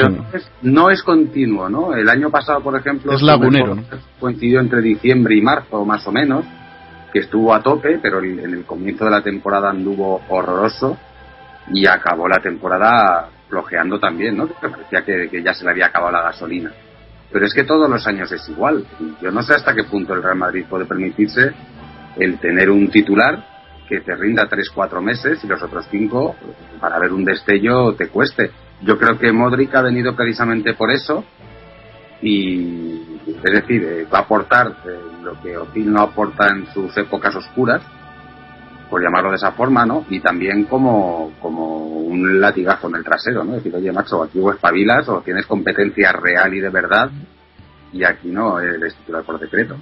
no 0.62 0.90
es 0.90 1.02
continuo, 1.02 1.68
¿no? 1.68 1.94
El 1.94 2.08
año 2.08 2.30
pasado, 2.30 2.60
por 2.62 2.74
ejemplo, 2.78 3.12
es 3.12 3.20
lagunero, 3.20 3.76
coincidió 4.18 4.60
entre 4.60 4.80
diciembre 4.80 5.36
y 5.36 5.42
marzo, 5.42 5.84
más 5.84 6.06
o 6.06 6.12
menos, 6.12 6.42
que 7.12 7.18
estuvo 7.18 7.52
a 7.52 7.62
tope, 7.62 7.98
pero 8.02 8.20
en 8.22 8.54
el 8.54 8.64
comienzo 8.64 9.04
de 9.04 9.10
la 9.10 9.22
temporada 9.22 9.68
anduvo 9.68 10.22
horroroso 10.30 10.96
y 11.74 11.86
acabó 11.86 12.26
la 12.26 12.38
temporada 12.38 13.28
flojeando 13.50 14.00
también, 14.00 14.38
¿no? 14.38 14.48
Que 14.48 14.54
parecía 14.66 15.04
que, 15.04 15.28
que 15.28 15.42
ya 15.42 15.52
se 15.52 15.64
le 15.64 15.72
había 15.72 15.86
acabado 15.86 16.12
la 16.12 16.22
gasolina. 16.22 16.72
Pero 17.32 17.46
es 17.46 17.54
que 17.54 17.64
todos 17.64 17.88
los 17.88 18.06
años 18.06 18.30
es 18.30 18.48
igual. 18.48 18.84
Yo 19.20 19.30
no 19.30 19.42
sé 19.42 19.54
hasta 19.54 19.74
qué 19.74 19.84
punto 19.84 20.14
el 20.14 20.22
Real 20.22 20.36
Madrid 20.36 20.66
puede 20.68 20.84
permitirse 20.84 21.52
el 22.16 22.38
tener 22.38 22.70
un 22.70 22.90
titular 22.90 23.46
que 23.88 24.00
te 24.00 24.14
rinda 24.14 24.48
3-4 24.48 25.00
meses 25.00 25.42
y 25.42 25.46
los 25.46 25.62
otros 25.62 25.86
5 25.90 26.36
para 26.80 26.98
ver 26.98 27.12
un 27.12 27.24
destello 27.24 27.94
te 27.94 28.08
cueste. 28.08 28.50
Yo 28.82 28.98
creo 28.98 29.18
que 29.18 29.32
Modric 29.32 29.74
ha 29.74 29.82
venido 29.82 30.14
precisamente 30.14 30.74
por 30.74 30.90
eso 30.90 31.24
y 32.20 33.20
es 33.26 33.52
decir, 33.52 33.84
eh, 33.84 34.06
va 34.12 34.18
a 34.18 34.22
aportar 34.22 34.68
eh, 34.86 34.98
lo 35.22 35.40
que 35.40 35.56
Ozil 35.56 35.92
no 35.92 36.02
aporta 36.02 36.48
en 36.48 36.66
sus 36.72 36.96
épocas 36.96 37.34
oscuras, 37.34 37.82
por 38.92 39.02
llamarlo 39.02 39.30
de 39.30 39.36
esa 39.36 39.52
forma, 39.52 39.86
¿no? 39.86 40.04
Y 40.10 40.20
también 40.20 40.64
como, 40.64 41.32
como 41.40 41.78
un 41.78 42.42
latigazo 42.42 42.88
en 42.88 42.96
el 42.96 43.04
trasero, 43.04 43.42
¿no? 43.42 43.54
decir, 43.54 43.74
oye, 43.74 43.90
macho, 43.90 44.22
aquí 44.22 44.38
o 44.38 44.52
espabilas 44.52 45.08
o 45.08 45.22
tienes 45.22 45.46
competencia 45.46 46.12
real 46.12 46.52
y 46.52 46.60
de 46.60 46.68
verdad 46.68 47.10
y 47.92 48.04
aquí 48.04 48.28
no 48.28 48.58
es 48.60 48.94
titular 48.96 49.22
por 49.22 49.38
decreto. 49.38 49.76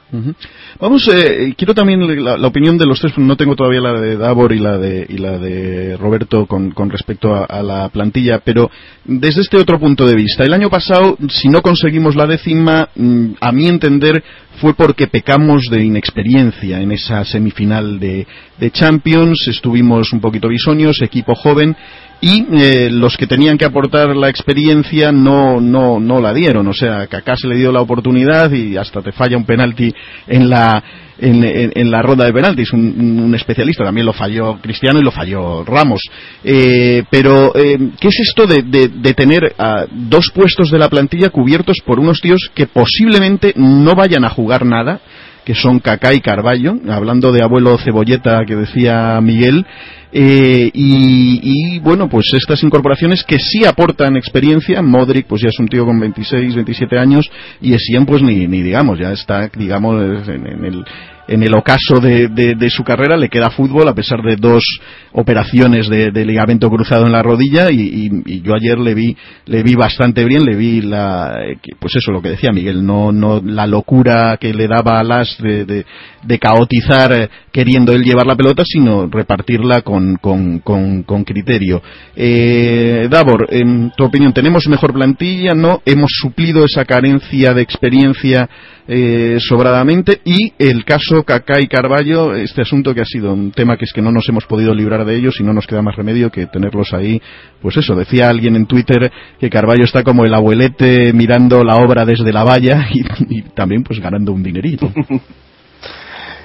Vamos, 0.80 1.08
eh, 1.14 1.54
quiero 1.56 1.74
también 1.74 2.24
la, 2.24 2.46
opinión 2.46 2.76
de 2.76 2.86
los 2.86 3.00
tres, 3.00 3.16
no 3.18 3.36
tengo 3.36 3.54
todavía 3.54 3.80
la 3.80 4.00
de 4.00 4.16
Davor 4.16 4.52
y 4.52 4.58
la 4.58 4.78
de, 4.78 5.06
y 5.08 5.18
la 5.18 5.38
de 5.38 5.96
Roberto 5.96 6.46
con, 6.46 6.72
con 6.72 6.90
respecto 6.90 7.34
a, 7.34 7.62
la 7.62 7.88
plantilla, 7.90 8.40
pero 8.44 8.70
desde 9.04 9.42
este 9.42 9.58
otro 9.58 9.78
punto 9.78 10.06
de 10.06 10.16
vista, 10.16 10.44
el 10.44 10.52
año 10.52 10.70
pasado, 10.70 11.16
si 11.28 11.48
no 11.48 11.62
conseguimos 11.62 12.16
la 12.16 12.26
décima, 12.26 12.88
mm, 12.96 13.32
a 13.40 13.52
mi 13.52 13.68
entender, 13.68 14.24
fue 14.61 14.74
porque 14.74 15.06
pecamos 15.06 15.64
de 15.70 15.84
inexperiencia 15.84 16.80
en 16.80 16.92
esa 16.92 17.24
semifinal 17.24 18.00
de, 18.00 18.26
de 18.58 18.70
Champions, 18.70 19.46
estuvimos 19.48 20.12
un 20.12 20.20
poquito 20.20 20.48
bisoños, 20.48 21.00
equipo 21.02 21.34
joven, 21.34 21.76
y 22.20 22.46
eh, 22.52 22.90
los 22.90 23.16
que 23.16 23.26
tenían 23.26 23.56
que 23.56 23.64
aportar 23.64 24.14
la 24.14 24.28
experiencia 24.28 25.10
no, 25.10 25.60
no, 25.60 25.98
no 25.98 26.20
la 26.20 26.34
dieron. 26.34 26.66
O 26.66 26.74
sea, 26.74 27.02
acá 27.02 27.34
se 27.36 27.48
le 27.48 27.56
dio 27.56 27.72
la 27.72 27.80
oportunidad 27.80 28.52
y 28.52 28.76
hasta 28.76 29.00
te 29.00 29.12
falla 29.12 29.38
un 29.38 29.44
penalti 29.44 29.92
en 30.26 30.50
la, 30.50 30.82
en, 31.18 31.90
la 31.90 32.02
ronda 32.02 32.26
de 32.26 32.32
penaltis. 32.32 32.72
Un, 32.72 33.20
un, 33.20 33.34
especialista 33.34 33.84
también 33.84 34.06
lo 34.06 34.12
falló 34.12 34.58
Cristiano 34.60 35.00
y 35.00 35.02
lo 35.02 35.10
falló 35.10 35.64
Ramos. 35.64 36.02
Eh, 36.44 37.04
pero, 37.10 37.56
eh, 37.56 37.78
¿qué 37.98 38.08
es 38.08 38.20
esto 38.20 38.46
de, 38.46 38.62
de, 38.62 38.88
de 38.88 39.14
tener 39.14 39.54
a 39.58 39.86
dos 39.90 40.30
puestos 40.34 40.70
de 40.70 40.78
la 40.78 40.90
plantilla 40.90 41.30
cubiertos 41.30 41.78
por 41.84 41.98
unos 41.98 42.20
tíos 42.20 42.50
que 42.54 42.66
posiblemente 42.66 43.54
no 43.56 43.94
vayan 43.94 44.24
a 44.24 44.30
jugar 44.30 44.66
nada? 44.66 45.00
Que 45.45 45.55
son 45.55 45.80
Kaká 45.80 46.14
y 46.14 46.20
Carballo, 46.20 46.76
hablando 46.88 47.32
de 47.32 47.43
abuelo 47.43 47.78
cebolleta 47.78 48.45
que 48.47 48.57
decía 48.57 49.20
Miguel, 49.20 49.66
eh, 50.12 50.70
y, 50.74 51.78
bueno, 51.78 52.09
pues 52.09 52.26
estas 52.32 52.62
incorporaciones 52.64 53.22
que 53.22 53.38
sí 53.38 53.64
aportan 53.64 54.16
experiencia, 54.16 54.82
Modric 54.82 55.26
pues 55.26 55.43
ya 55.43 55.49
es 55.49 55.59
un 55.61 55.68
tío 55.68 55.84
con 55.84 56.01
26, 56.01 56.55
27 56.55 56.99
años 56.99 57.30
y 57.61 57.74
Essien 57.74 58.07
pues 58.07 58.22
ni, 58.22 58.47
ni 58.49 58.62
digamos, 58.62 58.99
ya 58.99 59.12
está 59.12 59.49
digamos 59.57 60.28
en 60.28 60.64
el 60.64 60.84
en 61.31 61.45
el 61.45 61.55
ocaso 61.55 62.01
de, 62.01 62.26
de, 62.28 62.70
su 62.70 62.83
carrera 62.83 63.16
le 63.16 63.28
queda 63.28 63.51
fútbol 63.51 63.87
a 63.87 63.95
pesar 63.95 64.20
de 64.20 64.35
dos 64.35 64.64
operaciones 65.12 65.89
de, 65.89 66.11
ligamento 66.24 66.68
cruzado 66.68 67.07
en 67.07 67.12
la 67.12 67.22
rodilla 67.22 67.70
y, 67.70 68.43
yo 68.43 68.55
ayer 68.55 68.78
le 68.78 68.95
vi 68.95 69.16
le 69.47 69.62
vi 69.62 69.74
bastante 69.76 70.24
bien 70.24 70.45
le 70.45 70.57
vi 70.57 70.81
la 70.81 71.39
pues 71.78 71.95
eso 71.95 72.11
lo 72.11 72.20
que 72.20 72.31
decía 72.31 72.51
Miguel 72.51 72.85
no 72.85 73.12
no 73.12 73.41
la 73.41 73.68
locura 73.68 74.39
que 74.39 74.53
le 74.53 74.66
daba 74.66 74.99
a 74.99 75.05
Las 75.05 75.39
de, 75.39 75.64
de, 75.64 76.39
caotizar 76.39 77.12
eh, 77.12 77.28
queriendo 77.53 77.92
él 77.92 78.03
llevar 78.03 78.26
la 78.26 78.36
pelota 78.36 78.62
sino 78.64 79.07
repartirla 79.07 79.82
con, 79.82 80.16
con, 80.16 80.61
con, 80.61 81.24
criterio 81.24 81.82
eh, 82.16 83.09
Davor 83.11 83.46
en 83.51 83.92
tu 83.96 84.05
opinión 84.05 84.32
tenemos 84.32 84.66
mejor 84.68 84.92
plantilla 84.92 85.55
no 85.55 85.82
hemos 85.84 86.11
suplido 86.12 86.64
esa 86.64 86.84
carencia 86.84 87.53
de 87.53 87.62
experiencia 87.62 88.48
eh, 88.92 89.38
sobradamente 89.38 90.20
y 90.24 90.53
el 90.59 90.84
caso 90.84 91.22
Kaká 91.22 91.61
y 91.61 91.68
Carballo, 91.68 92.34
este 92.34 92.62
asunto 92.62 92.92
que 92.92 93.01
ha 93.01 93.05
sido 93.05 93.32
un 93.32 93.53
tema 93.53 93.76
que 93.76 93.84
es 93.84 93.92
que 93.92 94.03
no 94.03 94.11
nos 94.11 94.28
hemos 94.28 94.46
podido 94.46 94.74
librar 94.74 95.05
de 95.05 95.14
ellos 95.14 95.38
y 95.38 95.44
no 95.44 95.53
nos 95.53 95.68
queda 95.68 95.80
más 95.80 95.94
remedio 95.94 96.28
que 96.30 96.46
tenerlos 96.46 96.92
ahí. 96.92 97.22
Pues 97.62 97.76
eso, 97.76 97.94
decía 97.94 98.28
alguien 98.28 98.57
en 98.57 98.66
Twitter 98.66 99.12
que 99.38 99.48
Carballo 99.48 99.84
está 99.84 100.03
como 100.03 100.24
el 100.24 100.34
abuelete 100.34 101.12
mirando 101.12 101.62
la 101.62 101.76
obra 101.76 102.05
desde 102.05 102.32
la 102.32 102.42
valla 102.42 102.88
y, 103.28 103.42
también 103.55 103.84
pues 103.84 104.01
ganando 104.01 104.32
un 104.32 104.42
dinerito. 104.42 104.92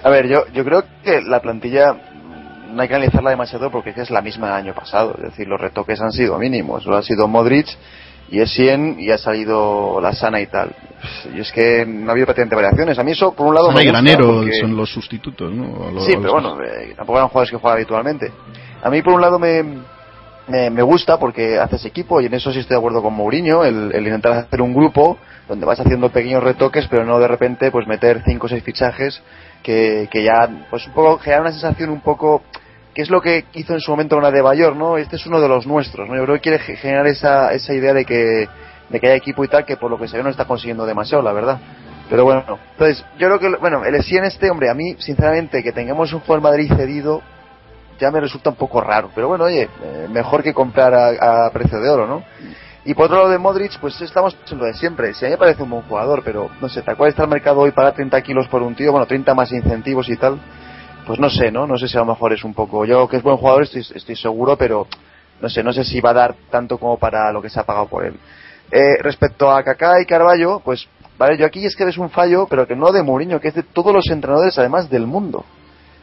A 0.06 0.10
ver, 0.12 0.28
yo, 0.28 0.46
yo 0.54 0.64
creo 0.64 0.84
que 1.04 1.20
la 1.24 1.40
plantilla 1.40 1.96
no 2.70 2.80
hay 2.80 2.88
que 2.88 2.94
analizarla 2.94 3.32
demasiado 3.32 3.72
porque 3.72 3.90
es 3.90 4.12
la 4.12 4.22
misma 4.22 4.50
del 4.50 4.68
año 4.68 4.76
pasado. 4.76 5.16
Es 5.18 5.32
decir, 5.32 5.48
los 5.48 5.60
retoques 5.60 6.00
han 6.00 6.12
sido 6.12 6.38
mínimos. 6.38 6.84
Solo 6.84 6.98
ha 6.98 7.02
sido 7.02 7.28
Modric 7.28 7.66
y 8.30 8.40
es 8.40 8.54
100 8.54 9.00
y 9.00 9.10
ha 9.10 9.18
salido 9.18 10.00
la 10.00 10.14
sana 10.14 10.40
y 10.42 10.46
tal. 10.46 10.76
Y 11.34 11.40
es 11.40 11.52
que 11.52 11.88
no 11.88 12.10
ha 12.10 12.12
habido 12.12 12.28
prácticamente 12.28 12.56
variaciones. 12.56 13.00
A 13.00 13.04
mí 13.04 13.14
eso, 13.14 13.32
por 13.34 13.48
un 13.48 13.56
lado... 13.56 13.72
me 13.72 13.84
Granero 13.84 14.44
son 14.62 14.78
los 14.78 14.92
sustitutos, 14.92 15.52
¿no? 15.52 16.00
sí, 16.02 16.14
pero 16.22 16.34
bueno, 16.34 16.62
eh, 16.62 16.94
tampoco 16.96 17.18
eran 17.18 17.30
jugadores 17.30 17.50
que 17.50 17.58
juegan 17.58 17.78
habitualmente. 17.78 18.32
A 18.84 18.92
mí, 18.92 19.02
por 19.02 19.14
un 19.14 19.22
lado, 19.22 19.40
me, 19.40 19.64
me, 20.70 20.82
gusta 20.84 21.18
porque 21.18 21.58
haces 21.58 21.84
equipo 21.84 22.22
y 22.22 22.28
en 22.28 22.36
eso 22.36 22.52
sí 22.52 22.60
estoy 22.60 22.76
de 22.76 22.80
acuerdo 22.80 23.02
con 23.02 23.16
Mourinho, 23.16 23.64
el, 23.64 23.92
el, 23.92 24.06
intentar 24.06 24.34
hacer 24.34 24.62
un 24.62 24.76
grupo 24.76 25.18
donde 25.48 25.66
vas 25.66 25.80
haciendo 25.80 26.10
pequeños 26.10 26.44
retoques, 26.44 26.86
pero 26.92 27.06
no 27.06 27.18
de 27.18 27.28
repente 27.28 27.72
pues 27.72 27.88
meter 27.88 28.22
cinco 28.24 28.46
o 28.46 28.50
seis 28.50 28.64
fichajes 28.64 29.24
que, 29.66 30.08
que 30.12 30.24
ya, 30.24 30.48
pues 30.70 30.86
un 30.86 30.94
poco, 30.94 31.18
generar 31.18 31.42
una 31.42 31.52
sensación 31.52 31.90
un 31.90 32.02
poco 32.02 32.44
que 32.94 33.02
es 33.02 33.10
lo 33.10 33.20
que 33.20 33.46
hizo 33.56 33.74
en 33.74 33.80
su 33.80 33.90
momento 33.90 34.16
una 34.16 34.30
de 34.30 34.42
Bayor, 34.42 34.76
¿no? 34.76 34.98
Este 34.98 35.16
es 35.16 35.26
uno 35.26 35.42
de 35.42 35.50
los 35.50 35.66
nuestros, 35.66 36.08
¿no? 36.08 36.16
Yo 36.16 36.24
creo 36.24 36.36
que 36.36 36.42
quiere 36.42 36.60
generar 36.60 37.08
esa, 37.08 37.52
esa 37.52 37.74
idea 37.74 37.92
de 37.92 38.06
que, 38.06 38.48
de 38.90 39.00
que 39.00 39.08
haya 39.08 39.16
equipo 39.16 39.44
y 39.44 39.48
tal, 39.48 39.66
que 39.66 39.76
por 39.76 39.90
lo 39.90 39.98
que 39.98 40.08
se 40.08 40.18
ve 40.18 40.24
no 40.24 40.30
está 40.30 40.46
consiguiendo 40.46 40.86
demasiado, 40.86 41.24
la 41.24 41.34
verdad. 41.34 41.60
Pero 42.10 42.24
bueno, 42.24 42.44
entonces, 42.74 43.04
yo 43.18 43.28
creo 43.28 43.40
que, 43.40 43.58
bueno, 43.60 43.84
el 43.84 43.96
en 43.96 44.26
este, 44.26 44.52
hombre, 44.52 44.70
a 44.70 44.76
mí, 44.76 44.96
sinceramente, 45.00 45.64
que 45.64 45.72
tengamos 45.72 46.14
un 46.14 46.22
en 46.26 46.42
Madrid 46.42 46.72
cedido, 46.74 47.24
ya 48.00 48.12
me 48.12 48.22
resulta 48.22 48.52
un 48.52 48.56
poco 48.56 48.80
raro. 48.82 49.10
Pero 49.16 49.28
bueno, 49.28 49.46
oye, 49.46 49.64
eh, 49.64 50.08
mejor 50.10 50.44
que 50.44 50.54
comprar 50.54 50.94
a, 50.94 51.50
precio 51.52 51.80
de 51.80 51.90
oro, 51.90 52.06
¿no? 52.06 52.24
Y 52.88 52.94
por 52.94 53.06
otro 53.06 53.18
lado 53.18 53.30
de 53.32 53.40
Modric, 53.40 53.80
pues 53.80 54.00
estamos 54.00 54.38
en 54.52 54.60
de 54.60 54.74
siempre. 54.76 55.12
Si 55.16 55.26
a 55.26 55.28
mí 55.28 55.32
me 55.32 55.40
parece 55.40 55.64
un 55.64 55.72
buen 55.72 55.82
jugador, 55.84 56.22
pero 56.24 56.52
no 56.62 56.70
sé, 56.70 56.84
tal 56.84 56.96
cual 56.96 57.10
está 57.10 57.24
el 57.24 57.30
mercado 57.30 57.62
hoy 57.62 57.72
para 57.72 57.92
30 57.92 58.22
kilos 58.22 58.48
por 58.48 58.62
un 58.62 58.76
tío, 58.76 58.92
bueno, 58.92 59.08
30 59.08 59.34
más 59.34 59.52
incentivos 59.52 60.08
y 60.08 60.16
tal, 60.18 60.40
pues 61.08 61.20
no 61.20 61.28
sé, 61.28 61.52
¿no? 61.52 61.66
No 61.66 61.80
sé 61.80 61.88
si 61.88 61.98
a 61.98 62.02
lo 62.02 62.06
mejor 62.06 62.34
es 62.34 62.44
un 62.44 62.54
poco. 62.54 62.86
Yo 62.86 63.08
que 63.08 63.18
es 63.18 63.24
buen 63.24 63.38
jugador 63.38 63.64
estoy, 63.64 63.84
estoy 63.96 64.16
seguro, 64.16 64.56
pero 64.56 64.86
no 65.42 65.50
sé, 65.50 65.64
no 65.64 65.74
sé 65.74 65.84
si 65.84 66.00
va 66.00 66.12
a 66.12 66.14
dar 66.14 66.36
tanto 66.52 66.78
como 66.78 67.00
para 67.00 67.32
lo 67.32 67.42
que 67.42 67.50
se 67.50 67.60
ha 67.60 67.64
pagado 67.64 67.88
por 67.88 68.06
él. 68.06 68.20
Eh, 68.72 68.98
respecto 69.02 69.50
a 69.50 69.64
Kaká 69.64 70.00
y 70.00 70.06
Carballo, 70.06 70.60
pues 70.60 70.88
vale, 71.18 71.40
yo 71.40 71.48
aquí 71.48 71.66
es 71.66 71.76
que 71.76 71.86
es 71.86 71.98
un 71.98 72.12
fallo, 72.12 72.46
pero 72.48 72.68
que 72.68 72.76
no 72.76 72.92
de 72.92 73.02
Mourinho, 73.02 73.40
que 73.40 73.48
es 73.48 73.56
de 73.56 73.64
todos 73.64 73.92
los 73.96 74.08
entrenadores 74.12 74.60
además 74.60 74.92
del 74.92 75.08
mundo. 75.08 75.44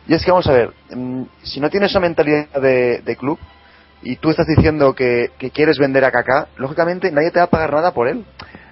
Y 0.09 0.14
es 0.14 0.24
que 0.24 0.33
vamos 0.33 0.49
a 0.49 0.53
ver, 0.53 0.72
mm, 0.91 1.22
si 1.45 1.61
no 1.61 1.70
tienes 1.70 1.91
esa 1.91 2.01
mentalidad 2.01 2.49
de, 2.61 3.03
de 3.03 3.16
club 3.16 3.39
y 4.03 4.16
tú 4.16 4.30
estás 4.30 4.46
diciendo 4.46 4.94
que, 4.94 5.30
que, 5.38 5.50
quieres 5.50 5.78
vender 5.78 6.05
a 6.05 6.11
Kaká, 6.11 6.48
lógicamente 6.57 7.11
nadie 7.12 7.30
te 7.30 7.38
va 7.38 7.44
a 7.44 7.50
pagar 7.50 7.72
nada 7.72 7.92
por 7.92 8.09
él 8.09 8.24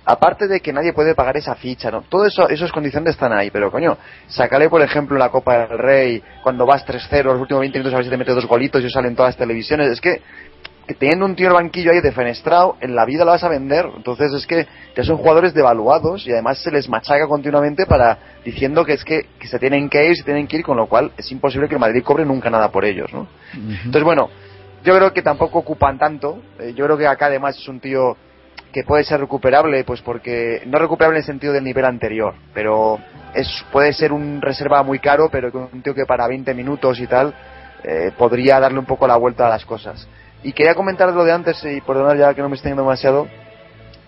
aparte 0.05 0.49
de 0.49 0.61
que 0.61 0.73
nadie 0.73 0.93
puede 0.93 1.15
pagar 1.15 1.37
esa 1.37 1.55
ficha, 1.55 1.91
¿no? 1.91 2.03
Todo 2.03 2.27
eso, 2.27 2.49
esas 2.49 2.73
condiciones 2.73 3.15
están 3.15 3.33
ahí, 3.33 3.51
pero 3.51 3.71
coño, 3.71 3.97
sácale 4.29 4.69
por 4.69 4.83
ejemplo 4.83 5.17
la 5.17 5.29
Copa 5.29 5.67
del 5.67 5.79
Rey, 5.79 6.23
cuando 6.43 6.67
vas 6.67 6.87
3-0, 6.87 7.25
los 7.25 7.41
últimos 7.41 7.61
20 7.61 7.79
minutos 7.79 7.95
a 7.95 7.97
ver 7.97 8.05
si 8.05 8.11
te 8.11 8.17
mete 8.17 8.33
dos 8.33 8.47
golitos 8.47 8.83
y 8.83 8.91
salen 8.91 9.15
todas 9.15 9.31
las 9.31 9.37
televisiones, 9.37 9.89
es 9.89 10.01
que, 10.01 10.21
teniendo 10.99 11.25
un 11.25 11.37
tío 11.37 11.47
en 11.47 11.53
el 11.53 11.63
banquillo 11.63 11.93
ahí 11.93 12.01
defenestrado, 12.01 12.77
en 12.81 12.97
la 12.97 13.05
vida 13.05 13.25
lo 13.25 13.31
vas 13.31 13.45
a 13.45 13.49
vender, 13.49 13.89
entonces 13.97 14.33
es 14.33 14.47
que 14.47 14.67
ya 14.97 15.05
son 15.05 15.19
jugadores 15.19 15.55
devaluados 15.55 16.27
y 16.27 16.33
además 16.33 16.59
se 16.59 16.73
les 16.73 16.89
machaca 16.89 17.29
continuamente 17.29 17.87
para 17.87 18.19
diciendo 18.45 18.85
que 18.85 18.95
es 18.95 19.05
que, 19.05 19.27
se 19.45 19.59
tienen 19.61 19.89
que 19.89 20.05
ir, 20.07 20.17
se 20.17 20.25
tienen 20.25 20.49
que 20.49 20.57
ir, 20.57 20.65
con 20.65 20.77
lo 20.77 20.87
cual 20.87 21.13
es 21.17 21.31
imposible 21.31 21.69
que 21.69 21.75
el 21.75 21.81
Madrid 21.81 22.03
cobre 22.03 22.25
nunca 22.25 22.51
nada 22.51 22.73
por 22.73 22.85
ellos, 22.85 23.13
¿no? 23.13 23.29
Entonces 23.55 24.03
bueno, 24.03 24.31
yo 24.83 24.95
creo 24.95 25.13
que 25.13 25.23
tampoco 25.23 25.59
ocupan 25.59 25.99
tanto, 25.99 26.43
eh, 26.59 26.73
yo 26.75 26.85
creo 26.87 26.97
que 26.97 27.07
acá 27.07 27.27
además 27.27 27.57
es 27.57 27.69
un 27.69 27.81
tío 27.81 28.17
que 28.73 28.85
puede 28.85 29.05
ser 29.05 29.21
recuperable, 29.21 29.85
pues 29.85 30.01
porque 30.01 30.63
no 30.67 30.79
recuperable 30.79 31.19
en 31.19 31.23
el 31.23 31.27
sentido 31.27 31.53
del 31.53 31.65
nivel 31.65 31.85
anterior, 31.85 32.35
pero 32.55 32.99
es 33.35 33.49
puede 33.73 33.93
ser 33.93 34.13
un 34.13 34.41
reserva 34.41 34.83
muy 34.83 34.99
caro, 34.99 35.29
pero 35.31 35.51
un 35.73 35.83
tío 35.83 35.95
que 35.95 36.07
para 36.07 36.27
20 36.29 36.55
minutos 36.55 36.99
y 37.01 37.07
tal 37.07 37.35
eh, 37.83 38.13
podría 38.17 38.61
darle 38.61 38.79
un 38.79 38.87
poco 38.87 39.07
la 39.07 39.17
vuelta 39.17 39.47
a 39.47 39.51
las 39.51 39.65
cosas. 39.65 40.09
Y 40.43 40.53
quería 40.53 40.75
comentar 40.75 41.13
lo 41.13 41.25
de 41.25 41.33
antes 41.33 41.63
y 41.65 41.81
perdonar 41.81 42.17
ya 42.17 42.33
que 42.33 42.43
no 42.43 42.49
me 42.49 42.57
estoy 42.57 42.71
yendo 42.71 42.83
demasiado, 42.83 43.29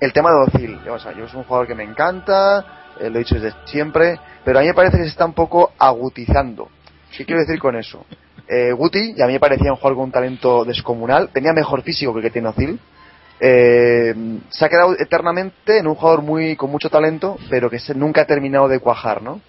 el 0.00 0.12
tema 0.12 0.30
de 0.30 0.36
Ozil. 0.36 0.88
O 0.88 0.98
sea, 0.98 1.12
yo 1.12 1.28
soy 1.28 1.40
un 1.40 1.44
jugador 1.44 1.66
que 1.66 1.74
me 1.74 1.84
encanta, 1.84 2.64
eh, 3.00 3.10
lo 3.10 3.16
he 3.16 3.18
dicho 3.20 3.34
desde 3.34 3.54
siempre, 3.66 4.18
pero 4.44 4.58
a 4.58 4.62
mí 4.62 4.68
me 4.68 4.74
parece 4.74 4.96
que 4.96 5.04
se 5.04 5.10
está 5.10 5.26
un 5.26 5.34
poco 5.34 5.72
agutizando. 5.78 6.68
¿Qué 7.16 7.26
quiero 7.26 7.40
decir 7.40 7.58
con 7.58 7.76
eso? 7.76 8.06
Eh, 8.48 8.72
Guti, 8.72 9.14
y 9.16 9.22
a 9.22 9.26
mí 9.26 9.34
me 9.34 9.40
parecía 9.40 9.70
un 9.70 9.76
jugador 9.76 9.96
con 9.96 10.04
un 10.04 10.12
talento 10.12 10.64
descomunal, 10.64 11.30
tenía 11.32 11.52
mejor 11.52 11.82
físico 11.82 12.12
que 12.12 12.18
el 12.18 12.24
que 12.24 12.30
tiene 12.30 12.48
Ozil, 12.48 12.78
eh, 13.40 14.14
se 14.50 14.64
ha 14.64 14.68
quedado 14.68 14.94
eternamente 14.98 15.78
en 15.78 15.86
un 15.86 15.94
jugador 15.94 16.22
muy 16.22 16.54
con 16.56 16.70
mucho 16.70 16.90
talento, 16.90 17.38
pero 17.50 17.70
que 17.70 17.78
nunca 17.94 18.22
ha 18.22 18.26
terminado 18.26 18.68
de 18.68 18.78
cuajar, 18.78 19.22
¿no? 19.22 19.40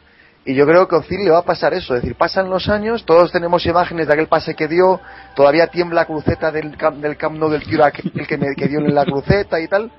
Y 0.45 0.55
yo 0.55 0.65
creo 0.65 0.87
que 0.87 0.95
Ozil 0.95 1.23
le 1.23 1.31
va 1.31 1.39
a 1.39 1.45
pasar 1.45 1.73
eso, 1.73 1.95
es 1.95 2.01
decir, 2.01 2.17
pasan 2.17 2.49
los 2.49 2.67
años, 2.67 3.05
todos 3.05 3.31
tenemos 3.31 3.65
imágenes 3.65 4.07
de 4.07 4.13
aquel 4.13 4.27
pase 4.27 4.55
que 4.55 4.67
dio, 4.67 4.99
todavía 5.35 5.67
tiembla 5.67 6.01
la 6.01 6.05
cruceta 6.05 6.51
del, 6.51 6.75
del 6.99 7.17
Camp 7.17 7.39
del 7.39 7.63
tiro 7.63 7.85
aquel 7.85 8.11
que, 8.27 8.37
me, 8.37 8.53
que 8.55 8.67
dio 8.67 8.79
en 8.79 8.93
la 8.93 9.05
cruceta 9.05 9.59
y 9.61 9.67
tal, 9.67 9.89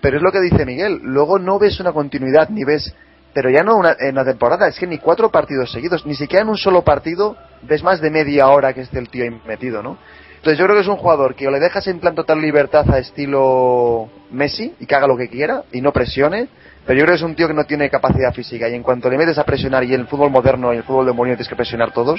pero 0.00 0.16
es 0.16 0.22
lo 0.22 0.32
que 0.32 0.40
dice 0.40 0.64
Miguel, 0.64 1.00
luego 1.02 1.38
no 1.38 1.58
ves 1.58 1.78
una 1.78 1.92
continuidad, 1.92 2.48
ni 2.48 2.64
ves, 2.64 2.94
pero 3.36 3.50
ya 3.50 3.62
no 3.62 3.76
una, 3.76 3.94
en 4.00 4.14
la 4.14 4.24
temporada, 4.24 4.66
es 4.66 4.78
que 4.78 4.86
ni 4.86 4.96
cuatro 4.96 5.30
partidos 5.30 5.70
seguidos, 5.70 6.06
ni 6.06 6.14
siquiera 6.14 6.42
en 6.42 6.48
un 6.48 6.56
solo 6.56 6.80
partido 6.80 7.36
ves 7.60 7.82
más 7.82 8.00
de 8.00 8.10
media 8.10 8.48
hora 8.48 8.72
que 8.72 8.80
esté 8.80 8.98
el 8.98 9.10
tío 9.10 9.30
metido, 9.46 9.82
¿no? 9.82 9.98
Entonces 10.36 10.58
yo 10.58 10.64
creo 10.64 10.74
que 10.74 10.80
es 10.80 10.88
un 10.88 10.96
jugador 10.96 11.34
que 11.34 11.46
o 11.46 11.50
le 11.50 11.60
dejas 11.60 11.86
en 11.86 12.00
plan 12.00 12.14
total 12.14 12.40
libertad 12.40 12.90
a 12.90 12.98
estilo 12.98 14.08
Messi 14.30 14.72
y 14.80 14.86
que 14.86 14.94
haga 14.94 15.06
lo 15.06 15.18
que 15.18 15.28
quiera 15.28 15.64
y 15.70 15.82
no 15.82 15.92
presione, 15.92 16.48
pero 16.86 16.98
yo 16.98 17.04
creo 17.04 17.12
que 17.12 17.18
es 17.18 17.28
un 17.28 17.34
tío 17.34 17.46
que 17.46 17.52
no 17.52 17.64
tiene 17.64 17.90
capacidad 17.90 18.32
física 18.32 18.70
y 18.70 18.74
en 18.74 18.82
cuanto 18.82 19.10
le 19.10 19.18
metes 19.18 19.36
a 19.36 19.44
presionar 19.44 19.84
y 19.84 19.92
el 19.92 20.06
fútbol 20.06 20.30
moderno 20.30 20.72
y 20.72 20.78
el 20.78 20.84
fútbol 20.84 21.04
de 21.04 21.12
Mourinho 21.12 21.36
tienes 21.36 21.50
que 21.50 21.56
presionar 21.56 21.92
todos, 21.92 22.18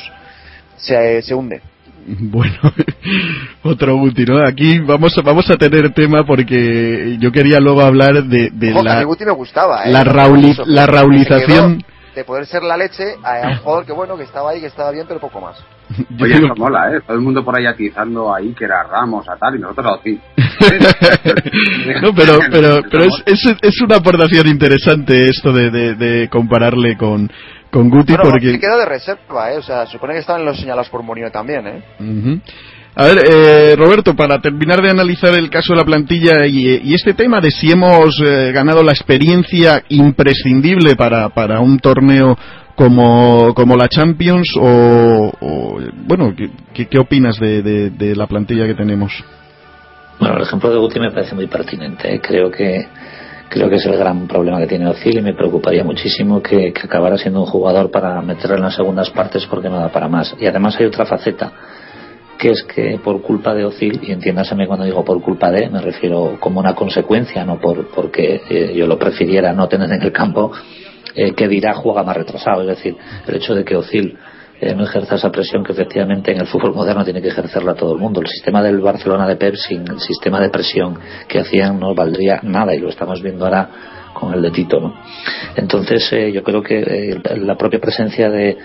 se, 0.76 1.24
se 1.24 1.34
hunde. 1.34 1.64
Bueno, 2.20 2.60
otro 3.64 3.96
útil, 3.98 4.26
¿no? 4.30 4.48
Aquí 4.48 4.80
vamos 4.80 5.18
a, 5.18 5.22
vamos 5.22 5.50
a 5.50 5.56
tener 5.56 5.94
tema 5.94 6.24
porque 6.26 7.18
yo 7.20 7.32
quería 7.32 7.60
luego 7.60 7.82
hablar 7.82 8.24
de, 8.24 8.50
de 8.52 8.72
la, 8.72 9.06
me 9.06 9.32
gustaba, 9.34 9.84
¿eh? 9.84 9.92
la, 9.92 10.04
la 10.66 10.86
raulización 10.86 11.84
de 12.18 12.24
poder 12.24 12.48
ser 12.48 12.64
la 12.64 12.76
leche 12.76 13.04
a 13.24 13.48
un 13.48 13.58
jugador 13.58 13.86
que 13.86 13.92
bueno, 13.94 14.18
que 14.18 14.24
estaba 14.24 14.50
ahí, 14.50 14.60
que 14.60 14.66
estaba 14.66 14.90
bien, 14.90 15.06
pero 15.08 15.20
poco 15.20 15.40
más. 15.40 15.64
Oye, 16.20 16.34
eso 16.34 16.56
mola, 16.58 16.92
¿eh? 16.92 17.02
Todo 17.06 17.16
el 17.16 17.22
mundo 17.22 17.46
por 17.46 17.56
ahí 17.56 17.68
atizando 17.68 18.34
ahí 18.34 18.56
que 18.56 18.66
era 18.66 18.82
Ramos, 18.84 19.30
a 19.30 19.36
tal, 19.36 19.56
y 19.56 19.60
nosotros 19.60 20.00
a 20.00 20.02
ti. 20.02 20.20
no, 22.02 22.16
pero, 22.16 22.40
pero, 22.52 22.82
pero 22.90 23.04
es, 23.04 23.24
es, 23.24 23.58
es, 23.62 23.82
una 23.82 23.98
aportación 23.98 24.48
interesante 24.48 25.30
esto 25.30 25.54
de, 25.54 25.70
de, 25.70 25.94
de 25.94 26.28
compararle 26.28 26.98
con, 26.98 27.30
con 27.78 27.92
Guti 27.92 28.14
bueno, 28.14 28.32
porque... 28.32 28.60
queda 28.60 28.76
de 28.76 28.86
reserva, 28.86 29.54
¿eh? 29.54 29.58
O 29.58 29.62
sea, 29.62 29.86
supone 29.86 30.14
que 30.14 30.20
estaban 30.22 30.44
los 30.44 30.58
señalados 30.58 30.90
por 30.90 31.04
Mourinho 31.04 31.30
también, 31.30 31.68
¿eh? 31.68 31.84
A 32.96 33.06
ver, 33.06 33.20
eh, 33.24 33.76
Roberto, 33.76 34.16
para 34.16 34.42
terminar 34.42 34.82
de 34.82 34.90
analizar 34.90 35.36
el 35.36 35.52
caso 35.52 35.74
de 35.74 35.80
la 35.80 35.86
plantilla 35.86 36.48
y, 36.48 36.92
este 36.96 37.14
tema 37.14 37.40
de 37.40 37.52
si 37.52 37.72
hemos 37.72 38.20
eh, 38.26 38.52
ganado 38.52 38.82
la 38.82 38.94
experiencia 38.94 39.84
imprescindible 39.90 40.96
para, 40.96 41.30
para 41.30 41.60
un 41.60 41.78
torneo 41.78 42.36
como, 42.74 43.54
como 43.54 43.76
la 43.76 43.88
Champions 43.88 44.48
o, 44.60 45.32
bueno, 46.08 46.34
¿qué, 46.74 46.88
qué 46.88 46.98
opinas 46.98 47.40
de, 47.40 47.62
de, 47.62 48.16
la 48.16 48.26
plantilla 48.26 48.66
que 48.66 48.74
tenemos? 48.74 49.24
Bueno, 50.20 50.38
el 50.38 50.42
ejemplo 50.42 50.72
de 50.72 50.80
Guti 50.80 51.00
me 51.00 51.12
parece 51.12 51.36
muy 51.36 51.46
pertinente. 51.46 52.16
¿eh? 52.16 52.20
Creo 52.20 52.50
que 52.50 52.88
creo 53.50 53.70
que 53.70 53.76
es 53.76 53.86
el 53.86 53.98
gran 53.98 54.28
problema 54.28 54.60
que 54.60 54.68
tiene 54.68 54.88
Ozil 54.88 55.18
y 55.18 55.22
me 55.22 55.34
preocuparía 55.34 55.84
muchísimo 55.84 56.42
que, 56.42 56.74
acabara 56.84 57.18
siendo 57.18 57.42
un 57.42 57.46
jugador 57.46 57.92
para 57.92 58.22
meterlo 58.22 58.58
en 58.58 58.64
las 58.64 58.76
segundas 58.76 59.10
partes 59.10 59.46
porque 59.46 59.70
no 59.70 59.80
da 59.80 59.90
para 59.90 60.08
más. 60.08 60.36
Y 60.40 60.46
además 60.46 60.80
hay 60.80 60.86
otra 60.86 61.06
faceta 61.06 61.52
que 62.38 62.52
es 62.52 62.64
que 62.64 63.00
por 63.04 63.22
culpa 63.22 63.56
de 63.56 63.66
Ozil, 63.66 64.00
y 64.04 64.12
entiéndaseme 64.12 64.68
cuando 64.68 64.86
digo 64.86 65.04
por 65.04 65.20
culpa 65.22 65.52
de, 65.52 65.70
me 65.70 65.82
refiero 65.82 66.38
como 66.40 66.60
una 66.60 66.76
consecuencia, 66.76 67.44
no 67.44 67.60
por 67.60 67.88
porque 67.88 68.42
eh, 68.48 68.74
yo 68.76 68.86
lo 68.86 69.00
prefiriera 69.00 69.54
no 69.54 69.68
tener 69.68 69.92
en 69.92 70.04
el 70.04 70.12
campo, 70.12 70.52
eh, 71.16 71.34
que 71.34 71.48
dirá 71.48 71.74
juega 71.74 72.04
más 72.04 72.16
retrasado. 72.16 72.62
Es 72.62 72.68
decir, 72.68 72.96
el 73.26 73.36
hecho 73.36 73.56
de 73.56 73.66
que 73.66 73.76
Ozil 73.76 74.18
eh, 74.60 74.74
no 74.76 74.84
ejerza 74.84 75.16
esa 75.16 75.32
presión 75.32 75.64
que 75.64 75.74
efectivamente 75.74 76.32
en 76.32 76.42
el 76.42 76.48
fútbol 76.48 76.74
moderno 76.74 77.04
tiene 77.04 77.22
que 77.22 77.30
ejercerla 77.30 77.76
todo 77.76 77.94
el 77.94 78.00
mundo. 78.00 78.22
El 78.22 78.28
sistema 78.28 78.62
del 78.62 78.80
Barcelona 78.80 79.28
de 79.28 79.36
Pep 79.36 79.56
sin 79.56 79.82
el 79.90 80.00
sistema 80.00 80.40
de 80.40 80.50
presión 80.50 80.98
que 81.28 81.40
hacían 81.40 81.80
no 81.80 81.94
valdría 81.94 82.40
nada 82.44 82.74
y 82.74 82.80
lo 82.80 82.90
estamos 82.90 83.22
viendo 83.22 83.46
ahora 83.46 83.70
con 84.14 84.34
el 84.34 84.42
de 84.42 84.52
Tito. 84.52 84.80
¿no? 84.80 84.96
Entonces 85.56 86.10
yo 86.34 86.44
creo 86.44 86.64
que 86.64 87.20
la 87.36 87.56
propia 87.56 87.80
presencia 87.80 88.30
de 88.30 88.58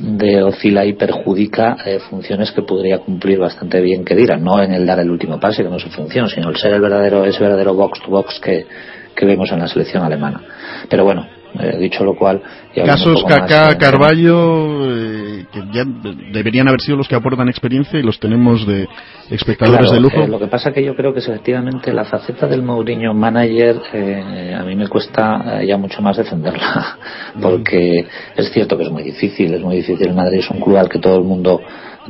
de 0.00 0.42
oscila 0.42 0.84
y 0.84 0.94
perjudica 0.94 1.76
eh, 1.84 1.98
funciones 1.98 2.52
que 2.52 2.62
podría 2.62 2.98
cumplir 2.98 3.38
bastante 3.38 3.80
bien 3.80 4.04
que 4.04 4.14
dirán, 4.14 4.44
no 4.44 4.62
en 4.62 4.72
el 4.72 4.86
dar 4.86 5.00
el 5.00 5.10
último 5.10 5.40
pase, 5.40 5.62
que 5.62 5.68
no 5.68 5.76
es 5.76 5.82
su 5.82 5.90
función, 5.90 6.28
sino 6.28 6.48
el 6.48 6.56
ser 6.56 6.72
el 6.72 6.80
verdadero, 6.80 7.24
ese 7.24 7.40
verdadero 7.40 7.74
box 7.74 8.00
to 8.00 8.10
box 8.10 8.38
que, 8.40 8.66
que 9.14 9.26
vemos 9.26 9.50
en 9.50 9.58
la 9.58 9.68
selección 9.68 10.04
alemana. 10.04 10.40
Pero 10.88 11.04
bueno, 11.04 11.26
eh, 11.58 11.78
dicho 11.78 12.04
lo 12.04 12.14
cual... 12.14 12.42
Casos 12.84 13.24
Kaká, 13.24 13.76
Carballo, 13.76 14.94
eh, 14.94 15.46
que 15.52 15.60
ya 15.72 15.84
deberían 16.32 16.68
haber 16.68 16.80
sido 16.80 16.96
los 16.96 17.08
que 17.08 17.14
aportan 17.14 17.48
experiencia 17.48 17.98
y 17.98 18.02
los 18.02 18.20
tenemos 18.20 18.66
de 18.66 18.86
espectadores 19.30 19.90
de 19.90 20.00
lujo. 20.00 20.20
Eh, 20.20 20.28
lo 20.28 20.38
que 20.38 20.46
pasa 20.46 20.72
que 20.72 20.84
yo 20.84 20.94
creo 20.94 21.12
que 21.12 21.20
efectivamente 21.20 21.92
la 21.92 22.04
faceta 22.04 22.46
del 22.46 22.62
Mourinho 22.62 23.14
manager 23.14 23.80
eh, 23.92 24.54
a 24.58 24.62
mí 24.62 24.76
me 24.76 24.88
cuesta 24.88 25.62
ya 25.64 25.76
mucho 25.76 26.02
más 26.02 26.16
defenderla, 26.16 26.98
porque 27.42 28.06
es 28.36 28.52
cierto 28.52 28.76
que 28.76 28.84
es 28.84 28.90
muy 28.90 29.02
difícil, 29.02 29.54
es 29.54 29.60
muy 29.60 29.76
difícil. 29.76 30.14
Madrid 30.14 30.40
es 30.40 30.50
un 30.50 30.60
club 30.60 30.76
al 30.76 30.88
que 30.88 30.98
todo 30.98 31.16
el 31.16 31.24
mundo 31.24 31.60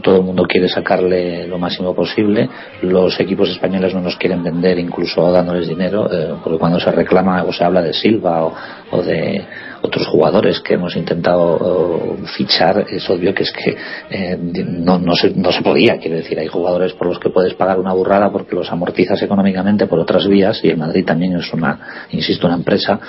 todo 0.02 0.16
el 0.16 0.22
mundo 0.22 0.44
quiere 0.44 0.68
sacarle 0.68 1.46
lo 1.46 1.58
máximo 1.58 1.94
posible. 1.94 2.48
Los 2.82 3.18
equipos 3.20 3.48
españoles 3.50 3.94
no 3.94 4.00
nos 4.00 4.16
quieren 4.16 4.42
vender, 4.42 4.78
incluso 4.78 5.30
dándoles 5.30 5.68
dinero, 5.68 6.08
eh, 6.10 6.34
porque 6.42 6.58
cuando 6.58 6.80
se 6.80 6.90
reclama 6.90 7.42
o 7.44 7.52
se 7.52 7.64
habla 7.64 7.82
de 7.82 7.92
Silva 7.92 8.52
o, 8.90 9.02
de 9.02 9.44
otros 9.82 10.06
jugadores 10.08 10.60
que 10.60 10.74
hemos 10.74 10.96
intentado 10.96 12.16
fichar, 12.36 12.86
es 12.90 13.08
obvio 13.08 13.32
que 13.32 13.44
es 13.44 13.52
que 13.52 13.76
eh, 14.10 14.36
no, 14.38 14.98
no, 14.98 15.14
se, 15.14 15.30
no 15.30 15.52
se 15.52 15.62
podía. 15.62 15.98
Quiere 15.98 16.16
decir, 16.16 16.38
hay 16.38 16.48
jugadores 16.48 16.92
por 16.94 17.06
los 17.06 17.18
que 17.18 17.30
puedes 17.30 17.54
pagar 17.54 17.78
una 17.78 17.92
burrada 17.92 18.30
porque 18.30 18.56
los 18.56 18.70
amortizas 18.72 19.22
económicamente 19.22 19.86
por 19.86 19.98
otras 19.98 20.26
vías 20.26 20.60
y 20.64 20.68
el 20.68 20.76
Madrid 20.76 21.04
también 21.04 21.36
es 21.36 21.52
una, 21.52 22.06
insisto, 22.10 22.46
una 22.46 22.56
empresa 22.56 23.00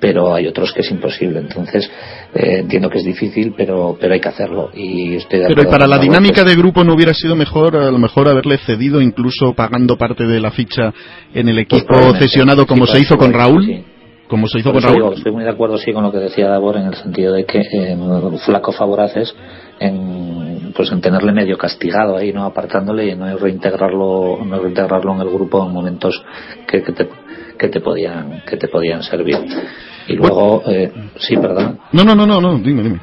pero 0.00 0.34
hay 0.34 0.46
otros 0.46 0.72
que 0.72 0.80
es 0.80 0.90
imposible. 0.90 1.40
Entonces, 1.40 1.88
eh, 2.34 2.60
entiendo 2.60 2.88
que 2.88 2.98
es 2.98 3.04
difícil, 3.04 3.54
pero, 3.56 3.96
pero 4.00 4.14
hay 4.14 4.20
que 4.20 4.28
hacerlo. 4.28 4.70
Y 4.74 5.14
estoy 5.16 5.40
de 5.40 5.54
pero 5.54 5.68
para 5.68 5.86
la 5.86 5.98
dinámica 5.98 6.42
de 6.42 6.56
grupo 6.56 6.82
no 6.82 6.94
hubiera 6.94 7.12
sido 7.12 7.36
mejor, 7.36 7.76
a 7.76 7.90
lo 7.90 7.98
mejor, 7.98 8.28
haberle 8.28 8.58
cedido, 8.58 9.00
incluso 9.00 9.52
pagando 9.54 9.96
parte 9.96 10.24
de 10.24 10.40
la 10.40 10.50
ficha 10.50 10.92
en 11.34 11.48
el 11.48 11.66
pues 11.66 11.82
equipo 11.82 12.14
cesionado, 12.14 12.66
como 12.66 12.86
se 12.86 12.98
hizo 12.98 13.16
con 13.18 13.32
Raúl. 13.32 13.84
Como 14.26 14.46
se 14.46 14.60
hizo 14.60 14.72
con 14.72 14.80
Raúl. 14.80 15.14
estoy 15.14 15.32
muy 15.32 15.44
de 15.44 15.50
acuerdo, 15.50 15.76
sí, 15.76 15.92
con 15.92 16.04
lo 16.04 16.12
que 16.12 16.18
decía 16.18 16.48
Davor, 16.48 16.76
en 16.76 16.86
el 16.86 16.94
sentido 16.94 17.34
de 17.34 17.44
que 17.44 17.58
eh, 17.58 17.98
flaco 18.44 18.72
favoraces 18.72 19.34
en 19.80 20.72
pues 20.76 20.92
en 20.92 21.00
tenerle 21.00 21.32
medio 21.32 21.58
castigado 21.58 22.16
ahí 22.16 22.32
no 22.32 22.44
apartándole 22.44 23.08
y 23.08 23.16
no 23.16 23.36
reintegrarlo 23.36 24.38
no 24.44 24.58
reintegrarlo 24.60 25.14
en 25.14 25.20
el 25.22 25.30
grupo 25.30 25.66
en 25.66 25.72
momentos 25.72 26.22
que, 26.68 26.82
que 26.82 26.92
te 26.92 27.08
que 27.60 27.68
te 27.68 27.80
podían 27.80 28.42
que 28.48 28.56
te 28.56 28.68
podían 28.68 29.02
servir 29.02 29.36
y 30.08 30.14
luego, 30.14 30.62
eh, 30.66 30.90
sí, 31.18 31.36
perdón. 31.36 31.78
No, 31.92 32.02
no, 32.02 32.14
no, 32.14 32.26
no, 32.26 32.40
no, 32.40 32.58
dime, 32.58 32.82
dime. 32.82 33.00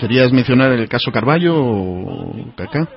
¿Querías 0.00 0.32
mencionar 0.32 0.72
el 0.72 0.88
caso 0.88 1.12
Carballo 1.12 1.54
o 1.54 2.34
Kaká? 2.56 2.88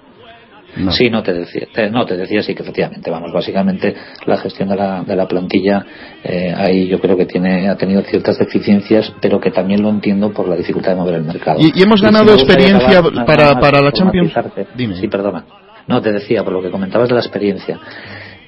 Sí, 0.92 1.10
no 1.10 1.22
te 1.22 1.34
decía, 1.34 1.68
no 1.92 2.06
te 2.06 2.16
decía 2.16 2.42
sí 2.42 2.56
que 2.56 2.64
efectivamente, 2.64 3.12
vamos, 3.12 3.34
básicamente 3.34 3.94
la 4.26 4.38
gestión 4.38 4.70
de 4.70 4.78
la, 4.78 5.04
de 5.04 5.16
la 5.18 5.28
plantilla 5.28 5.86
eh, 6.24 6.54
ahí 6.56 6.88
yo 6.88 6.98
creo 7.02 7.18
que 7.18 7.26
tiene 7.26 7.68
ha 7.68 7.76
tenido 7.76 8.02
ciertas 8.04 8.40
deficiencias, 8.40 9.14
pero 9.22 9.42
que 9.42 9.52
también 9.52 9.82
lo 9.82 9.90
entiendo 9.90 10.32
por 10.32 10.48
la 10.48 10.56
dificultad 10.56 10.92
de 10.92 10.96
mover 10.96 11.16
el 11.16 11.24
mercado. 11.24 11.60
Y, 11.60 11.84
hemos 11.84 12.02
ganado 12.02 12.34
experiencia 12.34 13.04
para, 13.26 13.60
para 13.60 13.82
la 13.82 13.92
Champions. 13.92 14.34
Dime. 14.76 14.96
Sí, 14.96 15.10
perdona. 15.10 15.44
No, 15.88 16.02
te 16.02 16.14
decía, 16.14 16.44
por 16.44 16.54
lo 16.54 16.62
que 16.62 16.72
comentabas 16.72 17.10
de 17.10 17.16
la 17.16 17.22
experiencia. 17.22 17.78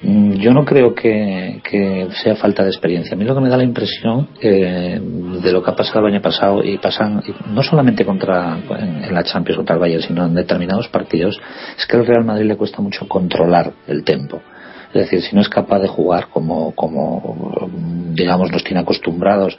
Mm, 0.04 0.34
yo 0.34 0.52
no 0.52 0.66
creo 0.66 0.94
que, 0.94 1.60
sea 2.22 2.36
falta 2.36 2.62
de 2.62 2.68
experiencia. 2.68 3.14
A 3.14 3.16
mí 3.16 3.24
lo 3.24 3.34
que 3.34 3.40
me 3.40 3.48
da 3.48 3.56
la 3.56 3.64
impresión 3.64 4.28
eh, 4.40 5.00
de 5.42 5.52
lo 5.52 5.62
que 5.62 5.70
ha 5.70 5.74
pasado 5.74 6.00
el 6.00 6.12
año 6.12 6.20
pasado 6.20 6.62
y 6.62 6.76
pasan 6.76 7.22
no 7.48 7.62
solamente 7.62 8.04
contra 8.04 8.58
en, 8.78 9.14
la 9.14 9.24
Champions 9.24 9.56
contra 9.56 9.76
el 9.76 9.80
Bayern, 9.80 10.02
sino 10.02 10.26
en 10.26 10.34
determinados 10.34 10.88
partidos, 10.88 11.40
es 11.78 11.86
que 11.86 11.96
al 11.96 12.06
Real 12.06 12.24
Madrid 12.24 12.46
le 12.46 12.56
cuesta 12.56 12.82
mucho 12.82 13.08
controlar 13.08 13.72
el 13.86 14.04
tempo. 14.04 14.42
Es 14.92 15.10
decir, 15.10 15.22
si 15.22 15.34
no 15.34 15.40
es 15.40 15.48
capaz 15.48 15.80
de 15.80 15.88
jugar 15.88 16.28
como, 16.28 16.72
como 16.72 17.68
digamos, 18.12 18.52
nos 18.52 18.62
tiene 18.62 18.80
acostumbrados 18.80 19.58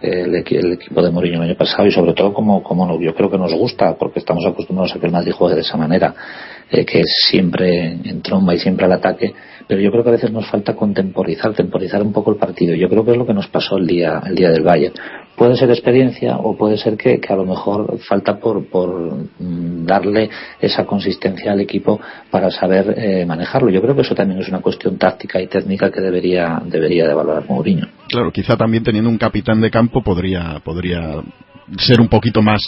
el, 0.00 0.34
equipo 0.34 1.02
de 1.02 1.10
Mourinho 1.10 1.36
el 1.36 1.50
año 1.50 1.56
pasado 1.56 1.86
y 1.86 1.92
sobre 1.92 2.12
todo 2.14 2.34
como, 2.34 2.62
como 2.62 3.00
yo 3.00 3.14
creo 3.14 3.30
que 3.30 3.38
nos 3.38 3.54
gusta 3.54 3.94
porque 3.94 4.18
estamos 4.18 4.44
acostumbrados 4.44 4.94
a 4.94 4.98
que 4.98 5.06
el 5.06 5.12
Madrid 5.12 5.32
juegue 5.32 5.54
de 5.54 5.62
esa 5.62 5.76
manera 5.76 6.14
eh, 6.70 6.84
que 6.84 7.00
es 7.00 7.26
siempre 7.28 7.98
en 8.04 8.22
tromba 8.22 8.54
y 8.54 8.58
siempre 8.58 8.86
al 8.86 8.92
ataque 8.92 9.34
pero 9.66 9.80
yo 9.80 9.90
creo 9.90 10.02
que 10.02 10.10
a 10.10 10.12
veces 10.12 10.30
nos 10.30 10.46
falta 10.48 10.74
contemporizar, 10.74 11.54
temporizar 11.54 12.02
un 12.02 12.12
poco 12.12 12.30
el 12.30 12.36
partido. 12.36 12.74
Yo 12.74 12.88
creo 12.88 13.04
que 13.04 13.12
es 13.12 13.16
lo 13.16 13.26
que 13.26 13.32
nos 13.32 13.48
pasó 13.48 13.76
el 13.76 13.86
día, 13.86 14.22
el 14.26 14.34
día 14.34 14.50
del 14.50 14.62
Bayern. 14.62 14.94
Puede 15.36 15.56
ser 15.56 15.70
experiencia 15.70 16.36
o 16.36 16.56
puede 16.56 16.76
ser 16.76 16.96
que, 16.96 17.20
a 17.28 17.34
lo 17.34 17.44
mejor 17.44 17.98
falta 17.98 18.38
por, 18.38 18.66
por 18.68 19.16
mm, 19.38 19.86
darle 19.86 20.30
esa 20.60 20.84
consistencia 20.84 21.52
al 21.52 21.60
equipo 21.60 22.00
para 22.30 22.50
saber 22.50 22.94
eh, 22.96 23.26
manejarlo. 23.26 23.70
Yo 23.70 23.80
creo 23.80 23.96
que 23.96 24.02
eso 24.02 24.14
también 24.14 24.40
es 24.40 24.48
una 24.48 24.60
cuestión 24.60 24.96
táctica 24.98 25.40
y 25.40 25.46
técnica 25.46 25.90
que 25.90 26.00
debería, 26.00 26.60
debería 26.64 27.08
de 27.08 27.14
valorar 27.14 27.44
Mourinho. 27.48 27.88
Claro, 28.08 28.30
quizá 28.30 28.56
también 28.56 28.84
teniendo 28.84 29.10
un 29.10 29.18
capitán 29.18 29.60
de 29.60 29.70
campo 29.70 30.02
podría, 30.02 30.60
podría 30.62 31.22
ser 31.78 32.00
un 32.00 32.08
poquito 32.08 32.42
más 32.42 32.60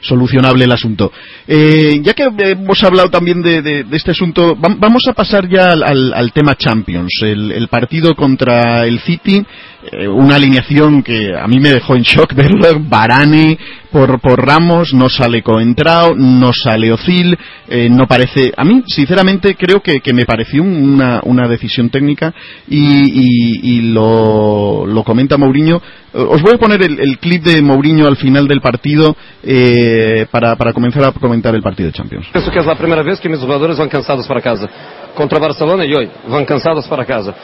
solucionable 0.00 0.64
el 0.64 0.72
asunto. 0.72 1.12
Eh, 1.46 2.00
ya 2.02 2.14
que 2.14 2.28
hemos 2.38 2.82
hablado 2.82 3.10
también 3.10 3.42
de, 3.42 3.84
este 3.92 4.12
asunto, 4.12 4.56
vamos 4.56 5.02
a 5.08 5.12
pasar 5.12 5.48
ya 5.48 5.72
al, 5.72 6.32
tema 6.32 6.54
Champions. 6.56 7.12
El, 7.22 7.68
partido 7.68 8.14
contra 8.14 8.84
el 8.86 8.98
City, 9.00 9.44
eh, 9.92 10.08
una 10.08 10.36
alineación 10.36 11.02
que 11.02 11.30
a 11.36 11.46
mí 11.46 11.60
me 11.60 11.70
dejó 11.70 11.94
en 11.94 12.02
shock 12.02 12.34
verlo. 12.34 12.80
Barane 12.80 13.58
por, 13.90 14.20
por 14.20 14.44
Ramos, 14.44 14.94
no 14.94 15.08
sale 15.08 15.42
Coentrao, 15.42 16.14
no 16.14 16.52
sale 16.52 16.92
Ozil, 16.92 17.36
eh, 17.68 17.88
no 17.90 18.06
parece. 18.06 18.52
A 18.56 18.64
mí, 18.64 18.82
sinceramente, 18.86 19.56
creo 19.56 19.80
que, 19.82 20.00
me 20.12 20.24
pareció 20.24 20.62
una, 20.62 21.20
una 21.24 21.48
decisión 21.48 21.90
técnica 21.90 22.34
y, 22.68 23.80
lo, 23.82 24.86
lo 24.86 25.04
comenta 25.04 25.36
Mourinho. 25.36 25.80
Os 26.12 26.42
voy 26.42 26.54
a 26.54 26.58
poner 26.58 26.82
el, 26.82 27.18
clip 27.18 27.44
de 27.44 27.62
Mourinho 27.62 28.06
al 28.06 28.16
final 28.16 28.39
del 28.46 28.60
partido 28.60 29.16
eh, 29.42 30.26
para, 30.30 30.56
para, 30.56 30.72
comenzar 30.72 31.04
a 31.04 31.12
comentar 31.12 31.54
el 31.54 31.62
partido 31.62 31.88
de 31.88 31.92
Champions. 31.92 32.26
Penso 32.32 32.50
que 32.50 32.58
es 32.58 32.66
la 32.66 32.76
primera 32.76 33.02
vez 33.02 33.20
que 33.20 33.28
mis 33.28 33.40
jugadores 33.40 33.78
van 33.78 33.88
cansados 33.88 34.26
para 34.26 34.40
casa. 34.40 34.68
Contra 35.14 35.38
Barcelona 35.38 35.84
y 35.84 35.94
hoy 35.94 36.10
van 36.28 36.44
cansados 36.44 36.86
para 36.86 37.04
casa. 37.04 37.34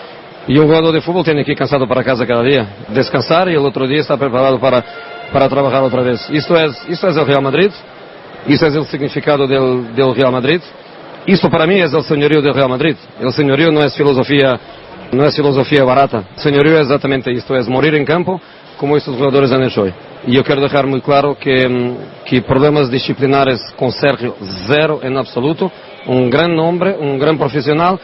Y 0.48 0.58
un 0.58 0.66
jugador 0.66 0.92
de 0.92 1.00
fútbol 1.00 1.24
tiene 1.24 1.44
que 1.44 1.52
ir 1.52 1.58
cansado 1.58 1.88
para 1.88 2.04
casa 2.04 2.26
cada 2.26 2.42
día, 2.42 2.66
descansar 2.88 3.48
y 3.48 3.52
el 3.52 3.66
otro 3.66 3.86
día 3.88 4.00
estar 4.00 4.18
preparado 4.18 4.60
para, 4.60 4.84
para 5.32 5.48
trabajar 5.48 5.82
otra 5.82 6.02
vez. 6.02 6.24
Esto 6.30 6.56
es, 6.56 6.76
esto 6.88 7.08
es 7.08 7.16
el 7.16 7.26
Real 7.26 7.42
Madrid, 7.42 7.70
esto 8.46 8.66
es 8.66 8.74
el 8.74 8.86
significado 8.86 9.46
del, 9.46 9.94
del 9.94 10.14
Real 10.14 10.30
Madrid. 10.30 10.60
Esto 11.26 11.50
para 11.50 11.66
mí 11.66 11.80
es 11.80 11.92
el 11.92 12.04
señorío 12.04 12.40
del 12.40 12.54
Real 12.54 12.68
Madrid. 12.68 12.94
El 13.20 13.32
señorío 13.32 13.72
no 13.72 13.82
es 13.82 13.94
filosofía 13.96 14.60
no 15.12 15.24
es 15.24 15.36
filosofía 15.36 15.84
barata. 15.84 16.24
Señorío 16.36 16.76
es 16.76 16.82
exactamente 16.82 17.32
esto, 17.32 17.56
es 17.56 17.68
morir 17.68 17.94
en 17.94 18.04
campo 18.04 18.40
como 18.76 18.96
estos 18.96 19.16
jugadores 19.16 19.50
han 19.52 19.62
hecho 19.62 19.82
hoy. 19.82 19.92
Y 20.26 20.32
yo 20.32 20.44
quiero 20.44 20.60
dejar 20.60 20.86
muy 20.86 21.00
claro 21.00 21.36
que, 21.38 21.68
mm, 21.68 22.24
que 22.24 22.42
problemas 22.42 22.90
disciplinares 22.90 23.60
con 23.76 23.92
Sergio, 23.92 24.36
cero 24.66 25.00
en 25.02 25.16
absoluto. 25.16 25.70
Un 26.06 26.30
gran 26.30 26.54
nombre, 26.54 26.96
un 26.98 27.18
gran 27.18 27.38
profesional, 27.38 27.98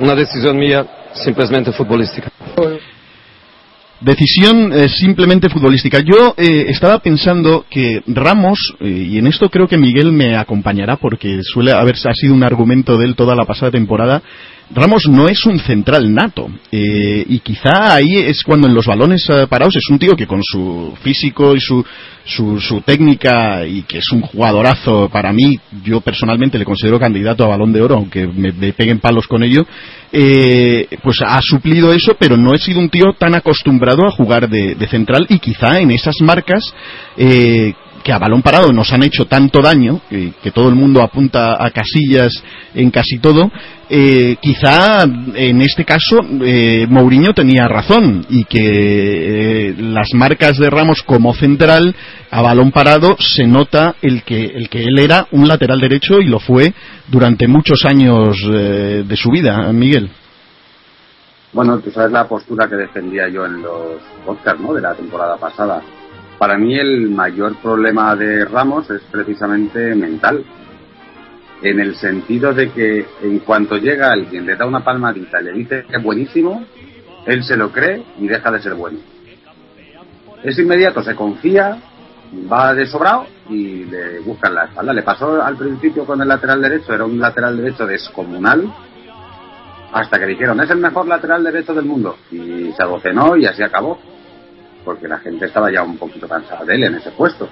una 0.00 0.14
decisión 0.14 0.56
mía 0.58 0.86
simplemente 1.14 1.72
futbolística. 1.72 2.30
Decisión 4.00 4.72
eh, 4.72 4.88
simplemente 4.88 5.48
futbolística. 5.48 5.98
Yo 5.98 6.34
eh, 6.36 6.66
estaba 6.68 7.00
pensando 7.00 7.66
que 7.68 8.00
Ramos, 8.06 8.74
eh, 8.78 8.88
y 8.88 9.18
en 9.18 9.26
esto 9.26 9.50
creo 9.50 9.66
que 9.66 9.76
Miguel 9.76 10.12
me 10.12 10.36
acompañará 10.36 10.96
porque 10.96 11.40
suele 11.42 11.72
haber 11.72 11.96
ha 11.96 12.14
sido 12.14 12.32
un 12.32 12.44
argumento 12.44 12.96
de 12.96 13.06
él 13.06 13.16
toda 13.16 13.34
la 13.34 13.44
pasada 13.44 13.72
temporada, 13.72 14.22
Ramos 14.70 15.04
no 15.08 15.28
es 15.28 15.46
un 15.46 15.58
central 15.58 16.12
nato 16.12 16.50
eh, 16.70 17.24
y 17.26 17.38
quizá 17.38 17.94
ahí 17.94 18.16
es 18.16 18.42
cuando 18.42 18.68
en 18.68 18.74
los 18.74 18.84
balones 18.84 19.26
eh, 19.30 19.46
parados 19.48 19.76
es 19.76 19.88
un 19.88 19.98
tío 19.98 20.14
que 20.14 20.26
con 20.26 20.42
su 20.42 20.92
físico 21.02 21.56
y 21.56 21.60
su, 21.60 21.82
su, 22.26 22.82
técnica 22.82 23.66
y 23.66 23.82
que 23.82 23.98
es 23.98 24.12
un 24.12 24.20
jugadorazo 24.20 25.08
para 25.08 25.32
mí, 25.32 25.58
yo 25.82 26.02
personalmente 26.02 26.58
le 26.58 26.66
considero 26.66 27.00
candidato 27.00 27.44
a 27.44 27.48
balón 27.48 27.72
de 27.72 27.80
oro 27.80 27.94
aunque 27.94 28.26
me, 28.26 28.52
peguen 28.74 29.00
palos 29.00 29.26
con 29.26 29.42
ello, 29.42 29.66
eh, 30.12 30.86
pues 31.02 31.22
ha 31.24 31.40
suplido 31.40 31.90
eso 31.94 32.14
pero 32.18 32.36
no 32.36 32.52
he 32.52 32.58
sido 32.58 32.78
un 32.78 32.90
tío 32.90 33.14
tan 33.18 33.34
acostumbrado 33.34 34.06
a 34.06 34.10
jugar 34.10 34.50
de, 34.50 34.76
central 34.88 35.24
y 35.30 35.38
quizá 35.38 35.80
en 35.80 35.92
esas 35.92 36.16
marcas 36.20 36.74
que 38.02 38.12
a 38.12 38.18
balón 38.18 38.42
parado 38.42 38.72
nos 38.72 38.92
han 38.92 39.02
hecho 39.02 39.26
tanto 39.26 39.60
daño, 39.60 40.00
que 40.08 40.50
todo 40.52 40.68
el 40.68 40.74
mundo 40.74 41.02
apunta 41.02 41.62
a 41.64 41.70
casillas 41.70 42.32
en 42.74 42.90
casi 42.90 43.18
todo, 43.18 43.50
eh, 43.90 44.36
quizá 44.40 45.04
en 45.04 45.62
este 45.62 45.84
caso 45.84 46.20
eh, 46.42 46.86
Mourinho 46.88 47.32
tenía 47.32 47.66
razón 47.68 48.26
y 48.28 48.44
que 48.44 49.70
eh, 49.70 49.74
las 49.78 50.12
marcas 50.12 50.58
de 50.58 50.68
Ramos 50.68 51.02
como 51.02 51.32
central 51.32 51.96
a 52.30 52.42
balón 52.42 52.70
parado 52.70 53.16
se 53.18 53.46
nota 53.46 53.94
el 54.02 54.24
que, 54.24 54.44
el 54.44 54.68
que 54.68 54.84
él 54.84 54.98
era 54.98 55.26
un 55.32 55.48
lateral 55.48 55.80
derecho 55.80 56.20
y 56.20 56.26
lo 56.26 56.38
fue 56.38 56.74
durante 57.08 57.48
muchos 57.48 57.84
años 57.86 58.36
eh, 58.52 59.04
de 59.06 59.16
su 59.16 59.30
vida, 59.30 59.72
Miguel. 59.72 60.10
Bueno, 61.54 61.78
tú 61.78 61.90
sabes 61.90 62.12
la 62.12 62.28
postura 62.28 62.68
que 62.68 62.76
defendía 62.76 63.28
yo 63.28 63.46
en 63.46 63.62
los 63.62 64.02
podcasts 64.26 64.60
¿no? 64.60 64.74
de 64.74 64.82
la 64.82 64.94
temporada 64.94 65.38
pasada. 65.38 65.80
Para 66.38 66.56
mí 66.56 66.78
el 66.78 67.10
mayor 67.10 67.56
problema 67.56 68.14
de 68.14 68.44
Ramos 68.44 68.88
es 68.90 69.02
precisamente 69.10 69.94
mental 69.94 70.44
en 71.62 71.80
el 71.80 71.96
sentido 71.96 72.54
de 72.54 72.70
que 72.70 73.06
en 73.22 73.40
cuanto 73.40 73.76
llega 73.76 74.12
alguien, 74.12 74.46
le 74.46 74.54
da 74.54 74.64
una 74.64 74.84
palmadita 74.84 75.40
le 75.40 75.52
dice 75.52 75.84
que 75.88 75.96
es 75.96 76.02
buenísimo, 76.02 76.64
él 77.26 77.42
se 77.42 77.56
lo 77.56 77.72
cree 77.72 78.04
y 78.18 78.28
deja 78.28 78.50
de 78.52 78.62
ser 78.62 78.74
bueno. 78.74 78.98
Es 80.44 80.56
inmediato, 80.58 81.02
se 81.02 81.16
confía 81.16 81.78
va 82.50 82.74
de 82.74 82.86
sobrado 82.86 83.26
y 83.48 83.84
le 83.84 84.20
buscan 84.20 84.54
la 84.54 84.64
espalda. 84.64 84.92
Le 84.92 85.02
pasó 85.02 85.42
al 85.42 85.56
principio 85.56 86.04
con 86.04 86.20
el 86.20 86.28
lateral 86.28 86.60
derecho, 86.60 86.94
era 86.94 87.04
un 87.04 87.18
lateral 87.18 87.56
derecho 87.56 87.86
descomunal, 87.86 88.72
hasta 89.92 90.18
que 90.18 90.26
dijeron, 90.26 90.60
es 90.60 90.70
el 90.70 90.78
mejor 90.78 91.06
lateral 91.06 91.42
derecho 91.42 91.74
del 91.74 91.86
mundo. 91.86 92.16
Y 92.30 92.72
se 92.72 92.82
abocenó 92.82 93.36
y 93.36 93.46
así 93.46 93.62
acabó, 93.62 93.98
porque 94.84 95.08
la 95.08 95.18
gente 95.18 95.46
estaba 95.46 95.70
ya 95.70 95.82
un 95.82 95.98
poquito 95.98 96.28
cansada 96.28 96.64
de 96.64 96.74
él 96.74 96.84
en 96.84 96.94
ese 96.96 97.10
puesto. 97.10 97.48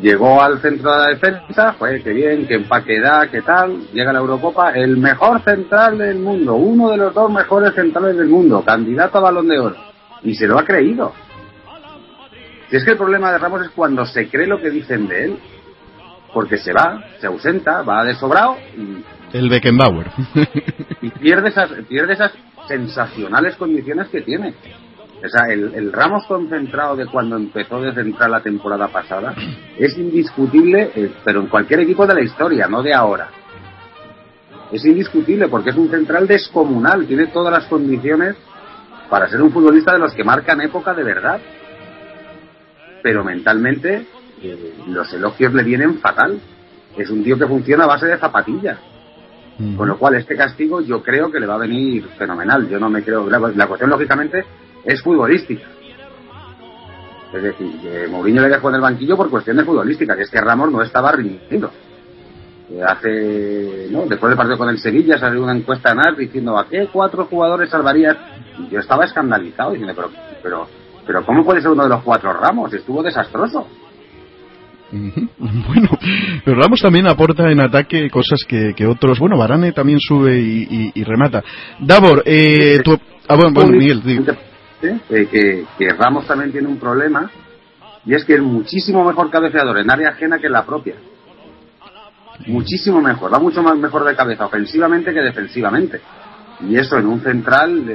Llegó 0.00 0.40
al 0.40 0.60
centro 0.60 0.92
de 0.92 0.98
la 0.98 1.06
defensa, 1.08 1.72
fue 1.72 2.00
que 2.00 2.12
bien, 2.12 2.46
que 2.46 2.54
empaque 2.54 3.00
da, 3.00 3.26
que 3.26 3.42
tal, 3.42 3.88
llega 3.92 4.10
a 4.10 4.12
la 4.12 4.20
Eurocopa, 4.20 4.70
el 4.70 4.96
mejor 4.96 5.42
central 5.42 5.98
del 5.98 6.18
mundo, 6.18 6.54
uno 6.54 6.90
de 6.90 6.96
los 6.96 7.12
dos 7.12 7.30
mejores 7.30 7.74
centrales 7.74 8.16
del 8.16 8.28
mundo, 8.28 8.62
candidato 8.64 9.18
a 9.18 9.22
balón 9.22 9.48
de 9.48 9.58
oro. 9.58 9.76
Y 10.22 10.34
se 10.34 10.46
lo 10.46 10.58
ha 10.58 10.64
creído. 10.64 11.12
Si 12.70 12.76
es 12.76 12.84
que 12.84 12.92
el 12.92 12.96
problema 12.96 13.32
de 13.32 13.38
Ramos 13.38 13.62
es 13.62 13.70
cuando 13.70 14.06
se 14.06 14.28
cree 14.28 14.46
lo 14.46 14.60
que 14.60 14.70
dicen 14.70 15.08
de 15.08 15.24
él, 15.24 15.38
porque 16.32 16.56
se 16.58 16.72
va, 16.72 17.04
se 17.20 17.26
ausenta, 17.26 17.82
va 17.82 18.04
de 18.04 18.14
sobrado 18.14 18.56
y... 18.76 19.04
El 19.32 19.48
Beckenbauer. 19.48 20.06
y 21.02 21.10
pierde 21.10 21.50
esas, 21.50 21.70
pierde 21.88 22.14
esas 22.14 22.32
sensacionales 22.66 23.56
condiciones 23.56 24.08
que 24.08 24.22
tiene. 24.22 24.54
O 25.22 25.28
sea, 25.28 25.52
el, 25.52 25.92
Ramos 25.92 26.24
concentrado 26.26 26.96
de 26.96 27.06
cuando 27.06 27.36
empezó 27.36 27.80
de 27.80 27.92
central 27.92 28.30
la 28.30 28.40
temporada 28.40 28.88
pasada 28.88 29.34
es 29.78 29.96
indiscutible, 29.98 30.90
eh, 30.94 31.12
pero 31.24 31.40
en 31.40 31.48
cualquier 31.48 31.80
equipo 31.80 32.06
de 32.06 32.14
la 32.14 32.22
historia, 32.22 32.66
no 32.68 32.82
de 32.82 32.94
ahora. 32.94 33.28
Es 34.72 34.84
indiscutible 34.84 35.48
porque 35.48 35.70
es 35.70 35.76
un 35.76 35.90
central 35.90 36.26
descomunal, 36.26 37.06
tiene 37.06 37.26
todas 37.26 37.52
las 37.52 37.66
condiciones 37.66 38.36
para 39.10 39.28
ser 39.28 39.42
un 39.42 39.50
futbolista 39.50 39.92
de 39.92 39.98
los 39.98 40.14
que 40.14 40.24
marcan 40.24 40.60
época 40.62 40.94
de 40.94 41.02
verdad. 41.02 41.40
Pero 43.02 43.22
mentalmente 43.22 44.06
eh, 44.42 44.74
los 44.86 45.12
elogios 45.12 45.52
le 45.52 45.64
vienen 45.64 45.98
fatal. 45.98 46.40
Es 46.96 47.10
un 47.10 47.22
tío 47.22 47.38
que 47.38 47.46
funciona 47.46 47.84
a 47.84 47.88
base 47.88 48.06
de 48.06 48.18
zapatillas. 48.18 48.78
Con 49.76 49.88
lo 49.88 49.98
cual, 49.98 50.14
este 50.14 50.36
castigo 50.36 50.80
yo 50.80 51.02
creo 51.02 51.30
que 51.30 51.38
le 51.38 51.46
va 51.46 51.56
a 51.56 51.58
venir 51.58 52.08
fenomenal. 52.16 52.66
Yo 52.66 52.78
no 52.80 52.88
me 52.88 53.02
creo. 53.02 53.28
la 53.28 53.66
cuestión, 53.66 53.90
lógicamente, 53.90 54.42
es 54.84 55.02
futbolística. 55.02 55.66
Es 57.32 57.42
decir, 57.42 57.80
que 57.80 58.08
Mourinho 58.08 58.42
le 58.42 58.48
dejó 58.48 58.70
en 58.70 58.76
el 58.76 58.80
banquillo 58.80 59.16
por 59.16 59.30
cuestiones 59.30 59.64
futbolísticas, 59.64 60.16
que 60.16 60.22
es 60.22 60.30
que 60.30 60.40
Ramos 60.40 60.72
no 60.72 60.82
estaba 60.82 61.12
rindiendo. 61.12 61.70
Eh, 62.70 62.82
hace, 62.82 63.88
¿no? 63.90 64.06
Después 64.06 64.30
del 64.30 64.36
partido 64.36 64.58
con 64.58 64.68
el 64.68 64.78
Sevilla 64.78 65.18
salió 65.18 65.42
una 65.42 65.56
encuesta 65.56 65.92
en 65.92 65.98
AR 65.98 66.16
diciendo 66.16 66.56
¿a 66.56 66.68
qué 66.68 66.88
cuatro 66.92 67.26
jugadores 67.26 67.70
salvarías? 67.70 68.16
Y 68.58 68.72
yo 68.72 68.80
estaba 68.80 69.04
escandalizado 69.04 69.72
diciendo, 69.72 69.92
pero, 69.94 70.10
pero, 70.42 70.66
pero 71.06 71.24
¿cómo 71.24 71.44
puede 71.44 71.60
ser 71.60 71.70
uno 71.70 71.84
de 71.84 71.88
los 71.88 72.02
cuatro 72.02 72.32
Ramos? 72.32 72.72
Estuvo 72.72 73.02
desastroso. 73.02 73.66
Bueno, 75.38 75.88
pero 76.44 76.60
Ramos 76.60 76.80
también 76.80 77.06
aporta 77.06 77.48
en 77.50 77.60
ataque 77.60 78.10
cosas 78.10 78.40
que, 78.46 78.74
que 78.76 78.86
otros. 78.86 79.20
Bueno, 79.20 79.38
Varane 79.38 79.70
también 79.70 80.00
sube 80.00 80.36
y, 80.36 81.04
remata. 81.04 81.44
Davor, 81.78 82.24
eh, 82.26 82.80
tu, 82.82 82.98
ah, 83.28 83.36
bueno, 83.36 83.70
Miguel, 83.70 84.02
eh, 84.82 85.66
que, 85.78 85.92
Ramos 85.92 86.26
también 86.26 86.52
tiene 86.52 86.68
un 86.68 86.78
problema 86.78 87.30
y 88.04 88.14
es 88.14 88.24
que 88.24 88.34
es 88.34 88.40
muchísimo 88.40 89.04
mejor 89.04 89.30
cabeceador 89.30 89.78
en 89.78 89.90
área 89.90 90.10
ajena 90.10 90.38
que 90.38 90.46
en 90.46 90.52
la 90.52 90.64
propia. 90.64 90.94
Muchísimo 92.46 93.00
mejor, 93.02 93.32
va 93.32 93.38
mucho 93.38 93.62
más 93.62 93.76
mejor 93.76 94.04
de 94.04 94.16
cabeza 94.16 94.46
ofensivamente 94.46 95.12
que 95.12 95.20
defensivamente. 95.20 96.00
Y 96.60 96.76
eso 96.76 96.98
en 96.98 97.06
un 97.06 97.20
central, 97.20 97.88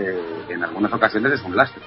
en 0.49 0.63
algunas 0.63 0.93
ocasiones, 0.93 1.33
es 1.33 1.43
un 1.43 1.55
lastre. 1.55 1.81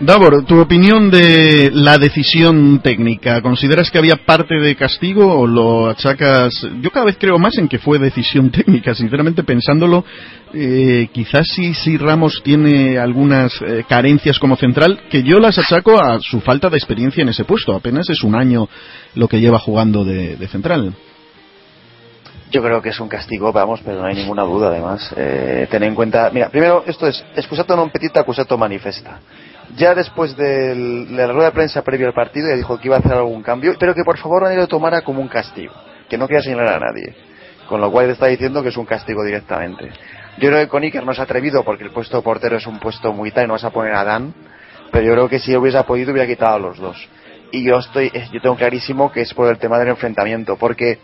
Davor, 0.00 0.46
tu 0.46 0.58
opinión 0.58 1.10
de 1.10 1.70
la 1.74 1.98
decisión 1.98 2.80
técnica. 2.80 3.42
¿Consideras 3.42 3.90
que 3.90 3.98
había 3.98 4.16
parte 4.24 4.54
de 4.58 4.74
castigo 4.74 5.38
o 5.38 5.46
lo 5.46 5.90
achacas? 5.90 6.66
Yo 6.80 6.90
cada 6.90 7.04
vez 7.04 7.18
creo 7.20 7.38
más 7.38 7.58
en 7.58 7.68
que 7.68 7.78
fue 7.78 7.98
decisión 7.98 8.50
técnica. 8.50 8.94
Sinceramente, 8.94 9.44
pensándolo, 9.44 10.02
eh, 10.54 11.10
quizás 11.12 11.46
sí, 11.54 11.74
sí 11.74 11.98
Ramos 11.98 12.40
tiene 12.42 12.96
algunas 12.96 13.52
eh, 13.60 13.84
carencias 13.86 14.38
como 14.38 14.56
central 14.56 15.02
que 15.10 15.22
yo 15.22 15.38
las 15.38 15.58
achaco 15.58 16.02
a 16.02 16.18
su 16.18 16.40
falta 16.40 16.70
de 16.70 16.78
experiencia 16.78 17.20
en 17.20 17.28
ese 17.28 17.44
puesto. 17.44 17.74
Apenas 17.74 18.08
es 18.08 18.24
un 18.24 18.34
año 18.34 18.70
lo 19.16 19.28
que 19.28 19.38
lleva 19.38 19.58
jugando 19.58 20.02
de, 20.02 20.48
central. 20.48 20.94
Yo 22.50 22.62
creo 22.62 22.80
que 22.80 22.88
es 22.88 22.98
un 23.00 23.08
castigo, 23.08 23.52
vamos, 23.52 23.82
pero 23.84 24.00
no 24.00 24.06
hay 24.06 24.14
ninguna 24.14 24.44
duda 24.44 24.68
además. 24.68 25.12
Eh, 25.14 25.68
ten 25.70 25.82
en 25.82 25.94
cuenta, 25.94 26.30
mira, 26.32 26.48
primero 26.48 26.84
esto 26.86 27.06
es 27.06 27.22
excusato 27.36 27.76
non 27.76 27.92
petit, 27.92 28.16
acusato 28.16 28.56
manifesta 28.56 29.20
ya 29.76 29.94
después 29.94 30.36
de 30.36 30.74
la 31.10 31.26
rueda 31.26 31.46
de 31.46 31.52
prensa 31.52 31.82
previo 31.82 32.06
al 32.06 32.14
partido 32.14 32.48
ya 32.48 32.56
dijo 32.56 32.78
que 32.78 32.88
iba 32.88 32.96
a 32.96 33.00
hacer 33.00 33.12
algún 33.12 33.42
cambio, 33.42 33.74
pero 33.78 33.94
que 33.94 34.04
por 34.04 34.18
favor 34.18 34.42
nadie 34.42 34.56
lo 34.56 34.66
tomara 34.66 35.02
como 35.02 35.20
un 35.20 35.28
castigo, 35.28 35.72
que 36.08 36.18
no 36.18 36.26
quería 36.26 36.42
señalar 36.42 36.74
a 36.74 36.78
nadie. 36.78 37.14
Con 37.68 37.80
lo 37.80 37.90
cual 37.90 38.10
está 38.10 38.26
diciendo 38.26 38.62
que 38.62 38.70
es 38.70 38.76
un 38.76 38.84
castigo 38.84 39.24
directamente. 39.24 39.90
Yo 40.38 40.48
creo 40.48 40.60
que 40.60 40.68
con 40.68 40.82
Iker 40.82 41.04
no 41.04 41.14
se 41.14 41.20
ha 41.20 41.24
atrevido 41.24 41.62
porque 41.62 41.84
el 41.84 41.90
puesto 41.90 42.16
de 42.16 42.22
portero 42.22 42.56
es 42.56 42.66
un 42.66 42.80
puesto 42.80 43.12
muy 43.12 43.30
tal 43.30 43.44
y 43.44 43.46
no 43.46 43.52
vas 43.52 43.64
a 43.64 43.70
poner 43.70 43.94
a 43.94 44.02
Dan, 44.02 44.34
pero 44.90 45.04
yo 45.04 45.12
creo 45.12 45.28
que 45.28 45.38
si 45.38 45.54
hubiese 45.54 45.82
podido 45.84 46.12
hubiera 46.12 46.26
quitado 46.26 46.56
a 46.56 46.58
los 46.58 46.78
dos. 46.78 47.08
Y 47.52 47.64
yo 47.64 47.78
estoy, 47.78 48.10
yo 48.32 48.40
tengo 48.40 48.56
clarísimo 48.56 49.12
que 49.12 49.20
es 49.20 49.34
por 49.34 49.48
el 49.48 49.58
tema 49.58 49.78
del 49.78 49.88
enfrentamiento, 49.88 50.56
porque 50.56 50.98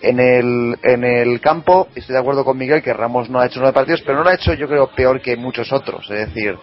en 0.00 0.20
el, 0.20 0.78
en 0.82 1.04
el 1.04 1.40
campo 1.40 1.88
estoy 1.94 2.14
de 2.14 2.20
acuerdo 2.20 2.44
con 2.44 2.56
Miguel 2.56 2.82
que 2.82 2.92
Ramos 2.92 3.28
no 3.30 3.40
ha 3.40 3.46
hecho 3.46 3.60
nueve 3.60 3.74
partidos, 3.74 4.02
pero 4.02 4.18
no 4.18 4.24
lo 4.24 4.30
ha 4.30 4.34
hecho 4.34 4.54
yo 4.54 4.68
creo 4.68 4.88
peor 4.88 5.20
que 5.20 5.36
muchos 5.36 5.72
otros. 5.72 6.08
Es 6.10 6.28
decir, 6.28 6.56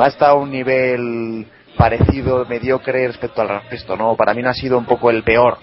ha 0.00 0.08
estado 0.08 0.32
a 0.32 0.42
un 0.42 0.50
nivel 0.50 1.46
parecido, 1.76 2.44
mediocre 2.46 3.06
respecto 3.06 3.42
al 3.42 3.62
resto, 3.70 3.96
¿no? 3.96 4.14
Para 4.16 4.34
mí 4.34 4.42
no 4.42 4.50
ha 4.50 4.54
sido 4.54 4.78
un 4.78 4.84
poco 4.84 5.10
el 5.10 5.22
peor. 5.22 5.58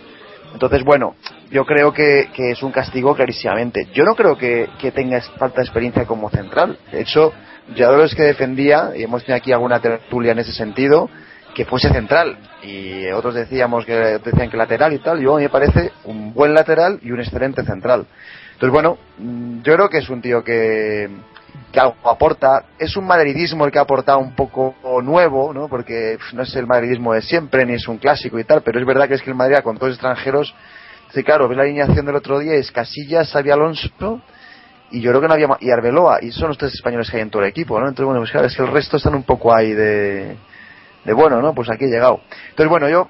Entonces, 0.53 0.83
bueno, 0.83 1.15
yo 1.51 1.65
creo 1.65 1.93
que, 1.93 2.29
es 2.35 2.63
un 2.63 2.71
castigo 2.71 3.15
clarísimamente. 3.15 3.87
Yo 3.93 4.03
no 4.03 4.15
creo 4.15 4.37
que, 4.37 4.69
tenga 4.93 5.21
falta 5.37 5.57
de 5.57 5.63
experiencia 5.63 6.05
como 6.05 6.29
central. 6.29 6.77
De 6.91 7.01
hecho, 7.01 7.33
ya 7.75 7.91
de 7.91 7.97
los 7.97 8.15
que 8.15 8.23
defendía, 8.23 8.91
y 8.95 9.03
hemos 9.03 9.23
tenido 9.23 9.37
aquí 9.37 9.51
alguna 9.51 9.79
tertulia 9.79 10.31
en 10.31 10.39
ese 10.39 10.53
sentido, 10.53 11.09
que 11.53 11.65
fuese 11.65 11.89
central. 11.89 12.37
Y 12.63 13.07
otros 13.11 13.35
decíamos 13.35 13.85
que 13.85 13.93
decían 13.93 14.49
que 14.49 14.57
lateral 14.57 14.93
y 14.93 14.99
tal. 14.99 15.21
Yo 15.21 15.35
me 15.35 15.49
parece 15.49 15.91
un 16.05 16.33
buen 16.33 16.53
lateral 16.53 16.99
y 17.01 17.11
un 17.11 17.19
excelente 17.19 17.63
central. 17.63 18.05
Entonces, 18.59 18.73
bueno, 18.73 18.97
mm, 19.17 19.61
yo 19.61 19.73
creo 19.73 19.89
que 19.89 19.99
es 19.99 20.09
un 20.09 20.21
tío 20.21 20.43
que, 20.43 21.09
que 21.71 21.79
algo 21.79 21.95
aporta. 22.03 22.65
Es 22.77 22.97
un 22.97 23.07
madridismo 23.07 23.63
el 23.63 23.71
que 23.71 23.79
ha 23.79 23.83
aportado 23.83 24.19
un 24.19 24.35
poco 24.35 24.75
nuevo, 25.01 25.53
¿no? 25.53 25.69
Porque 25.69 26.17
no 26.33 26.43
es 26.43 26.53
el 26.57 26.67
madridismo 26.67 27.13
de 27.13 27.21
siempre, 27.21 27.65
ni 27.65 27.75
es 27.75 27.87
un 27.87 27.99
clásico 27.99 28.37
y 28.37 28.43
tal, 28.43 28.61
pero 28.61 28.77
es 28.77 28.85
verdad 28.85 29.07
que 29.07 29.13
es 29.13 29.21
que 29.21 29.29
el 29.29 29.37
Madrid 29.37 29.59
con 29.63 29.77
todos 29.77 29.93
extranjeros, 29.93 30.53
sí, 31.13 31.23
claro, 31.23 31.47
ves 31.47 31.55
la 31.55 31.63
alineación 31.63 32.05
del 32.05 32.17
otro 32.17 32.37
día, 32.37 32.55
es 32.55 32.69
Casillas, 32.69 33.31
Xavi 33.31 33.49
Alonso, 33.49 34.21
y 34.91 34.99
yo 34.99 35.11
creo 35.11 35.21
que 35.21 35.27
no 35.29 35.35
había 35.35 35.47
y 35.61 35.71
Arbeloa, 35.71 36.19
y 36.21 36.31
son 36.31 36.49
los 36.49 36.57
tres 36.57 36.73
españoles 36.73 37.09
que 37.09 37.15
hay 37.15 37.23
en 37.23 37.29
todo 37.29 37.43
el 37.43 37.47
equipo, 37.47 37.79
¿no? 37.79 37.87
Entonces, 37.87 38.07
bueno, 38.07 38.19
pues 38.19 38.31
claro, 38.31 38.47
es 38.47 38.57
que 38.57 38.63
el 38.63 38.71
resto 38.73 38.97
están 38.97 39.15
un 39.15 39.23
poco 39.23 39.55
ahí 39.55 39.71
de, 39.71 40.35
de 41.05 41.13
bueno, 41.13 41.41
¿no? 41.41 41.53
Pues 41.53 41.69
aquí 41.69 41.85
he 41.85 41.89
llegado. 41.89 42.19
Entonces, 42.49 42.69
bueno, 42.69 42.89
yo 42.89 43.07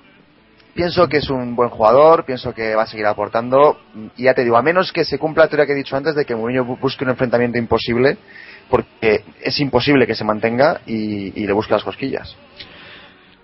pienso 0.74 1.08
que 1.08 1.18
es 1.18 1.30
un 1.30 1.56
buen 1.56 1.70
jugador, 1.70 2.26
pienso 2.26 2.54
que 2.54 2.76
va 2.76 2.84
a 2.84 2.88
seguir 2.88 3.06
aportando, 3.06 3.80
y 4.16 4.24
ya 4.24 4.34
te 4.34 4.44
digo, 4.44 4.58
a 4.58 4.62
menos 4.62 4.92
que 4.92 5.04
se 5.04 5.18
cumpla 5.18 5.44
la 5.44 5.50
teoría 5.50 5.66
que 5.66 5.74
he 5.74 5.76
dicho 5.76 5.96
antes 5.96 6.16
de 6.16 6.26
que 6.26 6.36
Mourinho 6.36 6.64
busque 6.64 7.04
un 7.04 7.12
enfrentamiento 7.12 7.58
imposible, 7.58 8.18
porque 8.70 9.24
es 9.42 9.60
imposible 9.60 10.06
que 10.06 10.16
se 10.16 10.24
mantenga 10.24 10.82
y, 10.86 11.46
le 11.46 11.54
busque 11.54 11.74
las 11.74 11.84
cosquillas. 11.84 12.36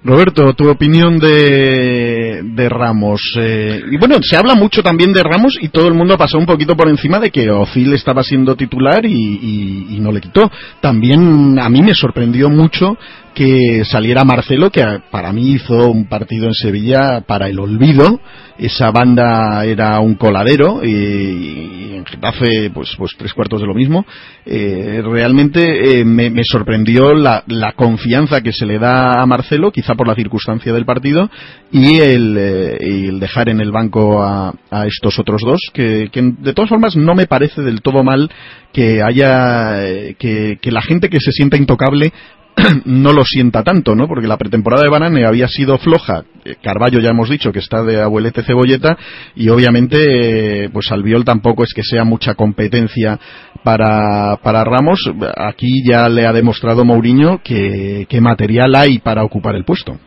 Roberto, 0.03 0.53
tu 0.53 0.69
opinión 0.69 1.17
de, 1.17 2.43
de 2.43 2.69
Ramos. 2.69 3.21
Eh, 3.39 3.81
y 3.89 3.97
bueno, 3.97 4.17
se 4.21 4.37
habla 4.37 4.53
mucho 4.53 4.83
también 4.83 5.11
de 5.11 5.23
Ramos 5.23 5.57
y 5.59 5.69
todo 5.69 5.87
el 5.87 5.95
mundo 5.95 6.13
ha 6.13 6.17
pasado 6.17 6.37
un 6.37 6.45
poquito 6.45 6.75
por 6.75 6.87
encima 6.89 7.19
de 7.19 7.31
que 7.31 7.49
Ozil 7.49 7.91
estaba 7.91 8.21
siendo 8.21 8.55
titular 8.55 9.03
y, 9.03 9.89
y, 9.89 9.99
no 9.99 10.11
le 10.11 10.21
quitó. 10.21 10.51
También 10.79 11.57
a 11.57 11.69
mí 11.69 11.81
me 11.81 11.95
sorprendió 11.95 12.49
mucho 12.49 12.95
que 13.35 13.83
saliera 13.83 14.23
Marcelo, 14.23 14.71
que 14.71 14.83
para 15.11 15.33
mí 15.33 15.51
hizo 15.51 15.91
un 15.91 16.05
partido 16.05 16.47
en 16.47 16.53
Sevilla 16.53 17.21
para 17.27 17.49
el 17.49 17.59
olvido. 17.59 18.19
Esa 18.57 18.89
banda 18.89 19.65
era 19.65 19.99
un 19.99 20.15
coladero 20.15 20.79
y, 20.81 21.95
en 21.95 22.05
Getafe, 22.05 22.71
pues, 22.73 22.95
pues 22.97 23.11
tres 23.17 23.33
cuartos 23.33 23.59
de 23.59 23.67
lo 23.67 23.73
mismo. 23.73 24.05
Eh, 24.45 25.01
realmente 25.03 25.99
eh, 25.99 26.05
me, 26.05 26.31
sorprendió 26.45 27.13
la, 27.13 27.43
confianza 27.75 28.39
que 28.39 28.53
se 28.53 28.65
le 28.65 28.79
da 28.79 29.21
a 29.21 29.25
Marcelo, 29.25 29.71
quizá 29.71 29.93
por 29.95 30.07
la 30.07 30.15
circunstancia 30.15 30.71
del 30.71 30.85
partido, 30.85 31.29
y 31.71 31.99
el, 31.99 32.37
eh, 32.39 33.09
dejar 33.19 33.49
en 33.49 33.59
el 33.59 33.71
banco 33.71 34.23
a, 34.23 34.53
estos 34.87 35.19
otros 35.19 35.41
dos, 35.41 35.59
que, 35.73 36.09
de 36.13 36.53
todas 36.53 36.69
formas 36.69 36.95
no 36.95 37.13
me 37.13 37.27
parece 37.27 37.61
del 37.61 37.81
todo 37.81 38.03
mal 38.03 38.29
que 38.71 39.01
haya 39.01 39.79
que 40.17 40.59
la 40.63 40.81
gente 40.81 41.09
que 41.09 41.19
se 41.19 41.31
sienta 41.31 41.57
intocable 41.57 42.11
no 42.85 43.13
lo 43.13 43.23
sienta 43.25 43.63
tanto, 43.63 43.95
¿no? 43.95 44.07
Porque 44.07 44.27
la 44.27 44.37
pretemporada 44.37 44.83
de 44.83 44.89
Banane 44.89 45.25
había 45.25 45.47
sido 45.47 45.77
floja. 45.77 46.23
Eh, 46.43 46.55
Carballo 46.61 46.99
ya 46.99 47.09
hemos 47.09 47.29
dicho 47.29 47.51
que 47.51 47.59
está 47.59 47.83
de 47.83 48.01
abuelete 48.01 48.43
cebolleta 48.43 48.97
y 49.35 49.49
obviamente, 49.49 50.65
eh, 50.65 50.69
pues 50.71 50.91
Albiol 50.91 51.25
tampoco 51.25 51.63
es 51.63 51.73
que 51.73 51.83
sea 51.83 52.03
mucha 52.03 52.35
competencia 52.35 53.19
para, 53.63 54.37
para 54.37 54.63
Ramos. 54.63 54.99
Aquí 55.35 55.83
ya 55.87 56.07
le 56.09 56.25
ha 56.25 56.33
demostrado 56.33 56.85
Mourinho 56.85 57.41
que, 57.43 58.05
que 58.09 58.21
material 58.21 58.75
hay 58.75 58.99
para 58.99 59.23
ocupar 59.23 59.55
el 59.55 59.65
puesto. 59.65 59.97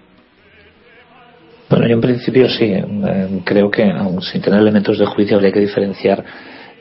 Bueno, 1.69 1.87
yo 1.87 1.95
en 1.95 2.01
principio 2.01 2.49
sí. 2.49 2.65
Eh, 2.65 3.41
creo 3.45 3.71
que, 3.71 3.93
sin 4.33 4.41
tener 4.41 4.61
elementos 4.61 4.99
de 4.99 5.07
juicio, 5.07 5.37
habría 5.37 5.53
que 5.53 5.61
diferenciar 5.61 6.25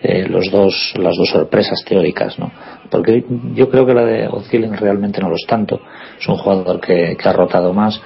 eh, 0.02 0.28
los 0.30 0.50
dos, 0.50 0.94
las 0.98 1.16
dos 1.18 1.30
sorpresas 1.30 1.84
teóricas, 1.86 2.40
¿no? 2.40 2.52
Porque 2.90 3.24
yo 3.54 3.70
creo 3.70 3.86
que 3.86 3.94
la 3.94 4.06
de 4.06 4.28
O'Cilling 4.28 4.76
realmente 4.78 5.22
no 5.22 5.30
lo 5.30 5.36
es 5.36 5.46
tanto. 5.48 5.80
Es 6.20 6.28
un 6.28 6.38
jugador 6.38 6.80
que, 6.80 7.18
ha 7.24 7.34
rotado 7.34 7.74
más 7.74 8.02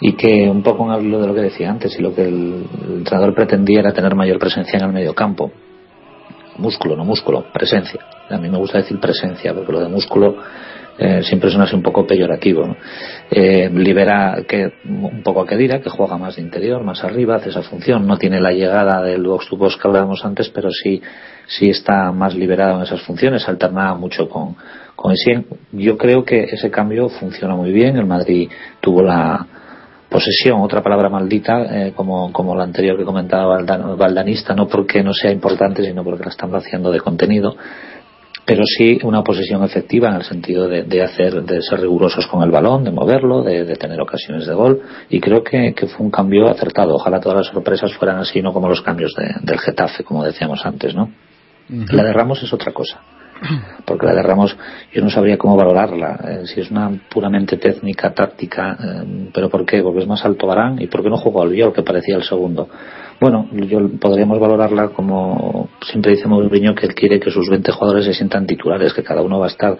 y 0.00 0.14
que 0.14 0.48
un 0.50 0.62
poco 0.62 0.92
en 0.92 1.10
de 1.10 1.26
lo 1.26 1.34
que 1.34 1.42
decía 1.42 1.70
antes 1.70 1.96
y 1.98 2.02
lo 2.02 2.14
que 2.14 2.26
el, 2.26 2.66
entrenador 2.98 3.34
pretendía 3.34 3.80
era 3.80 3.92
tener 3.92 4.14
mayor 4.14 4.38
presencia 4.38 4.78
en 4.78 4.86
el 4.86 4.92
medio 4.92 5.14
campo. 5.14 5.50
Músculo, 6.58 6.96
no 6.96 7.04
músculo, 7.04 7.44
presencia. 7.52 8.00
A 8.28 8.36
mí 8.36 8.48
me 8.48 8.58
gusta 8.58 8.78
decir 8.78 8.98
presencia 8.98 9.54
porque 9.54 9.72
lo 9.72 9.80
de 9.80 9.88
músculo 9.88 10.36
eh, 10.98 11.22
siempre 11.22 11.50
suena 11.50 11.64
así 11.64 11.74
un 11.74 11.82
poco 11.82 12.06
peyorativo. 12.06 12.76
Eh, 13.30 13.70
libera 13.72 14.42
que, 14.46 14.72
un 14.84 15.22
poco 15.22 15.40
a 15.40 15.46
Kedira, 15.46 15.80
que 15.80 15.90
juega 15.90 16.18
más 16.18 16.36
de 16.36 16.42
interior, 16.42 16.84
más 16.84 17.02
arriba, 17.02 17.36
hace 17.36 17.48
esa 17.48 17.62
función. 17.62 18.06
No 18.06 18.18
tiene 18.18 18.40
la 18.40 18.52
llegada 18.52 19.02
del 19.02 19.22
box 19.22 19.48
to 19.48 19.56
box 19.56 19.76
que 19.76 19.88
hablábamos 19.88 20.24
antes, 20.24 20.50
pero 20.50 20.70
sí, 20.70 21.00
sí 21.46 21.70
está 21.70 22.12
más 22.12 22.34
liberado 22.34 22.76
en 22.76 22.82
esas 22.82 23.02
funciones, 23.02 23.48
alternaba 23.48 23.94
mucho 23.94 24.28
con, 24.28 24.56
con 24.94 25.12
Essien. 25.12 25.46
Yo 25.72 25.96
creo 25.96 26.24
que 26.24 26.44
ese 26.44 26.70
cambio 26.70 27.08
funciona 27.08 27.56
muy 27.56 27.72
bien. 27.72 27.96
El 27.96 28.06
Madrid 28.06 28.50
tuvo 28.80 29.02
la 29.02 29.46
posesión, 30.10 30.60
otra 30.60 30.82
palabra 30.82 31.08
maldita, 31.08 31.86
eh, 31.86 31.92
como, 31.96 32.30
como 32.32 32.54
la 32.54 32.64
anterior 32.64 32.98
que 32.98 33.04
comentaba 33.04 33.58
Valdanista, 33.96 34.54
no 34.54 34.68
porque 34.68 35.02
no 35.02 35.14
sea 35.14 35.32
importante, 35.32 35.82
sino 35.82 36.04
porque 36.04 36.24
la 36.24 36.30
están 36.30 36.50
vaciando 36.50 36.92
de 36.92 37.00
contenido 37.00 37.56
pero 38.52 38.64
sí 38.66 38.98
una 39.02 39.24
posesión 39.24 39.64
efectiva 39.64 40.10
en 40.10 40.16
el 40.16 40.24
sentido 40.24 40.68
de, 40.68 41.02
hacer 41.02 41.42
de 41.42 41.62
ser 41.62 41.80
rigurosos 41.80 42.26
con 42.26 42.42
el 42.42 42.50
balón 42.50 42.84
de 42.84 42.90
moverlo 42.90 43.42
de, 43.42 43.64
tener 43.76 43.98
ocasiones 43.98 44.46
de 44.46 44.52
gol. 44.52 44.82
Y 45.08 45.20
creo 45.20 45.42
que, 45.42 45.74
fue 45.86 46.04
un 46.04 46.10
cambio 46.10 46.50
acertado. 46.50 46.94
Ojalá 46.96 47.18
todas 47.18 47.38
las 47.38 47.46
sorpresas 47.46 47.94
fueran 47.94 48.18
así 48.18 48.42
no 48.42 48.52
como 48.52 48.68
los 48.68 48.82
cambios 48.82 49.14
del 49.40 49.58
Getafe 49.58 50.04
como 50.04 50.22
decíamos 50.22 50.66
antes 50.66 50.94
no 50.94 51.10
la 51.68 52.02
de 52.02 52.12
Ramos 52.12 52.42
es 52.42 52.52
otra 52.52 52.72
cosa 52.72 53.00
porque 53.86 54.04
la 54.04 54.14
de 54.14 54.22
Ramos 54.22 54.56
yo 54.92 55.02
no 55.02 55.08
sabría 55.08 55.38
cómo 55.38 55.56
valorarla 55.56 56.20
eh, 56.28 56.46
si 56.46 56.60
es 56.60 56.70
una 56.70 56.90
puramente 57.08 57.56
técnica 57.56 58.12
táctica 58.12 58.76
eh, 58.78 59.30
pero 59.32 59.48
¿por 59.48 59.64
qué? 59.64 59.82
porque 59.82 60.00
es 60.00 60.06
más 60.06 60.24
alto 60.24 60.46
Barán 60.46 60.80
y 60.80 60.88
¿por 60.88 61.02
qué 61.02 61.08
no 61.08 61.16
jugó 61.16 61.42
al 61.42 61.50
Viol 61.50 61.72
que 61.72 61.82
parecía 61.82 62.16
el 62.16 62.24
segundo 62.24 62.68
bueno, 63.22 63.46
yo, 63.52 63.78
podríamos 64.00 64.40
valorarla 64.40 64.88
como 64.88 65.68
siempre 65.80 66.10
dice 66.10 66.26
Mourinho 66.26 66.74
que 66.74 66.86
él 66.86 66.94
quiere 66.94 67.20
que 67.20 67.30
sus 67.30 67.48
20 67.48 67.70
jugadores 67.70 68.04
se 68.04 68.14
sientan 68.14 68.48
titulares, 68.48 68.92
que 68.92 69.04
cada 69.04 69.22
uno 69.22 69.38
va 69.38 69.46
a 69.46 69.48
estar, 69.48 69.78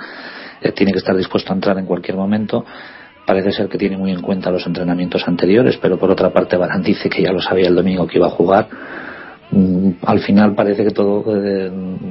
eh, 0.60 0.70
tiene 0.70 0.92
que 0.92 0.98
estar 0.98 1.16
dispuesto 1.16 1.52
a 1.52 1.56
entrar 1.56 1.76
en 1.76 1.84
cualquier 1.84 2.16
momento. 2.16 2.64
Parece 3.26 3.50
ser 3.50 3.68
que 3.68 3.78
tiene 3.78 3.96
muy 3.96 4.12
en 4.12 4.22
cuenta 4.22 4.48
los 4.52 4.64
entrenamientos 4.64 5.26
anteriores, 5.26 5.76
pero 5.82 5.98
por 5.98 6.08
otra 6.08 6.30
parte 6.30 6.56
Barán 6.56 6.84
dice 6.84 7.10
que 7.10 7.20
ya 7.20 7.32
lo 7.32 7.40
sabía 7.40 7.66
el 7.66 7.74
domingo 7.74 8.06
que 8.06 8.18
iba 8.18 8.28
a 8.28 8.30
jugar. 8.30 8.68
Mm, 9.50 9.90
al 10.06 10.20
final 10.20 10.54
parece 10.54 10.84
que 10.84 10.90
todo 10.90 11.24
eh, 11.36 11.68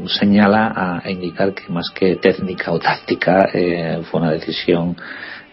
señala 0.08 1.00
a, 1.02 1.10
indicar 1.10 1.54
que 1.54 1.72
más 1.72 1.90
que 1.96 2.18
técnica 2.18 2.74
o 2.74 2.80
táctica 2.80 3.48
eh, 3.54 4.02
fue 4.12 4.20
una 4.20 4.32
decisión 4.32 4.98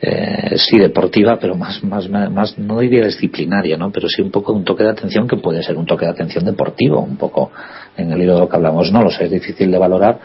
eh, 0.01 0.57
sí 0.57 0.79
deportiva, 0.79 1.39
pero 1.41 1.57
más, 1.57 1.83
más, 1.83 2.09
más, 2.09 2.59
no 2.59 2.79
diría 2.79 3.05
disciplinaria, 3.05 3.77
¿no? 3.77 3.91
Pero 3.91 4.09
sí 4.09 4.23
un 4.23 4.31
poco 4.31 4.53
un 4.53 4.65
toque 4.65 4.85
de 4.85 4.91
atención 4.91 5.27
que 5.27 5.37
puede 5.37 5.63
ser 5.63 5.77
un 5.77 5.87
toque 5.87 6.05
de 6.05 6.13
atención 6.13 6.45
deportivo, 6.45 7.01
un 7.01 7.17
poco 7.17 7.51
en 7.97 8.13
el 8.13 8.23
hilo 8.23 8.35
de 8.35 8.41
lo 8.41 8.49
que 8.49 8.57
hablamos, 8.57 8.93
no 8.93 9.03
lo 9.03 9.11
sé, 9.11 9.25
es 9.25 9.31
difícil 9.31 9.71
de 9.71 9.79
valorar, 9.79 10.21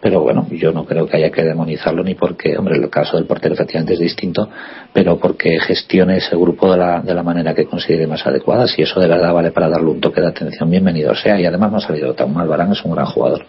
pero 0.00 0.20
bueno, 0.20 0.46
yo 0.52 0.70
no 0.70 0.84
creo 0.84 1.08
que 1.08 1.16
haya 1.16 1.30
que 1.30 1.42
demonizarlo 1.42 2.04
ni 2.04 2.14
porque, 2.14 2.56
hombre, 2.56 2.76
el 2.76 2.88
caso 2.88 3.16
del 3.16 3.26
portero 3.26 3.54
efectivamente 3.54 3.94
es 3.94 3.98
distinto, 3.98 4.48
pero 4.92 5.18
porque 5.18 5.58
gestione 5.58 6.18
ese 6.18 6.36
grupo 6.36 6.70
de 6.70 6.78
la, 6.78 7.00
de 7.00 7.12
la 7.12 7.24
manera 7.24 7.54
que 7.54 7.66
considere 7.66 8.06
más 8.06 8.24
adecuada, 8.24 8.68
si 8.68 8.82
eso 8.82 9.00
de 9.00 9.08
verdad 9.08 9.34
vale 9.34 9.50
para 9.50 9.68
darle 9.68 9.90
un 9.90 10.00
toque 10.00 10.20
de 10.20 10.28
atención, 10.28 10.70
bienvenido 10.70 11.14
sea, 11.16 11.40
y 11.40 11.44
además 11.44 11.72
no 11.72 11.78
ha 11.78 11.80
salido 11.80 12.14
tan 12.14 12.32
mal, 12.32 12.46
Barán 12.46 12.70
es 12.70 12.84
un 12.84 12.94
gran 12.94 13.06
jugador. 13.06 13.44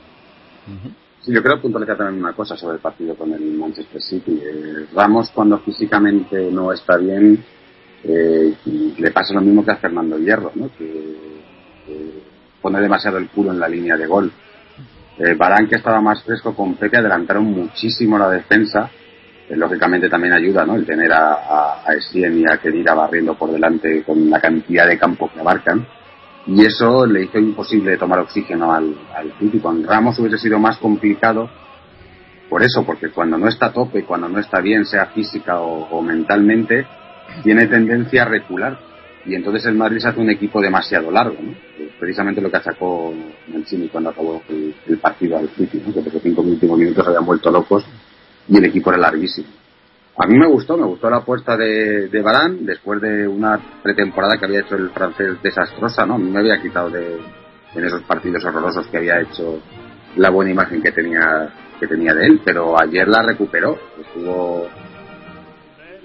Yo 1.32 1.44
creo 1.44 1.62
puntualizar 1.62 1.98
también 1.98 2.24
una 2.24 2.34
cosa 2.34 2.56
sobre 2.56 2.76
el 2.76 2.82
partido 2.82 3.16
con 3.16 3.34
el 3.34 3.54
Manchester 3.54 4.02
City. 4.02 4.42
Eh, 4.44 4.86
Ramos 4.94 5.32
cuando 5.32 5.60
físicamente 5.60 6.50
no 6.52 6.72
está 6.72 6.98
bien 6.98 7.44
eh, 8.04 8.54
le 8.98 9.12
pasa 9.12 9.34
lo 9.34 9.42
mismo 9.42 9.66
que 9.66 9.72
a 9.72 9.78
Fernando 9.78 10.18
Hierro, 10.18 10.52
¿no? 10.56 10.70
que, 10.78 11.40
pone 12.62 12.82
demasiado 12.82 13.18
el 13.18 13.30
culo 13.30 13.52
en 13.52 13.60
la 13.60 13.68
línea 13.68 13.98
de 13.98 14.06
gol. 14.06 14.32
Eh, 15.18 15.34
Barán 15.34 15.68
que 15.68 15.76
estaba 15.76 16.02
más 16.02 16.24
fresco 16.24 16.54
con 16.54 16.76
Pepe 16.76 16.98
adelantaron 16.98 17.46
muchísimo 17.46 18.18
la 18.18 18.30
defensa. 18.30 18.90
Eh, 19.50 19.56
lógicamente 19.56 20.10
también 20.10 20.34
ayuda 20.34 20.66
¿no? 20.66 20.76
el 20.76 20.86
tener 20.86 21.12
a, 21.12 21.34
a, 21.34 21.84
a 21.86 21.96
y 22.14 22.46
a 22.46 22.58
Kedira 22.58 22.94
barriendo 22.94 23.36
por 23.36 23.52
delante 23.52 24.04
con 24.04 24.30
la 24.30 24.40
cantidad 24.40 24.88
de 24.88 24.98
campo 24.98 25.30
que 25.34 25.40
abarcan 25.40 25.86
y 26.50 26.66
eso 26.66 27.06
le 27.06 27.24
hizo 27.24 27.38
imposible 27.38 27.98
tomar 27.98 28.20
oxígeno 28.20 28.74
al, 28.74 28.96
al 29.16 29.32
City. 29.40 29.60
Con 29.60 29.84
Ramos 29.84 30.18
hubiese 30.20 30.38
sido 30.38 30.60
más 30.60 30.78
complicado 30.78 31.50
por 32.50 32.64
eso, 32.64 32.84
porque 32.84 33.10
cuando 33.10 33.38
no 33.38 33.48
está 33.48 33.68
a 33.68 33.74
tope, 33.74 34.04
cuando 34.04 34.28
no 34.28 34.40
está 34.40 34.60
bien, 34.60 34.84
sea 34.86 35.06
física 35.08 35.62
o, 35.62 36.02
mentalmente, 36.02 36.86
tiene 37.44 37.68
tendencia 37.68 38.24
a 38.24 38.26
recular. 38.26 38.80
Y 39.26 39.36
entonces 39.36 39.66
el 39.68 39.76
Madrid 39.76 40.00
se 40.00 40.08
hace 40.08 40.20
un 40.20 40.32
equipo 40.32 40.60
demasiado 40.60 41.12
largo, 41.12 41.38
¿no? 41.40 41.54
precisamente 42.00 42.42
lo 42.42 42.50
que 42.50 42.58
achacó 42.58 43.14
Mancini 43.50 43.90
cuando 43.90 44.10
acabó 44.10 44.42
el, 44.50 44.98
partido 44.98 45.38
al 45.38 45.50
City, 45.50 45.84
¿no? 45.86 45.94
que 45.94 46.10
los 46.10 46.24
cinco 46.24 46.42
últimos 46.42 46.80
minutos 46.80 47.06
habían 47.06 47.26
vuelto 47.26 47.52
locos 47.52 47.86
y 48.48 48.58
el 48.58 48.66
equipo 48.66 48.90
era 48.90 49.00
larguísimo. 49.00 49.48
A 50.22 50.28
mí 50.28 50.38
me 50.38 50.48
gustó, 50.48 50.76
me 50.76 50.86
gustó 50.86 51.10
la 51.10 51.18
apuesta 51.18 51.56
de, 51.56 52.10
de 52.10 52.22
Barán 52.22 52.66
después 52.66 53.00
de 53.00 53.26
una 53.26 53.58
pretemporada 53.82 54.38
que 54.38 54.46
había 54.46 54.60
hecho 54.60 54.76
el 54.76 54.90
francés 54.90 55.42
desastrosa, 55.42 56.06
¿no? 56.06 56.18
Me 56.18 56.40
había 56.40 56.62
quitado 56.62 56.90
de, 56.90 57.22
en 57.74 57.86
esos 57.86 58.02
partidos 58.04 58.44
horrorosos 58.44 58.88
que 58.88 58.98
había 58.98 59.22
hecho 59.22 59.62
la 60.18 60.30
buena 60.30 60.52
imagen 60.52 60.82
que 60.82 60.92
tenía 60.92 61.50
que 61.80 61.88
tenía 61.88 62.14
de 62.14 62.26
él, 62.26 62.42
pero 62.44 62.78
ayer 62.78 63.08
la 63.08 63.24
recuperó, 63.24 63.80
estuvo 63.98 64.68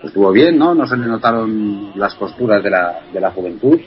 estuvo 0.01 0.31
bien, 0.31 0.59
¿no? 0.59 0.77
No 0.77 0.87
se 0.87 0.97
le 0.97 1.07
notaron 1.07 1.91
las 1.97 2.15
costuras 2.15 2.63
de 2.63 2.71
la, 2.71 3.01
de 3.13 3.21
la 3.21 3.33
juventud 3.33 3.81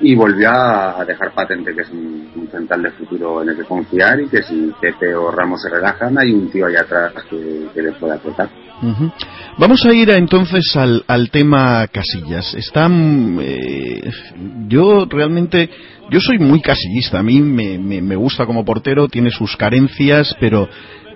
y 0.00 0.16
volvió 0.16 0.50
a 0.50 1.04
dejar 1.04 1.32
patente 1.32 1.72
que 1.72 1.82
es 1.82 1.90
un, 1.90 2.48
central 2.50 2.82
de 2.82 2.90
futuro 2.90 3.42
en 3.42 3.50
el 3.50 3.56
que 3.56 3.64
confiar 3.64 4.20
y 4.20 4.26
que 4.26 4.42
si 4.42 4.74
Pepe 4.80 5.14
o 5.14 5.30
Ramos 5.30 5.62
se 5.62 5.70
relajan 5.70 6.18
hay 6.18 6.32
un 6.32 6.50
tío 6.50 6.66
allá 6.66 6.80
atrás 6.80 7.12
que, 7.30 7.68
que 7.72 7.82
le 7.82 7.92
pueda 7.92 8.16
apretar. 8.16 8.48
Vamos 9.58 9.84
a 9.84 9.92
ir 9.92 10.10
entonces 10.10 10.74
al, 10.74 11.04
al, 11.06 11.30
tema 11.30 11.86
Casillas. 11.86 12.54
Están, 12.54 13.38
eh, 13.40 14.10
yo 14.68 15.06
realmente, 15.08 15.70
yo 16.10 16.20
soy 16.20 16.38
muy 16.38 16.60
casillista. 16.60 17.20
A 17.20 17.22
mí 17.22 17.40
me, 17.40 17.78
me, 17.78 18.02
me 18.02 18.16
gusta 18.16 18.44
como 18.44 18.64
portero, 18.64 19.08
tiene 19.08 19.30
sus 19.30 19.56
carencias, 19.56 20.34
pero 20.40 20.68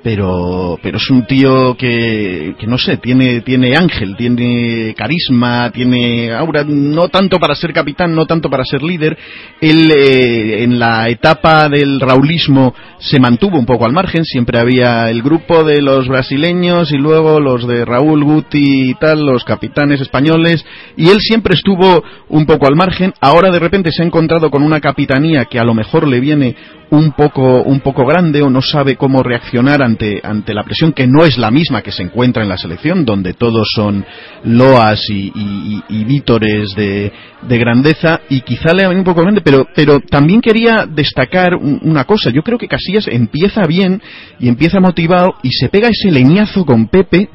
pero 0.06 0.78
pero 0.80 0.98
es 0.98 1.10
un 1.10 1.26
tío 1.26 1.76
que, 1.76 2.54
no 2.68 2.78
sé 2.78 2.98
tiene 2.98 3.40
tiene 3.40 3.76
ángel 3.76 4.14
tiene 4.16 4.94
carisma 4.96 5.72
tiene 5.72 6.32
aura 6.32 6.62
no 6.62 7.08
tanto 7.08 7.40
para 7.40 7.56
ser 7.56 7.72
capitán 7.72 8.14
no 8.14 8.24
tanto 8.24 8.48
para 8.48 8.64
ser 8.64 8.84
líder. 8.84 9.18
Él 9.60 9.90
eh, 9.90 10.62
en 10.62 10.78
la 10.78 11.08
etapa 11.08 11.68
del 11.68 11.98
raulismo 11.98 12.72
se 13.00 13.18
mantuvo 13.18 13.58
un 13.58 13.66
poco 13.66 13.84
al 13.84 13.92
margen 13.92 14.24
siempre 14.24 14.60
había 14.60 15.10
el 15.10 15.22
grupo 15.22 15.64
de 15.64 15.82
los 15.82 16.06
brasileños 16.06 16.92
y 16.92 16.98
luego 16.98 17.40
los 17.40 17.66
de 17.66 17.84
Raúl 17.84 18.22
Guti 18.22 18.90
y 18.90 18.94
tal 18.94 19.26
los 19.26 19.42
capitanes 19.42 20.00
españoles 20.00 20.64
y 20.96 21.08
él 21.08 21.18
siempre 21.18 21.54
estuvo 21.54 22.04
un 22.28 22.46
poco 22.46 22.68
al 22.68 22.76
margen. 22.76 23.12
Ahora 23.20 23.50
de 23.50 23.58
repente 23.58 23.90
se 23.90 24.04
ha 24.04 24.06
encontrado 24.06 24.52
con 24.52 24.62
una 24.62 24.80
capitanía 24.80 25.46
que 25.46 25.58
a 25.58 25.64
lo 25.64 25.74
mejor 25.74 26.06
le 26.06 26.20
viene 26.20 26.54
un 26.90 27.12
poco, 27.12 27.62
un 27.62 27.80
poco 27.80 28.06
grande 28.06 28.42
o 28.42 28.50
no 28.50 28.62
sabe 28.62 28.96
cómo 28.96 29.22
reaccionar 29.22 29.82
ante, 29.82 29.95
ante 30.22 30.54
la 30.54 30.64
presión 30.64 30.92
que 30.92 31.06
no 31.06 31.24
es 31.24 31.38
la 31.38 31.50
misma 31.50 31.82
que 31.82 31.92
se 31.92 32.02
encuentra 32.02 32.42
en 32.42 32.48
la 32.48 32.56
selección, 32.56 33.04
donde 33.04 33.34
todos 33.34 33.68
son 33.74 34.04
loas 34.44 35.00
y, 35.08 36.04
vítores 36.04 36.74
de, 36.76 37.12
de, 37.42 37.58
grandeza, 37.58 38.20
y 38.28 38.40
quizá 38.42 38.72
le 38.72 38.86
un 38.86 39.04
poco 39.04 39.22
grande, 39.22 39.40
pero, 39.40 39.66
pero 39.74 40.00
también 40.00 40.40
quería 40.40 40.86
destacar 40.86 41.56
una 41.56 42.04
cosa. 42.04 42.30
Yo 42.30 42.42
creo 42.42 42.58
que 42.58 42.68
Casillas 42.68 43.08
empieza 43.08 43.62
bien 43.66 44.00
y 44.38 44.48
empieza 44.48 44.80
motivado 44.80 45.34
y 45.42 45.50
se 45.50 45.68
pega 45.68 45.88
ese 45.88 46.10
leñazo 46.10 46.64
con 46.64 46.88
Pepe, 46.88 47.28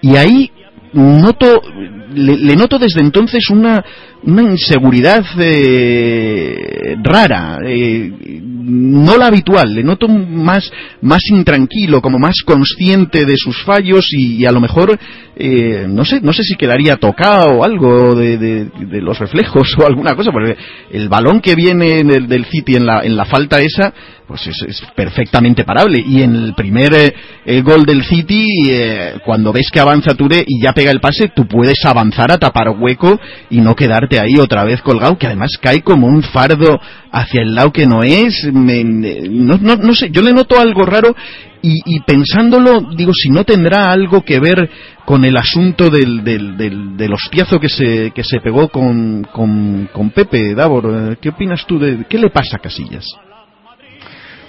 y 0.00 0.16
ahí 0.16 0.50
noto, 0.92 1.62
le, 2.14 2.56
noto 2.56 2.78
desde 2.78 3.00
entonces 3.00 3.50
una, 3.50 3.84
una 4.26 4.42
inseguridad 4.42 5.24
eh, 5.38 6.96
rara, 7.02 7.58
eh, 7.64 8.10
no 8.42 9.16
la 9.16 9.26
habitual, 9.26 9.72
le 9.72 9.84
noto 9.84 10.08
más, 10.08 10.70
más 11.00 11.20
intranquilo, 11.30 12.02
como 12.02 12.18
más 12.18 12.42
consciente 12.44 13.24
de 13.24 13.36
sus 13.36 13.62
fallos 13.62 14.08
y, 14.10 14.44
a 14.44 14.50
lo 14.50 14.60
mejor, 14.60 14.98
eh, 15.36 15.86
no 15.88 16.04
sé, 16.04 16.20
no 16.20 16.32
sé 16.32 16.42
si 16.42 16.56
quedaría 16.56 16.96
tocado 16.96 17.58
o 17.58 17.64
algo 17.64 18.16
de, 18.16 18.36
de, 18.36 19.00
los 19.00 19.18
reflejos 19.20 19.76
o 19.78 19.86
alguna 19.86 20.16
cosa, 20.16 20.32
porque 20.32 20.56
el 20.90 21.08
balón 21.08 21.40
que 21.40 21.54
viene 21.54 22.02
del, 22.02 22.26
del 22.26 22.46
City 22.46 22.74
en 22.74 22.86
la, 22.86 23.04
en 23.04 23.16
la 23.16 23.24
falta 23.24 23.60
esa, 23.60 23.94
pues 24.26 24.46
es, 24.46 24.82
perfectamente 24.94 25.64
parable. 25.64 26.02
Y 26.04 26.22
en 26.22 26.34
el 26.34 26.54
primer 26.54 26.92
eh, 27.44 27.62
gol 27.62 27.84
del 27.84 28.04
City, 28.04 28.44
eh, 28.70 29.14
cuando 29.24 29.52
ves 29.52 29.70
que 29.70 29.80
avanza 29.80 30.14
Touré 30.14 30.44
y 30.46 30.60
ya 30.60 30.72
pega 30.72 30.90
el 30.90 31.00
pase, 31.00 31.30
tú 31.34 31.46
puedes 31.46 31.84
avanzar 31.84 32.32
a 32.32 32.38
tapar 32.38 32.70
hueco 32.70 33.18
y 33.50 33.60
no 33.60 33.74
quedarte 33.74 34.15
ahí 34.18 34.38
otra 34.38 34.64
vez 34.64 34.82
colgado, 34.82 35.18
que 35.18 35.26
además 35.26 35.58
cae 35.60 35.82
como 35.82 36.06
un 36.06 36.22
fardo 36.22 36.80
hacia 37.10 37.42
el 37.42 37.54
lado 37.54 37.72
que 37.72 37.86
no 37.86 38.02
es. 38.02 38.44
no, 38.52 39.58
no, 39.58 39.76
no 39.76 39.94
sé, 39.94 40.10
yo 40.10 40.22
le 40.22 40.32
noto 40.32 40.58
algo 40.58 40.84
raro 40.84 41.14
y, 41.62 42.00
pensándolo, 42.00 42.80
digo, 42.94 43.12
si 43.12 43.28
no 43.28 43.44
tendrá 43.44 43.90
algo 43.90 44.22
que 44.22 44.38
ver 44.38 44.70
con 45.04 45.24
el 45.24 45.36
asunto 45.36 45.90
del, 45.90 46.22
del, 46.22 46.96
del, 46.96 47.12
hostiazo 47.12 47.58
que 47.58 47.68
se, 47.68 48.12
que 48.12 48.22
se 48.22 48.40
pegó 48.40 48.68
con, 48.68 49.24
con, 49.32 49.88
con 49.92 50.10
Pepe, 50.10 50.54
Davor, 50.54 51.16
¿qué 51.18 51.30
opinas 51.30 51.66
tú 51.66 51.78
de 51.78 52.04
qué 52.08 52.18
le 52.18 52.30
pasa 52.30 52.56
a 52.56 52.60
Casillas? 52.60 53.06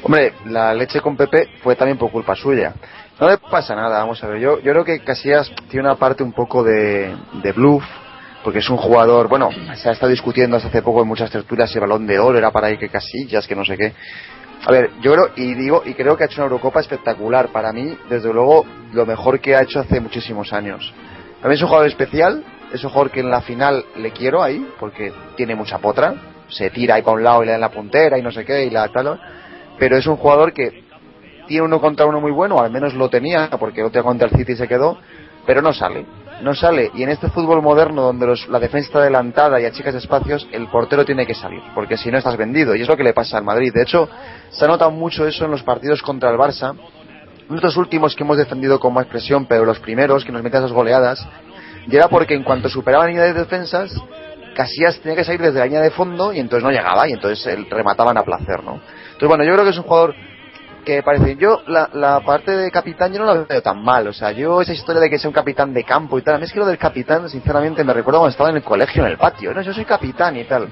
Hombre, 0.03 0.34
la 0.45 0.74
leche 0.74 1.01
con 1.01 1.18
Pepe 1.18 1.49
fue 1.63 1.76
también 1.76 1.97
por 1.97 2.11
culpa 2.11 2.36
suya. 2.36 2.74
No 3.20 3.28
le 3.28 3.38
pasa 3.38 3.76
nada, 3.76 3.99
vamos 3.99 4.24
a 4.24 4.28
ver. 4.28 4.39
Yo, 4.39 4.59
yo 4.59 4.72
creo 4.72 4.86
que 4.86 4.99
Casillas 4.99 5.51
tiene 5.70 5.88
una 5.88 5.95
parte 5.95 6.24
un 6.24 6.34
poco 6.34 6.63
de, 6.63 7.15
de 7.41 7.51
bluff, 7.51 7.84
porque 8.44 8.60
es 8.60 8.70
un 8.70 8.78
jugador, 8.78 9.28
bueno, 9.28 9.50
se 9.76 9.90
ha 9.90 9.92
estado 9.92 10.12
discutiendo 10.12 10.58
hace 10.58 10.82
poco 10.82 11.02
en 11.02 11.08
muchas 11.08 11.30
tertulias 11.30 11.70
si 11.70 11.80
balón 11.80 12.06
de 12.06 12.20
oro 12.20 12.38
era 12.38 12.52
para 12.52 12.76
que 12.78 12.90
Casillas, 12.90 13.48
que 13.48 13.56
no 13.56 13.66
sé 13.66 13.78
qué. 13.78 13.94
A 14.66 14.72
ver, 14.72 14.92
yo 15.02 15.14
creo, 15.14 15.30
y 15.36 15.54
digo, 15.54 15.84
y 15.86 15.94
creo 15.94 16.18
que 16.18 16.24
ha 16.24 16.26
hecho 16.26 16.42
una 16.42 16.46
Eurocopa 16.46 16.80
espectacular. 16.80 17.50
Para 17.50 17.72
mí, 17.72 17.98
desde 18.10 18.34
luego, 18.34 18.66
lo 18.94 19.06
mejor 19.06 19.40
que 19.40 19.56
ha 19.56 19.62
hecho 19.62 19.80
hace 19.80 20.00
muchísimos 20.00 20.52
años. 20.52 20.94
También 21.42 21.58
es 21.58 21.62
un 21.62 21.68
jugador 21.68 21.88
especial, 21.88 22.44
es 22.74 22.84
un 22.84 22.90
jugador 22.90 23.12
que 23.12 23.20
en 23.20 23.30
la 23.30 23.42
final 23.42 23.86
le 23.98 24.12
quiero 24.12 24.42
ahí, 24.42 24.68
porque 24.80 25.14
tiene 25.36 25.56
mucha 25.56 25.78
potra, 25.78 26.16
se 26.50 26.70
tira 26.70 26.96
ahí 26.96 27.02
para 27.02 27.18
un 27.18 27.24
lado 27.24 27.44
y 27.44 27.46
le 27.46 27.52
da 27.54 27.58
la 27.58 27.70
puntera 27.70 28.18
y 28.18 28.22
no 28.22 28.32
sé 28.32 28.44
qué, 28.44 28.66
y 28.66 28.70
la 28.70 28.88
tal. 28.90 29.20
Pero 29.78 29.98
es 29.98 30.08
un 30.08 30.18
jugador 30.18 30.54
que 30.54 30.84
tiene 31.48 31.64
uno 31.64 31.80
contra 31.80 32.06
uno 32.06 32.20
muy 32.20 32.32
bueno, 32.32 32.60
al 32.60 32.72
menos 32.72 32.94
lo 32.94 33.10
tenía, 33.10 33.50
porque 33.60 33.84
otro 33.84 34.04
contra 34.04 34.28
el 34.28 34.36
City 34.36 34.56
se 34.56 34.68
quedó, 34.68 34.98
pero 35.46 35.62
no 35.62 35.72
sale 35.72 36.06
no 36.42 36.54
sale. 36.54 36.92
Y 36.94 37.04
en 37.04 37.10
este 37.10 37.30
fútbol 37.30 37.62
moderno, 37.62 38.02
donde 38.02 38.28
la 38.50 38.60
defensa 38.60 38.88
está 38.88 39.00
adelantada 39.00 39.60
y 39.60 39.66
achicas 39.66 39.96
espacios, 39.96 40.48
el 40.52 40.68
portero 40.68 41.06
tiene 41.06 41.26
que 41.26 41.34
salir, 41.34 41.62
porque 41.74 41.98
si 41.98 42.12
no 42.12 42.18
estás 42.18 42.38
vendido. 42.38 42.76
Y 42.76 42.82
es 42.82 42.88
lo 42.88 42.98
que 42.98 43.04
le 43.04 43.14
pasa 43.14 43.38
al 43.38 43.44
Madrid. 43.44 43.72
De 43.74 43.84
hecho, 43.84 44.10
se 44.50 44.66
ha 44.66 44.68
notado 44.68 44.92
mucho 44.92 45.28
eso 45.28 45.46
en 45.46 45.52
los 45.52 45.64
partidos 45.64 46.02
contra 46.02 46.30
el 46.30 46.38
Barça. 46.38 46.76
Nuestros 47.50 47.78
últimos 47.78 48.16
que 48.16 48.24
hemos 48.24 48.38
defendido 48.38 48.80
con 48.80 48.94
más 48.94 49.06
presión, 49.06 49.46
pero 49.46 49.66
los 49.66 49.80
primeros 49.80 50.26
que 50.26 50.32
nos 50.32 50.44
metían 50.44 50.64
esas 50.64 50.74
goleadas, 50.74 51.26
y 51.88 51.96
era 51.96 52.10
porque 52.10 52.34
en 52.34 52.44
cuanto 52.44 52.68
superaba 52.68 53.06
la 53.06 53.10
línea 53.10 53.24
de 53.24 53.34
defensas, 53.34 53.94
Casillas 54.54 55.00
tenía 55.00 55.16
que 55.16 55.24
salir 55.24 55.40
desde 55.40 55.60
la 55.60 55.66
línea 55.66 55.82
de 55.82 55.92
fondo 55.92 56.34
y 56.34 56.40
entonces 56.40 56.64
no 56.64 56.72
llegaba 56.72 57.08
y 57.08 57.14
entonces 57.14 57.48
remataban 57.70 58.18
a 58.18 58.24
placer, 58.24 58.64
¿no? 58.64 58.82
Entonces, 59.06 59.28
bueno, 59.30 59.44
yo 59.44 59.54
creo 59.54 59.64
que 59.64 59.70
es 59.70 59.78
un 59.78 59.84
jugador 59.84 60.16
que 60.88 61.04
parece, 61.04 61.36
yo 61.36 61.64
la, 61.68 61.90
la, 61.94 62.22
parte 62.22 62.56
de 62.56 62.72
capitán 62.72 63.12
yo 63.12 63.20
no 63.20 63.26
la 63.26 63.44
veo 63.44 63.62
tan 63.62 63.84
mal, 63.84 64.08
o 64.08 64.14
sea, 64.14 64.32
yo 64.32 64.62
esa 64.62 64.72
historia 64.72 65.02
de 65.02 65.10
que 65.10 65.20
sea 65.20 65.28
un 65.28 65.34
capitán 65.34 65.74
de 65.74 65.84
campo 65.84 66.18
y 66.18 66.22
tal, 66.22 66.36
a 66.36 66.38
mí 66.38 66.46
es 66.46 66.54
que 66.54 66.60
lo 66.60 66.66
del 66.66 66.78
capitán, 66.78 67.30
sinceramente, 67.30 67.84
me 67.84 67.92
recuerdo 67.92 68.22
cuando 68.22 68.32
estaba 68.32 68.52
en 68.52 68.56
el 68.56 68.64
colegio, 68.64 69.04
en 69.04 69.12
el 69.12 69.18
patio, 69.18 69.54
no, 69.54 69.62
yo 69.62 69.74
soy 69.74 69.84
capitán 69.84 70.38
y 70.38 70.46
tal. 70.46 70.70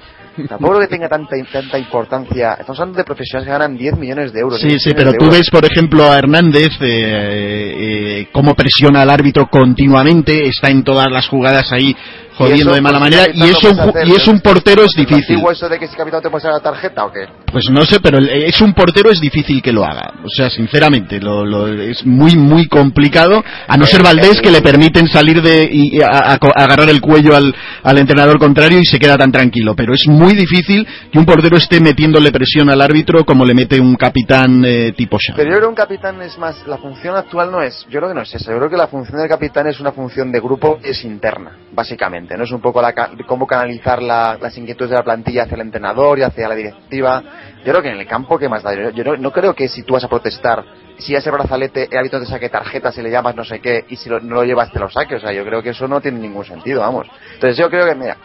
Tampoco 0.48 0.74
creo 0.74 0.88
que 0.88 0.94
tenga 0.94 1.08
tanta, 1.08 1.36
tanta 1.52 1.78
importancia. 1.78 2.54
Estamos 2.54 2.80
hablando 2.80 2.98
de 2.98 3.04
profesionales 3.04 3.46
que 3.46 3.52
ganan 3.52 3.76
10 3.76 3.96
millones 3.96 4.32
de 4.32 4.40
euros. 4.40 4.60
Sí, 4.60 4.78
sí, 4.78 4.92
pero 4.94 5.12
tú 5.12 5.30
ves, 5.30 5.50
por 5.50 5.64
ejemplo, 5.64 6.04
a 6.04 6.18
Hernández, 6.18 6.72
eh, 6.80 8.20
eh, 8.20 8.28
cómo 8.32 8.54
presiona 8.54 9.02
al 9.02 9.10
árbitro 9.10 9.48
continuamente, 9.50 10.46
está 10.48 10.68
en 10.70 10.82
todas 10.82 11.10
las 11.10 11.28
jugadas 11.28 11.72
ahí 11.72 11.94
jodiendo 12.36 12.74
de 12.74 12.80
mala 12.80 12.98
manera 12.98 13.26
y 13.32 13.42
es 13.42 13.64
un 13.64 13.76
y 14.04 14.12
es 14.14 14.28
un 14.28 14.40
portero 14.40 14.84
es 14.84 14.92
difícil. 14.92 15.38
eso 15.50 15.68
de 15.68 15.78
que 15.78 15.86
si 15.86 15.96
capitán 15.96 16.20
te 16.22 16.30
puede 16.30 16.48
la 16.48 16.60
tarjeta 16.60 17.06
o 17.06 17.12
qué? 17.12 17.26
Pues 17.50 17.64
no 17.70 17.82
sé, 17.82 17.98
pero 18.00 18.18
es 18.18 18.60
un 18.60 18.74
portero 18.74 19.10
es 19.10 19.20
difícil 19.20 19.62
que 19.62 19.72
lo 19.72 19.84
haga. 19.84 20.12
O 20.22 20.28
sea, 20.28 20.50
sinceramente, 20.50 21.18
lo, 21.18 21.44
lo 21.44 21.68
es 21.68 22.04
muy 22.04 22.36
muy 22.36 22.66
complicado 22.68 23.42
a 23.66 23.76
no 23.76 23.86
ser 23.86 24.02
Valdés 24.02 24.40
que 24.42 24.50
le 24.50 24.60
permiten 24.60 25.08
salir 25.08 25.40
de 25.40 25.68
y 25.70 26.00
a, 26.00 26.38
agarrar 26.54 26.90
el 26.90 27.00
cuello 27.00 27.34
al, 27.34 27.54
al 27.82 27.98
entrenador 27.98 28.38
contrario 28.38 28.78
y 28.78 28.84
se 28.84 28.98
queda 28.98 29.16
tan 29.16 29.32
tranquilo, 29.32 29.74
pero 29.74 29.94
es 29.94 30.06
muy 30.06 30.34
difícil 30.34 30.86
que 31.10 31.18
un 31.18 31.24
portero 31.24 31.56
esté 31.56 31.80
metiéndole 31.80 32.30
presión 32.30 32.68
al 32.68 32.82
árbitro 32.82 33.24
como 33.24 33.44
le 33.44 33.54
mete 33.54 33.80
un 33.80 33.96
capitán 33.96 34.62
eh, 34.64 34.92
tipo 34.92 35.16
Xavi. 35.16 35.36
Pero 35.36 35.50
yo 35.50 35.56
creo 35.56 35.68
que 35.68 35.70
un 35.70 35.74
capitán 35.74 36.20
es 36.22 36.36
más 36.38 36.66
la 36.66 36.76
función 36.76 37.16
actual 37.16 37.50
no 37.50 37.62
es, 37.62 37.86
yo 37.88 37.98
creo 37.98 38.08
que 38.10 38.14
no 38.14 38.22
es 38.22 38.34
esa, 38.34 38.52
yo 38.52 38.58
creo 38.58 38.70
que 38.70 38.76
la 38.76 38.88
función 38.88 39.18
del 39.18 39.28
capitán 39.28 39.66
es 39.66 39.80
una 39.80 39.92
función 39.92 40.30
de 40.30 40.40
grupo 40.40 40.78
es 40.82 41.04
interna, 41.04 41.56
básicamente 41.72 42.25
¿no? 42.34 42.44
Es 42.44 42.52
un 42.52 42.60
poco 42.60 42.80
la, 42.80 42.94
cómo 43.26 43.46
canalizar 43.46 44.02
las 44.02 44.56
inquietudes 44.56 44.90
de 44.90 44.96
la 44.96 45.04
plantilla 45.04 45.42
hacia 45.42 45.56
el 45.56 45.60
entrenador 45.60 46.18
y 46.18 46.22
hacia 46.22 46.48
la 46.48 46.54
directiva. 46.54 47.22
Yo 47.64 47.72
creo 47.72 47.82
que 47.82 47.90
en 47.90 47.98
el 47.98 48.06
campo, 48.06 48.38
¿qué 48.38 48.48
más 48.48 48.62
da? 48.62 48.72
Yo, 48.90 49.16
no, 49.16 49.30
creo 49.30 49.54
que 49.54 49.68
si 49.68 49.82
tú 49.82 49.94
vas 49.94 50.04
a 50.04 50.08
protestar, 50.08 50.64
si 50.98 51.14
ese 51.14 51.30
brazalete, 51.30 51.88
el 51.90 51.98
hábito 51.98 52.18
te 52.18 52.26
saque 52.26 52.48
tarjetas 52.48 52.96
y 52.96 53.02
le 53.02 53.10
llamas 53.10 53.36
no 53.36 53.44
sé 53.44 53.60
qué, 53.60 53.84
y 53.88 53.96
si 53.96 54.08
no 54.08 54.18
lo 54.18 54.44
llevas 54.44 54.72
te 54.72 54.78
lo 54.78 54.88
saque. 54.88 55.16
O 55.16 55.20
sea, 55.20 55.32
yo 55.32 55.44
creo 55.44 55.62
que 55.62 55.70
eso 55.70 55.86
no 55.86 56.00
tiene 56.00 56.18
ningún 56.18 56.44
sentido, 56.44 56.80
vamos. 56.80 57.06
Entonces 57.34 57.58
yo 57.58 57.68
creo 57.68 57.86
que, 57.86 57.94
mira, 57.94 58.16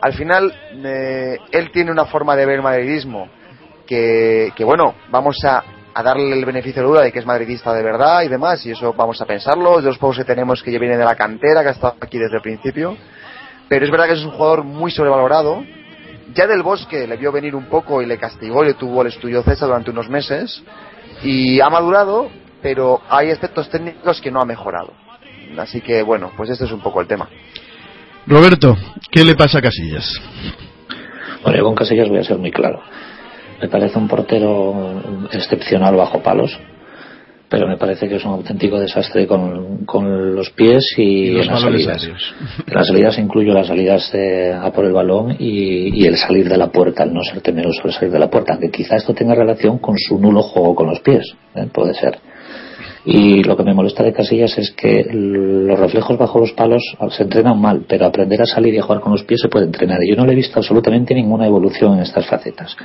al 0.00 0.12
final, 0.14 0.52
eh, 0.84 1.38
él 1.52 1.70
tiene 1.70 1.92
una 1.92 2.06
forma 2.06 2.34
de 2.34 2.46
ver 2.46 2.60
madridismo 2.60 3.28
que, 3.86 4.52
que 4.56 4.64
bueno, 4.64 4.94
vamos 5.10 5.44
a 5.44 5.62
a 5.98 6.02
darle 6.04 6.32
el 6.32 6.44
beneficio 6.44 6.80
de 6.80 6.86
la 6.86 6.92
duda 6.92 7.02
de 7.02 7.10
que 7.10 7.18
es 7.18 7.26
madridista 7.26 7.74
de 7.74 7.82
verdad 7.82 8.22
y 8.22 8.28
demás, 8.28 8.64
y 8.64 8.70
eso 8.70 8.92
vamos 8.92 9.20
a 9.20 9.26
pensarlo. 9.26 9.78
De 9.78 9.88
los 9.88 9.98
pocos 9.98 10.18
que 10.18 10.24
tenemos 10.24 10.62
que 10.62 10.70
ya 10.70 10.78
viene 10.78 10.96
de 10.96 11.04
la 11.04 11.16
cantera, 11.16 11.62
que 11.62 11.70
ha 11.70 11.72
estado 11.72 11.96
aquí 12.00 12.18
desde 12.18 12.36
el 12.36 12.42
principio 12.42 12.96
pero 13.68 13.84
es 13.84 13.90
verdad 13.90 14.06
que 14.06 14.14
es 14.14 14.24
un 14.24 14.30
jugador 14.30 14.64
muy 14.64 14.90
sobrevalorado. 14.90 15.62
Ya 16.34 16.46
del 16.46 16.62
Bosque 16.62 17.06
le 17.06 17.16
vio 17.16 17.32
venir 17.32 17.54
un 17.54 17.66
poco 17.66 18.02
y 18.02 18.06
le 18.06 18.18
castigó 18.18 18.64
y 18.64 18.68
le 18.68 18.74
tuvo 18.74 19.02
el 19.02 19.08
estudio 19.08 19.42
César 19.42 19.68
durante 19.68 19.90
unos 19.90 20.08
meses 20.08 20.62
y 21.22 21.60
ha 21.60 21.70
madurado, 21.70 22.28
pero 22.62 23.00
hay 23.08 23.30
aspectos 23.30 23.68
técnicos 23.70 24.20
que 24.20 24.30
no 24.30 24.40
ha 24.40 24.44
mejorado. 24.44 24.92
Así 25.56 25.80
que 25.80 26.02
bueno, 26.02 26.30
pues 26.36 26.50
este 26.50 26.64
es 26.64 26.72
un 26.72 26.80
poco 26.80 27.00
el 27.00 27.06
tema. 27.06 27.28
Roberto, 28.26 28.76
¿qué 29.10 29.24
le 29.24 29.34
pasa 29.34 29.58
a 29.58 29.62
Casillas? 29.62 30.06
Bueno, 31.42 31.58
yo 31.58 31.64
con 31.64 31.74
Casillas 31.74 32.08
voy 32.08 32.18
a 32.18 32.24
ser 32.24 32.36
muy 32.36 32.50
claro. 32.50 32.82
Me 33.60 33.68
parece 33.68 33.98
un 33.98 34.06
portero 34.06 35.28
excepcional 35.32 35.96
bajo 35.96 36.22
palos 36.22 36.58
pero 37.48 37.66
me 37.66 37.76
parece 37.76 38.08
que 38.08 38.16
es 38.16 38.24
un 38.24 38.32
auténtico 38.32 38.78
desastre 38.78 39.26
con, 39.26 39.84
con 39.86 40.34
los 40.34 40.50
pies 40.50 40.84
y, 40.96 41.38
en 41.38 41.46
las 41.46 41.62
salidas. 41.62 42.08
En 42.66 42.74
las 42.74 42.86
salidas 42.86 43.18
incluyo 43.18 43.54
las 43.54 43.66
salidas 43.66 44.12
a 44.14 44.70
por 44.72 44.84
el 44.84 44.92
balón 44.92 45.36
y, 45.38 46.06
el 46.06 46.16
salir 46.16 46.48
de 46.48 46.56
la 46.56 46.68
puerta, 46.68 47.04
el 47.04 47.12
no 47.12 47.22
ser 47.22 47.40
temeroso 47.40 47.82
el 47.84 47.92
salir 47.92 48.10
de 48.12 48.18
la 48.18 48.30
puerta, 48.30 48.52
aunque 48.52 48.70
quizá 48.70 48.96
esto 48.96 49.14
tenga 49.14 49.34
relación 49.34 49.78
con 49.78 49.96
su 49.98 50.18
nulo 50.18 50.42
juego 50.42 50.74
con 50.74 50.88
los 50.88 51.00
pies, 51.00 51.34
¿eh? 51.54 51.66
puede 51.72 51.94
ser. 51.94 52.18
Y 53.04 53.42
lo 53.42 53.56
que 53.56 53.62
me 53.62 53.72
molesta 53.72 54.02
de 54.02 54.12
Casillas 54.12 54.58
es 54.58 54.72
que 54.72 55.06
los 55.10 55.78
reflejos 55.78 56.18
bajo 56.18 56.40
los 56.40 56.52
palos 56.52 56.82
se 57.10 57.22
entrenan 57.22 57.58
mal, 57.58 57.86
pero 57.88 58.04
aprender 58.04 58.42
a 58.42 58.46
salir 58.46 58.74
y 58.74 58.78
a 58.78 58.82
jugar 58.82 59.00
con 59.00 59.12
los 59.12 59.22
pies 59.22 59.40
se 59.40 59.48
puede 59.48 59.64
entrenar. 59.64 60.02
Y 60.02 60.10
yo 60.10 60.16
no 60.16 60.26
le 60.26 60.32
he 60.32 60.36
visto 60.36 60.58
absolutamente 60.58 61.14
ninguna 61.14 61.46
evolución 61.46 61.94
en 61.94 62.00
estas 62.00 62.26
facetas. 62.26 62.76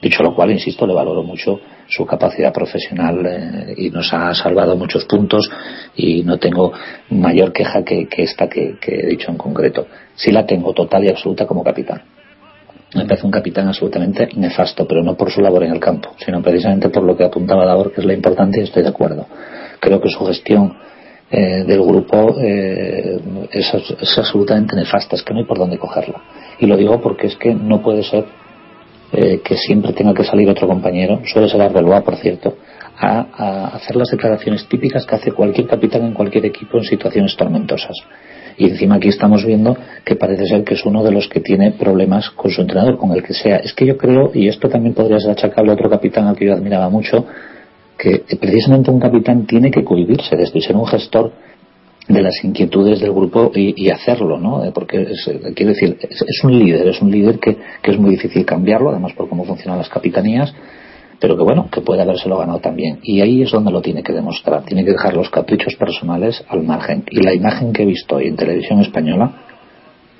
Dicho 0.00 0.22
lo 0.22 0.34
cual, 0.34 0.50
insisto, 0.50 0.86
le 0.86 0.94
valoro 0.94 1.22
mucho 1.22 1.60
su 1.88 2.04
capacidad 2.04 2.52
profesional 2.52 3.26
eh, 3.26 3.74
y 3.76 3.90
nos 3.90 4.12
ha 4.12 4.34
salvado 4.34 4.76
muchos 4.76 5.04
puntos 5.04 5.50
y 5.94 6.22
no 6.22 6.38
tengo 6.38 6.72
mayor 7.10 7.52
queja 7.52 7.82
que, 7.84 8.08
esta 8.18 8.48
que, 8.48 8.76
he 8.86 9.06
dicho 9.06 9.30
en 9.30 9.38
concreto. 9.38 9.86
Sí 10.14 10.32
la 10.32 10.44
tengo 10.44 10.72
total 10.72 11.04
y 11.04 11.08
absoluta 11.08 11.46
como 11.46 11.62
capitán. 11.62 12.02
Me 12.94 13.04
parece 13.04 13.26
un 13.26 13.32
capitán 13.32 13.68
absolutamente 13.68 14.28
nefasto, 14.36 14.86
pero 14.86 15.02
no 15.02 15.16
por 15.16 15.30
su 15.30 15.40
labor 15.40 15.64
en 15.64 15.72
el 15.72 15.80
campo, 15.80 16.10
sino 16.24 16.40
precisamente 16.42 16.88
por 16.88 17.02
lo 17.02 17.16
que 17.16 17.24
apuntaba 17.24 17.66
Davor, 17.66 17.92
que 17.92 18.00
es 18.00 18.06
la 18.06 18.14
importante 18.14 18.60
y 18.60 18.64
estoy 18.64 18.82
de 18.82 18.88
acuerdo. 18.88 19.26
Creo 19.80 20.00
que 20.00 20.08
su 20.08 20.24
gestión 20.24 20.72
eh, 21.30 21.64
del 21.66 21.82
grupo 21.82 22.36
eh, 22.40 23.18
es, 23.50 23.74
es, 23.74 24.18
absolutamente 24.18 24.76
nefasta, 24.76 25.16
es 25.16 25.22
que 25.22 25.34
no 25.34 25.40
hay 25.40 25.44
por 25.44 25.58
dónde 25.58 25.78
cogerla. 25.78 26.22
Y 26.60 26.66
lo 26.66 26.76
digo 26.76 27.00
porque 27.00 27.26
es 27.26 27.36
que 27.36 27.52
no 27.52 27.82
puede 27.82 28.04
ser 28.04 28.24
eh, 29.18 29.40
que 29.42 29.56
siempre 29.56 29.94
tenga 29.94 30.12
que 30.12 30.24
salir 30.24 30.46
otro 30.50 30.68
compañero, 30.68 31.22
suele 31.24 31.48
ser 31.48 31.62
Arbeloa, 31.62 32.02
por 32.02 32.16
cierto, 32.16 32.58
a, 32.98 33.68
hacer 33.74 33.96
las 33.96 34.10
declaraciones 34.10 34.68
típicas 34.68 35.06
que 35.06 35.14
hace 35.14 35.32
cualquier 35.32 35.66
capitán 35.66 36.04
en 36.04 36.12
cualquier 36.12 36.44
equipo 36.44 36.76
en 36.76 36.84
situaciones 36.84 37.34
tormentosas. 37.34 37.96
Y 38.58 38.68
encima 38.68 38.96
aquí 38.96 39.08
estamos 39.08 39.42
viendo 39.46 39.74
que 40.04 40.16
parece 40.16 40.44
ser 40.44 40.64
que 40.64 40.74
es 40.74 40.84
uno 40.84 41.02
de 41.02 41.12
los 41.12 41.28
que 41.28 41.40
tiene 41.40 41.72
problemas 41.72 42.28
con 42.28 42.50
su 42.50 42.60
entrenador, 42.60 42.98
con 42.98 43.12
el 43.12 43.22
que 43.22 43.32
sea. 43.32 43.56
Es 43.56 43.72
que 43.72 43.86
yo 43.86 43.96
creo, 43.96 44.32
y 44.34 44.48
esto 44.48 44.68
también 44.68 44.92
podría 44.92 45.18
ser 45.18 45.30
achacable 45.30 45.70
a 45.70 45.74
otro 45.74 45.88
capitán 45.88 46.26
al 46.26 46.36
que 46.36 46.44
yo 46.44 46.52
admiraba 46.52 46.90
mucho, 46.90 47.24
que 47.98 48.22
precisamente 48.38 48.90
un 48.90 49.00
capitán 49.00 49.46
tiene 49.46 49.70
que 49.70 49.82
cohibirse 49.82 50.36
de 50.36 50.46
ser 50.46 50.76
un 50.76 50.86
gestor 50.86 51.32
de 52.08 52.22
las 52.22 52.44
inquietudes 52.44 53.00
del 53.00 53.12
grupo 53.12 53.50
y, 53.54 53.90
hacerlo, 53.90 54.38
¿no? 54.38 54.64
Eh, 54.64 54.70
porque 54.72 55.02
es, 55.02 55.26
eh, 55.28 55.52
quiero 55.54 55.72
decir, 55.72 55.98
es, 56.00 56.44
un 56.44 56.56
líder, 56.56 56.86
es 56.88 57.02
un 57.02 57.10
líder 57.10 57.38
que, 57.38 57.56
que, 57.82 57.90
es 57.90 57.98
muy 57.98 58.10
difícil 58.10 58.44
cambiarlo, 58.44 58.90
además 58.90 59.12
por 59.14 59.28
cómo 59.28 59.44
funcionan 59.44 59.78
las 59.78 59.88
capitanías, 59.88 60.54
pero 61.20 61.36
que 61.36 61.42
bueno, 61.42 61.68
que 61.70 61.80
puede 61.80 62.02
habérselo 62.02 62.38
ganado 62.38 62.60
también. 62.60 63.00
Y 63.02 63.20
ahí 63.20 63.42
es 63.42 63.50
donde 63.50 63.72
lo 63.72 63.82
tiene 63.82 64.02
que 64.02 64.12
demostrar, 64.12 64.64
tiene 64.64 64.84
que 64.84 64.92
dejar 64.92 65.16
los 65.16 65.30
caprichos 65.30 65.74
personales 65.76 66.44
al 66.48 66.62
margen. 66.62 67.04
Y 67.10 67.20
la 67.22 67.34
imagen 67.34 67.72
que 67.72 67.82
he 67.82 67.86
visto 67.86 68.16
hoy 68.16 68.28
en 68.28 68.36
televisión 68.36 68.80
española 68.80 69.32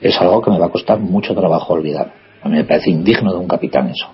es 0.01 0.20
algo 0.20 0.43
que 0.43 0.51
me 0.51 0.59
va 0.59 0.66
a 0.66 0.70
costar 0.70 0.99
mucho 0.99 1.34
trabajo 1.34 1.74
olvidar. 1.74 2.12
A 2.43 2.49
mí 2.49 2.57
me 2.57 2.64
parece 2.64 2.91
indigno 2.91 3.32
de 3.32 3.39
un 3.39 3.49
capitán 3.49 3.89
eso. 3.89 4.09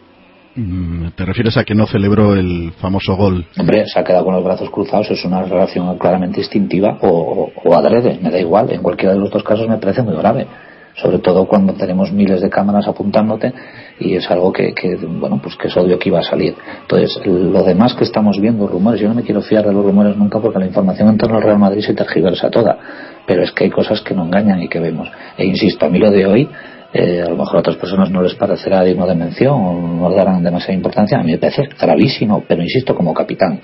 Mm, 0.54 1.08
¿Te 1.16 1.24
refieres 1.24 1.56
a 1.56 1.64
que 1.64 1.74
no 1.74 1.86
celebró 1.86 2.34
el 2.34 2.72
famoso 2.80 3.16
gol? 3.16 3.46
Hombre, 3.58 3.84
se 3.86 3.98
ha 3.98 4.04
quedado 4.04 4.24
con 4.24 4.34
los 4.34 4.44
brazos 4.44 4.70
cruzados, 4.70 5.10
es 5.10 5.24
una 5.24 5.42
relación 5.42 5.96
claramente 5.98 6.40
instintiva 6.40 6.98
o, 7.00 7.50
o 7.64 7.74
adrede, 7.74 8.18
me 8.22 8.30
da 8.30 8.38
igual. 8.38 8.70
En 8.70 8.82
cualquiera 8.82 9.14
de 9.14 9.20
los 9.20 9.30
dos 9.30 9.42
casos 9.42 9.68
me 9.68 9.78
parece 9.78 10.02
muy 10.02 10.16
grave 10.16 10.46
sobre 10.94 11.18
todo 11.18 11.46
cuando 11.46 11.72
tenemos 11.74 12.12
miles 12.12 12.40
de 12.40 12.50
cámaras 12.50 12.86
apuntándote 12.86 13.52
y 13.98 14.14
es 14.16 14.30
algo 14.30 14.52
que, 14.52 14.74
bueno 15.18 15.40
pues 15.42 15.56
que 15.56 15.68
es 15.68 15.76
obvio 15.76 15.98
que 15.98 16.08
iba 16.08 16.18
a 16.18 16.22
salir 16.22 16.54
entonces 16.82 17.20
lo 17.24 17.62
demás 17.62 17.94
que 17.94 18.04
estamos 18.04 18.38
viendo 18.40 18.66
rumores 18.66 19.00
yo 19.00 19.08
no 19.08 19.14
me 19.14 19.22
quiero 19.22 19.40
fiar 19.40 19.66
de 19.66 19.72
los 19.72 19.84
rumores 19.84 20.16
nunca 20.16 20.38
porque 20.40 20.58
la 20.58 20.66
información 20.66 21.08
en 21.08 21.18
torno 21.18 21.36
al 21.36 21.42
Real 21.42 21.58
Madrid 21.58 21.82
se 21.82 21.94
tergiversa 21.94 22.50
toda 22.50 22.78
pero 23.26 23.42
es 23.42 23.52
que 23.52 23.64
hay 23.64 23.70
cosas 23.70 24.00
que 24.02 24.14
no 24.14 24.24
engañan 24.24 24.60
y 24.62 24.68
que 24.68 24.80
vemos 24.80 25.08
e 25.36 25.46
insisto 25.46 25.86
a 25.86 25.88
mí 25.88 25.98
lo 25.98 26.10
de 26.10 26.26
hoy 26.26 26.48
eh, 26.92 27.22
a 27.22 27.28
lo 27.28 27.36
mejor 27.36 27.56
a 27.56 27.60
otras 27.60 27.76
personas 27.76 28.10
no 28.10 28.22
les 28.22 28.34
parecerá 28.34 28.82
digno 28.82 29.06
de 29.06 29.14
mención 29.14 29.54
o 29.54 29.98
no 30.00 30.10
le 30.10 30.16
darán 30.16 30.42
demasiada 30.42 30.74
importancia 30.74 31.18
a 31.18 31.22
mí 31.22 31.32
me 31.32 31.38
parece 31.38 31.68
gravísimo 31.80 32.44
pero 32.46 32.62
insisto 32.62 32.94
como 32.94 33.14
capitán 33.14 33.60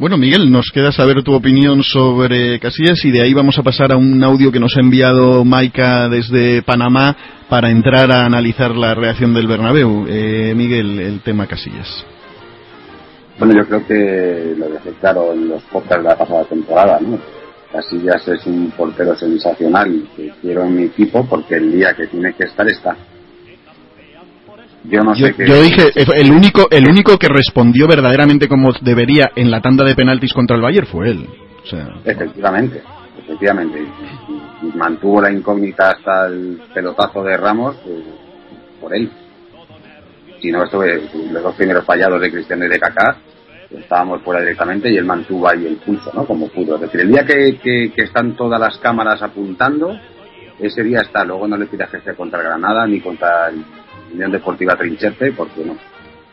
bueno, 0.00 0.16
Miguel, 0.16 0.50
nos 0.50 0.70
queda 0.72 0.92
saber 0.92 1.22
tu 1.22 1.34
opinión 1.34 1.82
sobre 1.82 2.58
Casillas 2.58 3.04
y 3.04 3.10
de 3.10 3.20
ahí 3.20 3.34
vamos 3.34 3.58
a 3.58 3.62
pasar 3.62 3.92
a 3.92 3.98
un 3.98 4.24
audio 4.24 4.50
que 4.50 4.58
nos 4.58 4.74
ha 4.78 4.80
enviado 4.80 5.44
Maika 5.44 6.08
desde 6.08 6.62
Panamá 6.62 7.14
para 7.50 7.70
entrar 7.70 8.10
a 8.10 8.24
analizar 8.24 8.74
la 8.74 8.94
reacción 8.94 9.34
del 9.34 9.46
Bernabéu. 9.46 10.06
Eh, 10.08 10.54
Miguel, 10.56 11.00
el 11.00 11.20
tema 11.20 11.46
Casillas. 11.46 12.06
Bueno, 13.38 13.54
yo 13.54 13.66
creo 13.66 13.86
que 13.86 14.54
lo 14.56 14.70
dejé 14.70 14.90
claro 15.00 15.34
en 15.34 15.50
los 15.50 15.62
podcasts 15.64 16.02
de 16.02 16.08
la 16.08 16.16
pasada 16.16 16.44
temporada, 16.44 16.98
¿no? 16.98 17.18
Casillas 17.72 18.26
es 18.26 18.46
un 18.46 18.72
portero 18.72 19.16
sensacional 19.16 20.08
que 20.16 20.32
quiero 20.40 20.64
en 20.64 20.76
mi 20.76 20.82
equipo 20.84 21.24
porque 21.24 21.56
el 21.56 21.72
día 21.72 21.94
que 21.94 22.06
tiene 22.08 22.32
que 22.34 22.44
estar 22.44 22.66
está. 22.66 22.96
Yo 24.84 25.02
no 25.02 25.14
sé 25.14 25.34
Yo 25.38 25.62
dije, 25.62 25.90
el 25.94 26.32
único, 26.32 26.66
el 26.70 26.88
único 26.88 27.16
que 27.18 27.28
respondió 27.28 27.86
verdaderamente 27.86 28.48
como 28.48 28.72
debería 28.80 29.30
en 29.36 29.50
la 29.50 29.60
tanda 29.60 29.84
de 29.84 29.94
penaltis 29.94 30.32
contra 30.32 30.56
el 30.56 30.62
Bayern 30.62 30.86
fue 30.86 31.10
él. 31.10 31.28
Efectivamente, 32.04 32.82
efectivamente. 33.18 33.78
Y, 33.80 34.76
mantuvo 34.76 35.20
la 35.22 35.30
incógnita 35.30 35.90
hasta 35.90 36.26
el 36.26 36.60
pelotazo 36.74 37.22
de 37.22 37.36
Ramos 37.36 37.76
eh, 37.86 38.02
por 38.80 38.94
él. 38.94 39.10
Si 40.40 40.50
no, 40.50 40.64
esto, 40.64 40.82
los 40.82 41.42
dos 41.42 41.54
primeros 41.54 41.84
fallados 41.84 42.20
de 42.20 42.30
Cristiano 42.30 42.64
y 42.64 42.68
de 42.68 42.78
Kaká, 42.78 43.16
estábamos 43.70 44.22
fuera 44.22 44.40
directamente 44.40 44.90
y 44.90 44.96
él 44.96 45.04
mantuvo 45.04 45.48
ahí 45.48 45.66
el 45.66 45.76
pulso, 45.76 46.10
¿no? 46.14 46.26
Como 46.26 46.48
pudo. 46.48 46.74
Es 46.76 46.82
decir, 46.82 47.00
el 47.00 47.08
día 47.08 47.24
que, 47.24 47.58
que, 47.94 48.02
están 48.02 48.34
todas 48.34 48.60
las 48.60 48.78
cámaras 48.78 49.22
apuntando, 49.22 49.96
ese 50.58 50.82
día 50.82 51.00
está. 51.00 51.24
Luego 51.24 51.46
no 51.46 51.56
le 51.56 51.66
pidas 51.66 51.90
que 51.90 52.14
contra 52.14 52.42
Granada 52.42 52.86
ni 52.86 53.00
contra 53.00 53.48
el 53.48 53.64
Unión 54.12 54.32
Deportiva 54.32 54.76
Trincherte, 54.76 55.32
porque 55.32 55.64
no. 55.64 55.76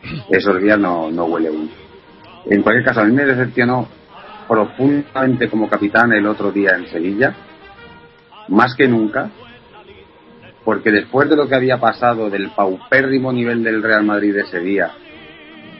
Esos 0.30 0.60
días 0.60 0.78
no, 0.78 1.10
no 1.10 1.24
huele 1.24 1.50
uno. 1.50 1.68
En 2.46 2.62
cualquier 2.62 2.84
caso, 2.84 3.00
a 3.00 3.04
mí 3.04 3.12
me 3.12 3.24
decepcionó 3.24 3.86
profundamente 4.48 5.48
como 5.48 5.68
capitán 5.68 6.12
el 6.12 6.26
otro 6.26 6.50
día 6.50 6.70
en 6.76 6.86
Sevilla, 6.88 7.34
más 8.48 8.74
que 8.74 8.88
nunca, 8.88 9.30
porque 10.64 10.90
después 10.90 11.28
de 11.28 11.36
lo 11.36 11.46
que 11.46 11.54
había 11.54 11.78
pasado 11.78 12.30
del 12.30 12.50
paupérrimo 12.50 13.32
nivel 13.32 13.62
del 13.62 13.82
Real 13.82 14.04
Madrid 14.04 14.34
ese 14.36 14.60
día, 14.60 14.90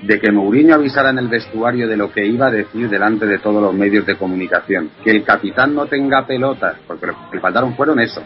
de 0.02 0.20
que 0.20 0.30
Mourinho 0.30 0.74
avisara 0.74 1.10
en 1.10 1.18
el 1.18 1.28
vestuario 1.28 1.88
de 1.88 1.96
lo 1.96 2.12
que 2.12 2.24
iba 2.24 2.46
a 2.46 2.50
decir 2.50 2.88
delante 2.88 3.26
de 3.26 3.38
todos 3.38 3.60
los 3.60 3.74
medios 3.74 4.06
de 4.06 4.16
comunicación, 4.16 4.90
que 5.02 5.10
el 5.10 5.24
capitán 5.24 5.74
no 5.74 5.86
tenga 5.86 6.26
pelotas, 6.26 6.76
porque 6.86 7.06
lo 7.06 7.14
que 7.30 7.36
le 7.36 7.40
faltaron 7.40 7.74
fueron 7.74 7.98
eso, 7.98 8.22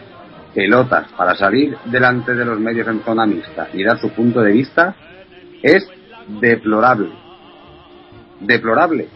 pelotas 0.53 1.07
para 1.17 1.35
salir 1.35 1.75
delante 1.85 2.35
de 2.35 2.45
los 2.45 2.59
medios 2.59 2.87
en 2.87 3.01
zona 3.01 3.25
mixta 3.25 3.69
y 3.73 3.83
dar 3.83 3.99
su 3.99 4.09
punto 4.09 4.41
de 4.41 4.51
vista 4.51 4.95
es 5.61 5.87
deplorable. 6.39 7.09
Deplorable. 8.39 9.07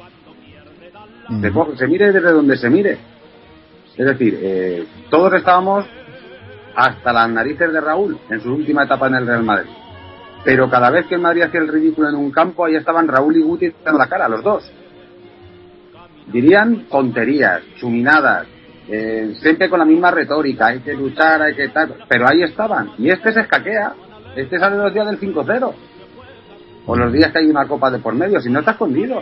se, 1.78 1.88
mire 1.88 2.12
desde 2.12 2.32
donde 2.32 2.58
se 2.58 2.70
mire. 2.70 2.98
Es 3.96 4.06
decir, 4.06 4.40
eh, 4.42 4.86
todos 5.10 5.34
estábamos 5.34 5.86
hasta 6.76 7.12
las 7.12 7.30
narices 7.30 7.74
de 7.74 7.82
Raúl 7.82 8.18
en 8.30 8.42
su 8.42 8.54
última 8.54 8.84
etapa 8.84 9.08
en 9.08 9.16
el 9.16 9.28
Real 9.28 9.44
Madrid. 9.44 9.72
Pero 10.44 10.70
cada 10.70 10.90
vez 10.90 11.06
que 11.08 11.16
el 11.16 11.22
Madrid 11.22 11.44
hacía 11.44 11.60
el 11.60 11.68
ridículo 11.68 12.10
en 12.10 12.16
un 12.16 12.32
campo, 12.32 12.66
ahí 12.66 12.76
estaban 12.76 13.08
Raúl 13.08 13.36
y 13.36 13.42
Guti 13.42 13.74
dando 13.84 14.00
la 14.00 14.08
cara, 14.08 14.30
los 14.30 14.44
dos. 14.44 14.72
Dirían 16.28 16.88
tonterías, 16.90 17.62
chuminadas, 17.78 18.48
eh, 18.90 19.36
siempre 19.42 19.70
con 19.70 19.80
la 19.80 19.86
misma 19.86 20.12
retórica, 20.12 20.68
hay 20.68 20.80
que 20.80 20.94
luchar, 20.94 21.42
hay 21.42 21.56
que 21.56 21.66
estar, 21.66 21.90
pero 22.08 22.28
ahí 22.28 22.44
estaban. 22.44 22.92
Y 22.98 23.10
este 23.10 23.34
se 23.34 23.42
escaquea, 23.42 23.94
este 24.36 24.60
sale 24.60 24.78
los 24.78 24.94
días 24.94 25.08
del 25.08 25.20
5-0, 25.20 25.74
o 26.86 26.96
los 26.96 27.12
días 27.12 27.32
que 27.32 27.40
hay 27.40 27.50
una 27.50 27.68
copa 27.68 27.92
de 27.92 28.00
por 28.00 28.16
medio, 28.16 28.40
si 28.40 28.50
no 28.50 28.60
está 28.60 28.72
escondido. 28.72 29.22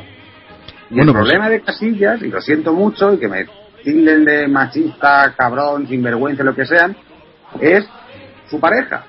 Y 0.91 0.99
el 0.99 1.05
pues 1.05 1.16
problema 1.16 1.49
de 1.49 1.61
Casillas, 1.61 2.22
y 2.22 2.28
lo 2.28 2.41
siento 2.41 2.74
mucho, 2.74 3.13
y 3.13 3.18
que 3.18 3.28
me 3.28 3.47
tilden 3.84 4.24
de 4.24 4.47
machista, 4.47 5.34
cabrón, 5.36 5.88
sinvergüenza, 5.88 6.43
lo 6.43 6.53
que 6.53 6.66
sean, 6.66 6.95
es 7.59 7.88
su 8.49 8.59
pareja. 8.59 9.03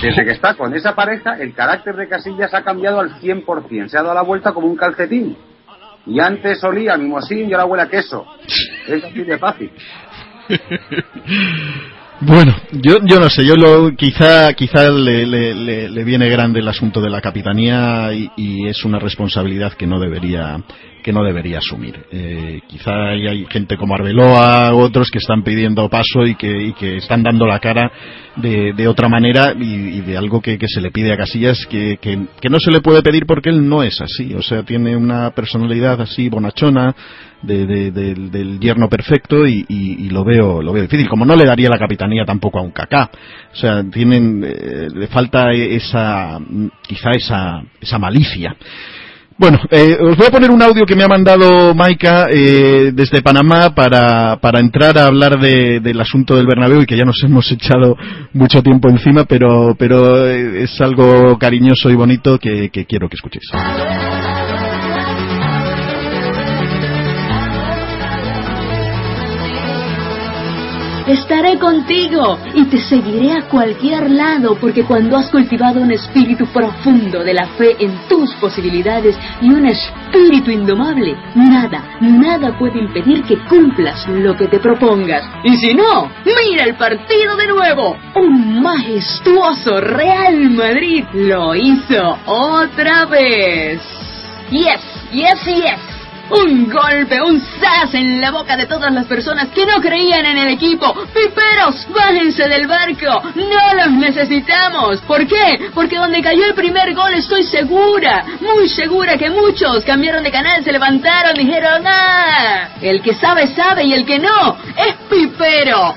Desde 0.00 0.24
que 0.24 0.32
está 0.32 0.54
con 0.54 0.74
esa 0.74 0.94
pareja, 0.94 1.38
el 1.38 1.54
carácter 1.54 1.96
de 1.96 2.08
Casillas 2.08 2.54
ha 2.54 2.62
cambiado 2.62 3.00
al 3.00 3.20
100%, 3.20 3.88
se 3.88 3.98
ha 3.98 4.02
dado 4.02 4.14
la 4.14 4.22
vuelta 4.22 4.52
como 4.52 4.66
un 4.66 4.76
calcetín. 4.76 5.36
Y 6.06 6.20
antes 6.20 6.62
olía 6.64 6.96
mimosín 6.96 7.48
y 7.48 7.52
ahora 7.52 7.66
huele 7.66 7.82
a 7.82 7.88
queso. 7.88 8.24
Es 8.86 9.04
así 9.04 9.22
de 9.24 9.38
fácil. 9.38 9.70
Bueno, 12.20 12.52
yo, 12.72 12.98
yo 13.04 13.20
no 13.20 13.30
sé, 13.30 13.44
yo 13.44 13.54
lo, 13.54 13.94
quizá, 13.94 14.52
quizá 14.54 14.90
le, 14.90 15.24
le, 15.24 15.88
le, 15.88 16.04
viene 16.04 16.28
grande 16.28 16.58
el 16.58 16.66
asunto 16.66 17.00
de 17.00 17.10
la 17.10 17.20
capitanía 17.20 18.12
y, 18.12 18.66
es 18.66 18.84
una 18.84 18.98
responsabilidad 18.98 19.74
que 19.74 19.86
no 19.86 20.00
debería, 20.00 20.60
que 21.08 21.12
no 21.14 21.24
debería 21.24 21.56
asumir. 21.56 22.04
Eh, 22.12 22.60
quizá 22.68 22.92
hay, 23.12 23.46
gente 23.46 23.78
como 23.78 23.94
Arbeloa, 23.94 24.74
otros 24.74 25.10
que 25.10 25.16
están 25.16 25.42
pidiendo 25.42 25.88
paso 25.88 26.26
y 26.26 26.34
que, 26.34 26.74
que 26.78 26.98
están 26.98 27.22
dando 27.22 27.46
la 27.46 27.60
cara 27.60 27.90
de, 28.36 28.74
de 28.74 28.86
otra 28.86 29.08
manera 29.08 29.54
y, 29.58 30.02
de 30.02 30.18
algo 30.18 30.42
que, 30.42 30.58
se 30.66 30.82
le 30.82 30.90
pide 30.90 31.10
a 31.10 31.16
Casillas 31.16 31.64
que, 31.64 31.96
que, 31.98 32.50
no 32.50 32.60
se 32.60 32.70
le 32.70 32.82
puede 32.82 33.00
pedir 33.00 33.24
porque 33.24 33.48
él 33.48 33.66
no 33.66 33.82
es 33.82 33.98
así. 34.02 34.34
O 34.34 34.42
sea, 34.42 34.64
tiene 34.64 34.94
una 34.98 35.30
personalidad 35.30 35.98
así 36.02 36.28
bonachona, 36.28 36.94
de, 37.40 37.90
del 37.90 38.60
yerno 38.60 38.90
perfecto 38.90 39.46
y, 39.46 40.10
lo 40.10 40.24
veo 40.24 40.60
lo 40.60 40.72
veo 40.72 40.82
difícil 40.82 41.08
como 41.08 41.24
no 41.24 41.36
le 41.36 41.44
daría 41.44 41.68
la 41.68 41.78
capitanía 41.78 42.24
tampoco 42.24 42.58
a 42.58 42.62
un 42.62 42.72
cacá 42.72 43.10
o 43.52 43.56
sea 43.56 43.84
tienen 43.84 44.42
eh, 44.42 44.88
le 44.92 45.06
falta 45.06 45.52
esa 45.52 46.40
quizá 46.82 47.10
esa 47.12 47.62
esa 47.80 47.98
malicia 47.98 48.56
bueno, 49.38 49.60
eh, 49.70 49.96
os 50.00 50.16
voy 50.16 50.26
a 50.26 50.30
poner 50.30 50.50
un 50.50 50.60
audio 50.60 50.84
que 50.84 50.96
me 50.96 51.04
ha 51.04 51.08
mandado 51.08 51.72
Maika 51.72 52.26
eh, 52.28 52.90
desde 52.92 53.22
Panamá 53.22 53.72
para, 53.72 54.36
para 54.40 54.58
entrar 54.58 54.98
a 54.98 55.06
hablar 55.06 55.38
de, 55.38 55.78
del 55.78 56.00
asunto 56.00 56.34
del 56.34 56.46
Bernabéu 56.46 56.82
y 56.82 56.86
que 56.86 56.96
ya 56.96 57.04
nos 57.04 57.22
hemos 57.22 57.50
echado 57.52 57.96
mucho 58.32 58.62
tiempo 58.64 58.88
encima, 58.88 59.24
pero, 59.26 59.76
pero 59.78 60.26
eh, 60.26 60.64
es 60.64 60.80
algo 60.80 61.38
cariñoso 61.38 61.88
y 61.88 61.94
bonito 61.94 62.38
que 62.38 62.68
quiero 62.70 63.08
que 63.08 63.14
escuchéis. 63.14 63.48
Estaré 71.08 71.58
contigo 71.58 72.38
y 72.52 72.66
te 72.66 72.76
seguiré 72.76 73.32
a 73.32 73.48
cualquier 73.48 74.10
lado 74.10 74.58
porque 74.60 74.84
cuando 74.84 75.16
has 75.16 75.30
cultivado 75.30 75.80
un 75.80 75.90
espíritu 75.90 76.44
profundo 76.48 77.24
de 77.24 77.32
la 77.32 77.46
fe 77.46 77.76
en 77.80 78.06
tus 78.10 78.34
posibilidades 78.34 79.18
y 79.40 79.48
un 79.48 79.64
espíritu 79.64 80.50
indomable, 80.50 81.16
nada, 81.34 81.96
nada 82.02 82.58
puede 82.58 82.80
impedir 82.80 83.22
que 83.22 83.38
cumplas 83.38 84.06
lo 84.06 84.36
que 84.36 84.48
te 84.48 84.58
propongas. 84.58 85.24
Y 85.44 85.56
si 85.56 85.72
no, 85.72 86.10
mira 86.26 86.64
el 86.64 86.74
partido 86.74 87.36
de 87.36 87.46
nuevo. 87.46 87.96
Un 88.14 88.60
majestuoso 88.60 89.80
Real 89.80 90.50
Madrid 90.50 91.06
lo 91.14 91.54
hizo 91.54 92.18
otra 92.26 93.06
vez. 93.06 93.80
Yes, 94.50 94.82
yes, 95.10 95.42
yes. 95.46 95.97
Un 96.30 96.70
golpe, 96.70 97.20
un 97.22 97.40
sas 97.60 97.94
en 97.94 98.20
la 98.20 98.30
boca 98.30 98.56
de 98.56 98.66
todas 98.66 98.92
las 98.92 99.06
personas 99.06 99.48
que 99.48 99.64
no 99.64 99.80
creían 99.80 100.26
en 100.26 100.38
el 100.38 100.48
equipo. 100.48 100.94
¡Piperos, 101.14 101.86
bájense 101.88 102.48
del 102.48 102.66
barco! 102.66 103.22
¡No 103.34 103.74
los 103.74 103.92
necesitamos! 103.92 105.00
¿Por 105.02 105.26
qué? 105.26 105.70
Porque 105.74 105.96
donde 105.96 106.22
cayó 106.22 106.44
el 106.44 106.54
primer 106.54 106.94
gol 106.94 107.14
estoy 107.14 107.44
segura, 107.44 108.24
muy 108.40 108.68
segura 108.68 109.16
que 109.16 109.30
muchos 109.30 109.84
cambiaron 109.84 110.22
de 110.22 110.30
canal, 110.30 110.62
se 110.62 110.72
levantaron, 110.72 111.34
dijeron 111.34 111.82
¡Ah! 111.86 112.68
El 112.80 113.02
que 113.02 113.14
sabe, 113.14 113.46
sabe 113.54 113.84
y 113.84 113.94
el 113.94 114.04
que 114.04 114.18
no, 114.18 114.56
es 114.76 114.94
Pipero. 115.08 115.94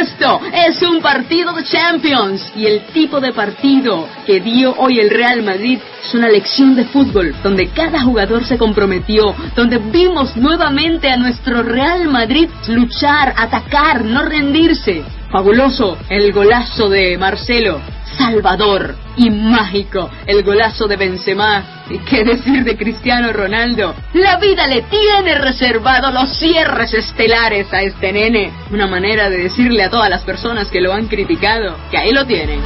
Esto 0.00 0.40
es 0.52 0.82
un 0.82 1.00
partido 1.00 1.52
de 1.52 1.62
Champions 1.62 2.52
y 2.56 2.66
el 2.66 2.86
tipo 2.86 3.20
de 3.20 3.32
partido 3.32 4.08
que 4.26 4.40
dio 4.40 4.74
hoy 4.76 4.98
el 4.98 5.08
Real 5.08 5.42
Madrid 5.42 5.78
es 6.02 6.14
una 6.14 6.28
lección 6.28 6.74
de 6.74 6.84
fútbol 6.86 7.32
donde 7.44 7.68
cada 7.68 8.02
jugador 8.02 8.44
se 8.44 8.58
comprometió, 8.58 9.34
donde 9.54 9.78
vimos 9.78 10.36
nuevamente 10.36 11.10
a 11.10 11.16
nuestro 11.16 11.62
Real 11.62 12.08
Madrid 12.08 12.48
luchar, 12.68 13.34
atacar, 13.36 14.04
no 14.04 14.22
rendirse. 14.22 15.04
Fabuloso 15.30 15.96
el 16.08 16.32
golazo 16.32 16.88
de 16.88 17.16
Marcelo. 17.16 17.93
Salvador 18.16 18.94
y 19.16 19.30
mágico, 19.30 20.10
el 20.26 20.42
golazo 20.42 20.86
de 20.88 20.96
Benzema. 20.96 21.84
¿Y 21.90 21.98
qué 21.98 22.24
decir 22.24 22.64
de 22.64 22.76
Cristiano 22.76 23.32
Ronaldo? 23.32 23.94
La 24.14 24.38
vida 24.38 24.66
le 24.66 24.82
tiene 24.82 25.34
reservado 25.36 26.10
los 26.10 26.38
cierres 26.38 26.94
estelares 26.94 27.72
a 27.72 27.82
este 27.82 28.12
nene. 28.12 28.52
Una 28.70 28.86
manera 28.86 29.28
de 29.28 29.38
decirle 29.38 29.84
a 29.84 29.90
todas 29.90 30.08
las 30.08 30.22
personas 30.24 30.70
que 30.70 30.80
lo 30.80 30.92
han 30.92 31.08
criticado 31.08 31.76
que 31.90 31.98
ahí 31.98 32.12
lo 32.12 32.24
tienen. 32.26 32.60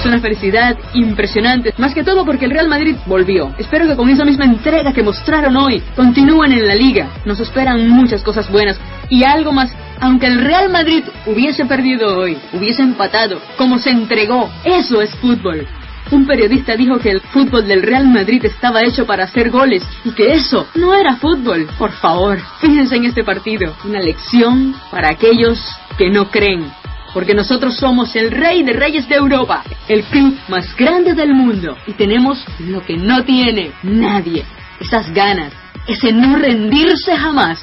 Es 0.00 0.06
una 0.06 0.18
felicidad 0.18 0.78
impresionante, 0.94 1.74
más 1.76 1.92
que 1.92 2.02
todo 2.02 2.24
porque 2.24 2.46
el 2.46 2.52
Real 2.52 2.68
Madrid 2.68 2.96
volvió. 3.04 3.54
Espero 3.58 3.86
que 3.86 3.96
con 3.96 4.08
esa 4.08 4.24
misma 4.24 4.46
entrega 4.46 4.94
que 4.94 5.02
mostraron 5.02 5.54
hoy 5.58 5.82
continúen 5.94 6.52
en 6.52 6.66
la 6.66 6.74
liga. 6.74 7.08
Nos 7.26 7.38
esperan 7.38 7.86
muchas 7.86 8.22
cosas 8.22 8.50
buenas 8.50 8.80
y 9.10 9.24
algo 9.24 9.52
más. 9.52 9.76
Aunque 10.00 10.26
el 10.26 10.42
Real 10.42 10.70
Madrid 10.70 11.04
hubiese 11.26 11.66
perdido 11.66 12.18
hoy, 12.18 12.38
hubiese 12.52 12.82
empatado, 12.82 13.40
como 13.56 13.78
se 13.78 13.90
entregó, 13.90 14.50
eso 14.64 15.00
es 15.02 15.14
fútbol. 15.16 15.66
Un 16.10 16.26
periodista 16.26 16.74
dijo 16.74 16.98
que 16.98 17.10
el 17.10 17.20
fútbol 17.20 17.68
del 17.68 17.82
Real 17.82 18.08
Madrid 18.08 18.44
estaba 18.44 18.82
hecho 18.82 19.06
para 19.06 19.24
hacer 19.24 19.50
goles 19.50 19.86
y 20.04 20.12
que 20.12 20.32
eso 20.32 20.66
no 20.74 20.94
era 20.94 21.16
fútbol. 21.16 21.68
Por 21.78 21.92
favor, 21.92 22.38
fíjense 22.60 22.96
en 22.96 23.04
este 23.04 23.22
partido. 23.22 23.76
Una 23.84 24.00
lección 24.00 24.74
para 24.90 25.10
aquellos 25.10 25.60
que 25.96 26.10
no 26.10 26.30
creen 26.30 26.72
porque 27.12 27.34
nosotros 27.34 27.76
somos 27.76 28.14
el 28.16 28.30
rey 28.30 28.62
de 28.62 28.72
reyes 28.72 29.08
de 29.08 29.16
Europa, 29.16 29.64
el 29.88 30.04
club 30.04 30.36
más 30.48 30.74
grande 30.76 31.14
del 31.14 31.34
mundo 31.34 31.76
y 31.86 31.92
tenemos 31.92 32.44
lo 32.60 32.84
que 32.84 32.96
no 32.96 33.24
tiene 33.24 33.72
nadie, 33.82 34.44
esas 34.80 35.12
ganas, 35.12 35.52
ese 35.86 36.12
no 36.12 36.36
rendirse 36.36 37.16
jamás. 37.16 37.60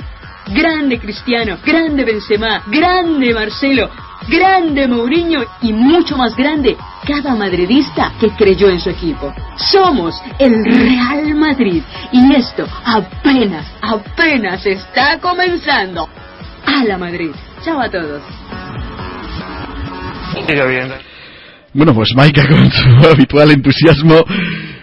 Grande 0.50 1.00
Cristiano, 1.00 1.58
grande 1.64 2.04
Benzema, 2.04 2.64
grande 2.68 3.34
Marcelo, 3.34 3.90
grande 4.28 4.88
Mourinho 4.88 5.44
y 5.62 5.74
mucho 5.74 6.18
más 6.18 6.36
grande 6.36 6.78
cada 7.06 7.36
madridista 7.36 8.14
que 8.20 8.30
creyó 8.30 8.70
en 8.70 8.80
su 8.80 8.90
equipo. 8.90 9.34
Somos 9.58 10.16
el 10.40 10.64
Real 10.64 11.36
Madrid 11.36 11.84
y 12.12 12.36
esto 12.36 12.66
apenas, 12.86 13.66
apenas 13.82 14.66
está 14.66 15.20
comenzando. 15.20 16.08
A 16.66 16.84
la 16.84 16.98
Madrid. 16.98 17.32
Chao 17.64 17.80
a 17.80 17.90
todos. 17.90 18.22
Bueno, 21.74 21.94
pues 21.94 22.10
Maika 22.16 22.48
con 22.48 22.72
su 22.72 23.10
habitual 23.12 23.52
entusiasmo 23.52 24.24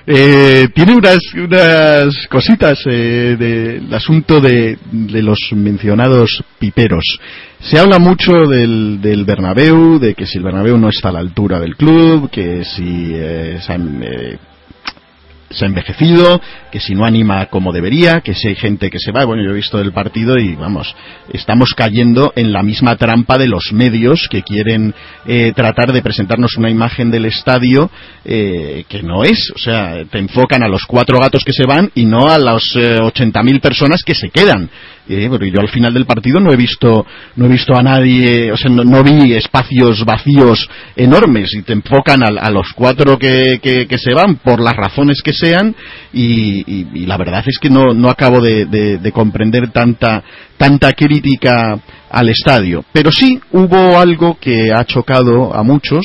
eh, 0.06 0.68
tiene 0.74 0.94
unas, 0.94 1.18
unas 1.34 2.26
cositas 2.28 2.78
eh, 2.86 3.36
del 3.38 3.92
asunto 3.94 4.40
de, 4.40 4.78
de, 4.90 5.22
los 5.22 5.38
mencionados 5.54 6.44
piperos. 6.58 7.04
Se 7.60 7.78
habla 7.78 7.98
mucho 7.98 8.46
del, 8.46 9.00
del 9.00 9.24
Bernabéu, 9.24 9.98
de 9.98 10.14
que 10.14 10.26
si 10.26 10.38
el 10.38 10.44
Bernabéu 10.44 10.76
no 10.76 10.90
está 10.90 11.08
a 11.08 11.12
la 11.12 11.20
altura 11.20 11.58
del 11.58 11.76
club, 11.76 12.28
que 12.30 12.64
si 12.64 13.12
eh, 13.14 13.58
eh 13.58 14.38
se 15.50 15.64
ha 15.64 15.68
envejecido, 15.68 16.40
que 16.70 16.80
si 16.80 16.94
no 16.94 17.04
anima 17.04 17.46
como 17.46 17.72
debería, 17.72 18.20
que 18.20 18.34
si 18.34 18.48
hay 18.48 18.54
gente 18.54 18.90
que 18.90 18.98
se 18.98 19.12
va. 19.12 19.24
Bueno, 19.24 19.42
yo 19.42 19.50
he 19.50 19.54
visto 19.54 19.80
el 19.80 19.92
partido 19.92 20.38
y 20.38 20.54
vamos, 20.54 20.94
estamos 21.32 21.74
cayendo 21.74 22.32
en 22.36 22.52
la 22.52 22.62
misma 22.62 22.96
trampa 22.96 23.38
de 23.38 23.48
los 23.48 23.72
medios 23.72 24.28
que 24.30 24.42
quieren 24.42 24.94
eh, 25.26 25.52
tratar 25.54 25.92
de 25.92 26.02
presentarnos 26.02 26.56
una 26.56 26.70
imagen 26.70 27.10
del 27.10 27.26
estadio 27.26 27.90
eh, 28.24 28.84
que 28.88 29.02
no 29.02 29.24
es. 29.24 29.52
O 29.54 29.58
sea, 29.58 30.04
te 30.10 30.18
enfocan 30.18 30.62
a 30.62 30.68
los 30.68 30.84
cuatro 30.84 31.18
gatos 31.18 31.44
que 31.44 31.52
se 31.52 31.66
van 31.66 31.90
y 31.94 32.04
no 32.04 32.28
a 32.28 32.38
las 32.38 32.64
eh, 32.76 32.98
80.000 32.98 33.60
personas 33.60 34.02
que 34.04 34.14
se 34.14 34.30
quedan. 34.30 34.68
Eh, 35.06 35.26
porque 35.28 35.50
yo 35.50 35.60
al 35.60 35.68
final 35.68 35.92
del 35.92 36.06
partido 36.06 36.40
no 36.40 36.50
he 36.50 36.56
visto 36.56 37.04
no 37.36 37.44
he 37.44 37.48
visto 37.48 37.76
a 37.76 37.82
nadie 37.82 38.50
o 38.50 38.56
sea 38.56 38.70
no, 38.70 39.04
vi 39.04 39.34
espacios 39.34 40.02
vacíos 40.02 40.66
enormes 40.96 41.52
y 41.52 41.60
te 41.60 41.74
enfocan 41.74 42.22
a, 42.22 42.50
los 42.50 42.72
cuatro 42.72 43.18
que, 43.18 43.60
que, 43.60 43.98
se 43.98 44.14
van 44.14 44.36
por 44.36 44.60
las 44.60 44.74
razones 44.74 45.20
que 45.20 45.34
sean 45.34 45.76
y, 46.10 47.04
la 47.04 47.18
verdad 47.18 47.44
es 47.46 47.58
que 47.58 47.68
no, 47.68 47.92
no 47.92 48.08
acabo 48.08 48.40
de, 48.40 48.64
de, 48.64 49.12
comprender 49.12 49.70
tanta 49.72 50.24
tanta 50.56 50.92
crítica 50.92 51.78
al 52.10 52.28
estadio. 52.30 52.82
Pero 52.90 53.12
sí 53.12 53.38
hubo 53.52 53.98
algo 53.98 54.38
que 54.40 54.72
ha 54.72 54.84
chocado 54.86 55.54
a 55.54 55.62
muchos 55.62 56.02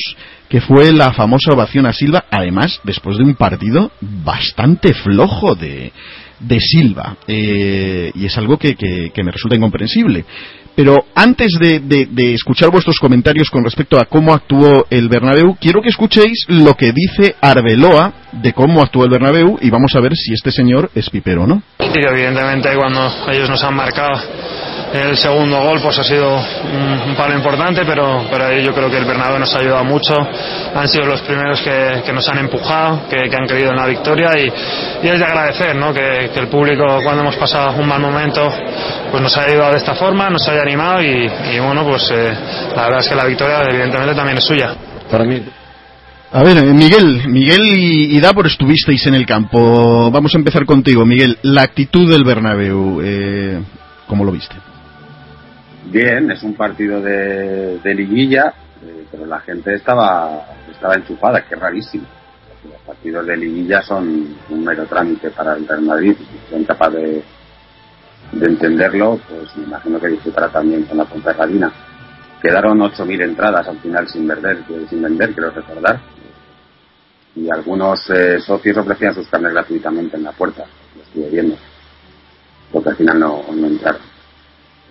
que 0.50 0.60
fue 0.60 0.92
la 0.92 1.12
famosa 1.12 1.52
ovación 1.52 1.86
a 1.86 1.94
Silva 1.94 2.24
además 2.30 2.80
después 2.84 3.16
de 3.16 3.24
un 3.24 3.34
partido 3.34 3.92
bastante 4.00 4.92
flojo 4.92 5.54
de 5.54 5.92
de 6.40 6.58
Silva. 6.60 7.16
Eh, 7.26 8.10
y 8.14 8.26
es 8.26 8.36
algo 8.38 8.58
que, 8.58 8.74
que, 8.74 9.22
me 9.22 9.30
resulta 9.30 9.56
incomprensible. 9.56 10.24
Pero 10.74 10.96
antes 11.14 11.52
de, 11.60 11.80
de, 11.80 12.34
escuchar 12.34 12.70
vuestros 12.70 12.98
comentarios 12.98 13.50
con 13.50 13.64
respecto 13.64 13.98
a 13.98 14.06
cómo 14.06 14.32
actuó 14.32 14.86
el 14.88 15.08
Bernabéu, 15.08 15.56
quiero 15.60 15.82
que 15.82 15.90
escuchéis 15.90 16.46
lo 16.48 16.74
que 16.74 16.92
dice 16.92 17.34
Arbeloa 17.40 18.12
de 18.32 18.52
cómo 18.52 18.80
actuó 18.80 19.04
el 19.04 19.10
Bernabéu 19.10 19.58
y 19.60 19.68
vamos 19.68 19.94
a 19.94 20.00
ver 20.00 20.14
si 20.14 20.32
este 20.32 20.50
señor 20.52 20.90
es 20.94 21.10
pipero 21.10 21.42
o 21.42 21.46
no. 21.46 21.62
Evidentemente 21.78 22.70
cuando 22.76 23.12
ellos 23.30 23.50
nos 23.50 23.62
han 23.62 23.74
marcado 23.74 24.20
el 24.92 25.16
segundo 25.16 25.60
gol 25.60 25.80
pues 25.80 25.98
ha 25.98 26.04
sido 26.04 26.34
un, 26.34 27.14
palo 27.16 27.34
importante, 27.34 27.82
pero, 27.84 28.24
pero 28.30 28.52
yo 28.58 28.72
creo 28.72 28.90
que 28.90 28.98
el 28.98 29.04
Bernabéu 29.04 29.38
nos 29.38 29.54
ha 29.54 29.58
ayudado 29.58 29.84
mucho. 29.84 30.14
Han 30.74 30.88
sido 30.88 31.04
los 31.06 31.20
primeros 31.22 31.60
que, 31.60 32.02
que 32.04 32.12
nos 32.12 32.28
han 32.28 32.38
empujado, 32.38 33.08
que, 33.08 33.28
que, 33.28 33.36
han 33.36 33.46
creído 33.46 33.70
en 33.70 33.76
la 33.76 33.86
victoria 33.86 34.30
y, 34.38 34.46
y 35.02 35.08
es 35.08 35.18
de 35.18 35.24
agradecer 35.24 35.76
¿no? 35.76 35.92
que, 35.92 36.30
que, 36.32 36.40
el 36.40 36.48
público 36.48 36.84
cuando 37.02 37.22
hemos 37.22 37.36
pasado 37.36 37.80
un 37.80 37.86
mal 37.86 38.00
momento 38.00 38.52
pues 39.10 39.22
nos 39.22 39.36
haya 39.36 39.48
ayudado 39.48 39.72
de 39.72 39.78
esta 39.78 39.94
forma, 39.94 40.30
nos 40.30 40.46
haya 40.48 40.62
animado 40.62 41.02
y, 41.02 41.30
y 41.52 41.58
bueno 41.60 41.84
pues 41.84 42.10
eh, 42.12 42.32
la 42.74 42.84
verdad 42.84 43.00
es 43.00 43.08
que 43.08 43.14
la 43.14 43.24
victoria 43.24 43.62
evidentemente 43.68 44.14
también 44.14 44.38
es 44.38 44.44
suya. 44.44 44.74
Para 45.10 45.24
mí 45.24 45.42
a 46.32 46.44
ver, 46.44 46.58
eh, 46.58 46.62
Miguel, 46.72 47.28
Miguel 47.28 47.76
y, 47.76 48.16
y 48.16 48.20
Davor 48.20 48.46
estuvisteis 48.46 49.04
en 49.06 49.14
el 49.14 49.26
campo. 49.26 50.12
Vamos 50.12 50.32
a 50.32 50.38
empezar 50.38 50.64
contigo, 50.64 51.04
Miguel. 51.04 51.38
La 51.42 51.62
actitud 51.62 52.08
del 52.08 52.22
Bernabéu, 52.22 53.00
eh, 53.02 53.60
¿cómo 54.06 54.24
lo 54.24 54.30
viste? 54.30 54.54
Bien, 55.90 56.30
es 56.30 56.42
un 56.42 56.54
partido 56.54 57.00
de, 57.00 57.78
de 57.78 57.94
liguilla, 57.94 58.54
eh, 58.82 59.04
pero 59.10 59.26
la 59.26 59.40
gente 59.40 59.74
estaba, 59.74 60.46
estaba 60.70 60.94
enchufada, 60.94 61.44
que 61.44 61.54
es 61.54 61.60
rarísimo. 61.60 62.06
Los 62.64 62.80
partidos 62.82 63.26
de 63.26 63.36
liguilla 63.36 63.82
son 63.82 64.36
un 64.48 64.64
mero 64.64 64.84
trámite 64.86 65.30
para 65.30 65.54
el 65.54 65.66
Real 65.66 65.82
Madrid, 65.82 66.14
si 66.16 66.50
son 66.50 66.64
capaz 66.64 66.90
de, 66.90 67.22
de 68.32 68.46
entenderlo, 68.46 69.20
pues 69.28 69.56
me 69.56 69.64
imagino 69.64 69.98
que 69.98 70.08
disfrutará 70.08 70.48
también 70.48 70.84
con 70.84 70.98
la 70.98 71.04
Ponferradina. 71.04 71.72
Quedaron 72.40 72.78
8.000 72.78 73.22
entradas 73.22 73.68
al 73.68 73.78
final 73.80 74.08
sin 74.08 74.26
vender, 74.26 74.58
sin 74.88 75.02
vender, 75.02 75.32
quiero 75.34 75.50
recordar. 75.50 76.00
Y 77.34 77.50
algunos 77.50 78.08
eh, 78.10 78.40
socios 78.40 78.76
ofrecían 78.76 79.14
sus 79.14 79.28
carnes 79.28 79.52
gratuitamente 79.52 80.16
en 80.16 80.24
la 80.24 80.32
puerta, 80.32 80.64
lo 80.96 81.02
estuve 81.02 81.30
viendo. 81.30 81.56
Porque 82.72 82.90
al 82.90 82.96
final 82.96 83.20
no, 83.20 83.44
no 83.52 83.66
entraron. 83.66 84.09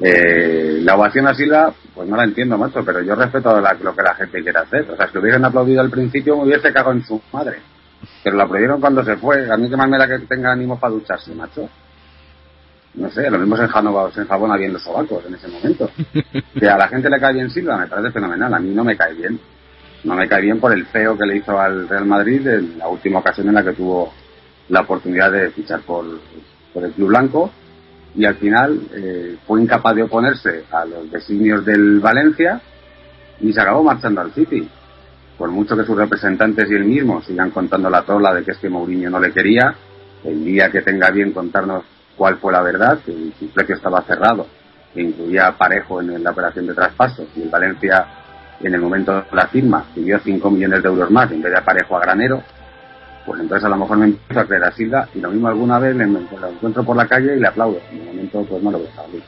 Eh, 0.01 0.80
la 0.81 0.95
ovación 0.95 1.27
a 1.27 1.35
Silva, 1.35 1.73
pues 1.93 2.07
no 2.07 2.15
la 2.15 2.23
entiendo, 2.23 2.57
macho, 2.57 2.84
pero 2.85 3.01
yo 3.01 3.15
respeto 3.15 3.59
lo 3.59 3.95
que 3.95 4.01
la 4.01 4.15
gente 4.15 4.41
quiere 4.41 4.59
hacer. 4.59 4.89
O 4.89 4.95
sea, 4.95 5.09
si 5.09 5.17
hubiesen 5.17 5.43
aplaudido 5.43 5.81
al 5.81 5.89
principio, 5.89 6.38
me 6.38 6.43
hubiese 6.43 6.71
cagado 6.71 6.93
en 6.93 7.03
su 7.03 7.21
madre. 7.34 7.59
Pero 8.23 8.38
lo 8.38 8.43
aplaudieron 8.43 8.80
cuando 8.80 9.03
se 9.03 9.17
fue. 9.17 9.51
A 9.51 9.57
mí 9.57 9.69
que 9.69 9.76
más 9.76 9.89
me 9.89 9.97
da 9.97 10.07
que 10.07 10.19
tenga 10.19 10.51
ánimo 10.51 10.80
para 10.80 10.93
ducharse, 10.93 11.35
macho. 11.35 11.69
No 12.93 13.09
sé, 13.11 13.30
lo 13.30 13.38
mismo 13.38 13.55
se, 13.57 13.63
enjabona, 13.63 14.11
se 14.11 14.59
bien 14.59 14.73
los 14.73 14.81
sobacos 14.81 15.26
en 15.26 15.35
ese 15.35 15.47
momento. 15.47 15.89
Que 16.59 16.67
a 16.67 16.77
la 16.77 16.88
gente 16.88 17.09
le 17.09 17.19
cae 17.19 17.34
bien 17.34 17.49
Silva, 17.49 17.77
me 17.77 17.88
parece 17.88 18.11
fenomenal. 18.11 18.53
A 18.53 18.59
mí 18.59 18.73
no 18.73 18.84
me 18.84 18.95
cae 18.95 19.13
bien. 19.13 19.39
No 20.05 20.15
me 20.15 20.30
cae 20.30 20.41
bien 20.41 20.59
por 20.59 20.71
el 20.71 20.85
feo 20.85 21.17
que 21.17 21.26
le 21.26 21.38
hizo 21.38 21.59
al 21.59 21.89
Real 21.89 22.05
Madrid 22.05 22.47
en 22.47 22.77
la 22.77 22.88
última 22.88 23.19
ocasión 23.19 23.49
en 23.49 23.55
la 23.55 23.63
que 23.63 23.73
tuvo 23.73 24.13
la 24.69 24.81
oportunidad 24.81 25.31
de 25.31 25.51
fichar 25.51 25.81
por, 25.81 26.05
por 26.73 26.85
el 26.85 26.91
Club 26.93 27.09
Blanco 27.09 27.51
y 28.19 28.25
al 28.25 28.35
final 28.35 28.81
eh, 28.93 29.37
fue 29.47 29.61
incapaz 29.61 29.95
de 29.95 30.03
oponerse 30.03 30.65
a 30.71 30.83
los 30.83 31.09
designios 31.09 31.63
del 31.63 32.01
Valencia 32.01 32.59
y 33.39 33.53
se 33.53 33.61
acabó 33.61 33.81
marchando 33.81 34.19
al 34.19 34.33
City. 34.33 34.67
Por 35.37 35.49
mucho 35.51 35.77
que 35.77 35.85
sus 35.85 35.95
representantes 35.95 36.69
y 36.69 36.73
él 36.73 36.83
mismo 36.83 37.21
sigan 37.21 37.51
contando 37.51 37.89
la 37.89 38.01
tola 38.01 38.33
de 38.33 38.43
que 38.43 38.51
es 38.51 38.57
que 38.57 38.67
Mourinho 38.67 39.09
no 39.09 39.21
le 39.21 39.31
quería, 39.31 39.73
el 40.25 40.43
día 40.43 40.69
que 40.69 40.81
tenga 40.81 41.09
bien 41.11 41.31
contarnos 41.31 41.85
cuál 42.17 42.35
fue 42.39 42.51
la 42.51 42.61
verdad, 42.61 42.99
que 43.05 43.13
su 43.39 43.47
precio 43.53 43.75
estaba 43.75 44.01
cerrado, 44.01 44.47
que 44.93 45.01
incluía 45.01 45.55
Parejo 45.57 46.01
en 46.01 46.21
la 46.21 46.31
operación 46.31 46.67
de 46.67 46.73
traspaso 46.73 47.25
y 47.37 47.43
el 47.43 47.49
Valencia 47.49 48.05
en 48.59 48.75
el 48.75 48.81
momento 48.81 49.13
de 49.13 49.23
la 49.31 49.47
firma 49.47 49.85
pidió 49.95 50.19
5 50.19 50.51
millones 50.51 50.83
de 50.83 50.89
euros 50.89 51.09
más 51.09 51.31
en 51.31 51.41
vez 51.41 51.53
de 51.53 51.61
Parejo 51.61 51.95
a 51.95 52.01
Granero, 52.01 52.43
pues 53.30 53.41
entonces 53.41 53.64
a 53.64 53.69
lo 53.69 53.77
mejor 53.77 53.97
me 53.99 54.06
empiezo 54.07 54.39
a 54.39 54.45
creer 54.45 54.64
a 54.64 54.72
Silva 54.72 55.07
y 55.14 55.19
lo 55.19 55.30
mismo 55.30 55.49
alguna 55.49 55.77
vez 55.77 55.95
le, 55.95 56.07
lo 56.07 56.49
encuentro 56.49 56.84
por 56.84 56.97
la 56.97 57.06
calle 57.06 57.38
y 57.38 57.39
le 57.39 57.47
aplaudo. 57.47 57.80
En 57.91 57.99
el 57.99 58.06
momento 58.07 58.43
pues 58.49 58.64
no 58.64 58.72
lo 58.72 58.80
veo 58.80 58.88
salir. 58.95 59.22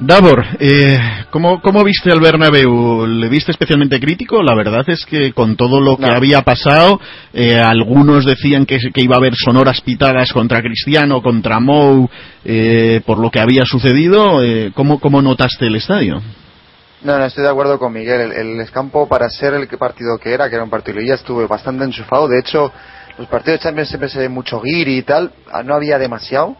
Davor, 0.00 0.44
eh, 0.58 0.98
¿cómo, 1.30 1.62
¿cómo, 1.62 1.84
viste 1.84 2.10
al 2.10 2.18
Bernabéu? 2.18 3.06
¿Le 3.06 3.28
viste 3.28 3.52
especialmente 3.52 4.00
crítico? 4.00 4.42
La 4.42 4.56
verdad 4.56 4.82
es 4.88 5.06
que 5.06 5.32
con 5.32 5.54
todo 5.54 5.80
lo 5.80 5.96
que 5.96 6.10
había 6.10 6.42
pasado, 6.42 7.00
eh, 7.32 7.56
algunos 7.56 8.24
decían 8.24 8.66
que, 8.66 8.78
que, 8.92 9.00
iba 9.00 9.14
a 9.14 9.18
haber 9.18 9.36
sonoras 9.36 9.80
pitadas 9.82 10.32
contra 10.32 10.60
Cristiano, 10.60 11.22
contra 11.22 11.60
Mou, 11.60 12.10
eh, 12.44 13.00
por 13.06 13.18
lo 13.18 13.30
que 13.30 13.38
había 13.38 13.64
sucedido. 13.64 14.42
Eh, 14.42 14.72
¿cómo, 14.74 14.98
¿Cómo 14.98 15.22
notaste 15.22 15.68
el 15.68 15.76
estadio? 15.76 16.20
No, 17.06 17.16
no, 17.18 17.24
estoy 17.24 17.44
de 17.44 17.50
acuerdo 17.50 17.78
con 17.78 17.92
Miguel. 17.92 18.20
El, 18.20 18.32
el 18.32 18.60
Escampo, 18.60 19.06
para 19.06 19.30
ser 19.30 19.54
el 19.54 19.68
que 19.68 19.78
partido 19.78 20.18
que 20.18 20.34
era, 20.34 20.48
que 20.48 20.56
era 20.56 20.64
un 20.64 20.70
partido 20.70 21.00
ya 21.00 21.14
estuve 21.14 21.46
bastante 21.46 21.84
enchufado. 21.84 22.26
De 22.26 22.40
hecho, 22.40 22.72
los 23.16 23.28
partidos 23.28 23.60
de 23.60 23.62
Champions 23.62 23.88
siempre 23.90 24.08
se 24.08 24.18
ve 24.18 24.28
mucho 24.28 24.60
guiri 24.60 24.98
y 24.98 25.02
tal. 25.02 25.30
Ah, 25.52 25.62
No 25.62 25.74
había 25.76 26.00
demasiado. 26.00 26.56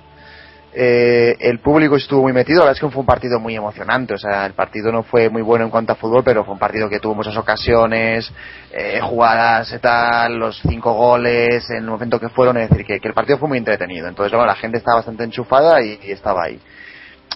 Eh, 0.73 1.35
el 1.40 1.59
público 1.59 1.97
estuvo 1.97 2.23
muy 2.23 2.32
metido. 2.32 2.60
La 2.60 2.66
verdad 2.66 2.77
es 2.77 2.81
que 2.81 2.93
fue 2.93 3.01
un 3.01 3.06
partido 3.06 3.40
muy 3.40 3.56
emocionante. 3.56 4.14
O 4.14 4.18
sea, 4.18 4.47
el 4.47 4.52
partido 4.52 4.93
no 4.93 5.02
fue 5.02 5.28
muy 5.31 5.43
bueno 5.43 5.64
en 5.64 5.70
cuanto 5.73 5.94
a 5.94 5.97
fútbol, 5.97 6.23
pero 6.23 6.44
fue 6.44 6.55
un 6.55 6.60
partido 6.60 6.89
que 6.89 7.01
tuvo 7.01 7.16
muchas 7.16 7.36
ocasiones, 7.36 8.31
eh, 8.73 9.01
jugadas 9.02 9.73
y 9.73 9.81
tal, 9.81 10.36
los 10.39 10.60
cinco 10.62 10.93
goles 10.93 11.68
en 11.70 11.78
el 11.78 11.86
momento 11.90 12.20
que 12.20 12.28
fueron. 12.28 12.56
Es 12.59 12.70
decir, 12.70 12.86
que, 12.86 13.01
que 13.01 13.09
el 13.09 13.14
partido 13.14 13.39
fue 13.39 13.48
muy 13.48 13.59
entretenido. 13.59 14.06
Entonces, 14.06 14.31
bueno, 14.31 14.47
la 14.47 14.55
gente 14.55 14.78
estaba 14.78 14.98
bastante 14.98 15.24
enchufada 15.24 15.82
y, 15.82 15.98
y 16.05 16.12
estaba 16.12 16.44
ahí. 16.44 16.60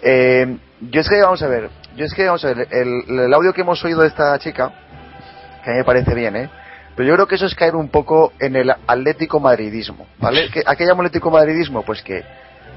Eh, 0.00 0.56
yo 0.80 1.00
es 1.00 1.08
que, 1.08 1.20
vamos 1.20 1.42
a 1.42 1.48
ver, 1.48 1.68
yo 1.96 2.04
es 2.04 2.14
que, 2.14 2.26
vamos 2.26 2.44
a 2.44 2.48
ver, 2.54 2.68
el, 2.70 3.18
el 3.20 3.34
audio 3.34 3.52
que 3.52 3.60
hemos 3.62 3.82
oído 3.84 4.00
de 4.02 4.08
esta 4.08 4.38
chica, 4.38 4.70
que 5.64 5.70
a 5.70 5.72
mí 5.72 5.78
me 5.78 5.84
parece 5.84 6.14
bien, 6.14 6.36
¿eh? 6.36 6.50
Pero 6.96 7.08
yo 7.08 7.14
creo 7.14 7.26
que 7.26 7.34
eso 7.36 7.46
es 7.46 7.54
caer 7.54 7.76
un 7.76 7.88
poco 7.88 8.32
en 8.40 8.56
el 8.56 8.70
atlético 8.70 9.40
madridismo, 9.40 10.06
¿vale? 10.18 10.50
¿Qué- 10.52 10.62
¿A 10.66 10.76
qué 10.76 10.84
llamo 10.84 11.02
atlético 11.02 11.30
madridismo? 11.30 11.82
Pues 11.82 12.02
que 12.02 12.24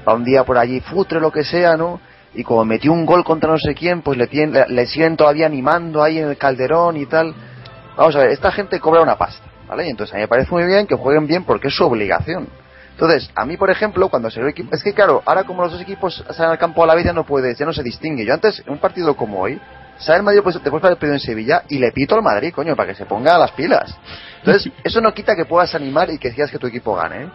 va 0.08 0.14
un 0.14 0.24
día 0.24 0.44
por 0.44 0.56
allí, 0.58 0.80
futre 0.80 1.20
lo 1.20 1.30
que 1.32 1.44
sea, 1.44 1.76
¿no? 1.76 2.00
Y 2.34 2.42
como 2.42 2.64
metió 2.64 2.92
un 2.92 3.06
gol 3.06 3.24
contra 3.24 3.50
no 3.50 3.58
sé 3.58 3.74
quién, 3.74 4.02
pues 4.02 4.16
le, 4.18 4.26
tienen- 4.26 4.64
le 4.68 4.86
siguen 4.86 5.16
todavía 5.16 5.46
animando 5.46 6.02
ahí 6.02 6.18
en 6.18 6.28
el 6.28 6.36
calderón 6.38 6.96
y 6.96 7.06
tal. 7.06 7.34
Vamos 7.96 8.16
a 8.16 8.20
ver, 8.20 8.30
esta 8.30 8.50
gente 8.50 8.80
cobra 8.80 9.02
una 9.02 9.16
pasta, 9.16 9.44
¿vale? 9.68 9.86
Y 9.86 9.90
entonces 9.90 10.14
a 10.14 10.16
mí 10.16 10.22
me 10.22 10.28
parece 10.28 10.50
muy 10.50 10.64
bien 10.64 10.86
que 10.86 10.94
jueguen 10.96 11.26
bien 11.26 11.44
porque 11.44 11.68
es 11.68 11.74
su 11.76 11.84
obligación. 11.84 12.48
Entonces, 12.94 13.28
a 13.34 13.44
mí, 13.44 13.56
por 13.56 13.70
ejemplo, 13.70 14.08
cuando 14.08 14.30
se 14.30 14.40
equipo, 14.48 14.74
es 14.74 14.82
que 14.82 14.94
claro, 14.94 15.20
ahora 15.26 15.42
como 15.42 15.62
los 15.62 15.72
dos 15.72 15.80
equipos 15.80 16.24
salen 16.30 16.52
al 16.52 16.58
campo 16.58 16.84
a 16.84 16.86
la 16.86 16.94
vez 16.94 17.04
ya 17.04 17.12
no 17.12 17.24
puedes, 17.24 17.58
ya 17.58 17.66
no 17.66 17.72
se 17.72 17.82
distingue. 17.82 18.24
Yo 18.24 18.34
antes, 18.34 18.62
en 18.64 18.72
un 18.72 18.78
partido 18.78 19.16
como 19.16 19.40
hoy, 19.40 19.60
sale 19.98 20.18
el 20.18 20.22
Madrid 20.22 20.40
pues, 20.44 20.54
después 20.54 20.80
del 20.80 20.92
partido 20.92 21.12
en 21.12 21.18
Sevilla 21.18 21.64
y 21.68 21.78
le 21.78 21.90
pito 21.90 22.14
al 22.14 22.22
Madrid, 22.22 22.52
coño, 22.54 22.76
para 22.76 22.90
que 22.90 22.94
se 22.94 23.04
ponga 23.04 23.36
las 23.36 23.50
pilas. 23.50 23.96
Entonces, 24.38 24.72
eso 24.84 25.00
no 25.00 25.12
quita 25.12 25.34
que 25.34 25.44
puedas 25.44 25.74
animar 25.74 26.08
y 26.10 26.18
que 26.18 26.32
quieras 26.32 26.52
que 26.52 26.58
tu 26.58 26.68
equipo 26.68 26.94
gane, 26.94 27.24
¿eh? 27.24 27.28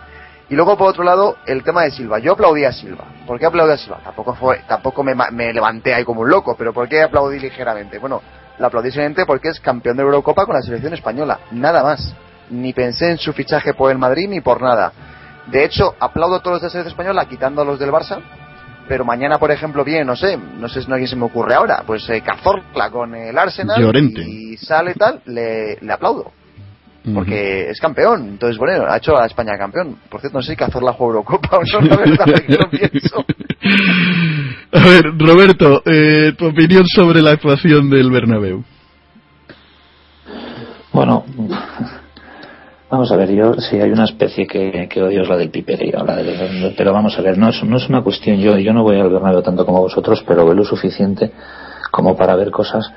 Y 0.49 0.55
luego, 0.55 0.77
por 0.77 0.89
otro 0.89 1.03
lado, 1.03 1.37
el 1.45 1.63
tema 1.63 1.83
de 1.83 1.91
Silva. 1.91 2.17
Yo 2.17 2.33
aplaudí 2.33 2.65
a 2.65 2.71
Silva. 2.71 3.05
¿Por 3.27 3.37
qué 3.37 3.45
aplaudí 3.45 3.73
a 3.73 3.77
Silva? 3.77 3.99
Tampoco 4.03 4.33
fue, 4.33 4.61
tampoco 4.67 5.03
me, 5.03 5.13
me 5.31 5.53
levanté 5.53 5.93
ahí 5.93 6.03
como 6.03 6.21
un 6.21 6.29
loco, 6.29 6.55
pero 6.57 6.73
¿por 6.73 6.89
qué 6.89 7.03
aplaudí 7.03 7.37
ligeramente? 7.37 7.99
Bueno, 7.99 8.23
la 8.57 8.67
aplaudí 8.67 8.89
simplemente 8.89 9.27
porque 9.27 9.49
es 9.49 9.59
campeón 9.59 9.97
de 9.97 10.03
Eurocopa 10.03 10.47
con 10.47 10.55
la 10.55 10.61
selección 10.63 10.93
española. 10.93 11.39
Nada 11.51 11.83
más. 11.83 12.15
Ni 12.49 12.73
pensé 12.73 13.11
en 13.11 13.19
su 13.19 13.31
fichaje 13.31 13.75
por 13.75 13.91
el 13.91 13.99
Madrid 13.99 14.27
ni 14.27 14.41
por 14.41 14.59
nada. 14.59 14.91
De 15.51 15.65
hecho, 15.65 15.95
aplaudo 15.99 16.35
a 16.35 16.39
todos 16.41 16.55
los 16.55 16.61
de 16.61 16.65
la 16.67 16.71
selección 16.71 16.91
española, 16.91 17.25
quitando 17.25 17.61
a 17.61 17.65
los 17.65 17.79
del 17.79 17.91
Barça. 17.91 18.21
Pero 18.87 19.05
mañana, 19.05 19.37
por 19.37 19.51
ejemplo, 19.51 19.83
viene, 19.83 20.03
no 20.03 20.15
sé, 20.15 20.35
no 20.35 20.67
sé 20.67 20.81
si 20.81 20.87
no 20.87 20.95
alguien 20.95 21.09
se 21.09 21.15
me 21.15 21.25
ocurre 21.25 21.53
ahora, 21.53 21.83
pues 21.85 22.09
eh, 22.09 22.21
Cazorla 22.21 22.89
con 22.89 23.13
el 23.13 23.37
Arsenal 23.37 23.79
Llorente. 23.79 24.21
y 24.27 24.57
sale 24.57 24.95
tal, 24.95 25.21
le, 25.25 25.77
le 25.79 25.93
aplaudo 25.93 26.31
porque 27.13 27.69
es 27.69 27.79
campeón. 27.79 28.29
Entonces, 28.29 28.57
bueno, 28.57 28.85
ha 28.87 28.97
hecho 28.97 29.17
a 29.17 29.25
España 29.25 29.57
campeón. 29.57 29.97
Por 30.09 30.19
cierto, 30.21 30.37
no 30.37 30.41
sé 30.41 30.51
si 30.51 30.57
Cazorla 30.57 30.93
juega 30.93 31.13
Eurocopa 31.19 31.57
o 31.57 31.61
no, 31.63 31.81
la 31.87 31.97
verdad, 31.97 32.25
que 32.45 32.53
lo 32.53 32.69
pienso. 32.69 33.25
A 34.71 34.87
ver, 34.87 35.05
Roberto, 35.17 35.81
eh, 35.85 36.33
tu 36.37 36.47
opinión 36.47 36.85
sobre 36.87 37.21
la 37.21 37.31
actuación 37.31 37.89
del 37.89 38.11
Bernabéu. 38.11 38.63
Bueno, 40.91 41.25
vamos 42.89 43.11
a 43.11 43.15
ver, 43.15 43.31
yo 43.31 43.53
si 43.55 43.79
hay 43.79 43.91
una 43.91 44.05
especie 44.05 44.47
que, 44.47 44.87
que 44.89 45.01
odio 45.01 45.21
es 45.23 45.29
la 45.29 45.37
del 45.37 45.49
piperío, 45.49 46.03
la 46.05 46.15
del- 46.17 46.73
pero 46.77 46.93
vamos 46.93 47.17
a 47.17 47.21
ver, 47.21 47.37
no 47.37 47.49
es, 47.49 47.63
no 47.63 47.77
es 47.77 47.87
una 47.89 48.01
cuestión, 48.03 48.37
yo, 48.37 48.57
yo 48.57 48.73
no 48.73 48.83
voy 48.83 48.99
al 48.99 49.09
Bernabéu 49.09 49.41
tanto 49.41 49.65
como 49.65 49.81
vosotros, 49.81 50.23
pero 50.27 50.45
veo 50.45 50.53
lo 50.55 50.65
suficiente 50.65 51.31
como 51.91 52.15
para 52.15 52.35
ver 52.35 52.51
cosas 52.51 52.91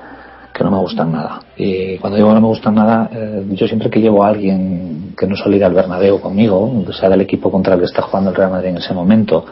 que 0.53 0.63
no 0.63 0.69
me 0.69 0.77
gustan 0.77 1.11
nada. 1.11 1.39
Y 1.57 1.97
cuando 1.97 2.17
digo 2.17 2.31
no 2.33 2.39
me 2.41 2.47
gustan 2.47 2.75
nada, 2.75 3.09
eh, 3.11 3.43
yo 3.51 3.67
siempre 3.67 3.89
que 3.89 3.99
llevo 3.99 4.23
a 4.23 4.27
alguien 4.29 5.13
que 5.17 5.25
no 5.27 5.35
suele 5.35 5.57
ir 5.57 5.65
al 5.65 5.73
Bernabéu 5.73 6.19
conmigo, 6.19 6.83
sea 6.91 7.09
del 7.09 7.21
equipo 7.21 7.51
contra 7.51 7.73
el 7.73 7.79
que 7.79 7.85
está 7.85 8.01
jugando 8.03 8.29
el 8.29 8.35
Real 8.35 8.51
Madrid 8.51 8.69
en 8.69 8.77
ese 8.77 8.93
momento, 8.93 9.45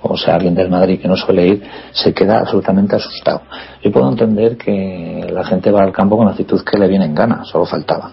o 0.00 0.16
sea, 0.16 0.36
alguien 0.36 0.54
del 0.54 0.70
Madrid 0.70 1.00
que 1.00 1.08
no 1.08 1.16
suele 1.16 1.44
ir, 1.46 1.62
se 1.90 2.14
queda 2.14 2.38
absolutamente 2.38 2.94
asustado. 2.94 3.42
Yo 3.82 3.90
puedo 3.90 4.08
entender 4.08 4.56
que 4.56 5.26
la 5.32 5.44
gente 5.44 5.72
va 5.72 5.82
al 5.82 5.92
campo 5.92 6.16
con 6.16 6.26
la 6.26 6.32
actitud 6.32 6.62
que 6.62 6.78
le 6.78 6.86
viene 6.86 7.06
en 7.06 7.14
gana, 7.16 7.44
solo 7.44 7.64
faltaba. 7.66 8.12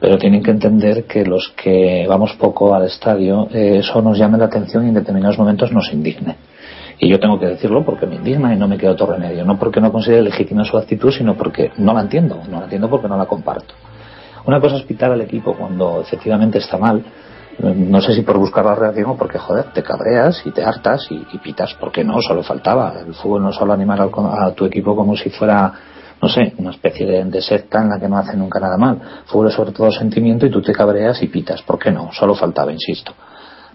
Pero 0.00 0.16
tienen 0.16 0.42
que 0.42 0.50
entender 0.50 1.04
que 1.04 1.24
los 1.24 1.52
que 1.56 2.06
vamos 2.08 2.32
poco 2.38 2.74
al 2.74 2.86
estadio, 2.86 3.48
eh, 3.52 3.78
eso 3.80 4.00
nos 4.00 4.18
llame 4.18 4.38
la 4.38 4.46
atención 4.46 4.84
y 4.86 4.88
en 4.88 4.94
determinados 4.94 5.38
momentos 5.38 5.70
nos 5.72 5.92
indigne. 5.92 6.36
Y 6.98 7.08
yo 7.08 7.18
tengo 7.18 7.38
que 7.38 7.46
decirlo 7.46 7.84
porque 7.84 8.06
me 8.06 8.16
indigna 8.16 8.52
y 8.54 8.58
no 8.58 8.68
me 8.68 8.76
queda 8.76 8.92
otro 8.92 9.06
remedio. 9.06 9.44
No 9.44 9.58
porque 9.58 9.80
no 9.80 9.90
considere 9.90 10.22
legítima 10.22 10.64
su 10.64 10.76
actitud, 10.76 11.10
sino 11.10 11.34
porque 11.34 11.72
no 11.78 11.94
la 11.94 12.02
entiendo. 12.02 12.40
No 12.50 12.58
la 12.58 12.64
entiendo 12.64 12.90
porque 12.90 13.08
no 13.08 13.16
la 13.16 13.24
comparto. 13.24 13.74
Una 14.44 14.60
cosa 14.60 14.76
es 14.76 14.82
pitar 14.82 15.10
al 15.10 15.20
equipo 15.22 15.54
cuando 15.54 16.00
efectivamente 16.02 16.58
está 16.58 16.76
mal. 16.76 17.02
No 17.58 18.00
sé 18.00 18.14
si 18.14 18.22
por 18.22 18.38
buscar 18.38 18.64
la 18.64 18.74
reacción 18.74 19.10
o 19.10 19.16
porque, 19.16 19.38
joder, 19.38 19.66
te 19.72 19.82
cabreas 19.82 20.42
y 20.46 20.50
te 20.50 20.62
hartas 20.62 21.06
y, 21.10 21.26
y 21.32 21.38
pitas. 21.38 21.74
porque 21.80 22.04
no? 22.04 22.20
Solo 22.20 22.42
faltaba. 22.42 22.94
El 23.06 23.14
fútbol 23.14 23.42
no 23.42 23.52
solo 23.52 23.72
animar 23.72 24.00
a 24.00 24.50
tu 24.52 24.66
equipo 24.66 24.94
como 24.94 25.16
si 25.16 25.30
fuera, 25.30 25.72
no 26.20 26.28
sé, 26.28 26.54
una 26.58 26.70
especie 26.70 27.06
de, 27.06 27.24
de 27.24 27.40
secta 27.40 27.82
en 27.82 27.88
la 27.88 27.98
que 27.98 28.08
no 28.08 28.18
hace 28.18 28.36
nunca 28.36 28.60
nada 28.60 28.76
mal. 28.76 29.00
Fútbol 29.26 29.48
es 29.48 29.54
sobre 29.54 29.72
todo 29.72 29.90
sentimiento 29.90 30.46
y 30.46 30.50
tú 30.50 30.60
te 30.60 30.72
cabreas 30.72 31.22
y 31.22 31.28
pitas. 31.28 31.62
¿Por 31.62 31.78
qué 31.78 31.90
no? 31.90 32.10
Solo 32.12 32.34
faltaba, 32.34 32.72
insisto. 32.72 33.12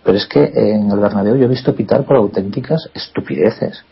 Pero 0.03 0.17
es 0.17 0.27
que 0.27 0.51
en 0.53 0.91
el 0.91 0.99
Bernabéu 0.99 1.35
yo 1.35 1.45
he 1.45 1.47
visto 1.47 1.73
pitar 1.73 2.03
por 2.03 2.17
auténticas 2.17 2.89
estupideces. 2.93 3.83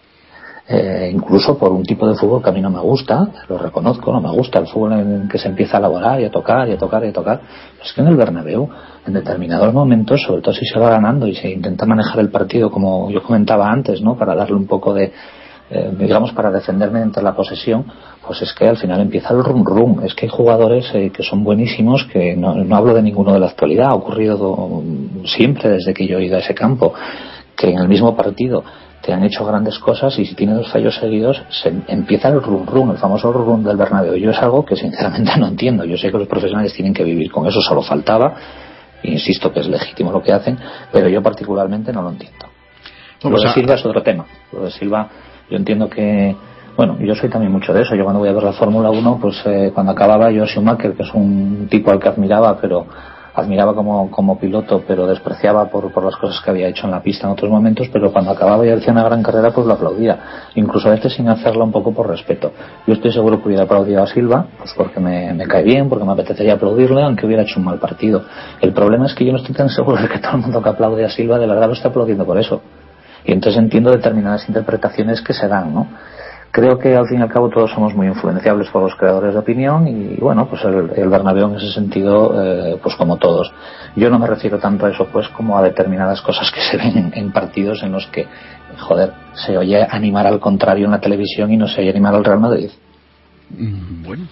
Eh, 0.65 1.11
incluso 1.13 1.57
por 1.57 1.73
un 1.73 1.83
tipo 1.83 2.07
de 2.07 2.15
fútbol 2.15 2.41
que 2.41 2.49
a 2.49 2.53
mí 2.53 2.61
no 2.61 2.69
me 2.69 2.79
gusta, 2.79 3.27
lo 3.49 3.57
reconozco, 3.57 4.13
no 4.13 4.21
me 4.21 4.31
gusta 4.31 4.59
el 4.59 4.67
fútbol 4.67 4.93
en 4.93 5.27
que 5.27 5.37
se 5.37 5.49
empieza 5.49 5.75
a 5.75 5.79
elaborar 5.79 6.21
y 6.21 6.25
a 6.25 6.31
tocar 6.31 6.69
y 6.69 6.73
a 6.73 6.77
tocar 6.77 7.03
y 7.03 7.09
a 7.09 7.13
tocar. 7.13 7.41
Pero 7.41 7.83
es 7.83 7.91
que 7.91 8.01
en 8.01 8.07
el 8.07 8.15
Bernabéu, 8.15 8.69
en 9.05 9.13
determinados 9.13 9.73
momentos, 9.73 10.21
sobre 10.21 10.41
todo 10.41 10.53
si 10.53 10.65
se 10.65 10.79
va 10.79 10.91
ganando 10.91 11.27
y 11.27 11.35
se 11.35 11.49
intenta 11.49 11.85
manejar 11.85 12.19
el 12.19 12.29
partido 12.29 12.69
como 12.69 13.09
yo 13.09 13.21
comentaba 13.23 13.69
antes, 13.69 14.01
¿no? 14.01 14.15
Para 14.15 14.35
darle 14.35 14.55
un 14.55 14.67
poco 14.67 14.93
de, 14.93 15.11
eh, 15.69 15.91
digamos, 15.97 16.31
para 16.33 16.51
defenderme 16.51 17.01
entre 17.01 17.23
la 17.23 17.33
posesión, 17.35 17.85
pues 18.25 18.41
es 18.41 18.53
que 18.53 18.67
al 18.67 18.77
final 18.77 18.99
empieza 19.01 19.33
el 19.33 19.43
rum 19.43 19.63
rum. 19.65 20.01
Es 20.03 20.13
que 20.13 20.25
hay 20.25 20.29
jugadores 20.29 20.89
eh, 20.93 21.09
que 21.11 21.23
son 21.23 21.43
buenísimos, 21.43 22.05
que 22.05 22.35
no, 22.35 22.53
no 22.55 22.75
hablo 22.75 22.93
de 22.93 23.01
ninguno 23.01 23.33
de 23.33 23.39
la 23.39 23.47
actualidad, 23.47 23.89
ha 23.89 23.95
ocurrido 23.95 24.37
do- 24.37 24.83
siempre 25.25 25.69
desde 25.69 25.93
que 25.93 26.05
yo 26.07 26.19
he 26.19 26.25
ido 26.25 26.35
a 26.37 26.39
ese 26.39 26.53
campo, 26.53 26.93
que 27.55 27.69
en 27.71 27.79
el 27.79 27.87
mismo 27.87 28.15
partido 28.15 28.63
te 29.01 29.11
han 29.11 29.23
hecho 29.23 29.45
grandes 29.45 29.77
cosas 29.79 30.17
y 30.17 30.25
si 30.25 30.33
tienes 30.33 30.55
dos 30.57 30.71
fallos 30.71 30.95
seguidos 30.95 31.41
se 31.49 31.73
empieza 31.87 32.29
el 32.29 32.41
rum 32.41 32.65
rum, 32.65 32.91
el 32.91 32.97
famoso 32.97 33.33
rum 33.33 33.45
rum 33.45 33.63
del 33.63 33.75
Bernabéu. 33.75 34.15
Yo 34.15 34.31
es 34.31 34.37
algo 34.39 34.63
que 34.63 34.75
sinceramente 34.77 35.31
no 35.39 35.47
entiendo. 35.47 35.83
Yo 35.85 35.97
sé 35.97 36.09
que 36.11 36.17
los 36.17 36.27
profesionales 36.27 36.73
tienen 36.73 36.93
que 36.93 37.03
vivir 37.03 37.31
con 37.31 37.45
eso, 37.47 37.59
solo 37.61 37.81
faltaba. 37.81 38.33
Insisto 39.03 39.51
que 39.51 39.59
es 39.59 39.67
legítimo 39.67 40.11
lo 40.13 40.21
que 40.21 40.31
hacen, 40.31 40.57
pero 40.91 41.09
yo 41.09 41.21
particularmente 41.21 41.91
no 41.91 42.01
lo 42.01 42.11
entiendo. 42.11 42.45
Lo 43.23 43.29
Vamos 43.29 43.41
de 43.43 43.49
Silva 43.53 43.73
es 43.75 43.85
otro 43.85 44.01
tema. 44.01 44.25
Lo 44.53 44.63
de 44.63 44.71
Silva, 44.71 45.09
yo 45.49 45.57
entiendo 45.57 45.89
que. 45.89 46.35
Bueno, 46.75 46.97
yo 46.99 47.13
soy 47.13 47.29
también 47.29 47.51
mucho 47.51 47.71
de 47.71 47.83
eso. 47.83 47.95
Yo 47.95 48.03
cuando 48.03 48.19
voy 48.19 48.29
a 48.29 48.33
ver 48.33 48.43
la 48.43 48.53
Fórmula 48.53 48.89
1, 48.89 49.19
pues 49.21 49.41
eh, 49.45 49.71
cuando 49.73 49.91
acababa 49.91 50.31
yo 50.31 50.45
Schumacher, 50.45 50.93
que 50.93 51.03
es 51.03 51.13
un 51.13 51.67
tipo 51.69 51.91
al 51.91 51.99
que 51.99 52.09
admiraba, 52.09 52.57
pero 52.59 52.87
admiraba 53.35 53.73
como, 53.73 54.11
como 54.11 54.37
piloto, 54.37 54.83
pero 54.87 55.07
despreciaba 55.07 55.69
por, 55.69 55.91
por 55.91 56.03
las 56.03 56.15
cosas 56.15 56.39
que 56.41 56.51
había 56.51 56.67
hecho 56.67 56.85
en 56.85 56.91
la 56.91 57.01
pista 57.01 57.25
en 57.25 57.33
otros 57.33 57.49
momentos, 57.49 57.89
pero 57.91 58.11
cuando 58.11 58.31
acababa 58.31 58.65
y 58.65 58.69
hacía 58.69 58.93
una 58.93 59.03
gran 59.03 59.23
carrera, 59.23 59.51
pues 59.51 59.65
lo 59.65 59.73
aplaudía. 59.73 60.19
Incluso 60.55 60.87
a 60.87 60.91
veces 60.91 61.13
sin 61.13 61.27
hacerlo 61.27 61.63
un 61.63 61.71
poco 61.71 61.93
por 61.93 62.07
respeto. 62.07 62.51
Yo 62.85 62.93
estoy 62.93 63.11
seguro 63.11 63.41
que 63.41 63.47
hubiera 63.47 63.63
aplaudido 63.63 64.03
a 64.03 64.07
Silva, 64.07 64.45
pues 64.57 64.73
porque 64.77 64.99
me, 64.99 65.33
me 65.33 65.47
cae 65.47 65.63
bien, 65.63 65.89
porque 65.89 66.05
me 66.05 66.13
apetecería 66.13 66.53
aplaudirle, 66.53 67.03
aunque 67.03 67.25
hubiera 67.25 67.43
hecho 67.43 67.59
un 67.59 67.65
mal 67.65 67.79
partido. 67.79 68.23
El 68.61 68.73
problema 68.73 69.07
es 69.07 69.15
que 69.15 69.25
yo 69.25 69.31
no 69.31 69.39
estoy 69.39 69.55
tan 69.55 69.69
seguro 69.69 70.01
de 70.01 70.07
que 70.07 70.19
todo 70.19 70.35
el 70.35 70.41
mundo 70.41 70.61
que 70.61 70.69
aplaude 70.69 71.05
a 71.05 71.09
Silva 71.09 71.39
de 71.39 71.47
verdad 71.47 71.67
lo 71.67 71.73
está 71.73 71.89
aplaudiendo 71.89 72.25
por 72.25 72.37
eso. 72.37 72.61
Y 73.25 73.31
entonces 73.31 73.61
entiendo 73.61 73.91
determinadas 73.91 74.47
interpretaciones 74.47 75.21
que 75.21 75.33
se 75.33 75.47
dan, 75.47 75.73
¿no? 75.73 75.87
Creo 76.51 76.77
que 76.77 76.95
al 76.95 77.07
fin 77.07 77.17
y 77.17 77.21
al 77.23 77.29
cabo 77.29 77.49
todos 77.49 77.71
somos 77.71 77.95
muy 77.95 78.05
influenciables 78.05 78.69
por 78.69 78.83
los 78.83 78.93
creadores 78.95 79.33
de 79.33 79.39
opinión 79.39 79.87
y 79.87 80.17
bueno, 80.17 80.47
pues 80.47 80.63
el, 80.63 81.09
Bernabéu 81.09 81.49
en 81.49 81.55
ese 81.55 81.71
sentido, 81.71 82.31
eh, 82.39 82.77
pues 82.81 82.95
como 82.95 83.17
todos. 83.17 83.51
Yo 83.95 84.11
no 84.11 84.19
me 84.19 84.27
refiero 84.27 84.59
tanto 84.59 84.85
a 84.85 84.91
eso 84.91 85.07
pues 85.11 85.27
como 85.29 85.57
a 85.57 85.63
determinadas 85.63 86.21
cosas 86.21 86.51
que 86.51 86.61
se 86.61 86.77
ven 86.77 86.95
en, 86.95 87.11
en 87.15 87.31
partidos 87.31 87.81
en 87.81 87.91
los 87.91 88.05
que, 88.05 88.27
joder, 88.77 89.13
se 89.33 89.57
oye 89.57 89.83
animar 89.89 90.27
al 90.27 90.39
contrario 90.39 90.85
en 90.85 90.91
la 90.91 91.01
televisión 91.01 91.51
y 91.51 91.57
no 91.57 91.67
se 91.67 91.81
oye 91.81 91.89
animar 91.89 92.13
al 92.13 92.23
Real 92.23 92.39
Madrid. 92.39 92.69
Mm, 93.49 94.03
Bueno. 94.03 94.27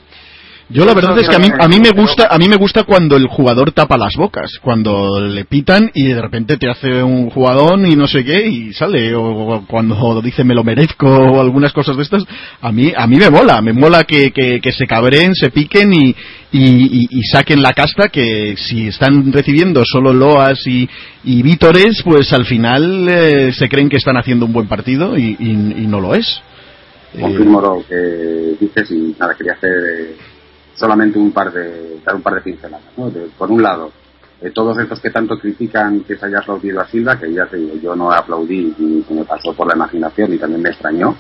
Yo 0.74 0.86
la 0.86 0.94
verdad 0.94 1.18
es 1.20 1.28
que 1.28 1.36
a 1.36 1.40
mí, 1.40 1.48
a 1.60 1.68
mí 1.68 1.80
me 1.80 1.92
gusta 1.92 2.28
a 2.30 2.38
mí 2.38 2.48
me 2.48 2.56
gusta 2.56 2.84
cuando 2.84 3.18
el 3.18 3.28
jugador 3.28 3.72
tapa 3.72 3.98
las 3.98 4.14
bocas, 4.18 4.52
cuando 4.62 5.20
le 5.20 5.44
pitan 5.46 5.92
y 5.94 6.08
de 6.08 6.22
repente 6.22 6.58
te 6.58 6.70
hace 6.70 7.04
un 7.04 7.30
jugadón 7.30 7.86
y 7.86 7.96
no 7.96 8.08
sé 8.08 8.24
qué 8.24 8.48
y 8.48 8.72
sale 8.74 9.14
o 9.16 9.64
cuando 9.68 10.22
dice 10.22 10.44
me 10.44 10.56
lo 10.56 10.64
merezco 10.64 11.08
o 11.08 11.42
algunas 11.42 11.74
cosas 11.74 11.98
de 11.98 12.04
estas, 12.04 12.24
a 12.62 12.72
mí 12.72 12.94
a 12.96 13.06
mí 13.08 13.18
me 13.18 13.30
mola, 13.30 13.62
me 13.62 13.74
mola 13.74 14.04
que, 14.06 14.32
que, 14.32 14.62
que 14.62 14.72
se 14.72 14.88
cabreen, 14.88 15.36
se 15.36 15.50
piquen 15.50 15.94
y, 15.94 16.16
y, 16.52 16.64
y- 17.02 17.08
y 17.10 17.24
saquen 17.24 17.62
la 17.62 17.74
casta 17.74 18.10
que 18.10 18.56
si 18.58 18.88
están 18.88 19.32
recibiendo 19.34 19.84
solo 19.86 20.14
loas 20.14 20.66
y, 20.68 20.88
y 21.24 21.42
vítores, 21.42 22.02
pues 22.04 22.32
al 22.34 22.46
final 22.46 23.08
eh, 23.10 23.52
se 23.54 23.68
creen 23.68 23.90
que 23.90 23.98
están 23.98 24.16
haciendo 24.18 24.46
un 24.46 24.54
buen 24.54 24.68
partido 24.68 25.18
y, 25.18 25.36
y- 25.40 25.50
y 25.84 25.88
no 25.88 26.00
lo 26.00 26.14
es. 26.16 26.42
confirmo 27.20 27.60
lo 27.60 27.84
que 27.90 28.56
dices 28.60 28.90
y 28.92 29.16
nada, 29.20 29.36
quería 29.36 29.54
hacer 29.54 29.72
eh, 29.72 30.16
solamente 30.82 31.18
un 31.20 31.32
par 31.32 31.54
de, 31.54 32.02
dar 32.04 32.16
un 32.16 32.22
par 32.22 32.34
de 32.34 32.42
pinceladas. 32.42 32.84
por 33.38 33.52
un 33.52 33.62
lado, 33.62 33.92
eh, 34.42 34.50
todos 34.50 34.78
estos 34.80 35.00
que 35.00 35.12
tanto 35.12 35.38
critican 35.38 36.02
que 36.02 36.18
se 36.18 36.26
haya 36.26 36.40
aplaudido 36.40 36.82
a 36.82 36.88
Silva, 36.88 37.20
que 37.20 37.32
ya 37.32 37.46
te 37.46 37.58
digo, 37.58 37.76
yo 37.76 37.96
no 37.96 38.12
aplaudí 38.12 38.74
ni 38.80 39.04
se 39.04 39.14
me 39.14 39.24
pasó 39.24 39.54
por 39.54 39.68
la 39.68 39.76
imaginación 39.76 40.34
y 40.34 40.38
también 40.40 40.64
me 40.64 40.70
extrañó. 40.70 41.16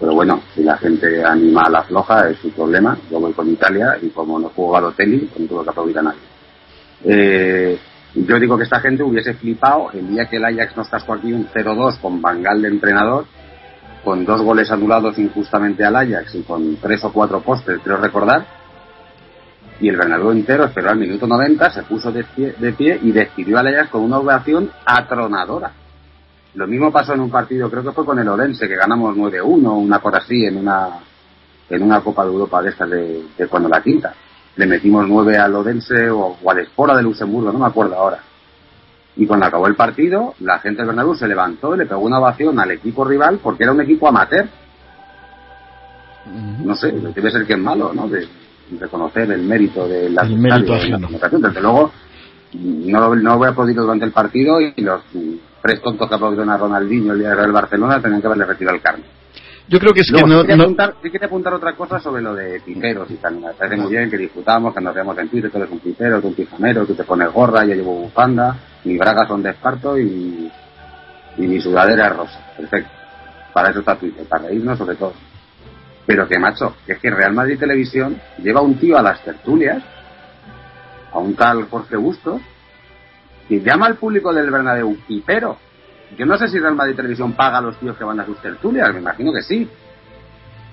Pero 0.00 0.14
bueno, 0.14 0.40
si 0.54 0.62
la 0.64 0.78
gente 0.78 1.22
anima 1.22 1.64
a 1.66 1.70
la 1.70 1.82
floja 1.82 2.30
es 2.30 2.38
su 2.38 2.50
problema. 2.52 2.96
Yo 3.10 3.20
voy 3.20 3.34
con 3.34 3.46
Italia 3.50 3.98
y 4.00 4.08
como 4.08 4.38
no 4.38 4.48
juego 4.48 4.78
a 4.78 4.80
Lotelli, 4.80 5.18
pues 5.26 5.40
no 5.40 5.46
tuve 5.46 5.64
que 5.64 5.70
aplaudir 5.70 5.98
a 5.98 6.02
nadie. 6.02 6.20
Eh, 7.04 7.78
yo 8.14 8.40
digo 8.40 8.56
que 8.56 8.64
esta 8.64 8.80
gente 8.80 9.02
hubiese 9.02 9.34
flipado 9.34 9.90
el 9.92 10.08
día 10.08 10.24
que 10.24 10.36
el 10.36 10.44
Ajax 10.46 10.74
nos 10.78 10.88
cascó 10.88 11.12
aquí 11.12 11.34
un 11.34 11.46
0-2 11.46 12.00
con 12.00 12.22
Bangal 12.22 12.62
de 12.62 12.68
entrenador, 12.68 13.26
con 14.02 14.24
dos 14.24 14.40
goles 14.40 14.70
anulados 14.70 15.18
injustamente 15.18 15.84
al 15.84 15.94
Ajax 15.94 16.34
y 16.34 16.42
con 16.42 16.76
tres 16.76 17.04
o 17.04 17.12
cuatro 17.12 17.42
postes, 17.42 17.78
creo 17.84 17.98
recordar. 17.98 18.59
Y 19.80 19.88
el 19.88 19.96
Bernabéu 19.96 20.30
entero 20.32 20.64
esperó 20.64 20.90
al 20.90 20.98
minuto 20.98 21.26
90, 21.26 21.70
se 21.70 21.82
puso 21.84 22.12
de 22.12 22.24
pie, 22.24 23.00
y 23.02 23.12
decidió 23.12 23.58
al 23.58 23.68
Ajax 23.68 23.90
con 23.90 24.02
una 24.02 24.18
ovación 24.18 24.70
atronadora. 24.84 25.72
Lo 26.54 26.66
mismo 26.66 26.92
pasó 26.92 27.14
en 27.14 27.20
un 27.20 27.30
partido, 27.30 27.70
creo 27.70 27.82
que 27.82 27.92
fue 27.92 28.04
con 28.04 28.18
el 28.18 28.28
Orense, 28.28 28.68
que 28.68 28.76
ganamos 28.76 29.16
9-1, 29.16 29.44
una 29.44 30.00
cosa 30.00 30.18
así, 30.18 30.44
en 30.44 30.58
una, 30.58 30.98
en 31.68 31.82
una 31.82 32.00
Copa 32.00 32.24
de 32.24 32.30
Europa 32.30 32.62
de 32.62 32.70
estas 32.70 32.90
de, 32.90 33.24
de 33.38 33.46
cuando 33.46 33.68
la 33.68 33.82
quinta 33.82 34.12
le 34.56 34.66
metimos 34.66 35.08
nueve 35.08 35.38
al 35.38 35.54
Odense 35.54 36.10
o, 36.10 36.36
al 36.46 36.58
Espora 36.58 36.96
de 36.96 37.02
Luxemburgo, 37.02 37.52
no 37.52 37.58
me 37.58 37.66
acuerdo 37.66 37.96
ahora. 37.96 38.18
Y 39.16 39.26
cuando 39.26 39.46
acabó 39.46 39.66
el 39.66 39.74
partido, 39.74 40.34
la 40.40 40.58
gente 40.58 40.78
del 40.78 40.88
Bernabéu 40.88 41.14
se 41.14 41.28
levantó 41.28 41.74
y 41.74 41.78
le 41.78 41.86
pegó 41.86 42.00
una 42.00 42.18
ovación 42.18 42.58
al 42.58 42.70
equipo 42.70 43.04
rival 43.04 43.38
porque 43.42 43.64
era 43.64 43.72
un 43.72 43.80
equipo 43.80 44.08
amateur. 44.08 44.48
No 46.64 46.74
sé, 46.76 46.92
debe 46.92 47.30
ser 47.30 47.46
que 47.46 47.54
es 47.54 47.58
malo, 47.58 47.92
¿no? 47.94 48.08
De 48.08 48.28
reconocer 48.78 49.30
el 49.30 49.42
mérito 49.42 49.86
de 49.88 50.10
la, 50.10 50.22
el 50.22 50.36
mérito 50.36 50.74
Desde 50.74 51.60
luego, 51.60 51.92
no, 52.54 53.14
no 53.14 53.38
voy 53.38 53.48
a 53.48 53.50
aplaudir 53.50 53.76
durante 53.76 54.04
el 54.04 54.12
partido 54.12 54.60
y 54.60 54.72
los 54.80 55.02
tres 55.62 55.80
tontos 55.82 56.08
que 56.08 56.14
aplaudieron 56.14 56.50
a 56.50 56.56
Ronaldinho 56.56 57.12
el 57.12 57.20
día 57.20 57.34
del 57.34 57.52
Barcelona 57.52 58.00
tenían 58.00 58.20
que 58.20 58.26
haberle 58.26 58.46
retirado 58.46 58.76
el 58.76 58.82
carne. 58.82 59.04
Yo 59.68 59.78
creo 59.78 59.92
que 59.92 60.00
es 60.00 60.10
que 60.12 60.22
no. 60.22 60.42
Quería, 60.42 60.64
Apuntar, 60.64 60.94
quería 61.00 61.26
apuntar 61.26 61.54
otra 61.54 61.76
cosa 61.76 62.00
sobre 62.00 62.22
lo 62.22 62.34
de 62.34 62.60
piperos 62.60 63.08
y 63.08 63.14
tal. 63.14 63.36
Me 63.36 63.52
parece 63.52 63.76
muy 63.76 63.92
bien 63.92 64.10
que 64.10 64.18
disfrutamos, 64.18 64.74
que 64.74 64.80
nos 64.80 64.92
veamos 64.92 65.16
en 65.18 65.28
Twitter, 65.28 65.48
tú 65.48 65.58
eres 65.58 65.70
un 65.70 65.78
pipero, 65.78 66.20
tú 66.20 66.26
un 66.26 66.34
pijamero, 66.34 66.84
tú 66.86 66.94
te 66.94 67.04
pones 67.04 67.32
gorra, 67.32 67.64
yo 67.64 67.74
llevo 67.74 67.94
bufanda, 67.94 68.56
mis 68.84 68.98
bragas 68.98 69.28
son 69.28 69.44
de 69.44 69.50
esparto 69.50 69.96
y, 69.96 70.50
y 71.36 71.46
mi 71.46 71.60
sudadera 71.60 72.08
es 72.08 72.16
rosa. 72.16 72.52
Perfecto. 72.56 72.90
Para 73.52 73.70
eso 73.70 73.78
está 73.78 73.94
Twitter, 73.94 74.26
para 74.26 74.48
reírnos 74.48 74.76
sobre 74.76 74.96
todo. 74.96 75.12
Pero 76.06 76.26
que 76.26 76.38
macho, 76.38 76.76
que 76.86 76.92
es 76.92 76.98
que 76.98 77.10
Real 77.10 77.32
Madrid 77.32 77.58
Televisión 77.58 78.20
lleva 78.42 78.60
un 78.60 78.78
tío 78.78 78.98
a 78.98 79.02
las 79.02 79.22
tertulias, 79.22 79.82
a 81.12 81.18
un 81.18 81.34
tal 81.34 81.68
Jorge 81.68 81.96
Bustos, 81.96 82.40
que 83.48 83.60
llama 83.60 83.86
al 83.86 83.96
público 83.96 84.32
del 84.32 84.50
Bernabéu 84.50 84.96
pipero 85.06 85.58
yo 86.18 86.26
no 86.26 86.36
sé 86.36 86.48
si 86.48 86.58
Real 86.58 86.74
Madrid 86.74 86.96
Televisión 86.96 87.32
paga 87.32 87.58
a 87.58 87.60
los 87.60 87.78
tíos 87.78 87.96
que 87.96 88.04
van 88.04 88.20
a 88.20 88.26
sus 88.26 88.38
tertulias, 88.38 88.92
me 88.92 89.00
imagino 89.00 89.32
que 89.32 89.42
sí. 89.42 89.68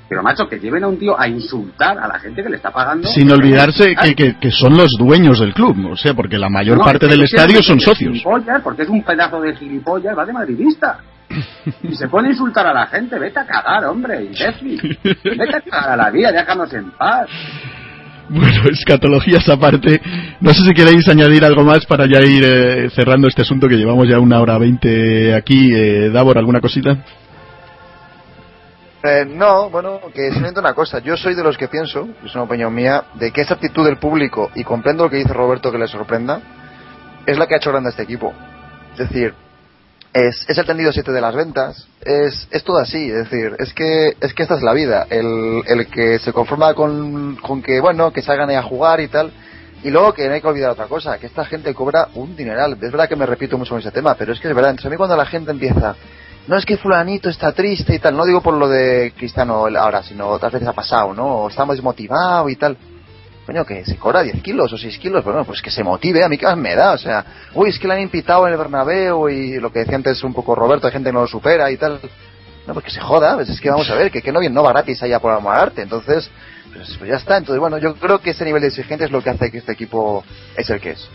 Pero 0.09 0.23
macho, 0.23 0.47
que 0.47 0.57
lleven 0.57 0.85
a 0.85 0.87
un 0.87 0.97
tío 0.97 1.19
a 1.19 1.27
insultar 1.27 1.99
a 1.99 2.07
la 2.07 2.17
gente 2.17 2.41
que 2.41 2.49
le 2.49 2.55
está 2.55 2.71
pagando. 2.71 3.07
Sin 3.09 3.29
olvidarse 3.29 3.93
que, 4.15 4.37
que, 4.39 4.51
son 4.51 4.77
los 4.77 4.91
dueños 4.97 5.39
del 5.39 5.53
club, 5.53 5.75
o 5.91 5.97
sea, 5.97 6.13
porque 6.13 6.37
la 6.37 6.47
mayor 6.47 6.79
parte 6.79 7.07
del 7.07 7.23
estadio 7.23 7.61
son 7.61 7.79
socios. 7.79 8.23
Porque 8.63 8.83
es 8.83 8.89
un 8.89 9.03
pedazo 9.03 9.41
de 9.41 9.53
gilipollas, 9.55 10.17
va 10.17 10.25
de 10.25 10.31
madridista. 10.31 10.99
Y 11.83 11.95
se 11.95 12.07
pone 12.07 12.29
a 12.29 12.31
insultar 12.31 12.65
a 12.67 12.73
la 12.73 12.87
gente, 12.87 13.19
vete 13.19 13.39
a 13.39 13.45
cagar, 13.45 13.85
hombre, 13.85 14.23
imbécil. 14.23 14.97
Vete 15.03 15.57
a 15.57 15.61
cagar 15.61 15.89
a 15.91 15.97
la 15.97 16.09
vida, 16.09 16.31
déjanos 16.31 16.73
en 16.73 16.91
paz. 16.91 17.27
Bueno, 18.29 18.63
escatologías 18.69 19.47
aparte, 19.47 20.01
no 20.41 20.51
sé 20.53 20.61
si 20.63 20.73
queréis 20.73 21.07
añadir 21.07 21.45
algo 21.45 21.63
más 21.63 21.85
para 21.85 22.05
ya 22.07 22.19
ir 22.21 22.43
eh, 22.43 22.89
cerrando 22.89 23.27
este 23.29 23.43
asunto 23.43 23.69
que 23.69 23.77
llevamos 23.77 24.07
ya 24.07 24.19
una 24.19 24.41
hora 24.41 24.57
veinte 24.57 25.33
aquí. 25.33 25.73
Eh, 25.73 26.09
Davor, 26.09 26.37
¿alguna 26.37 26.59
cosita? 26.59 26.97
Eh, 29.03 29.25
no, 29.25 29.69
bueno, 29.69 30.01
que 30.13 30.23
simplemente 30.29 30.59
una 30.59 30.73
cosa. 30.73 30.99
Yo 30.99 31.15
soy 31.15 31.35
de 31.35 31.43
los 31.43 31.57
que 31.57 31.69
pienso, 31.69 32.09
es 32.25 32.33
una 32.35 32.43
opinión 32.43 32.73
mía, 32.73 33.05
de 33.13 33.31
que 33.31 33.41
esa 33.41 33.53
actitud 33.53 33.85
del 33.85 33.97
público, 33.97 34.51
y 34.55 34.63
comprendo 34.63 35.05
lo 35.05 35.09
que 35.09 35.17
dice 35.17 35.33
Roberto 35.33 35.71
que 35.71 35.77
le 35.77 35.87
sorprenda, 35.87 36.41
es 37.25 37.37
la 37.37 37.47
que 37.47 37.53
ha 37.53 37.57
hecho 37.57 37.71
grande 37.71 37.89
a 37.89 37.91
este 37.91 38.03
equipo. 38.03 38.33
Es 38.93 39.09
decir, 39.09 39.33
es, 40.18 40.45
es 40.48 40.57
el 40.57 40.65
tendido 40.65 40.91
7 40.91 41.11
de 41.11 41.22
las 41.22 41.35
ventas, 41.35 41.88
es, 42.03 42.48
es 42.49 42.64
todo 42.64 42.77
así, 42.80 43.10
es 43.10 43.30
decir, 43.30 43.56
es 43.60 43.73
que, 43.73 44.15
es 44.19 44.34
que 44.34 44.44
esta 44.44 44.56
es 44.56 44.64
la 44.64 44.73
vida, 44.73 45.06
el, 45.10 45.61
el 45.68 45.88
que 45.88 46.18
se 46.19 46.34
conforma 46.34 46.73
con, 46.73 47.35
con 47.35 47.61
que, 47.61 47.80
bueno, 47.80 48.11
que 48.11 48.23
salgan 48.23 48.49
a 48.49 48.64
jugar 48.64 48.99
y 48.99 49.10
tal, 49.10 49.31
y 49.84 49.91
luego 49.91 50.14
que 50.14 50.27
no 50.27 50.34
hay 50.34 50.41
que 50.41 50.48
olvidar 50.48 50.72
otra 50.72 50.88
cosa, 50.88 51.19
que 51.19 51.27
esta 51.27 51.45
gente 51.45 51.73
cobra 51.76 52.07
un 52.15 52.35
dineral, 52.35 52.73
es 52.73 52.91
verdad 52.91 53.07
que 53.07 53.15
me 53.15 53.27
repito 53.27 53.57
mucho 53.57 53.76
en 53.76 53.81
ese 53.81 53.91
tema, 53.91 54.15
pero 54.15 54.34
es 54.34 54.39
que 54.39 54.48
es 54.48 54.56
verdad, 54.56 54.72
entonces 54.72 54.88
a 54.88 54.89
mí 54.89 54.98
cuando 54.98 55.15
la 55.15 55.26
gente 55.26 55.52
empieza, 55.52 55.95
no 56.48 56.57
es 56.57 56.65
que 56.65 56.77
fulanito 56.77 57.30
está 57.30 57.52
triste 57.52 57.94
y 57.94 57.99
tal, 57.99 58.18
no 58.18 58.26
digo 58.26 58.41
por 58.41 58.56
lo 58.56 58.68
de 58.68 59.14
Cristiano 59.15 59.68
ahora, 59.77 60.02
sino 60.02 60.30
otras 60.30 60.52
veces 60.52 60.68
ha 60.68 60.73
pasado, 60.73 61.14
¿no? 61.14 61.48
Estamos 61.49 61.76
desmotivado 61.76 62.49
y 62.49 62.56
tal 62.56 62.77
coño, 63.47 63.65
que 63.65 63.85
se 63.85 63.95
cobra 63.95 64.23
10 64.23 64.43
kilos 64.43 64.73
o 64.73 64.77
6 64.77 64.97
kilos, 64.97 65.23
bueno, 65.23 65.45
pues 65.45 65.61
que 65.61 65.71
se 65.71 65.81
motive, 65.81 66.21
a 66.21 66.27
mí 66.27 66.37
qué 66.37 66.45
más 66.45 66.57
me 66.57 66.75
da, 66.75 66.91
o 66.91 66.97
sea, 66.97 67.25
uy, 67.53 67.69
es 67.69 67.79
que 67.79 67.87
le 67.87 67.93
han 67.93 68.01
invitado 68.01 68.45
en 68.45 68.51
el 68.51 68.59
Bernabéu 68.59 69.29
y 69.29 69.57
lo 69.57 69.71
que 69.71 69.79
decía 69.79 69.95
antes 69.95 70.21
un 70.25 70.33
poco 70.33 70.53
Roberto, 70.53 70.85
hay 70.85 70.91
gente 70.91 71.09
que 71.09 71.13
no 71.13 71.21
lo 71.21 71.27
supera 71.27 71.71
y 71.71 71.77
tal. 71.77 72.01
No, 72.67 72.73
pues 72.73 72.83
que 72.83 72.91
se 72.91 72.99
joda, 72.99 73.35
pues 73.35 73.47
es 73.47 73.61
que 73.61 73.69
vamos 73.69 73.89
a 73.89 73.95
ver, 73.95 74.11
que, 74.11 74.21
que 74.21 74.33
no, 74.33 74.41
no 74.41 74.63
va 74.63 74.73
gratis 74.73 75.01
allá 75.01 75.21
por 75.21 75.31
amor 75.31 75.55
arte, 75.55 75.81
entonces, 75.81 76.29
pues, 76.73 76.97
pues, 76.97 77.09
ya 77.09 77.15
está, 77.15 77.37
entonces 77.37 77.61
bueno, 77.61 77.77
yo 77.77 77.95
creo 77.95 78.19
que 78.19 78.31
ese 78.31 78.43
nivel 78.43 78.61
de 78.61 78.67
exigencia 78.67 79.05
es 79.05 79.11
lo 79.11 79.21
que 79.21 79.29
hace 79.29 79.49
que 79.49 79.59
este 79.59 79.71
equipo 79.71 80.25
es 80.57 80.69
el 80.69 80.81
que 80.81 80.89
es. 80.89 81.09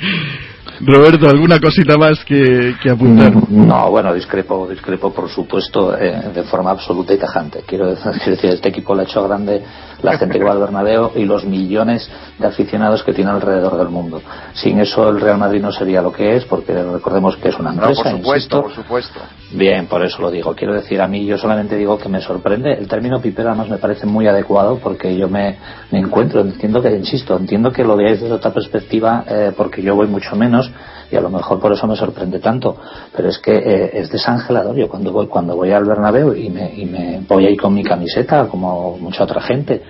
Roberto, 0.80 1.28
¿alguna 1.28 1.58
cosita 1.60 1.98
más 1.98 2.24
que, 2.24 2.74
apuntar? 2.90 3.34
No, 3.50 3.90
bueno, 3.90 4.14
discrepo, 4.14 4.66
discrepo 4.68 5.12
por 5.12 5.28
supuesto 5.28 5.98
eh, 5.98 6.30
de 6.32 6.44
forma 6.44 6.70
absoluta 6.70 7.12
y 7.12 7.18
tajante. 7.18 7.62
Quiero 7.66 7.94
decir, 7.94 8.32
este 8.42 8.70
equipo 8.70 8.94
le 8.94 9.02
ha 9.02 9.04
hecho 9.04 9.22
grande 9.26 9.62
la 10.02 10.18
gente 10.18 10.38
que 10.38 10.44
va 10.44 10.52
al 10.52 10.58
Bernabéu 10.58 11.12
y 11.14 11.24
los 11.24 11.44
millones 11.44 12.08
de 12.38 12.46
aficionados 12.46 13.02
que 13.02 13.12
tiene 13.12 13.30
alrededor 13.30 13.76
del 13.76 13.88
mundo. 13.88 14.22
Sin 14.54 14.78
eso 14.78 15.08
el 15.08 15.20
Real 15.20 15.38
Madrid 15.38 15.60
no 15.60 15.72
sería 15.72 16.02
lo 16.02 16.12
que 16.12 16.36
es, 16.36 16.44
porque 16.44 16.72
recordemos 16.82 17.36
que 17.36 17.48
es 17.48 17.58
una 17.58 17.70
empresa. 17.70 18.02
por 18.02 18.12
supuesto, 18.12 18.62
por 18.62 18.74
supuesto. 18.74 19.20
Bien, 19.52 19.86
por 19.86 20.04
eso 20.04 20.20
lo 20.22 20.30
digo. 20.30 20.54
Quiero 20.54 20.74
decir, 20.74 21.00
a 21.00 21.08
mí 21.08 21.24
yo 21.26 21.38
solamente 21.38 21.76
digo 21.76 21.98
que 21.98 22.08
me 22.08 22.20
sorprende. 22.20 22.74
El 22.74 22.86
término 22.86 23.20
pipero 23.20 23.48
además 23.48 23.68
me 23.68 23.78
parece 23.78 24.06
muy 24.06 24.26
adecuado 24.26 24.78
porque 24.78 25.16
yo 25.16 25.28
me, 25.28 25.58
me 25.90 25.98
encuentro, 25.98 26.40
entiendo 26.40 26.82
que, 26.82 26.94
insisto, 26.94 27.36
entiendo 27.36 27.72
que 27.72 27.84
lo 27.84 27.96
veáis 27.96 28.20
desde 28.20 28.34
otra 28.34 28.52
perspectiva 28.52 29.24
eh, 29.26 29.52
porque 29.56 29.82
yo 29.82 29.94
voy 29.94 30.06
mucho 30.06 30.36
menos 30.36 30.70
y 31.10 31.16
a 31.16 31.20
lo 31.20 31.30
mejor 31.30 31.60
por 31.60 31.72
eso 31.72 31.86
me 31.86 31.96
sorprende 31.96 32.38
tanto. 32.38 32.76
Pero 33.14 33.28
es 33.28 33.38
que 33.38 33.52
eh, 33.52 33.90
es 33.94 34.10
desangelador. 34.10 34.76
Yo 34.76 34.88
cuando 34.88 35.12
voy, 35.12 35.26
cuando 35.26 35.56
voy 35.56 35.72
al 35.72 35.84
Bernabéu 35.84 36.34
y 36.34 36.50
me, 36.50 36.72
y 36.74 36.84
me 36.84 37.20
voy 37.28 37.46
ahí 37.46 37.56
con 37.56 37.74
mi 37.74 37.82
camiseta, 37.82 38.46
como 38.48 38.96
mucha 38.98 39.24
otra 39.24 39.40
gente, 39.40 39.82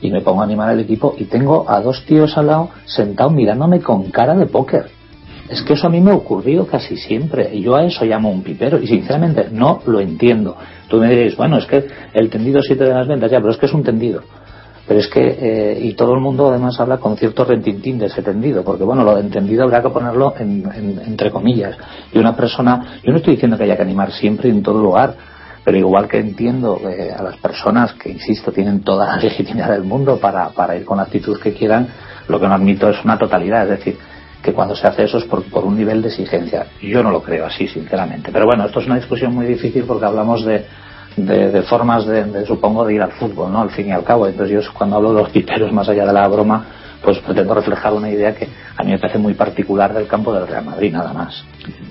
y 0.00 0.10
me 0.10 0.20
pongo 0.20 0.40
a 0.40 0.44
animar 0.44 0.70
al 0.70 0.80
equipo 0.80 1.14
y 1.16 1.24
tengo 1.24 1.68
a 1.68 1.80
dos 1.80 2.04
tíos 2.04 2.36
al 2.36 2.46
lado 2.48 2.70
sentados 2.84 3.32
mirándome 3.32 3.80
con 3.80 4.10
cara 4.10 4.34
de 4.34 4.46
póker. 4.46 4.86
Es 5.48 5.60
que 5.62 5.74
eso 5.74 5.86
a 5.86 5.90
mí 5.90 6.00
me 6.00 6.12
ha 6.12 6.14
ocurrido 6.14 6.66
casi 6.66 6.96
siempre. 6.96 7.50
Y 7.52 7.62
yo 7.62 7.76
a 7.76 7.84
eso 7.84 8.04
llamo 8.04 8.30
un 8.30 8.42
pipero. 8.42 8.78
Y 8.78 8.86
sinceramente 8.86 9.48
no 9.50 9.80
lo 9.86 10.00
entiendo. 10.00 10.56
Tú 10.88 10.96
me 10.96 11.10
diréis, 11.10 11.36
bueno, 11.36 11.58
es 11.58 11.66
que 11.66 11.86
el 12.14 12.30
tendido 12.30 12.62
7 12.62 12.82
de 12.82 12.94
las 12.94 13.06
ventas, 13.06 13.30
ya, 13.30 13.38
pero 13.38 13.52
es 13.52 13.58
que 13.58 13.66
es 13.66 13.74
un 13.74 13.82
tendido. 13.82 14.22
Pero 14.86 14.98
es 14.98 15.08
que, 15.08 15.20
eh, 15.40 15.78
y 15.80 15.94
todo 15.94 16.14
el 16.14 16.20
mundo 16.20 16.48
además 16.48 16.78
habla 16.80 16.98
con 16.98 17.16
cierto 17.16 17.44
rentintín 17.44 17.98
de 17.98 18.06
ese 18.06 18.22
tendido, 18.22 18.64
porque 18.64 18.82
bueno, 18.82 19.04
lo 19.04 19.14
de 19.14 19.20
entendido 19.20 19.62
habrá 19.62 19.80
que 19.80 19.90
ponerlo 19.90 20.34
entre 20.38 21.30
comillas. 21.30 21.76
Y 22.12 22.18
una 22.18 22.34
persona, 22.34 22.98
yo 23.02 23.12
no 23.12 23.18
estoy 23.18 23.34
diciendo 23.34 23.56
que 23.56 23.64
haya 23.64 23.76
que 23.76 23.82
animar 23.82 24.10
siempre 24.10 24.50
en 24.50 24.62
todo 24.62 24.82
lugar, 24.82 25.14
pero 25.64 25.78
igual 25.78 26.08
que 26.08 26.18
entiendo 26.18 26.80
eh, 26.88 27.12
a 27.16 27.22
las 27.22 27.36
personas 27.36 27.92
que, 27.94 28.10
insisto, 28.10 28.50
tienen 28.50 28.80
toda 28.80 29.06
la 29.06 29.16
legitimidad 29.22 29.70
del 29.70 29.84
mundo 29.84 30.18
para, 30.18 30.48
para 30.48 30.76
ir 30.76 30.84
con 30.84 30.96
la 30.96 31.04
actitud 31.04 31.38
que 31.40 31.52
quieran, 31.52 31.86
lo 32.26 32.40
que 32.40 32.48
no 32.48 32.54
admito 32.54 32.88
es 32.88 33.04
una 33.04 33.18
totalidad, 33.18 33.62
es 33.64 33.78
decir, 33.78 33.98
que 34.42 34.52
cuando 34.52 34.74
se 34.74 34.88
hace 34.88 35.04
eso 35.04 35.18
es 35.18 35.24
por, 35.24 35.44
por 35.44 35.64
un 35.64 35.76
nivel 35.76 36.02
de 36.02 36.08
exigencia. 36.08 36.66
Yo 36.82 37.04
no 37.04 37.12
lo 37.12 37.22
creo 37.22 37.46
así, 37.46 37.68
sinceramente. 37.68 38.30
Pero 38.32 38.46
bueno, 38.46 38.66
esto 38.66 38.80
es 38.80 38.86
una 38.86 38.96
discusión 38.96 39.32
muy 39.32 39.46
difícil 39.46 39.84
porque 39.84 40.04
hablamos 40.04 40.44
de, 40.44 40.66
de, 41.16 41.62
formas 41.62 42.06
de, 42.06 42.46
supongo, 42.46 42.84
de 42.84 42.94
ir 42.94 43.02
al 43.02 43.12
fútbol, 43.12 43.52
¿no? 43.52 43.62
Al 43.62 43.70
fin 43.70 43.88
y 43.88 43.92
al 43.92 44.04
cabo. 44.04 44.26
Entonces 44.26 44.64
yo 44.64 44.72
cuando 44.72 44.96
hablo 44.96 45.14
de 45.14 45.22
los 45.22 45.30
piperos 45.30 45.72
más 45.72 45.88
allá 45.88 46.06
de 46.06 46.12
la 46.12 46.28
broma, 46.28 46.66
pues 47.02 47.18
pretendo 47.18 47.52
reflejar 47.54 47.92
una 47.92 48.10
idea 48.10 48.34
que 48.34 48.48
a 48.76 48.84
mí 48.84 48.92
me 48.92 48.98
parece 48.98 49.18
muy 49.18 49.34
particular 49.34 49.92
del 49.92 50.06
campo 50.06 50.32
del 50.32 50.46
Real 50.46 50.64
Madrid, 50.64 50.92
nada 50.92 51.12
más. 51.12 51.44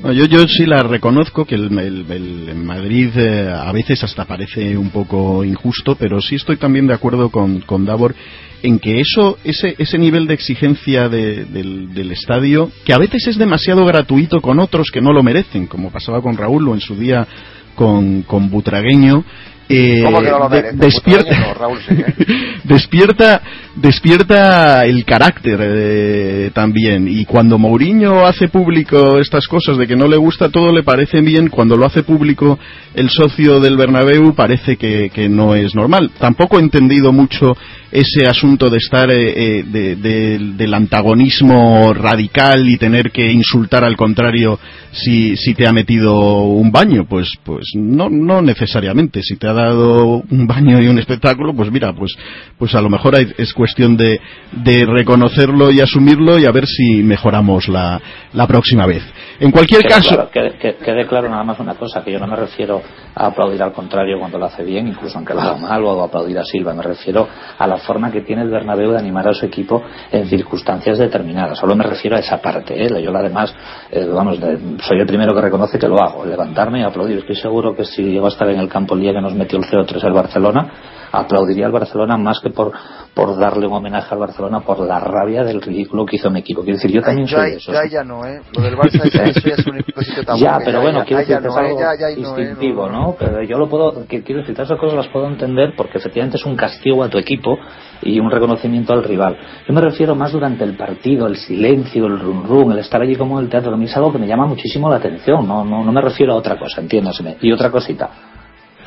yo, 0.03 0.25
yo 0.25 0.47
sí 0.47 0.65
la 0.65 0.83
reconozco 0.83 1.45
que 1.45 1.55
el, 1.55 1.69
Madrid 1.69 3.09
eh, 3.17 3.53
a 3.53 3.71
veces 3.71 4.03
hasta 4.03 4.25
parece 4.25 4.77
un 4.77 4.89
poco 4.89 5.43
injusto, 5.43 5.95
pero 5.95 6.21
sí 6.21 6.35
estoy 6.35 6.57
también 6.57 6.87
de 6.87 6.93
acuerdo 6.93 7.29
con, 7.29 7.59
con 7.61 7.85
Davor 7.85 8.15
en 8.63 8.79
que 8.79 9.01
eso, 9.01 9.37
ese, 9.43 9.75
ese 9.77 9.97
nivel 9.97 10.27
de 10.27 10.35
exigencia 10.35 11.09
del, 11.09 11.93
del, 11.93 12.11
estadio, 12.11 12.69
que 12.85 12.93
a 12.93 12.99
veces 12.99 13.27
es 13.27 13.37
demasiado 13.37 13.85
gratuito 13.85 14.39
con 14.39 14.59
otros 14.59 14.91
que 14.91 15.01
no 15.01 15.13
lo 15.13 15.23
merecen, 15.23 15.65
como 15.67 15.89
pasaba 15.91 16.21
con 16.21 16.37
Raúl 16.37 16.69
o 16.69 16.73
en 16.73 16.79
su 16.79 16.95
día 16.95 17.27
con, 17.75 18.23
con 18.23 18.49
Butragueño, 18.49 19.23
eh, 19.69 20.01
¿Cómo 20.03 20.21
que 20.21 20.29
no 20.29 20.39
lo 20.39 20.49
de- 20.49 20.73
despierta, 20.73 21.29
Puto 21.29 21.35
año 21.35 21.47
no, 21.47 21.53
Raúl, 21.53 21.79
sí, 21.87 21.95
¿eh? 21.95 22.25
despierta, 22.65 23.41
despierta 23.75 24.85
el 24.85 25.05
carácter 25.05 25.59
eh, 25.61 26.51
también. 26.53 27.07
Y 27.07 27.25
cuando 27.25 27.57
Mourinho 27.57 28.25
hace 28.25 28.47
público 28.49 29.19
estas 29.19 29.47
cosas 29.47 29.77
de 29.77 29.87
que 29.87 29.95
no 29.95 30.07
le 30.07 30.17
gusta 30.17 30.49
todo, 30.49 30.73
le 30.73 30.83
parece 30.83 31.21
bien. 31.21 31.47
Cuando 31.49 31.75
lo 31.77 31.85
hace 31.85 32.03
público 32.03 32.57
el 32.93 33.09
socio 33.09 33.59
del 33.59 33.77
Bernabéu, 33.77 34.33
parece 34.35 34.75
que, 34.77 35.09
que 35.13 35.29
no 35.29 35.55
es 35.55 35.73
normal. 35.75 36.11
Tampoco 36.19 36.57
he 36.59 36.61
entendido 36.61 37.11
mucho 37.13 37.55
ese 37.91 38.25
asunto 38.27 38.69
de 38.69 38.77
estar 38.77 39.09
eh, 39.11 39.59
eh, 39.59 39.63
de- 39.65 39.95
de- 39.95 40.39
del 40.57 40.73
antagonismo 40.73 41.93
radical 41.93 42.67
y 42.69 42.77
tener 42.77 43.11
que 43.11 43.31
insultar 43.31 43.83
al 43.83 43.97
contrario 43.97 44.59
si, 44.91 45.35
si 45.37 45.53
te 45.53 45.67
ha 45.67 45.73
metido 45.73 46.41
un 46.43 46.71
baño. 46.71 47.05
Pues, 47.07 47.29
pues 47.43 47.65
no, 47.75 48.09
no 48.09 48.41
necesariamente. 48.41 49.21
Si 49.23 49.35
te 49.37 49.47
ha 49.47 49.53
dado 49.53 50.23
un 50.29 50.47
baño 50.47 50.81
y 50.81 50.87
un 50.87 50.99
espectáculo, 50.99 51.53
pues 51.53 51.71
mira, 51.71 51.93
pues, 51.93 52.11
pues 52.57 52.75
a 52.75 52.81
lo 52.81 52.89
mejor 52.89 53.15
es 53.37 53.53
cuestión 53.61 53.95
de, 53.95 54.19
de 54.53 54.85
reconocerlo 54.87 55.69
y 55.69 55.81
asumirlo 55.81 56.39
y 56.39 56.45
a 56.47 56.51
ver 56.51 56.65
si 56.65 57.03
mejoramos 57.03 57.67
la, 57.67 58.01
la 58.33 58.47
próxima 58.47 58.87
vez. 58.87 59.03
En 59.39 59.51
cualquier 59.51 59.81
Quede 59.81 59.89
caso, 59.91 60.09
claro, 60.15 60.29
quede, 60.31 60.51
que- 60.57 60.75
quede 60.83 61.05
claro 61.05 61.29
nada 61.29 61.43
más 61.43 61.59
una 61.59 61.75
cosa, 61.75 62.03
que 62.03 62.11
yo 62.11 62.17
no 62.17 62.25
me 62.25 62.35
refiero 62.35 62.81
a 63.13 63.27
aplaudir 63.27 63.61
al 63.61 63.71
contrario 63.71 64.17
cuando 64.19 64.39
lo 64.39 64.45
hace 64.45 64.63
bien, 64.63 64.87
incluso 64.87 65.15
aunque 65.19 65.35
lo 65.35 65.41
haga 65.41 65.57
mal, 65.57 65.83
o 65.83 66.01
a 66.01 66.05
aplaudir 66.05 66.39
a 66.39 66.43
Silva, 66.43 66.73
me 66.73 66.81
refiero 66.81 67.27
a 67.59 67.67
la 67.67 67.77
forma 67.77 68.11
que 68.11 68.21
tiene 68.21 68.41
el 68.41 68.49
Bernabéu 68.49 68.91
de 68.91 68.97
animar 68.97 69.27
a 69.27 69.33
su 69.33 69.45
equipo 69.45 69.83
en 70.11 70.25
circunstancias 70.27 70.97
determinadas. 70.97 71.59
Solo 71.59 71.75
me 71.75 71.83
refiero 71.83 72.15
a 72.15 72.19
esa 72.19 72.41
parte. 72.41 72.73
¿eh? 72.83 73.03
Yo 73.03 73.15
además, 73.15 73.53
eh, 73.91 74.07
vamos, 74.11 74.39
de- 74.39 74.57
soy 74.81 74.99
el 74.99 75.05
primero 75.05 75.35
que 75.35 75.41
reconoce 75.41 75.77
que 75.77 75.87
lo 75.87 76.01
hago, 76.01 76.25
levantarme 76.25 76.79
y 76.79 76.83
aplaudir. 76.83 77.19
Estoy 77.19 77.35
seguro 77.35 77.75
que 77.75 77.85
si 77.85 78.01
llego 78.03 78.25
a 78.25 78.29
estar 78.29 78.49
en 78.49 78.59
el 78.59 78.67
campo 78.69 78.95
el 78.95 79.01
día 79.01 79.13
que 79.13 79.21
nos 79.21 79.35
metió 79.35 79.59
el 79.59 79.65
0-3 79.65 80.03
el 80.03 80.13
Barcelona, 80.13 80.67
aplaudiría 81.11 81.65
al 81.65 81.71
Barcelona 81.73 82.15
más 82.17 82.39
que 82.39 82.49
por, 82.51 82.71
por 83.13 83.37
darle 83.37 83.67
un 83.67 83.73
homenaje 83.73 84.13
al 84.13 84.19
Barcelona 84.19 84.61
por 84.61 84.79
la 84.79 84.99
rabia 84.99 85.43
del 85.43 85.61
ridículo 85.61 86.05
que 86.05 86.15
hizo 86.15 86.29
mi 86.29 86.39
equipo. 86.39 86.61
Quiero 86.61 86.77
decir, 86.77 86.91
yo 86.91 87.01
también 87.01 87.27
soy 87.27 87.37
ya, 87.37 87.43
de 87.43 87.55
esos. 87.57 87.73
ya, 87.73 87.85
ya 87.85 88.03
no, 88.03 88.25
¿eh? 88.25 88.41
Lo 88.55 88.61
del 88.61 88.77
Barça 88.77 89.03
es, 89.03 89.15
eso 89.15 89.49
ya 89.49 89.55
es 89.55 89.67
un 89.67 90.03
sitio 90.03 90.23
tabú. 90.23 90.39
Ya, 90.41 90.59
pero 90.63 90.81
bueno, 90.81 90.99
ya, 90.99 91.05
quiero 91.05 91.21
ya, 91.23 91.27
ya 91.27 91.35
decir 91.35 91.49
es 91.51 91.57
algo 91.57 91.77
eh, 91.77 91.81
ya, 91.81 91.99
ya, 91.99 92.07
eh, 92.07 92.19
instintivo, 92.19 92.89
no. 92.89 93.15
Pero 93.19 93.43
yo 93.43 93.57
lo 93.57 93.67
puedo, 93.67 94.05
quiero 94.07 94.39
decir, 94.39 94.55
todas 94.55 94.69
esas 94.69 94.79
cosas 94.79 94.95
las 94.95 95.07
puedo 95.09 95.27
entender 95.27 95.73
porque 95.75 95.97
efectivamente 95.97 96.37
es 96.37 96.45
un 96.45 96.55
castigo 96.55 97.03
a 97.03 97.09
tu 97.09 97.17
equipo 97.17 97.57
y 98.01 98.19
un 98.19 98.31
reconocimiento 98.31 98.93
al 98.93 99.03
rival. 99.03 99.37
Yo 99.67 99.73
me 99.73 99.81
refiero 99.81 100.15
más 100.15 100.31
durante 100.31 100.63
el 100.63 100.77
partido, 100.77 101.27
el 101.27 101.35
silencio, 101.35 102.05
el 102.05 102.17
rum 102.17 102.45
rum, 102.47 102.71
el 102.71 102.79
estar 102.79 103.01
allí 103.01 103.15
como 103.15 103.39
en 103.39 103.45
el 103.45 103.51
teatro, 103.51 103.73
a 103.73 103.77
mí 103.77 103.85
es 103.85 103.97
algo 103.97 104.11
que 104.11 104.19
me 104.19 104.27
llama 104.27 104.45
muchísimo 104.45 104.89
la 104.89 104.95
atención, 104.95 105.45
no, 105.45 105.65
no, 105.65 105.83
no 105.83 105.91
me 105.91 106.01
refiero 106.01 106.33
a 106.33 106.35
otra 106.37 106.57
cosa, 106.57 106.79
entiéndaseme. 106.79 107.37
Y 107.41 107.51
otra 107.51 107.69
cosita, 107.69 108.09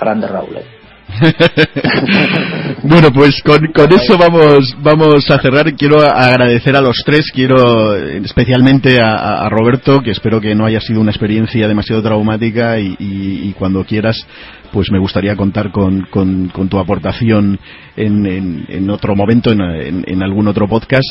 grande 0.01 0.27
Raúl. 0.27 0.59
Bueno, 2.82 3.10
pues 3.12 3.40
con, 3.43 3.66
con 3.72 3.90
eso 3.93 4.18
vamos, 4.18 4.76
vamos 4.82 5.31
a 5.31 5.39
cerrar. 5.40 5.74
Quiero 5.74 6.02
agradecer 6.02 6.76
a 6.76 6.81
los 6.82 6.97
tres, 7.05 7.31
quiero 7.32 7.94
especialmente 7.97 9.01
a, 9.01 9.14
a- 9.14 9.47
a 9.47 9.48
Roberto, 9.48 10.01
que 10.02 10.10
espero 10.10 10.40
que 10.40 10.55
no 10.55 10.66
haya 10.66 10.81
sido 10.81 11.01
una 11.01 11.10
experiencia 11.10 11.66
demasiado 11.66 12.02
traumática 12.02 12.78
y, 12.78 12.94
y- 12.98 13.48
y 13.48 13.52
cuando 13.59 13.85
quieras, 13.85 14.16
pues 14.75 14.91
me 14.91 14.99
gustaría 14.99 15.37
contar 15.37 15.71
con, 15.71 16.03
con- 16.11 16.49
tu 16.69 16.79
aportación 16.79 17.61
en, 17.97 18.27
en- 18.27 18.65
en 18.69 18.91
otro 18.91 19.15
momento, 19.15 19.53
en, 19.53 19.61
en- 20.05 20.23
algún 20.25 20.49
otro 20.49 20.67
podcast. 20.67 21.09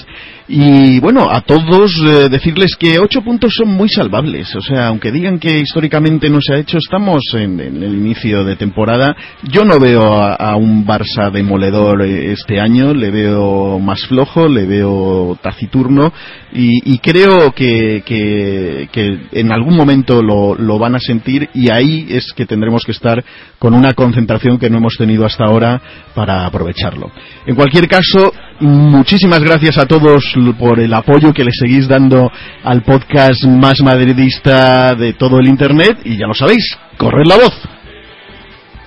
Y 0.49 0.99
bueno, 0.99 1.29
a 1.31 1.39
todos 1.41 1.95
eh, 2.05 2.27
decirles 2.29 2.75
que 2.77 2.99
ocho 2.99 3.21
puntos 3.21 3.53
son 3.55 3.69
muy 3.69 3.87
salvables. 3.87 4.53
O 4.57 4.61
sea, 4.61 4.87
aunque 4.87 5.13
digan 5.13 5.39
que 5.39 5.59
históricamente 5.59 6.29
no 6.29 6.39
se 6.41 6.55
ha 6.55 6.57
hecho, 6.57 6.77
estamos 6.77 7.21
en, 7.35 7.57
el 7.61 7.95
inicio 7.95 8.43
de 8.43 8.57
temporada. 8.57 9.15
Yo 9.43 9.63
no 9.63 9.79
veo 9.79 10.13
a, 10.13 10.33
a 10.35 10.57
un 10.57 10.85
Barça 10.85 11.31
demoledor 11.31 12.01
eh, 12.01 12.33
este 12.33 12.59
año, 12.59 12.93
le 12.93 13.11
veo 13.11 13.79
más 13.79 14.01
flojo, 14.07 14.49
le 14.49 14.65
veo 14.65 15.37
taciturno 15.41 16.11
y, 16.51 16.93
y 16.93 16.97
creo 16.97 17.51
que, 17.53 18.03
que- 18.05 18.89
que 18.91 19.17
en 19.31 19.53
algún 19.53 19.77
momento 19.77 20.21
lo, 20.21 20.55
lo 20.55 20.77
van 20.77 20.95
a 20.95 20.99
sentir 20.99 21.47
y 21.53 21.71
ahí 21.71 22.07
es 22.09 22.33
que 22.33 22.45
tendremos 22.45 22.83
que 22.83 22.91
estar 22.91 23.23
con 23.63 23.73
una 23.75 23.93
concentración 23.93 24.59
que 24.59 24.69
no 24.69 24.79
hemos 24.79 24.97
tenido 24.97 25.25
hasta 25.25 25.45
ahora 25.45 25.81
para 26.13 26.45
aprovecharlo. 26.45 27.09
En 27.45 27.55
cualquier 27.55 27.87
caso, 27.87 28.33
muchísimas 28.59 29.41
gracias 29.41 29.77
a 29.77 29.85
todos 29.85 30.35
por 30.59 30.81
el 30.81 30.93
apoyo 30.93 31.31
que 31.31 31.45
le 31.45 31.51
seguís 31.53 31.87
dando 31.87 32.29
al 32.61 32.83
podcast 32.83 33.45
más 33.45 33.79
madridista 33.79 34.95
de 34.95 35.13
todo 35.13 35.39
el 35.39 35.47
Internet 35.47 35.99
y 36.03 36.17
ya 36.17 36.27
lo 36.27 36.33
sabéis, 36.33 36.77
corred 36.97 37.25
la 37.25 37.37
voz. 37.37 37.53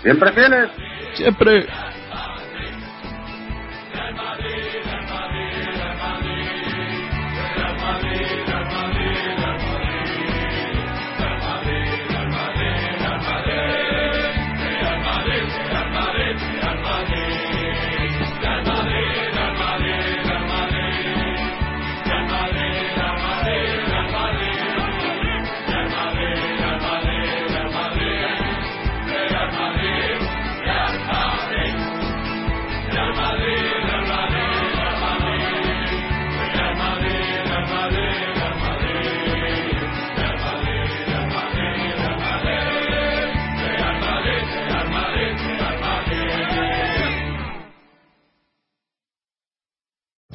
Siempre 0.03 0.33
fieles. 0.35 0.69
Siempre. 1.15 1.67